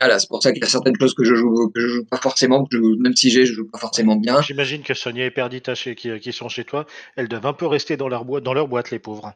Voilà, 0.01 0.17
c'est 0.19 0.27
pour 0.29 0.41
ça 0.41 0.51
qu'il 0.53 0.61
y 0.63 0.65
a 0.65 0.69
certaines 0.69 0.95
choses 0.99 1.13
que 1.13 1.23
je 1.25 1.35
joue, 1.35 1.69
que 1.75 1.81
je 1.81 1.87
joue 1.87 2.05
pas 2.05 2.17
forcément, 2.17 2.63
que 2.63 2.77
je- 2.77 3.01
même 3.01 3.15
si 3.15 3.29
j'ai, 3.29 3.45
je 3.45 3.53
joue 3.53 3.67
pas 3.69 3.77
forcément 3.79 4.15
bien. 4.15 4.41
J'imagine 4.41 4.81
que 4.81 4.93
Sonia 4.93 5.25
et 5.25 5.31
Perdita 5.31 5.75
chez, 5.75 5.95
qui, 5.95 6.17
qui 6.19 6.31
sont 6.31 6.47
chez 6.47 6.63
toi, 6.63 6.85
elles 7.17 7.27
doivent 7.27 7.45
un 7.47 7.53
peu 7.53 7.67
rester 7.67 7.97
dans 7.97 8.07
leur 8.07 8.23
boîte, 8.23 8.43
dans 8.43 8.53
leur 8.53 8.67
boîte 8.69 8.91
les 8.91 8.99
pauvres. 8.99 9.33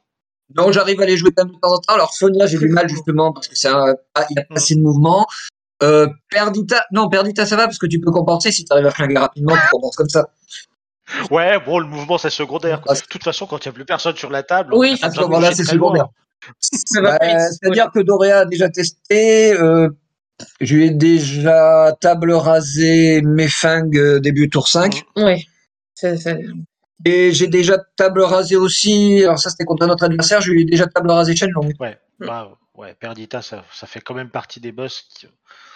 Donc 0.50 0.72
j'arrive 0.72 1.02
à 1.02 1.06
les 1.06 1.18
jouer 1.18 1.32
de 1.32 1.36
temps 1.36 1.50
en 1.64 1.78
temps. 1.80 1.94
Alors 1.94 2.14
Sonia, 2.14 2.46
j'ai 2.48 2.58
du 2.58 2.68
mal 2.70 2.88
justement 2.88 3.34
parce 3.34 3.48
que 3.48 3.56
c'est 3.58 3.68
un, 3.70 3.96
il 4.30 4.36
y 4.38 4.40
a 4.40 4.44
pas 4.44 4.56
assez 4.56 4.76
de 4.76 4.82
mouvement. 4.82 5.26
Euh, 5.82 6.08
Perdita, 6.30 6.86
non 6.92 7.10
Perdita 7.10 7.46
ça 7.46 7.56
va 7.58 7.66
parce 7.66 7.78
que 7.80 7.88
tu 7.88 8.00
peux 8.00 8.12
compenser 8.12 8.52
si 8.52 8.64
tu 8.64 8.72
arrives 8.72 8.86
à 8.86 8.92
flinguer 8.92 9.18
rapidement, 9.18 9.56
tu 9.56 9.68
compenses 9.72 9.96
comme 9.98 10.10
ça. 10.10 10.30
Ouais, 11.30 11.60
bon, 11.66 11.80
le 11.80 11.88
mouvement 11.88 12.18
c'est 12.18 12.30
secondaire. 12.30 12.80
De 12.82 13.08
toute 13.10 13.24
façon, 13.24 13.46
quand 13.48 13.58
il 13.66 13.68
n'y 13.68 13.72
a 13.72 13.74
plus 13.74 13.86
personne 13.86 14.16
sur 14.16 14.30
la 14.30 14.44
table, 14.44 14.74
Oui, 14.74 14.98
À 15.02 15.12
ce 15.12 15.20
moment-là, 15.22 15.54
c'est 15.54 15.66
secondaire. 15.66 16.08
Bah. 17.02 17.18
C'est-à-dire 17.52 17.90
que 17.94 18.00
Doréa 18.00 18.40
a 18.40 18.46
déjà 18.46 18.70
testé. 18.70 19.54
Euh, 19.54 19.90
je 20.62 20.76
lui 20.76 20.86
ai 20.88 20.90
déjà 20.92 21.96
table 22.02 22.32
rasé 22.34 23.22
mes 23.22 23.48
fingres 23.48 24.00
euh, 24.00 24.20
début 24.20 24.50
tour 24.50 24.68
5. 24.68 25.04
Ouais. 25.16 25.44
C'est- 25.96 26.18
c'est- 26.18 26.40
Et 27.06 27.32
j'ai 27.32 27.48
déjà 27.48 27.78
table 27.98 28.22
rasé 28.22 28.56
aussi. 28.56 29.24
Alors 29.24 29.38
ça 29.40 29.50
c'était 29.50 29.66
contre 29.66 29.86
un 29.86 29.90
autre 29.90 30.04
adversaire. 30.06 30.42
Je 30.42 30.52
lui 30.52 30.62
ai 30.62 30.66
déjà 30.66 30.88
table 30.88 31.12
rasé 31.12 31.36
Shenlong. 31.36 31.72
Ouais, 31.80 31.98
bah, 32.20 32.58
ouais, 32.76 32.96
Perdita, 33.00 33.42
ça, 33.42 33.64
ça 33.74 33.88
fait 33.88 34.00
quand 34.00 34.14
même 34.14 34.30
partie 34.30 34.60
des 34.62 34.72
boss. 34.72 35.04
Qui, 35.16 35.28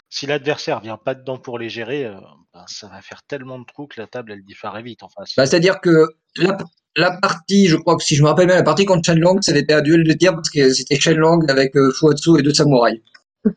si 0.10 0.26
l'adversaire 0.26 0.80
vient 0.80 0.95
pas 0.97 1.16
dedans 1.16 1.38
pour 1.38 1.60
les 1.60 1.70
gérer, 1.70 2.05
euh, 2.05 2.14
ben, 2.53 2.64
ça 2.68 2.88
va 2.88 3.01
faire 3.01 3.24
tellement 3.28 3.60
de 3.60 3.66
trous 3.66 3.88
que 3.88 3.99
la 3.99 4.08
table 4.08 4.32
elle 4.32 4.43
disparaît 4.45 4.82
vite. 4.84 5.03
Enfin, 5.03 5.24
Bah, 5.36 5.45
c'est-à-dire 5.45 5.82
que 5.82 6.08
la, 6.38 6.58
la 6.95 7.12
partie, 7.20 7.68
je 7.68 7.76
crois 7.76 7.97
que 7.97 8.03
si 8.03 8.16
je 8.16 8.24
me 8.24 8.30
rappelle 8.30 8.47
bien, 8.47 8.55
la 8.55 8.64
partie 8.64 8.86
contre 8.86 9.03
Shenlong, 9.05 9.41
ça 9.41 9.51
avait 9.51 9.60
été 9.62 9.74
un 9.74 9.82
duel 9.82 10.03
de 10.05 10.14
tir 10.14 10.34
parce 10.34 10.49
que 10.49 10.70
c'était 10.74 10.97
Shenlong 10.97 11.41
avec 11.49 11.76
euh, 11.76 11.91
Fuatsu 11.91 12.39
et 12.39 12.41
deux 12.41 12.53
samouraïs. 12.53 13.01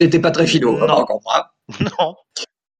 C'était 0.00 0.18
pas 0.20 0.30
très 0.30 0.46
philo, 0.46 0.78
Non. 0.78 0.86
par 0.86 1.06
contre, 1.06 1.26
hein. 1.34 1.44
non, 1.98 2.14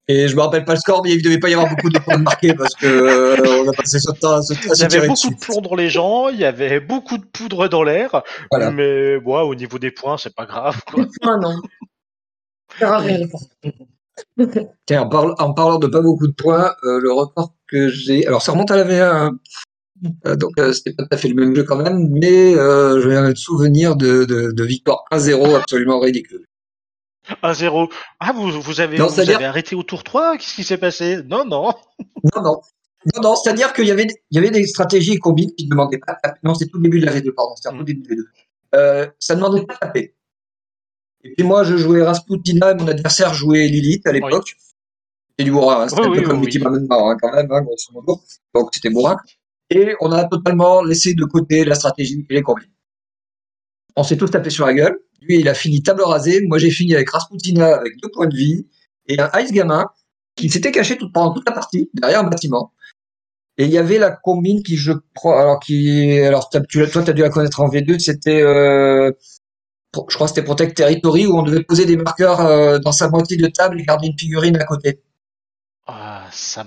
Et 0.08 0.28
je 0.28 0.36
me 0.36 0.40
rappelle 0.42 0.64
pas 0.64 0.74
le 0.74 0.78
score, 0.78 1.02
mais 1.02 1.12
il 1.12 1.22
devait 1.22 1.38
pas 1.40 1.48
y 1.48 1.54
avoir 1.54 1.68
beaucoup 1.68 1.88
de 1.88 1.98
points 1.98 2.18
marqués 2.18 2.54
parce 2.54 2.74
que 2.74 2.86
euh, 2.86 3.62
on 3.64 3.68
a 3.68 3.72
passé 3.72 3.98
ce 3.98 4.12
temps 4.12 4.32
à 4.34 4.42
se, 4.42 4.52
à 4.52 4.56
il 4.74 4.80
y 4.80 4.84
avait 4.84 5.00
beaucoup 5.08 5.12
dessus. 5.14 5.34
de 5.34 5.40
plomb 5.40 5.60
dans 5.62 5.74
les 5.74 5.88
gens, 5.90 6.28
il 6.28 6.38
y 6.38 6.44
avait 6.44 6.78
beaucoup 6.80 7.18
de 7.18 7.24
poudre 7.24 7.68
dans 7.68 7.82
l'air, 7.82 8.22
Voilà. 8.50 8.70
mais 8.70 9.16
ouais, 9.16 9.40
au 9.42 9.54
niveau 9.54 9.78
des 9.78 9.90
points, 9.90 10.16
c'est 10.18 10.34
pas 10.34 10.46
grave. 10.46 10.80
Quoi. 10.92 11.04
Ah 11.22 11.36
non. 11.40 11.56
Ça 12.72 12.78
sert 12.78 12.92
à 12.92 12.98
rien, 12.98 13.18
les 13.18 13.28
points. 13.28 14.64
Tiens, 14.86 15.02
en, 15.02 15.08
parle- 15.08 15.34
en 15.38 15.52
parlant 15.54 15.78
de 15.78 15.86
pas 15.86 16.00
beaucoup 16.00 16.26
de 16.26 16.32
points, 16.34 16.74
euh, 16.84 17.00
le 17.00 17.12
record 17.12 17.54
que 17.68 17.88
j'ai, 17.88 18.26
alors 18.26 18.42
ça 18.42 18.52
remonte 18.52 18.70
à 18.70 18.76
la 18.76 18.84
V1, 18.84 19.02
hein. 19.02 19.38
Euh, 20.26 20.36
donc 20.36 20.52
euh, 20.58 20.74
c'était 20.74 20.92
pas 20.92 21.04
tout 21.04 21.08
à 21.12 21.16
fait 21.16 21.28
le 21.28 21.34
même 21.34 21.56
jeu 21.56 21.64
quand 21.64 21.76
même, 21.82 22.08
mais 22.10 22.54
euh, 22.54 23.00
j'ai 23.00 23.16
un 23.16 23.34
souvenir 23.34 23.96
de, 23.96 24.26
de, 24.26 24.52
de 24.52 24.64
victoire 24.64 25.04
1-0 25.10 25.56
absolument 25.56 25.98
ridicule. 26.00 26.44
1-0. 27.42 27.90
Ah, 28.20 28.32
vous, 28.32 28.60
vous, 28.60 28.80
avez, 28.80 28.98
Non, 28.98 29.06
vous 29.06 29.14
c'est-à-dire- 29.14 29.36
avez 29.36 29.44
arrêté 29.46 29.74
au 29.74 29.82
tour 29.82 30.04
3 30.04 30.36
Qu'est-ce 30.36 30.54
qui 30.54 30.64
s'est 30.64 30.78
passé? 30.78 31.18
Non, 31.24 31.44
non. 31.44 31.72
Non, 32.34 32.42
non. 32.42 32.60
Non, 33.14 33.22
non, 33.22 33.36
c'est-à-dire 33.36 33.72
qu'il 33.72 33.86
y 33.86 33.90
avait, 33.92 34.06
il 34.30 34.34
y 34.34 34.38
avait 34.38 34.50
des 34.50 34.66
stratégies 34.66 35.12
et 35.14 35.18
combines 35.18 35.52
qui 35.56 35.66
ne 35.66 35.70
demandaient 35.70 35.98
pas 35.98 36.14
de 36.14 36.18
taper. 36.22 36.40
Non, 36.42 36.54
c'est 36.54 36.66
tout 36.66 36.78
le 36.78 36.82
début 36.84 36.98
de 37.00 37.06
la 37.06 37.12
V2, 37.12 37.32
pardon, 37.34 37.52
au 37.52 37.72
Mm. 37.72 37.78
tout 37.78 37.84
début 37.84 38.02
de 38.02 38.08
la 38.08 38.16
V2. 38.16 38.24
Euh, 38.74 39.06
ça 39.20 39.34
ne 39.34 39.40
demandait 39.40 39.64
pas 39.64 39.74
de 39.74 39.78
taper. 39.78 40.14
Et 41.22 41.32
puis 41.34 41.44
moi, 41.46 41.62
je 41.64 41.76
jouais 41.76 42.02
Rasputina 42.02 42.72
et 42.72 42.74
mon 42.74 42.88
adversaire 42.88 43.32
jouait 43.34 43.66
Lilith 43.68 44.06
à 44.06 44.12
l'époque. 44.12 44.54
C'était 45.30 45.44
du 45.44 45.52
bourrin, 45.52 45.82
hein, 45.82 45.88
c'était 45.88 46.02
Oui, 46.02 46.08
un 46.08 46.10
peu 46.12 46.18
oui, 46.18 46.24
comme 46.24 46.38
oui, 46.40 46.46
Mickey 46.46 46.58
oui. 46.66 46.86
Hein, 46.90 47.16
quand 47.20 47.32
même, 47.32 47.50
hein, 47.52 47.62
grosso 47.62 47.92
modo. 47.92 48.20
Donc 48.54 48.70
c'était 48.72 48.90
bourrin. 48.90 49.16
Et 49.70 49.94
on 50.00 50.10
a 50.12 50.24
totalement 50.24 50.82
laissé 50.82 51.14
de 51.14 51.24
côté 51.24 51.64
la 51.64 51.74
stratégie 51.74 52.24
et 52.30 52.34
les 52.34 52.42
combines. 52.42 52.70
On 53.96 54.02
s'est 54.02 54.16
tous 54.16 54.30
tapé 54.30 54.50
sur 54.50 54.66
la 54.66 54.74
gueule. 54.74 54.98
Lui, 55.22 55.38
il 55.40 55.48
a 55.48 55.54
fini 55.54 55.82
table 55.82 56.02
rasée. 56.02 56.40
Moi, 56.46 56.58
j'ai 56.58 56.70
fini 56.70 56.94
avec 56.94 57.10
Rasputina 57.10 57.74
avec 57.76 57.94
deux 58.02 58.08
points 58.10 58.26
de 58.28 58.36
vie 58.36 58.66
et 59.06 59.18
un 59.20 59.30
Ice 59.40 59.52
Gamin 59.52 59.86
qui 60.36 60.50
s'était 60.50 60.72
caché 60.72 60.96
tout, 60.98 61.10
pendant 61.10 61.32
toute 61.32 61.46
la 61.48 61.52
partie 61.54 61.90
derrière 61.94 62.20
un 62.20 62.28
bâtiment. 62.28 62.72
Et 63.58 63.64
il 63.64 63.70
y 63.70 63.78
avait 63.78 63.98
la 63.98 64.10
combine 64.10 64.62
qui, 64.62 64.76
je 64.76 64.92
crois, 65.14 65.40
alors 65.40 65.60
qui, 65.60 66.18
alors 66.20 66.50
t'as- 66.50 66.60
tu, 66.60 66.86
toi, 66.90 67.02
tu 67.02 67.10
as 67.10 67.12
dû 67.14 67.22
la 67.22 67.30
connaître 67.30 67.60
en 67.60 67.68
V2, 67.70 67.98
c'était, 67.98 68.42
euh, 68.42 69.10
je 69.94 70.14
crois 70.14 70.26
que 70.26 70.34
c'était 70.34 70.42
Protect 70.44 70.76
Territory 70.76 71.26
où 71.26 71.38
on 71.38 71.42
devait 71.42 71.62
poser 71.62 71.86
des 71.86 71.96
marqueurs 71.96 72.40
euh, 72.42 72.78
dans 72.78 72.92
sa 72.92 73.08
moitié 73.08 73.38
de 73.38 73.46
table 73.46 73.80
et 73.80 73.84
garder 73.84 74.08
une 74.08 74.18
figurine 74.18 74.56
à 74.58 74.64
côté. 74.64 75.00
Ah, 75.86 76.24
ça, 76.32 76.66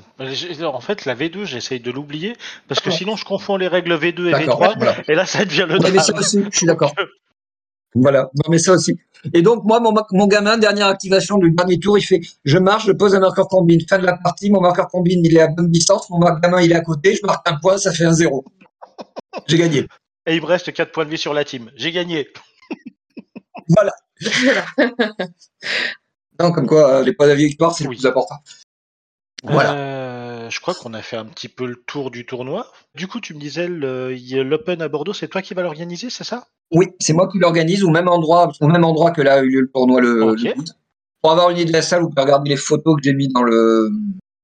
en 0.64 0.80
fait, 0.82 1.06
la 1.06 1.14
V2, 1.14 1.44
j'essaye 1.44 1.80
de 1.82 1.92
l'oublier 1.92 2.36
parce 2.68 2.80
que 2.80 2.90
sinon 2.90 3.18
je 3.18 3.26
confonds 3.26 3.58
les 3.58 3.68
règles 3.68 3.94
V2 3.94 4.28
et 4.28 4.32
D'accord, 4.32 4.62
V3 4.64 4.78
voilà. 4.78 4.96
et 5.10 5.14
là 5.14 5.26
ça 5.26 5.44
devient 5.46 5.66
le 5.68 5.74
Ouais, 5.74 5.80
drame. 5.80 5.94
mais 5.94 6.00
ça 6.00 6.16
aussi, 6.18 6.40
je 6.52 6.58
suis 6.58 6.66
d'accord. 6.66 6.96
Voilà, 7.96 8.30
non 8.36 8.50
mais 8.50 8.60
ça 8.60 8.74
aussi. 8.74 8.98
Et 9.34 9.42
donc 9.42 9.64
moi, 9.64 9.80
mon, 9.80 9.94
mon 10.12 10.28
gamin, 10.28 10.58
dernière 10.58 10.88
activation 10.88 11.38
du 11.38 11.52
dernier 11.52 11.80
tour, 11.80 11.98
il 11.98 12.02
fait, 12.04 12.22
je 12.46 12.58
marche, 12.58 12.86
je 12.86 12.92
pose 12.92 13.16
un 13.16 13.20
marqueur 13.20 13.48
combine. 13.48 13.82
Fin 13.90 13.98
de 13.98 14.06
la 14.06 14.16
partie, 14.18 14.50
mon 14.52 14.62
marqueur 14.62 14.88
combine, 14.88 15.22
il 15.26 15.36
est 15.36 15.42
à 15.42 15.48
bonne 15.48 15.72
distance, 15.72 16.10
mon 16.10 16.20
gamin, 16.20 16.62
il 16.62 16.72
est 16.72 16.76
à 16.76 16.82
côté, 16.82 17.16
je 17.16 17.26
marque 17.26 17.48
un 17.50 17.58
point, 17.58 17.78
ça 17.78 17.92
fait 17.92 18.06
un 18.06 18.14
zéro. 18.14 18.46
J'ai 19.48 19.58
gagné. 19.58 19.88
Et 20.28 20.36
il 20.36 20.42
me 20.42 20.46
reste 20.46 20.72
4 20.72 20.92
points 20.92 21.06
de 21.06 21.10
vie 21.10 21.18
sur 21.18 21.34
la 21.34 21.44
team. 21.44 21.72
J'ai 21.76 21.92
gagné. 21.92 22.28
Voilà. 23.70 23.94
Non, 26.40 26.52
comme 26.54 26.68
quoi, 26.68 27.00
euh, 27.00 27.04
les 27.04 27.12
points 27.14 27.28
d'avis 27.28 27.48
victoire, 27.48 27.74
c'est 27.76 27.86
Oui. 27.86 27.96
le 27.96 28.00
plus 28.00 28.08
important. 28.08 28.36
Voilà. 29.44 29.74
Euh, 29.74 30.50
je 30.50 30.60
crois 30.62 30.74
qu'on 30.74 30.94
a 30.94 31.02
fait 31.02 31.18
un 31.18 31.26
petit 31.26 31.50
peu 31.50 31.66
le 31.66 31.76
tour 31.76 32.12
du 32.12 32.26
tournoi. 32.26 32.72
Du 32.96 33.08
coup, 33.08 33.20
tu 33.20 33.34
me 33.34 33.40
disais, 33.40 33.68
le- 33.68 34.14
il 34.16 34.26
y 34.28 34.40
a 34.40 34.44
l'Open 34.44 34.82
à 34.82 34.88
Bordeaux, 34.88 35.14
c'est 35.14 35.28
toi 35.28 35.42
qui 35.42 35.54
vas 35.54 35.64
l'organiser, 35.64 36.10
c'est 36.10 36.24
ça? 36.24 36.48
Oui, 36.72 36.88
c'est 37.00 37.14
moi 37.14 37.28
qui 37.28 37.40
l'organise 37.40 37.84
au 37.84 37.90
même 37.90 38.08
endroit, 38.08 38.52
au 38.62 38.68
même 38.68 38.84
endroit 38.84 39.12
que 39.12 39.22
là 39.22 39.36
a 39.36 39.42
eu 39.42 39.50
lieu 39.50 39.62
le 39.62 39.72
tournoi 39.74 40.02
le. 40.02 40.36
Pour 41.22 41.32
avoir 41.32 41.50
une 41.50 41.58
idée 41.58 41.66
de 41.66 41.74
la 41.74 41.82
salle, 41.82 42.02
vous 42.02 42.10
pouvez 42.10 42.22
regarder 42.22 42.50
les 42.50 42.56
photos 42.56 42.96
que 42.96 43.02
j'ai 43.04 43.14
mis 43.14 43.28
dans 43.28 43.44
le 43.44 43.90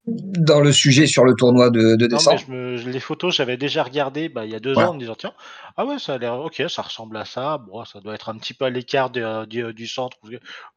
dans 0.08 0.60
le 0.60 0.72
sujet 0.72 1.08
sur 1.08 1.26
le 1.26 1.34
tournoi 1.34 1.70
de, 1.72 1.80
de 1.80 1.92
Non, 1.96 1.98
mais 1.98 2.08
décembre. 2.10 2.40
je 2.46 2.52
me- 2.52 2.92
les 2.92 3.00
photos, 3.00 3.36
j'avais 3.36 3.58
déjà 3.58 3.82
regardé 3.82 4.30
bah, 4.30 4.46
il 4.46 4.52
y 4.52 4.56
a 4.56 4.60
deux 4.60 4.74
Voilà. 4.74 4.90
ans 4.90 4.92
en 4.92 4.96
me 4.96 5.00
disant, 5.00 5.16
tiens, 5.18 5.34
ah 5.78 5.86
ouais, 5.86 5.98
ça 5.98 6.14
a 6.14 6.18
l'air, 6.20 6.40
ok, 6.40 6.64
ça 6.70 6.84
ressemble 6.84 7.18
à 7.18 7.26
ça. 7.26 7.58
Bon, 7.58 7.84
ça 7.86 8.02
doit 8.02 8.14
être 8.14 8.30
un 8.30 8.38
petit 8.38 8.54
peu 8.54 8.66
à 8.66 8.70
l'écart 8.70 9.10
du, 9.10 9.24
du 9.74 9.88
centre 9.88 10.18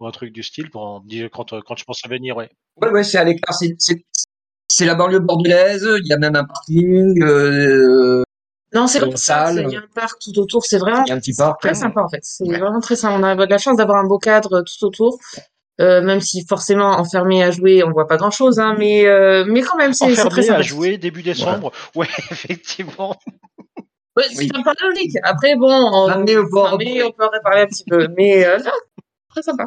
ou, 0.00 0.06
un 0.06 0.10
truc 0.12 0.32
du 0.32 0.42
style. 0.42 0.70
Pour, 0.70 1.04
quand, 1.32 1.60
quand 1.62 1.76
je 1.76 1.84
pensais 1.84 2.08
venir, 2.08 2.36
ouais. 2.36 2.48
Ouais, 2.80 2.90
ouais, 2.90 3.04
c'est 3.04 3.18
à 3.18 3.24
l'écart. 3.24 3.54
C'est 4.70 4.84
la 4.86 4.94
banlieue 4.94 5.18
bordelaise. 5.18 5.86
Il 6.02 6.06
y 6.06 6.12
a 6.12 6.18
même 6.18 6.36
un 6.36 6.44
parking. 6.44 7.22
Euh, 7.22 8.22
Non, 8.74 8.86
c'est 8.86 8.98
Euh, 8.98 9.06
comme 9.06 9.16
ça. 9.16 9.50
Il 9.52 9.70
y 9.70 9.76
a 9.76 9.78
un 9.78 9.82
parc 9.94 10.18
tout 10.20 10.38
autour. 10.38 10.64
C'est 10.66 10.78
vraiment 10.78 11.02
il 11.04 11.08
y 11.08 11.12
a 11.12 11.14
un 11.14 11.18
petit 11.18 11.34
parc. 11.34 11.60
très 11.60 11.74
sympa 11.74 12.00
en 12.02 12.08
fait. 12.08 12.20
C'est 12.22 12.44
Ouais. 12.44 12.58
vraiment 12.58 12.80
très 12.80 12.96
sympa. 12.96 13.16
On 13.18 13.22
a 13.22 13.34
de 13.46 13.50
la 13.50 13.58
chance 13.58 13.76
d'avoir 13.76 13.98
un 13.98 14.06
beau 14.06 14.18
cadre 14.18 14.62
tout 14.62 14.84
autour. 14.86 15.18
Euh, 15.80 16.02
même 16.02 16.20
si 16.20 16.44
forcément 16.44 16.90
enfermé 16.98 17.42
à 17.44 17.52
jouer, 17.52 17.84
on 17.84 17.92
voit 17.92 18.08
pas 18.08 18.16
grand 18.16 18.32
chose, 18.32 18.58
hein, 18.58 18.74
mais 18.78 19.06
euh, 19.06 19.44
mais 19.46 19.60
quand 19.62 19.76
même 19.76 19.92
c'est 19.92 20.12
très 20.12 20.24
Enfermé 20.26 20.42
sympa. 20.42 20.58
à 20.58 20.62
jouer 20.62 20.98
début 20.98 21.22
décembre? 21.22 21.70
Ouais, 21.94 22.08
effectivement. 22.32 23.16
Ouais, 24.16 24.24
Oui. 24.36 24.50
c'est 24.52 24.64
pas 24.64 24.72
logique. 24.82 25.16
Après 25.22 25.54
bon, 25.54 25.70
on, 25.70 26.10
on 26.10 26.24
peut 26.24 26.58
en 26.58 26.76
réparer 26.76 27.62
un 27.62 27.66
petit 27.66 27.84
peu, 27.88 28.08
mais 28.16 28.44
euh, 28.44 28.58
non, 28.58 28.72
très 29.30 29.42
sympa. 29.42 29.66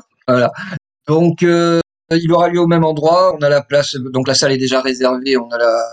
Donc, 1.08 1.44
euh, 1.44 1.80
il 2.18 2.32
aura 2.32 2.50
lieu 2.50 2.60
au 2.60 2.68
même 2.68 2.84
endroit. 2.84 3.36
On 3.36 3.42
a 3.42 3.50
la 3.50 3.62
place. 3.62 3.96
Donc, 3.96 4.28
la 4.28 4.34
salle 4.34 4.52
est 4.52 4.58
déjà 4.58 4.82
réservée. 4.82 5.38
On 5.38 5.50
a 5.50 5.58
la, 5.58 5.84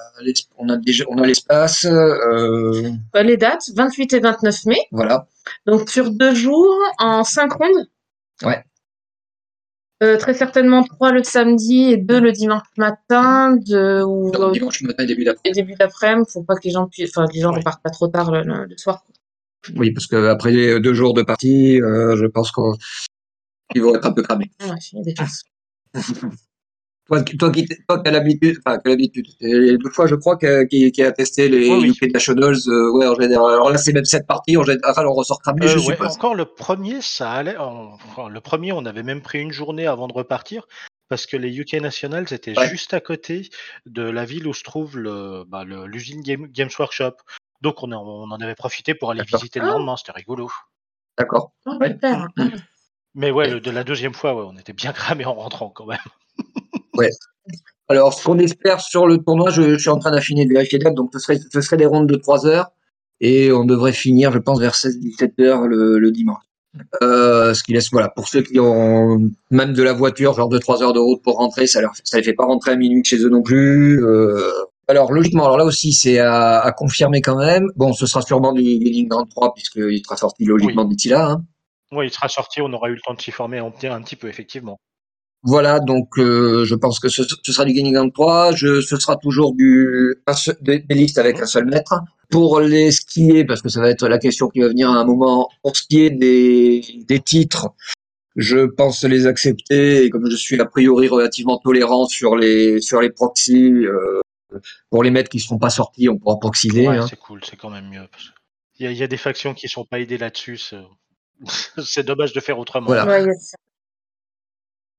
on 0.56 0.68
a 0.68 0.76
déjà, 0.76 1.04
on 1.08 1.18
a 1.18 1.26
l'espace. 1.26 1.84
Euh, 1.84 2.90
Euh, 3.16 3.22
les 3.22 3.36
dates 3.36 3.70
28 3.74 4.12
et 4.14 4.20
29 4.20 4.64
mai, 4.66 4.76
voilà. 4.92 5.26
donc 5.66 5.88
sur 5.90 6.10
deux 6.10 6.34
jours 6.34 6.74
en 6.98 7.24
cinq 7.24 7.52
rondes. 7.52 7.86
Ouais. 8.44 8.62
Euh, 10.02 10.16
très 10.16 10.32
certainement 10.34 10.84
trois 10.84 11.10
le 11.10 11.24
samedi 11.24 11.90
et 11.90 11.96
deux 11.96 12.20
le 12.20 12.30
dimanche 12.30 12.62
matin 12.76 13.56
de 13.56 14.02
ou 14.04 14.30
dimanche 14.52 14.82
matin 14.82 15.02
et 15.02 15.06
début 15.06 15.24
d'après. 15.24 15.48
et 15.50 15.52
début 15.52 15.74
d'après-midi 15.74 16.30
pour 16.32 16.46
pas 16.46 16.54
que 16.54 16.60
les 16.64 16.70
gens 16.70 16.86
puissent, 16.86 17.10
enfin 17.16 17.26
que 17.26 17.34
les 17.34 17.40
gens 17.40 17.50
Ouais. 17.50 17.58
repartent 17.58 17.82
pas 17.82 17.90
trop 17.90 18.06
tard 18.06 18.30
le, 18.30 18.42
le- 18.42 18.66
le 18.66 18.76
soir. 18.76 19.04
Oui, 19.74 19.90
parce 19.92 20.06
que 20.06 20.28
après 20.28 20.52
deux 20.78 20.94
jours 20.94 21.14
de 21.14 21.22
partie, 21.22 21.82
euh, 21.82 22.14
je 22.16 22.26
pense 22.26 22.52
qu'ils 22.52 23.82
vont 23.82 23.96
être 23.96 24.06
un 24.06 24.12
peu 24.12 24.22
cramés. 24.22 24.50
Ouais, 24.62 24.76
Toi, 27.08 27.22
toi 27.22 27.50
qui 27.50 27.66
toi, 27.66 28.02
as 28.04 28.10
l'habitude, 28.10 28.58
enfin, 28.64 28.78
l'habitude. 28.84 29.26
Deux 29.40 29.90
fois, 29.90 30.06
je 30.06 30.14
crois, 30.14 30.36
qui 30.36 31.02
a 31.02 31.12
testé 31.12 31.48
les 31.48 31.70
oui, 31.70 31.88
UK 31.88 32.12
Nationals. 32.12 32.58
Euh, 32.66 32.92
ouais, 32.92 33.06
en 33.06 33.14
général. 33.14 33.54
Alors 33.54 33.70
là, 33.70 33.78
c'est 33.78 33.94
même 33.94 34.04
cette 34.04 34.26
partie. 34.26 34.58
En 34.58 34.62
général, 34.62 35.06
on 35.06 35.14
ressort 35.14 35.40
cramé, 35.40 35.64
euh, 35.64 35.78
je 35.78 35.88
ouais, 35.88 35.98
Encore 36.02 36.34
le 36.34 36.44
premier, 36.44 37.00
ça 37.00 37.32
allait. 37.32 37.56
Enfin, 37.56 38.28
le 38.28 38.40
premier, 38.42 38.72
on 38.72 38.84
avait 38.84 39.02
même 39.02 39.22
pris 39.22 39.40
une 39.40 39.52
journée 39.52 39.86
avant 39.86 40.06
de 40.06 40.12
repartir 40.12 40.66
parce 41.08 41.24
que 41.24 41.38
les 41.38 41.58
UK 41.58 41.74
Nationals 41.74 42.26
étaient 42.30 42.54
juste 42.68 42.92
à 42.92 43.00
côté 43.00 43.48
de 43.86 44.02
la 44.02 44.26
ville 44.26 44.46
où 44.46 44.52
se 44.52 44.62
trouve 44.62 44.98
le, 44.98 45.44
bah, 45.48 45.64
l'usine 45.64 46.20
Games 46.22 46.70
Workshop. 46.78 47.14
Donc 47.62 47.82
on, 47.82 47.90
on, 47.90 48.30
en 48.30 48.40
avait 48.40 48.54
profité 48.54 48.94
pour 48.94 49.10
aller 49.10 49.22
visiter 49.22 49.60
le 49.60 49.66
lendemain, 49.66 49.96
c'était 49.96 50.12
rigolo. 50.12 50.50
D'accord. 51.16 51.52
Ah, 51.66 51.78
Mais 53.18 53.32
ouais, 53.32 53.58
de 53.58 53.70
la 53.72 53.82
deuxième 53.82 54.14
fois, 54.14 54.32
ouais, 54.32 54.48
on 54.48 54.56
était 54.56 54.72
bien 54.72 54.92
cramé 54.94 55.24
en 55.24 55.34
rentrant 55.34 55.70
quand 55.74 55.86
même. 55.86 55.98
Ouais. 56.94 57.10
Alors, 57.88 58.14
ce 58.14 58.24
qu'on 58.24 58.38
espère 58.38 58.80
sur 58.80 59.08
le 59.08 59.18
tournoi, 59.18 59.50
je, 59.50 59.76
suis 59.76 59.90
en 59.90 59.98
train 59.98 60.12
d'affiner 60.12 60.46
de 60.46 60.52
vérifier 60.52 60.78
donc 60.78 61.10
ce 61.12 61.18
serait, 61.18 61.38
ce 61.52 61.60
serait 61.60 61.76
des 61.76 61.86
rondes 61.86 62.06
de 62.06 62.14
3 62.14 62.46
heures 62.46 62.70
et 63.20 63.50
on 63.50 63.64
devrait 63.64 63.92
finir, 63.92 64.30
je 64.30 64.38
pense, 64.38 64.60
vers 64.60 64.74
16-17 64.74 65.42
heures 65.42 65.66
le, 65.66 66.10
dimanche. 66.12 66.44
Euh, 67.02 67.54
ce 67.54 67.64
qui 67.64 67.72
laisse, 67.72 67.88
voilà, 67.90 68.08
pour 68.08 68.28
ceux 68.28 68.42
qui 68.42 68.60
ont 68.60 69.18
même 69.50 69.72
de 69.72 69.82
la 69.82 69.94
voiture, 69.94 70.34
genre 70.34 70.48
de 70.48 70.58
3 70.58 70.84
heures 70.84 70.92
de 70.92 71.00
route 71.00 71.20
pour 71.22 71.38
rentrer, 71.38 71.66
ça 71.66 71.80
leur, 71.80 71.94
ça 72.04 72.18
les 72.18 72.22
fait 72.22 72.34
pas 72.34 72.44
rentrer 72.44 72.70
à 72.72 72.76
minuit 72.76 73.02
chez 73.04 73.16
eux 73.24 73.30
non 73.30 73.42
plus. 73.42 74.04
Euh, 74.04 74.52
alors 74.86 75.12
logiquement, 75.12 75.44
alors 75.44 75.58
là 75.58 75.64
aussi 75.64 75.92
c'est 75.92 76.20
à, 76.20 76.60
à, 76.60 76.70
confirmer 76.70 77.20
quand 77.20 77.36
même. 77.36 77.66
Bon, 77.74 77.92
ce 77.94 78.06
sera 78.06 78.22
sûrement 78.22 78.52
du 78.52 78.62
Gaming 78.62 79.08
Grand 79.08 79.24
3 79.24 79.54
puisqu'il 79.54 80.02
sera 80.04 80.16
sorti 80.16 80.44
logiquement 80.44 80.84
d'ici 80.84 81.08
là. 81.08 81.30
Hein. 81.30 81.44
Oui, 81.92 82.06
il 82.06 82.10
sera 82.10 82.28
sorti, 82.28 82.60
on 82.60 82.72
aura 82.72 82.88
eu 82.88 82.94
le 82.94 83.00
temps 83.00 83.14
de 83.14 83.20
s'y 83.20 83.30
former 83.30 83.58
un, 83.58 83.66
un 83.66 84.02
petit 84.02 84.16
peu 84.16 84.28
effectivement. 84.28 84.78
Voilà, 85.42 85.78
donc 85.78 86.18
euh, 86.18 86.64
je 86.64 86.74
pense 86.74 86.98
que 86.98 87.08
ce, 87.08 87.22
ce, 87.22 87.52
sera 87.52 87.64
du 87.64 87.72
Grand 87.72 88.10
3. 88.10 88.52
Je, 88.52 88.80
ce 88.80 88.96
sera 88.96 89.16
toujours 89.16 89.54
du 89.54 90.16
des, 90.60 90.82
listes 90.90 91.18
avec 91.18 91.40
un 91.40 91.46
seul 91.46 91.66
maître. 91.66 91.94
Pour 92.28 92.60
les 92.60 92.90
skier, 92.90 93.44
parce 93.44 93.62
que 93.62 93.68
ça 93.68 93.80
va 93.80 93.88
être 93.88 94.06
la 94.06 94.18
question 94.18 94.48
qui 94.48 94.60
va 94.60 94.68
venir 94.68 94.90
à 94.90 94.94
un 94.94 95.04
moment, 95.04 95.48
pour 95.62 95.76
ce 95.76 95.82
qui 95.88 96.04
est 96.04 96.10
des, 96.10 96.82
des 97.06 97.20
titres, 97.20 97.68
je 98.36 98.66
pense 98.66 99.02
les 99.04 99.26
accepter 99.26 100.04
et 100.04 100.10
comme 100.10 100.28
je 100.30 100.36
suis 100.36 100.60
a 100.60 100.66
priori 100.66 101.08
relativement 101.08 101.58
tolérant 101.58 102.06
sur 102.06 102.36
les 102.36 102.80
sur 102.82 103.00
les 103.00 103.10
proxys, 103.10 103.86
euh, 103.86 104.20
pour 104.90 105.02
les 105.02 105.10
maîtres 105.10 105.30
qui 105.30 105.38
ne 105.38 105.42
seront 105.42 105.58
pas 105.58 105.70
sortis, 105.70 106.08
on 106.08 106.18
pourra 106.18 106.38
proxyser. 106.38 106.86
Ouais, 106.86 106.98
hein. 106.98 107.06
c'est 107.08 107.18
cool, 107.18 107.40
c'est 107.44 107.56
quand 107.56 107.70
même 107.70 107.88
mieux. 107.88 108.06
Il 108.78 108.84
y, 108.84 108.88
a, 108.88 108.92
y, 108.92 109.02
a 109.02 109.08
des 109.08 109.16
factions 109.16 109.54
qui 109.54 109.68
sont 109.68 109.84
pas 109.84 109.98
aidées 109.98 110.18
là-dessus. 110.18 110.58
C'est 111.84 112.04
dommage 112.04 112.32
de 112.32 112.40
faire 112.40 112.58
autrement. 112.58 112.86
Voilà. 112.86 113.24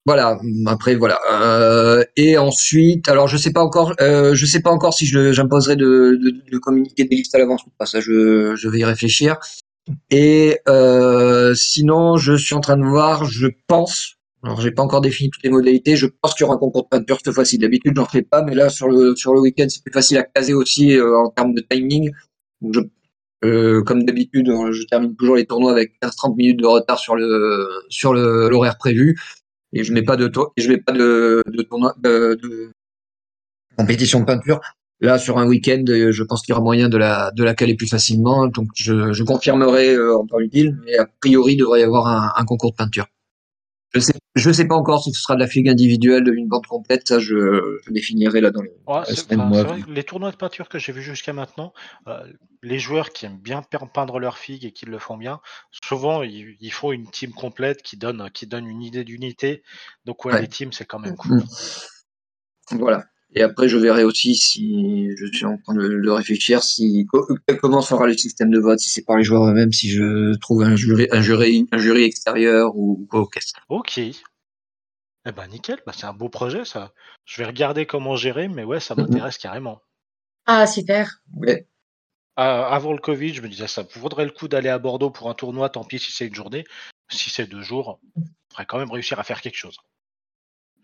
voilà. 0.06 0.40
Après 0.68 0.96
voilà. 0.96 1.20
Euh, 1.32 2.04
et 2.16 2.38
ensuite, 2.38 3.08
alors 3.10 3.28
je 3.28 3.38
sais 3.38 3.52
pas 3.52 3.62
encore, 3.62 3.94
euh, 4.02 4.34
je 4.36 4.46
sais 4.46 4.62
pas 4.62 4.72
encore 4.72 4.94
si 4.94 5.06
j'imposerai 5.06 5.76
de, 5.76 6.18
de, 6.22 6.52
de, 6.52 6.58
communiquer 6.58 7.04
des 7.04 7.16
listes 7.16 7.36
à 7.36 7.38
l'avance 7.38 7.64
ou 7.66 7.72
pas. 7.78 7.86
Ça, 7.86 8.00
je, 8.00 8.56
je 8.56 8.70
vais 8.70 8.80
y 8.80 8.86
réfléchir. 8.86 9.38
Et 10.10 10.60
euh, 10.68 11.54
sinon, 11.56 12.18
je 12.18 12.34
suis 12.34 12.56
en 12.56 12.62
train 12.62 12.78
de 12.78 12.86
voir. 12.86 13.26
Je 13.26 13.48
pense, 13.68 14.16
alors, 14.44 14.62
j'ai 14.62 14.72
pas 14.72 14.84
encore 14.84 15.02
défini 15.02 15.30
toutes 15.30 15.44
les 15.44 15.50
modalités. 15.50 15.96
Je 15.96 16.08
pense 16.08 16.34
qu'il 16.34 16.44
y 16.44 16.48
aura 16.48 16.56
un 16.56 16.60
concours 16.60 16.84
de 16.84 16.90
peinture 16.90 17.20
cette 17.24 17.34
fois-ci. 17.34 17.58
D'habitude, 17.58 17.94
j'en 17.96 18.06
fais 18.06 18.22
pas, 18.22 18.42
mais 18.42 18.56
là, 18.56 18.70
sur 18.70 18.88
le, 18.88 19.16
sur 19.16 19.34
le 19.34 19.42
week-end, 19.42 19.66
c'est 19.70 19.84
plus 19.84 19.92
facile 19.92 20.18
à 20.18 20.24
caser 20.24 20.54
aussi 20.54 20.96
euh, 20.96 21.18
en 21.18 21.30
termes 21.30 21.54
de 21.54 21.62
timing. 21.70 22.12
je, 22.72 22.82
euh, 23.46 23.84
comme 23.84 24.04
d'habitude, 24.04 24.50
euh, 24.50 24.72
je 24.72 24.84
termine 24.84 25.16
toujours 25.16 25.36
les 25.36 25.46
tournois 25.46 25.72
avec 25.72 25.94
15-30 26.02 26.36
minutes 26.36 26.60
de 26.60 26.66
retard 26.66 27.00
sur 27.00 27.16
le, 27.16 27.68
sur 27.90 28.14
l'horaire 28.14 28.78
prévu. 28.78 29.20
Et 29.72 29.84
je 29.84 29.94
mets 29.94 30.02
pas 30.02 30.18
de, 30.18 30.32
je 30.58 30.68
mets 30.68 30.78
pas 30.78 30.92
de, 30.92 31.44
tournoi, 31.70 31.94
de, 32.00 32.38
de 32.42 32.72
compétition 33.78 34.20
de 34.22 34.26
peinture. 34.26 34.60
Là, 35.02 35.18
sur 35.18 35.38
un 35.38 35.48
week-end, 35.48 35.84
je 35.88 36.24
pense 36.24 36.42
qu'il 36.42 36.52
y 36.52 36.54
aura 36.54 36.64
moyen 36.64 36.90
de 36.90 36.98
la, 36.98 37.32
de 37.32 37.44
la 37.44 37.54
caler 37.54 37.76
plus 37.76 37.88
facilement. 37.88 38.48
Donc, 38.48 38.68
je, 38.76 39.14
je 39.14 39.24
confirmerai 39.24 39.98
en 39.98 40.26
temps 40.26 40.40
utile, 40.40 40.78
mais 40.84 40.98
a 40.98 41.08
priori, 41.22 41.54
il 41.54 41.58
devrait 41.58 41.82
y 41.82 41.84
avoir 41.84 42.08
un, 42.08 42.34
un 42.36 42.46
concours 42.46 42.72
de 42.72 42.76
peinture. 42.76 43.06
Je 43.94 44.00
sais, 44.00 44.14
je 44.36 44.52
sais 44.52 44.68
pas 44.68 44.76
encore 44.76 45.04
si 45.04 45.12
ce 45.12 45.22
sera 45.22 45.34
de 45.34 45.40
la 45.40 45.48
figue 45.48 45.68
individuelle, 45.68 46.32
une 46.34 46.48
bande 46.48 46.68
complète, 46.68 47.08
ça 47.08 47.18
je, 47.18 47.80
je 47.86 47.92
définirai 47.92 48.40
là 48.40 48.52
dans 48.52 48.62
les, 48.62 48.72
les 49.88 50.04
tournois 50.04 50.32
de 50.32 50.36
peinture 50.36 50.70
que 50.70 50.78
j'ai 50.78 50.92
vus 50.92 51.02
jusqu'à 51.02 51.34
maintenant, 51.34 51.74
euh, 52.08 52.24
les 52.62 52.78
joueurs 52.78 53.10
qui 53.10 53.26
aiment 53.26 53.40
bien 53.40 53.64
peindre 53.94 54.20
leur 54.20 54.38
figue 54.38 54.66
et 54.66 54.72
qui 54.72 54.86
le 54.86 55.00
font 55.00 55.18
bien, 55.18 55.40
souvent 55.72 56.22
ils, 56.22 56.56
ils, 56.60 56.72
font 56.72 56.92
une 56.92 57.10
team 57.10 57.32
complète 57.32 57.82
qui 57.82 57.98
donne, 57.98 58.30
qui 58.32 58.46
donne 58.46 58.68
une 58.68 58.84
idée 58.84 59.04
d'unité. 59.04 59.64
Donc 60.06 60.24
ouais, 60.26 60.40
les 60.40 60.48
teams 60.48 60.72
c'est 60.72 60.86
quand 60.86 61.00
même 61.00 61.16
cool. 61.16 61.38
Mm. 61.38 62.78
Voilà. 62.78 63.06
Et 63.36 63.43
après, 63.43 63.69
je 63.69 63.77
verrai 63.77 64.03
aussi 64.03 64.36
si 64.36 65.09
je 65.15 65.25
suis 65.32 65.45
en 65.45 65.57
train 65.57 65.75
de, 65.75 66.09
réfléchir 66.09 66.63
si 66.63 67.05
comment 67.61 67.82
sera 67.82 68.07
le 68.07 68.17
système 68.17 68.49
de 68.49 68.59
vote, 68.59 68.80
si 68.80 68.89
c'est 68.89 69.03
par 69.03 69.17
les 69.17 69.23
joueurs 69.23 69.47
eux-mêmes, 69.47 69.71
si 69.71 69.89
je 69.89 70.36
trouve 70.39 70.63
un 70.63 70.75
jury, 70.75 71.07
un 71.11 71.21
jury, 71.21 71.67
un 71.71 71.77
jury 71.77 72.03
extérieur 72.03 72.75
ou 72.75 73.05
quoi 73.09 73.21
au 73.21 73.30
Ok. 73.69 73.99
Eh 75.25 75.32
ben 75.32 75.47
nickel, 75.47 75.80
bah, 75.86 75.91
c'est 75.95 76.05
un 76.05 76.13
beau 76.13 76.30
projet 76.30 76.65
ça. 76.65 76.91
Je 77.25 77.41
vais 77.41 77.47
regarder 77.47 77.86
comment 77.86 78.15
gérer, 78.15 78.47
mais 78.47 78.63
ouais, 78.63 78.80
ça 78.80 78.95
m'intéresse 78.95 79.38
carrément. 79.38 79.82
Ah 80.47 80.65
super. 80.65 81.21
Ouais. 81.36 81.67
avant 82.36 82.93
le 82.93 82.99
Covid, 82.99 83.34
je 83.36 83.41
me 83.41 83.49
disais 83.49 83.67
ça 83.67 83.86
vaudrait 83.95 84.25
le 84.25 84.32
coup 84.32 84.47
d'aller 84.47 84.69
à 84.69 84.80
Bordeaux 84.80 85.11
pour 85.11 85.30
un 85.30 85.36
tournoi, 85.36 85.69
tant 85.69 85.84
pis 85.84 85.99
si 85.99 86.11
c'est 86.11 86.25
une 86.25 86.36
journée. 86.36 86.65
Si 87.11 87.30
c'est 87.30 87.47
deux 87.47 87.61
jours, 87.61 87.99
on 88.15 88.23
ferait 88.51 88.65
quand 88.65 88.80
même 88.80 88.91
réussir 88.91 89.19
à 89.19 89.23
faire 89.23 89.41
quelque 89.41 89.57
chose. 89.57 89.77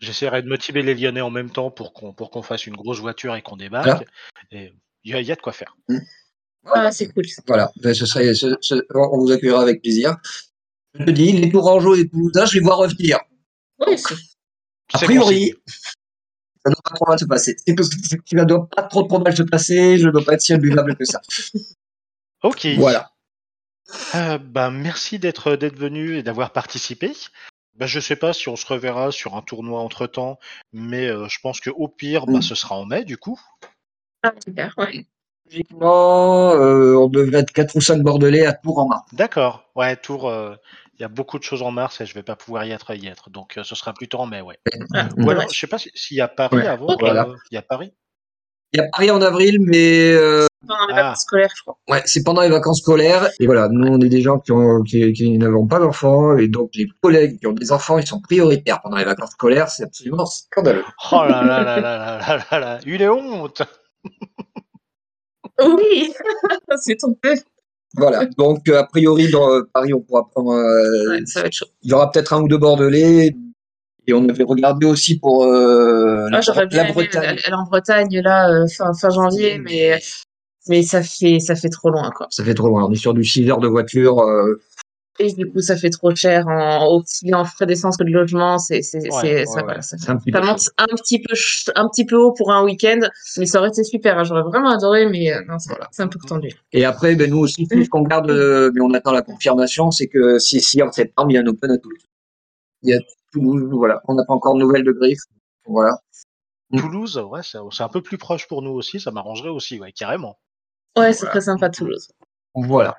J'essaierai 0.00 0.42
de 0.42 0.48
motiver 0.48 0.82
les 0.82 0.94
Lyonnais 0.94 1.20
en 1.20 1.30
même 1.30 1.50
temps 1.50 1.70
pour 1.70 1.92
qu'on 1.92 2.12
pour 2.12 2.30
qu'on 2.30 2.42
fasse 2.42 2.66
une 2.66 2.76
grosse 2.76 3.00
voiture 3.00 3.34
et 3.34 3.42
qu'on 3.42 3.56
débarque. 3.56 4.04
Et 4.50 4.72
il 5.04 5.16
y, 5.16 5.32
a 5.32 5.36
de 5.36 5.40
quoi 5.40 5.52
faire. 5.52 5.76
Mmh. 5.88 5.98
Ah, 6.66 6.90
c'est 6.90 7.08
cool. 7.12 7.24
Voilà, 7.46 7.70
ben, 7.76 7.94
ce 7.94 8.06
serait, 8.06 8.32
on 8.94 9.18
vous 9.18 9.30
accueillera 9.30 9.62
avec 9.62 9.80
plaisir. 9.80 10.16
Je 10.94 11.04
te 11.04 11.10
dis, 11.10 11.32
les 11.32 11.50
Tourangeaux 11.50 11.94
et 11.94 11.98
les 11.98 12.08
Toulousains, 12.08 12.46
je 12.46 12.58
vais 12.58 12.64
voir 12.64 12.78
revenir. 12.78 13.18
Oui, 13.86 13.96
a 14.94 14.98
priori, 14.98 15.54
ça 15.66 16.70
ne 16.70 16.74
doit 16.74 16.82
pas 16.82 16.94
trop 16.94 17.06
mal 17.08 17.18
se 17.18 17.24
passer. 17.24 17.56
Ça 17.64 17.72
ne 18.36 18.44
doit 18.44 18.68
pas 18.68 18.82
trop 18.82 19.02
trop 19.04 19.18
mal 19.20 19.36
se 19.36 19.42
passer. 19.42 19.98
Je 19.98 20.06
ne 20.06 20.12
dois 20.12 20.24
pas 20.24 20.34
être 20.34 20.40
si 20.40 20.52
imbuvable 20.52 20.96
que 20.96 21.04
ça. 21.04 21.20
Ok. 22.42 22.66
Voilà. 22.76 23.12
Euh, 24.14 24.38
ben, 24.38 24.70
merci 24.70 25.18
d'être 25.18 25.56
d'être 25.56 25.78
venu 25.78 26.16
et 26.16 26.22
d'avoir 26.22 26.52
participé. 26.52 27.12
Bah, 27.78 27.86
je 27.86 28.00
sais 28.00 28.16
pas 28.16 28.32
si 28.32 28.48
on 28.48 28.56
se 28.56 28.66
reverra 28.66 29.10
sur 29.12 29.36
un 29.36 29.42
tournoi 29.42 29.80
entre 29.80 30.06
temps, 30.06 30.38
mais 30.72 31.08
euh, 31.08 31.28
je 31.28 31.38
pense 31.42 31.60
que 31.60 31.68
au 31.68 31.88
pire, 31.88 32.26
bah, 32.26 32.40
ce 32.40 32.54
sera 32.54 32.74
en 32.76 32.86
mai 32.86 33.04
du 33.04 33.18
coup. 33.18 33.38
Ah, 34.22 34.32
super, 34.42 34.72
ouais. 34.78 35.04
Logiquement, 35.44 36.52
euh, 36.52 36.96
on 36.96 37.08
devrait 37.08 37.40
être 37.40 37.52
4 37.52 37.76
ou 37.76 37.80
5 37.80 38.02
Bordelais 38.02 38.46
à 38.46 38.54
Tours 38.54 38.78
en 38.78 38.88
mars. 38.88 39.04
D'accord, 39.12 39.70
ouais, 39.76 39.94
Tours, 39.96 40.28
euh, 40.28 40.56
il 40.94 41.02
y 41.02 41.04
a 41.04 41.08
beaucoup 41.08 41.38
de 41.38 41.44
choses 41.44 41.62
en 41.62 41.70
mars 41.70 42.00
et 42.00 42.06
je 42.06 42.14
vais 42.14 42.22
pas 42.22 42.34
pouvoir 42.34 42.64
y 42.64 42.70
être, 42.70 42.94
y 42.94 43.06
être. 43.06 43.28
Donc 43.28 43.58
ce 43.62 43.74
sera 43.74 43.92
plutôt 43.92 44.18
en 44.18 44.26
mai, 44.26 44.40
ouais. 44.40 44.58
Ah, 44.94 45.08
ou 45.18 45.28
alors, 45.28 45.48
je 45.52 45.58
sais 45.58 45.66
pas 45.66 45.78
s'il 45.78 46.16
y 46.16 46.20
a 46.22 46.28
Paris 46.28 46.66
avant. 46.66 46.96
Il 46.98 47.54
y 47.54 47.58
a 47.58 47.62
Paris 47.62 47.92
Il 48.72 48.78
y 48.78 48.80
a 48.80 48.88
Paris 48.88 49.10
en 49.10 49.20
avril, 49.20 49.58
mais 49.60 50.14
pendant 50.66 50.86
les 50.86 50.94
ah. 50.94 51.02
vacances 51.02 51.22
scolaires, 51.22 51.50
je 51.56 51.62
crois. 51.62 51.78
Ouais, 51.88 52.02
c'est 52.06 52.22
pendant 52.22 52.42
les 52.42 52.48
vacances 52.48 52.80
scolaires. 52.80 53.28
Et 53.40 53.46
voilà, 53.46 53.68
nous, 53.68 53.86
on 53.86 54.00
est 54.00 54.08
des 54.08 54.22
gens 54.22 54.38
qui, 54.38 54.52
ont, 54.52 54.82
qui, 54.82 55.12
qui 55.12 55.38
n'avons 55.38 55.66
pas 55.66 55.78
d'enfants. 55.78 56.36
Et 56.36 56.48
donc, 56.48 56.70
les 56.74 56.86
collègues 57.02 57.38
qui 57.38 57.46
ont 57.46 57.52
des 57.52 57.72
enfants, 57.72 57.98
ils 57.98 58.06
sont 58.06 58.20
prioritaires 58.20 58.80
pendant 58.82 58.96
les 58.96 59.04
vacances 59.04 59.32
scolaires. 59.32 59.68
C'est 59.68 59.84
absolument 59.84 60.26
scandaleux. 60.26 60.84
Oh 61.12 61.24
là 61.28 61.44
là 61.44 61.62
là 61.62 61.80
là 61.80 61.98
là 61.98 62.18
là 62.18 62.44
là 62.50 62.58
là. 62.58 62.78
Il 62.86 63.02
est 63.02 63.08
honte. 63.08 63.62
oui, 65.62 66.12
c'est 66.76 66.96
tombé. 66.96 67.40
Voilà, 67.94 68.26
donc 68.36 68.68
euh, 68.68 68.78
a 68.78 68.84
priori 68.84 69.30
dans 69.30 69.50
euh, 69.50 69.62
Paris 69.72 69.94
on 69.94 70.00
pourra 70.00 70.28
prendre. 70.28 70.52
Euh, 70.52 71.10
ouais, 71.10 71.24
ça 71.24 71.40
va 71.40 71.46
être 71.46 71.54
chaud. 71.54 71.66
Il 71.82 71.90
y 71.90 71.94
aura 71.94 72.10
peut-être 72.10 72.34
un 72.34 72.42
ou 72.42 72.48
deux 72.48 72.58
Bordelais, 72.58 73.34
et 74.06 74.12
on 74.12 74.28
avait 74.28 74.44
regardé 74.44 74.86
aussi 74.86 75.18
pour 75.18 75.44
euh, 75.44 76.28
ah, 76.32 76.40
la, 76.46 76.64
la 76.70 76.92
Bretagne. 76.92 77.38
Elle, 77.44 77.54
en 77.54 77.64
Bretagne 77.64 78.20
là 78.20 78.66
fin, 78.68 78.92
fin 78.92 79.10
janvier, 79.10 79.58
mais 79.58 79.98
mais 80.68 80.82
ça 80.82 81.02
fait 81.02 81.40
ça 81.40 81.54
fait 81.54 81.68
trop 81.68 81.90
loin 81.90 82.10
quoi. 82.10 82.26
Ça 82.30 82.44
fait 82.44 82.54
trop 82.54 82.68
loin. 82.68 82.84
On 82.84 82.92
est 82.92 82.96
sur 82.96 83.14
du 83.14 83.24
6 83.24 83.50
heures 83.50 83.60
de 83.60 83.68
voiture. 83.68 84.20
Euh... 84.20 84.60
Et 85.18 85.32
du 85.32 85.50
coup, 85.50 85.60
ça 85.60 85.76
fait 85.76 85.88
trop 85.88 86.14
cher 86.14 86.46
en 86.46 86.94
aussi 86.94 87.32
en 87.32 87.44
frais 87.44 87.64
d'essence 87.64 87.96
que 87.96 88.04
de 88.04 88.10
logement. 88.10 88.58
C'est 88.58 88.82
c'est 88.82 88.98
ouais, 88.98 89.46
ça, 89.46 89.62
voilà, 89.62 89.80
ça, 89.80 89.96
un 89.96 90.18
ça 90.18 90.40
monte 90.40 90.70
un 90.76 90.94
petit 90.96 91.20
peu 91.20 91.34
un 91.74 91.88
petit 91.88 92.04
peu 92.04 92.16
haut 92.16 92.32
pour 92.32 92.52
un 92.52 92.62
week-end, 92.64 93.00
mais 93.38 93.46
ça 93.46 93.58
aurait 93.58 93.68
été 93.68 93.82
super. 93.82 94.18
Hein. 94.18 94.24
J'aurais 94.24 94.42
vraiment 94.42 94.70
adoré, 94.70 95.06
mais 95.06 95.32
euh, 95.32 95.40
non, 95.48 95.58
c'est 95.58 95.70
voilà. 95.70 95.88
un 95.98 96.08
peu 96.08 96.18
tendu. 96.18 96.50
Et 96.72 96.84
après, 96.84 97.14
ben 97.16 97.30
nous 97.30 97.38
aussi, 97.38 97.66
ce 97.66 97.88
qu'on 97.88 98.02
garde, 98.02 98.30
euh, 98.30 98.70
mais 98.74 98.82
on 98.82 98.92
attend 98.92 99.12
la 99.12 99.22
confirmation, 99.22 99.90
c'est 99.90 100.06
que 100.06 100.38
si 100.38 100.60
si 100.60 100.82
en 100.82 100.92
septembre 100.92 101.30
il 101.30 101.34
y 101.34 101.38
a 101.38 101.40
un 101.40 101.46
Open 101.46 101.70
à 101.70 101.78
Toulouse. 101.78 102.04
Il 102.82 102.90
y 102.90 102.94
a 102.94 102.98
Toulouse, 103.32 103.70
voilà. 103.72 104.02
On 104.08 104.14
n'a 104.14 104.24
pas 104.26 104.34
encore 104.34 104.54
de 104.54 104.60
nouvelles 104.60 104.84
de 104.84 104.92
Griff. 104.92 105.20
Voilà. 105.66 105.98
Toulouse, 106.76 107.16
ouais, 107.30 107.40
c'est 107.42 107.82
un 107.82 107.88
peu 107.88 108.02
plus 108.02 108.18
proche 108.18 108.46
pour 108.48 108.60
nous 108.60 108.72
aussi. 108.72 109.00
Ça 109.00 109.12
m'arrangerait 109.12 109.48
aussi, 109.48 109.80
ouais, 109.80 109.92
carrément. 109.92 110.36
Ouais, 110.96 111.12
c'est 111.12 111.26
très 111.26 111.42
sympa 111.42 111.68
Toulouse. 111.70 112.08
Voilà. 112.54 112.96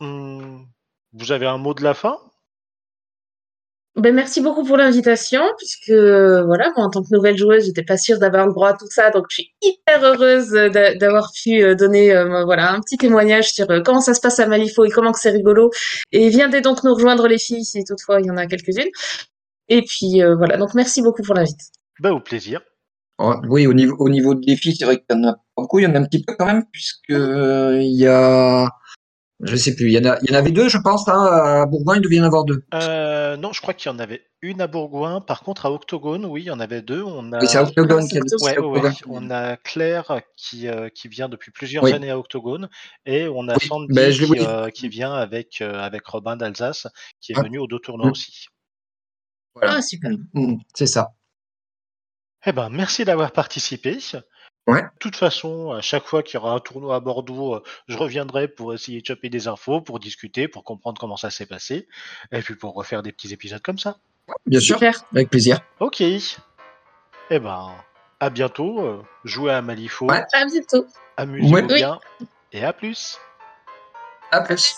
Hum, 0.00 0.66
vous 1.12 1.32
avez 1.32 1.46
un 1.46 1.58
mot 1.58 1.74
de 1.74 1.82
la 1.82 1.94
fin? 1.94 2.18
Ben, 3.98 4.14
merci 4.14 4.40
beaucoup 4.40 4.64
pour 4.64 4.76
l'invitation, 4.76 5.42
puisque 5.56 5.90
voilà, 5.90 6.70
moi 6.76 6.86
en 6.86 6.90
tant 6.90 7.02
que 7.02 7.08
nouvelle 7.10 7.36
joueuse, 7.36 7.64
j'étais 7.64 7.82
pas 7.82 7.96
sûre 7.96 8.18
d'avoir 8.20 8.46
le 8.46 8.52
droit 8.52 8.68
à 8.68 8.74
tout 8.74 8.86
ça, 8.88 9.10
donc 9.10 9.26
je 9.28 9.34
suis 9.36 9.54
hyper 9.60 10.04
heureuse 10.04 10.50
d'avoir 11.00 11.32
pu 11.32 11.62
euh, 11.62 11.74
donner 11.74 12.14
euh, 12.14 12.44
voilà 12.44 12.72
un 12.72 12.80
petit 12.80 12.96
témoignage 12.96 13.52
sur 13.52 13.68
euh, 13.70 13.80
comment 13.84 14.00
ça 14.00 14.14
se 14.14 14.20
passe 14.20 14.38
à 14.38 14.46
Malifaux 14.46 14.84
et 14.84 14.90
comment 14.90 15.10
que 15.10 15.18
c'est 15.18 15.30
rigolo. 15.30 15.72
Et 16.12 16.28
viendez 16.28 16.60
donc 16.60 16.84
nous 16.84 16.94
rejoindre 16.94 17.26
les 17.26 17.38
filles 17.38 17.64
si 17.64 17.82
toutefois 17.82 18.20
il 18.20 18.26
y 18.26 18.30
en 18.30 18.36
a 18.36 18.46
quelques-unes. 18.46 18.90
Et 19.68 19.82
puis 19.82 20.22
voilà, 20.36 20.56
donc 20.56 20.74
merci 20.74 21.02
beaucoup 21.02 21.22
pour 21.22 21.34
l'invite. 21.34 21.60
Bah 21.98 22.12
au 22.12 22.20
plaisir. 22.20 22.60
Oh, 23.18 23.34
oui, 23.48 23.66
au 23.66 23.74
niveau, 23.74 23.96
au 23.98 24.08
niveau 24.08 24.36
des 24.36 24.54
filles, 24.54 24.76
c'est 24.76 24.84
vrai 24.84 24.98
qu'il 24.98 25.06
y 25.10 25.20
en 25.20 25.28
a 25.28 25.36
beaucoup, 25.62 25.78
il 25.78 25.84
y 25.84 25.86
en 25.86 25.94
a 25.94 25.98
un 25.98 26.04
petit 26.04 26.22
peu 26.22 26.34
quand 26.38 26.46
même, 26.46 26.64
puisque 26.72 27.10
il 27.10 27.96
y 27.96 28.06
a 28.06 28.68
je 29.40 29.54
sais 29.54 29.74
plus. 29.76 29.86
Il 29.86 29.92
y, 29.92 29.98
en 29.98 30.10
a, 30.10 30.18
il 30.22 30.30
y 30.30 30.34
en 30.34 30.38
avait 30.38 30.50
deux, 30.50 30.68
je 30.68 30.78
pense. 30.78 31.06
Hein, 31.08 31.24
à 31.24 31.66
Bourgoin, 31.66 31.96
il 31.96 32.02
devait 32.02 32.16
y 32.16 32.20
en 32.20 32.24
avoir 32.24 32.44
deux. 32.44 32.64
Euh, 32.74 33.36
non, 33.36 33.52
je 33.52 33.60
crois 33.60 33.72
qu'il 33.72 33.90
y 33.90 33.94
en 33.94 33.98
avait 34.00 34.26
une 34.42 34.60
à 34.60 34.66
Bourgoin. 34.66 35.20
Par 35.20 35.42
contre, 35.42 35.66
à 35.66 35.70
Octogone, 35.70 36.26
oui, 36.26 36.42
il 36.42 36.46
y 36.46 36.50
en 36.50 36.58
avait 36.58 36.82
deux. 36.82 37.04
On 37.04 37.32
a... 37.32 37.38
Oui, 37.38 37.46
c'est 37.46 37.58
Octogone. 37.58 38.04
Ouais, 38.42 38.58
ouais, 38.58 38.90
On 39.06 39.30
a 39.30 39.56
Claire 39.56 40.22
qui, 40.36 40.66
euh, 40.66 40.88
qui 40.88 41.06
vient 41.06 41.28
depuis 41.28 41.52
plusieurs 41.52 41.84
années 41.84 42.10
à 42.10 42.18
Octogone. 42.18 42.68
Et 43.06 43.28
on 43.28 43.46
a 43.46 43.58
Sandy 43.60 43.94
ben, 43.94 44.12
qui, 44.12 44.40
euh, 44.40 44.70
qui, 44.70 44.88
vient 44.88 45.12
avec, 45.12 45.60
avec 45.60 46.04
Robin 46.06 46.36
d'Alsace, 46.36 46.88
qui 47.20 47.32
est 47.32 47.38
ah. 47.38 47.42
venu 47.42 47.58
au 47.58 47.68
deux 47.68 47.78
tournois 47.78 48.08
mm. 48.08 48.10
aussi. 48.10 48.46
Voilà. 49.54 49.74
Ah, 49.76 49.82
super. 49.82 50.10
Mm, 50.34 50.56
c'est 50.74 50.86
ça. 50.86 51.12
Eh 52.44 52.52
ben, 52.52 52.70
merci 52.70 53.04
d'avoir 53.04 53.30
participé. 53.30 53.98
De 54.76 54.98
toute 54.98 55.16
façon, 55.16 55.72
à 55.72 55.80
chaque 55.80 56.04
fois 56.04 56.22
qu'il 56.22 56.34
y 56.34 56.36
aura 56.38 56.52
un 56.52 56.60
tournoi 56.60 56.96
à 56.96 57.00
Bordeaux, 57.00 57.54
euh, 57.54 57.62
je 57.88 57.96
reviendrai 57.96 58.48
pour 58.48 58.74
essayer 58.74 59.00
de 59.00 59.06
choper 59.06 59.30
des 59.30 59.48
infos, 59.48 59.80
pour 59.80 59.98
discuter, 59.98 60.46
pour 60.46 60.64
comprendre 60.64 61.00
comment 61.00 61.16
ça 61.16 61.30
s'est 61.30 61.46
passé, 61.46 61.88
et 62.32 62.42
puis 62.42 62.54
pour 62.54 62.74
refaire 62.74 63.02
des 63.02 63.12
petits 63.12 63.32
épisodes 63.32 63.62
comme 63.62 63.78
ça. 63.78 63.96
Bien 64.44 64.60
sûr, 64.60 64.78
avec 65.12 65.30
plaisir. 65.30 65.60
Ok. 65.80 66.02
Eh 66.02 67.38
ben, 67.38 67.70
à 68.20 68.30
bientôt. 68.30 68.80
Euh, 68.80 69.02
jouez 69.24 69.52
à 69.52 69.62
Malifaux. 69.62 70.10
À 70.10 70.24
bientôt. 70.44 70.86
Amusez-vous 71.16 71.66
bien. 71.66 71.98
Et 72.52 72.64
à 72.64 72.72
plus. 72.72 73.18
À 74.30 74.40
plus. 74.42 74.74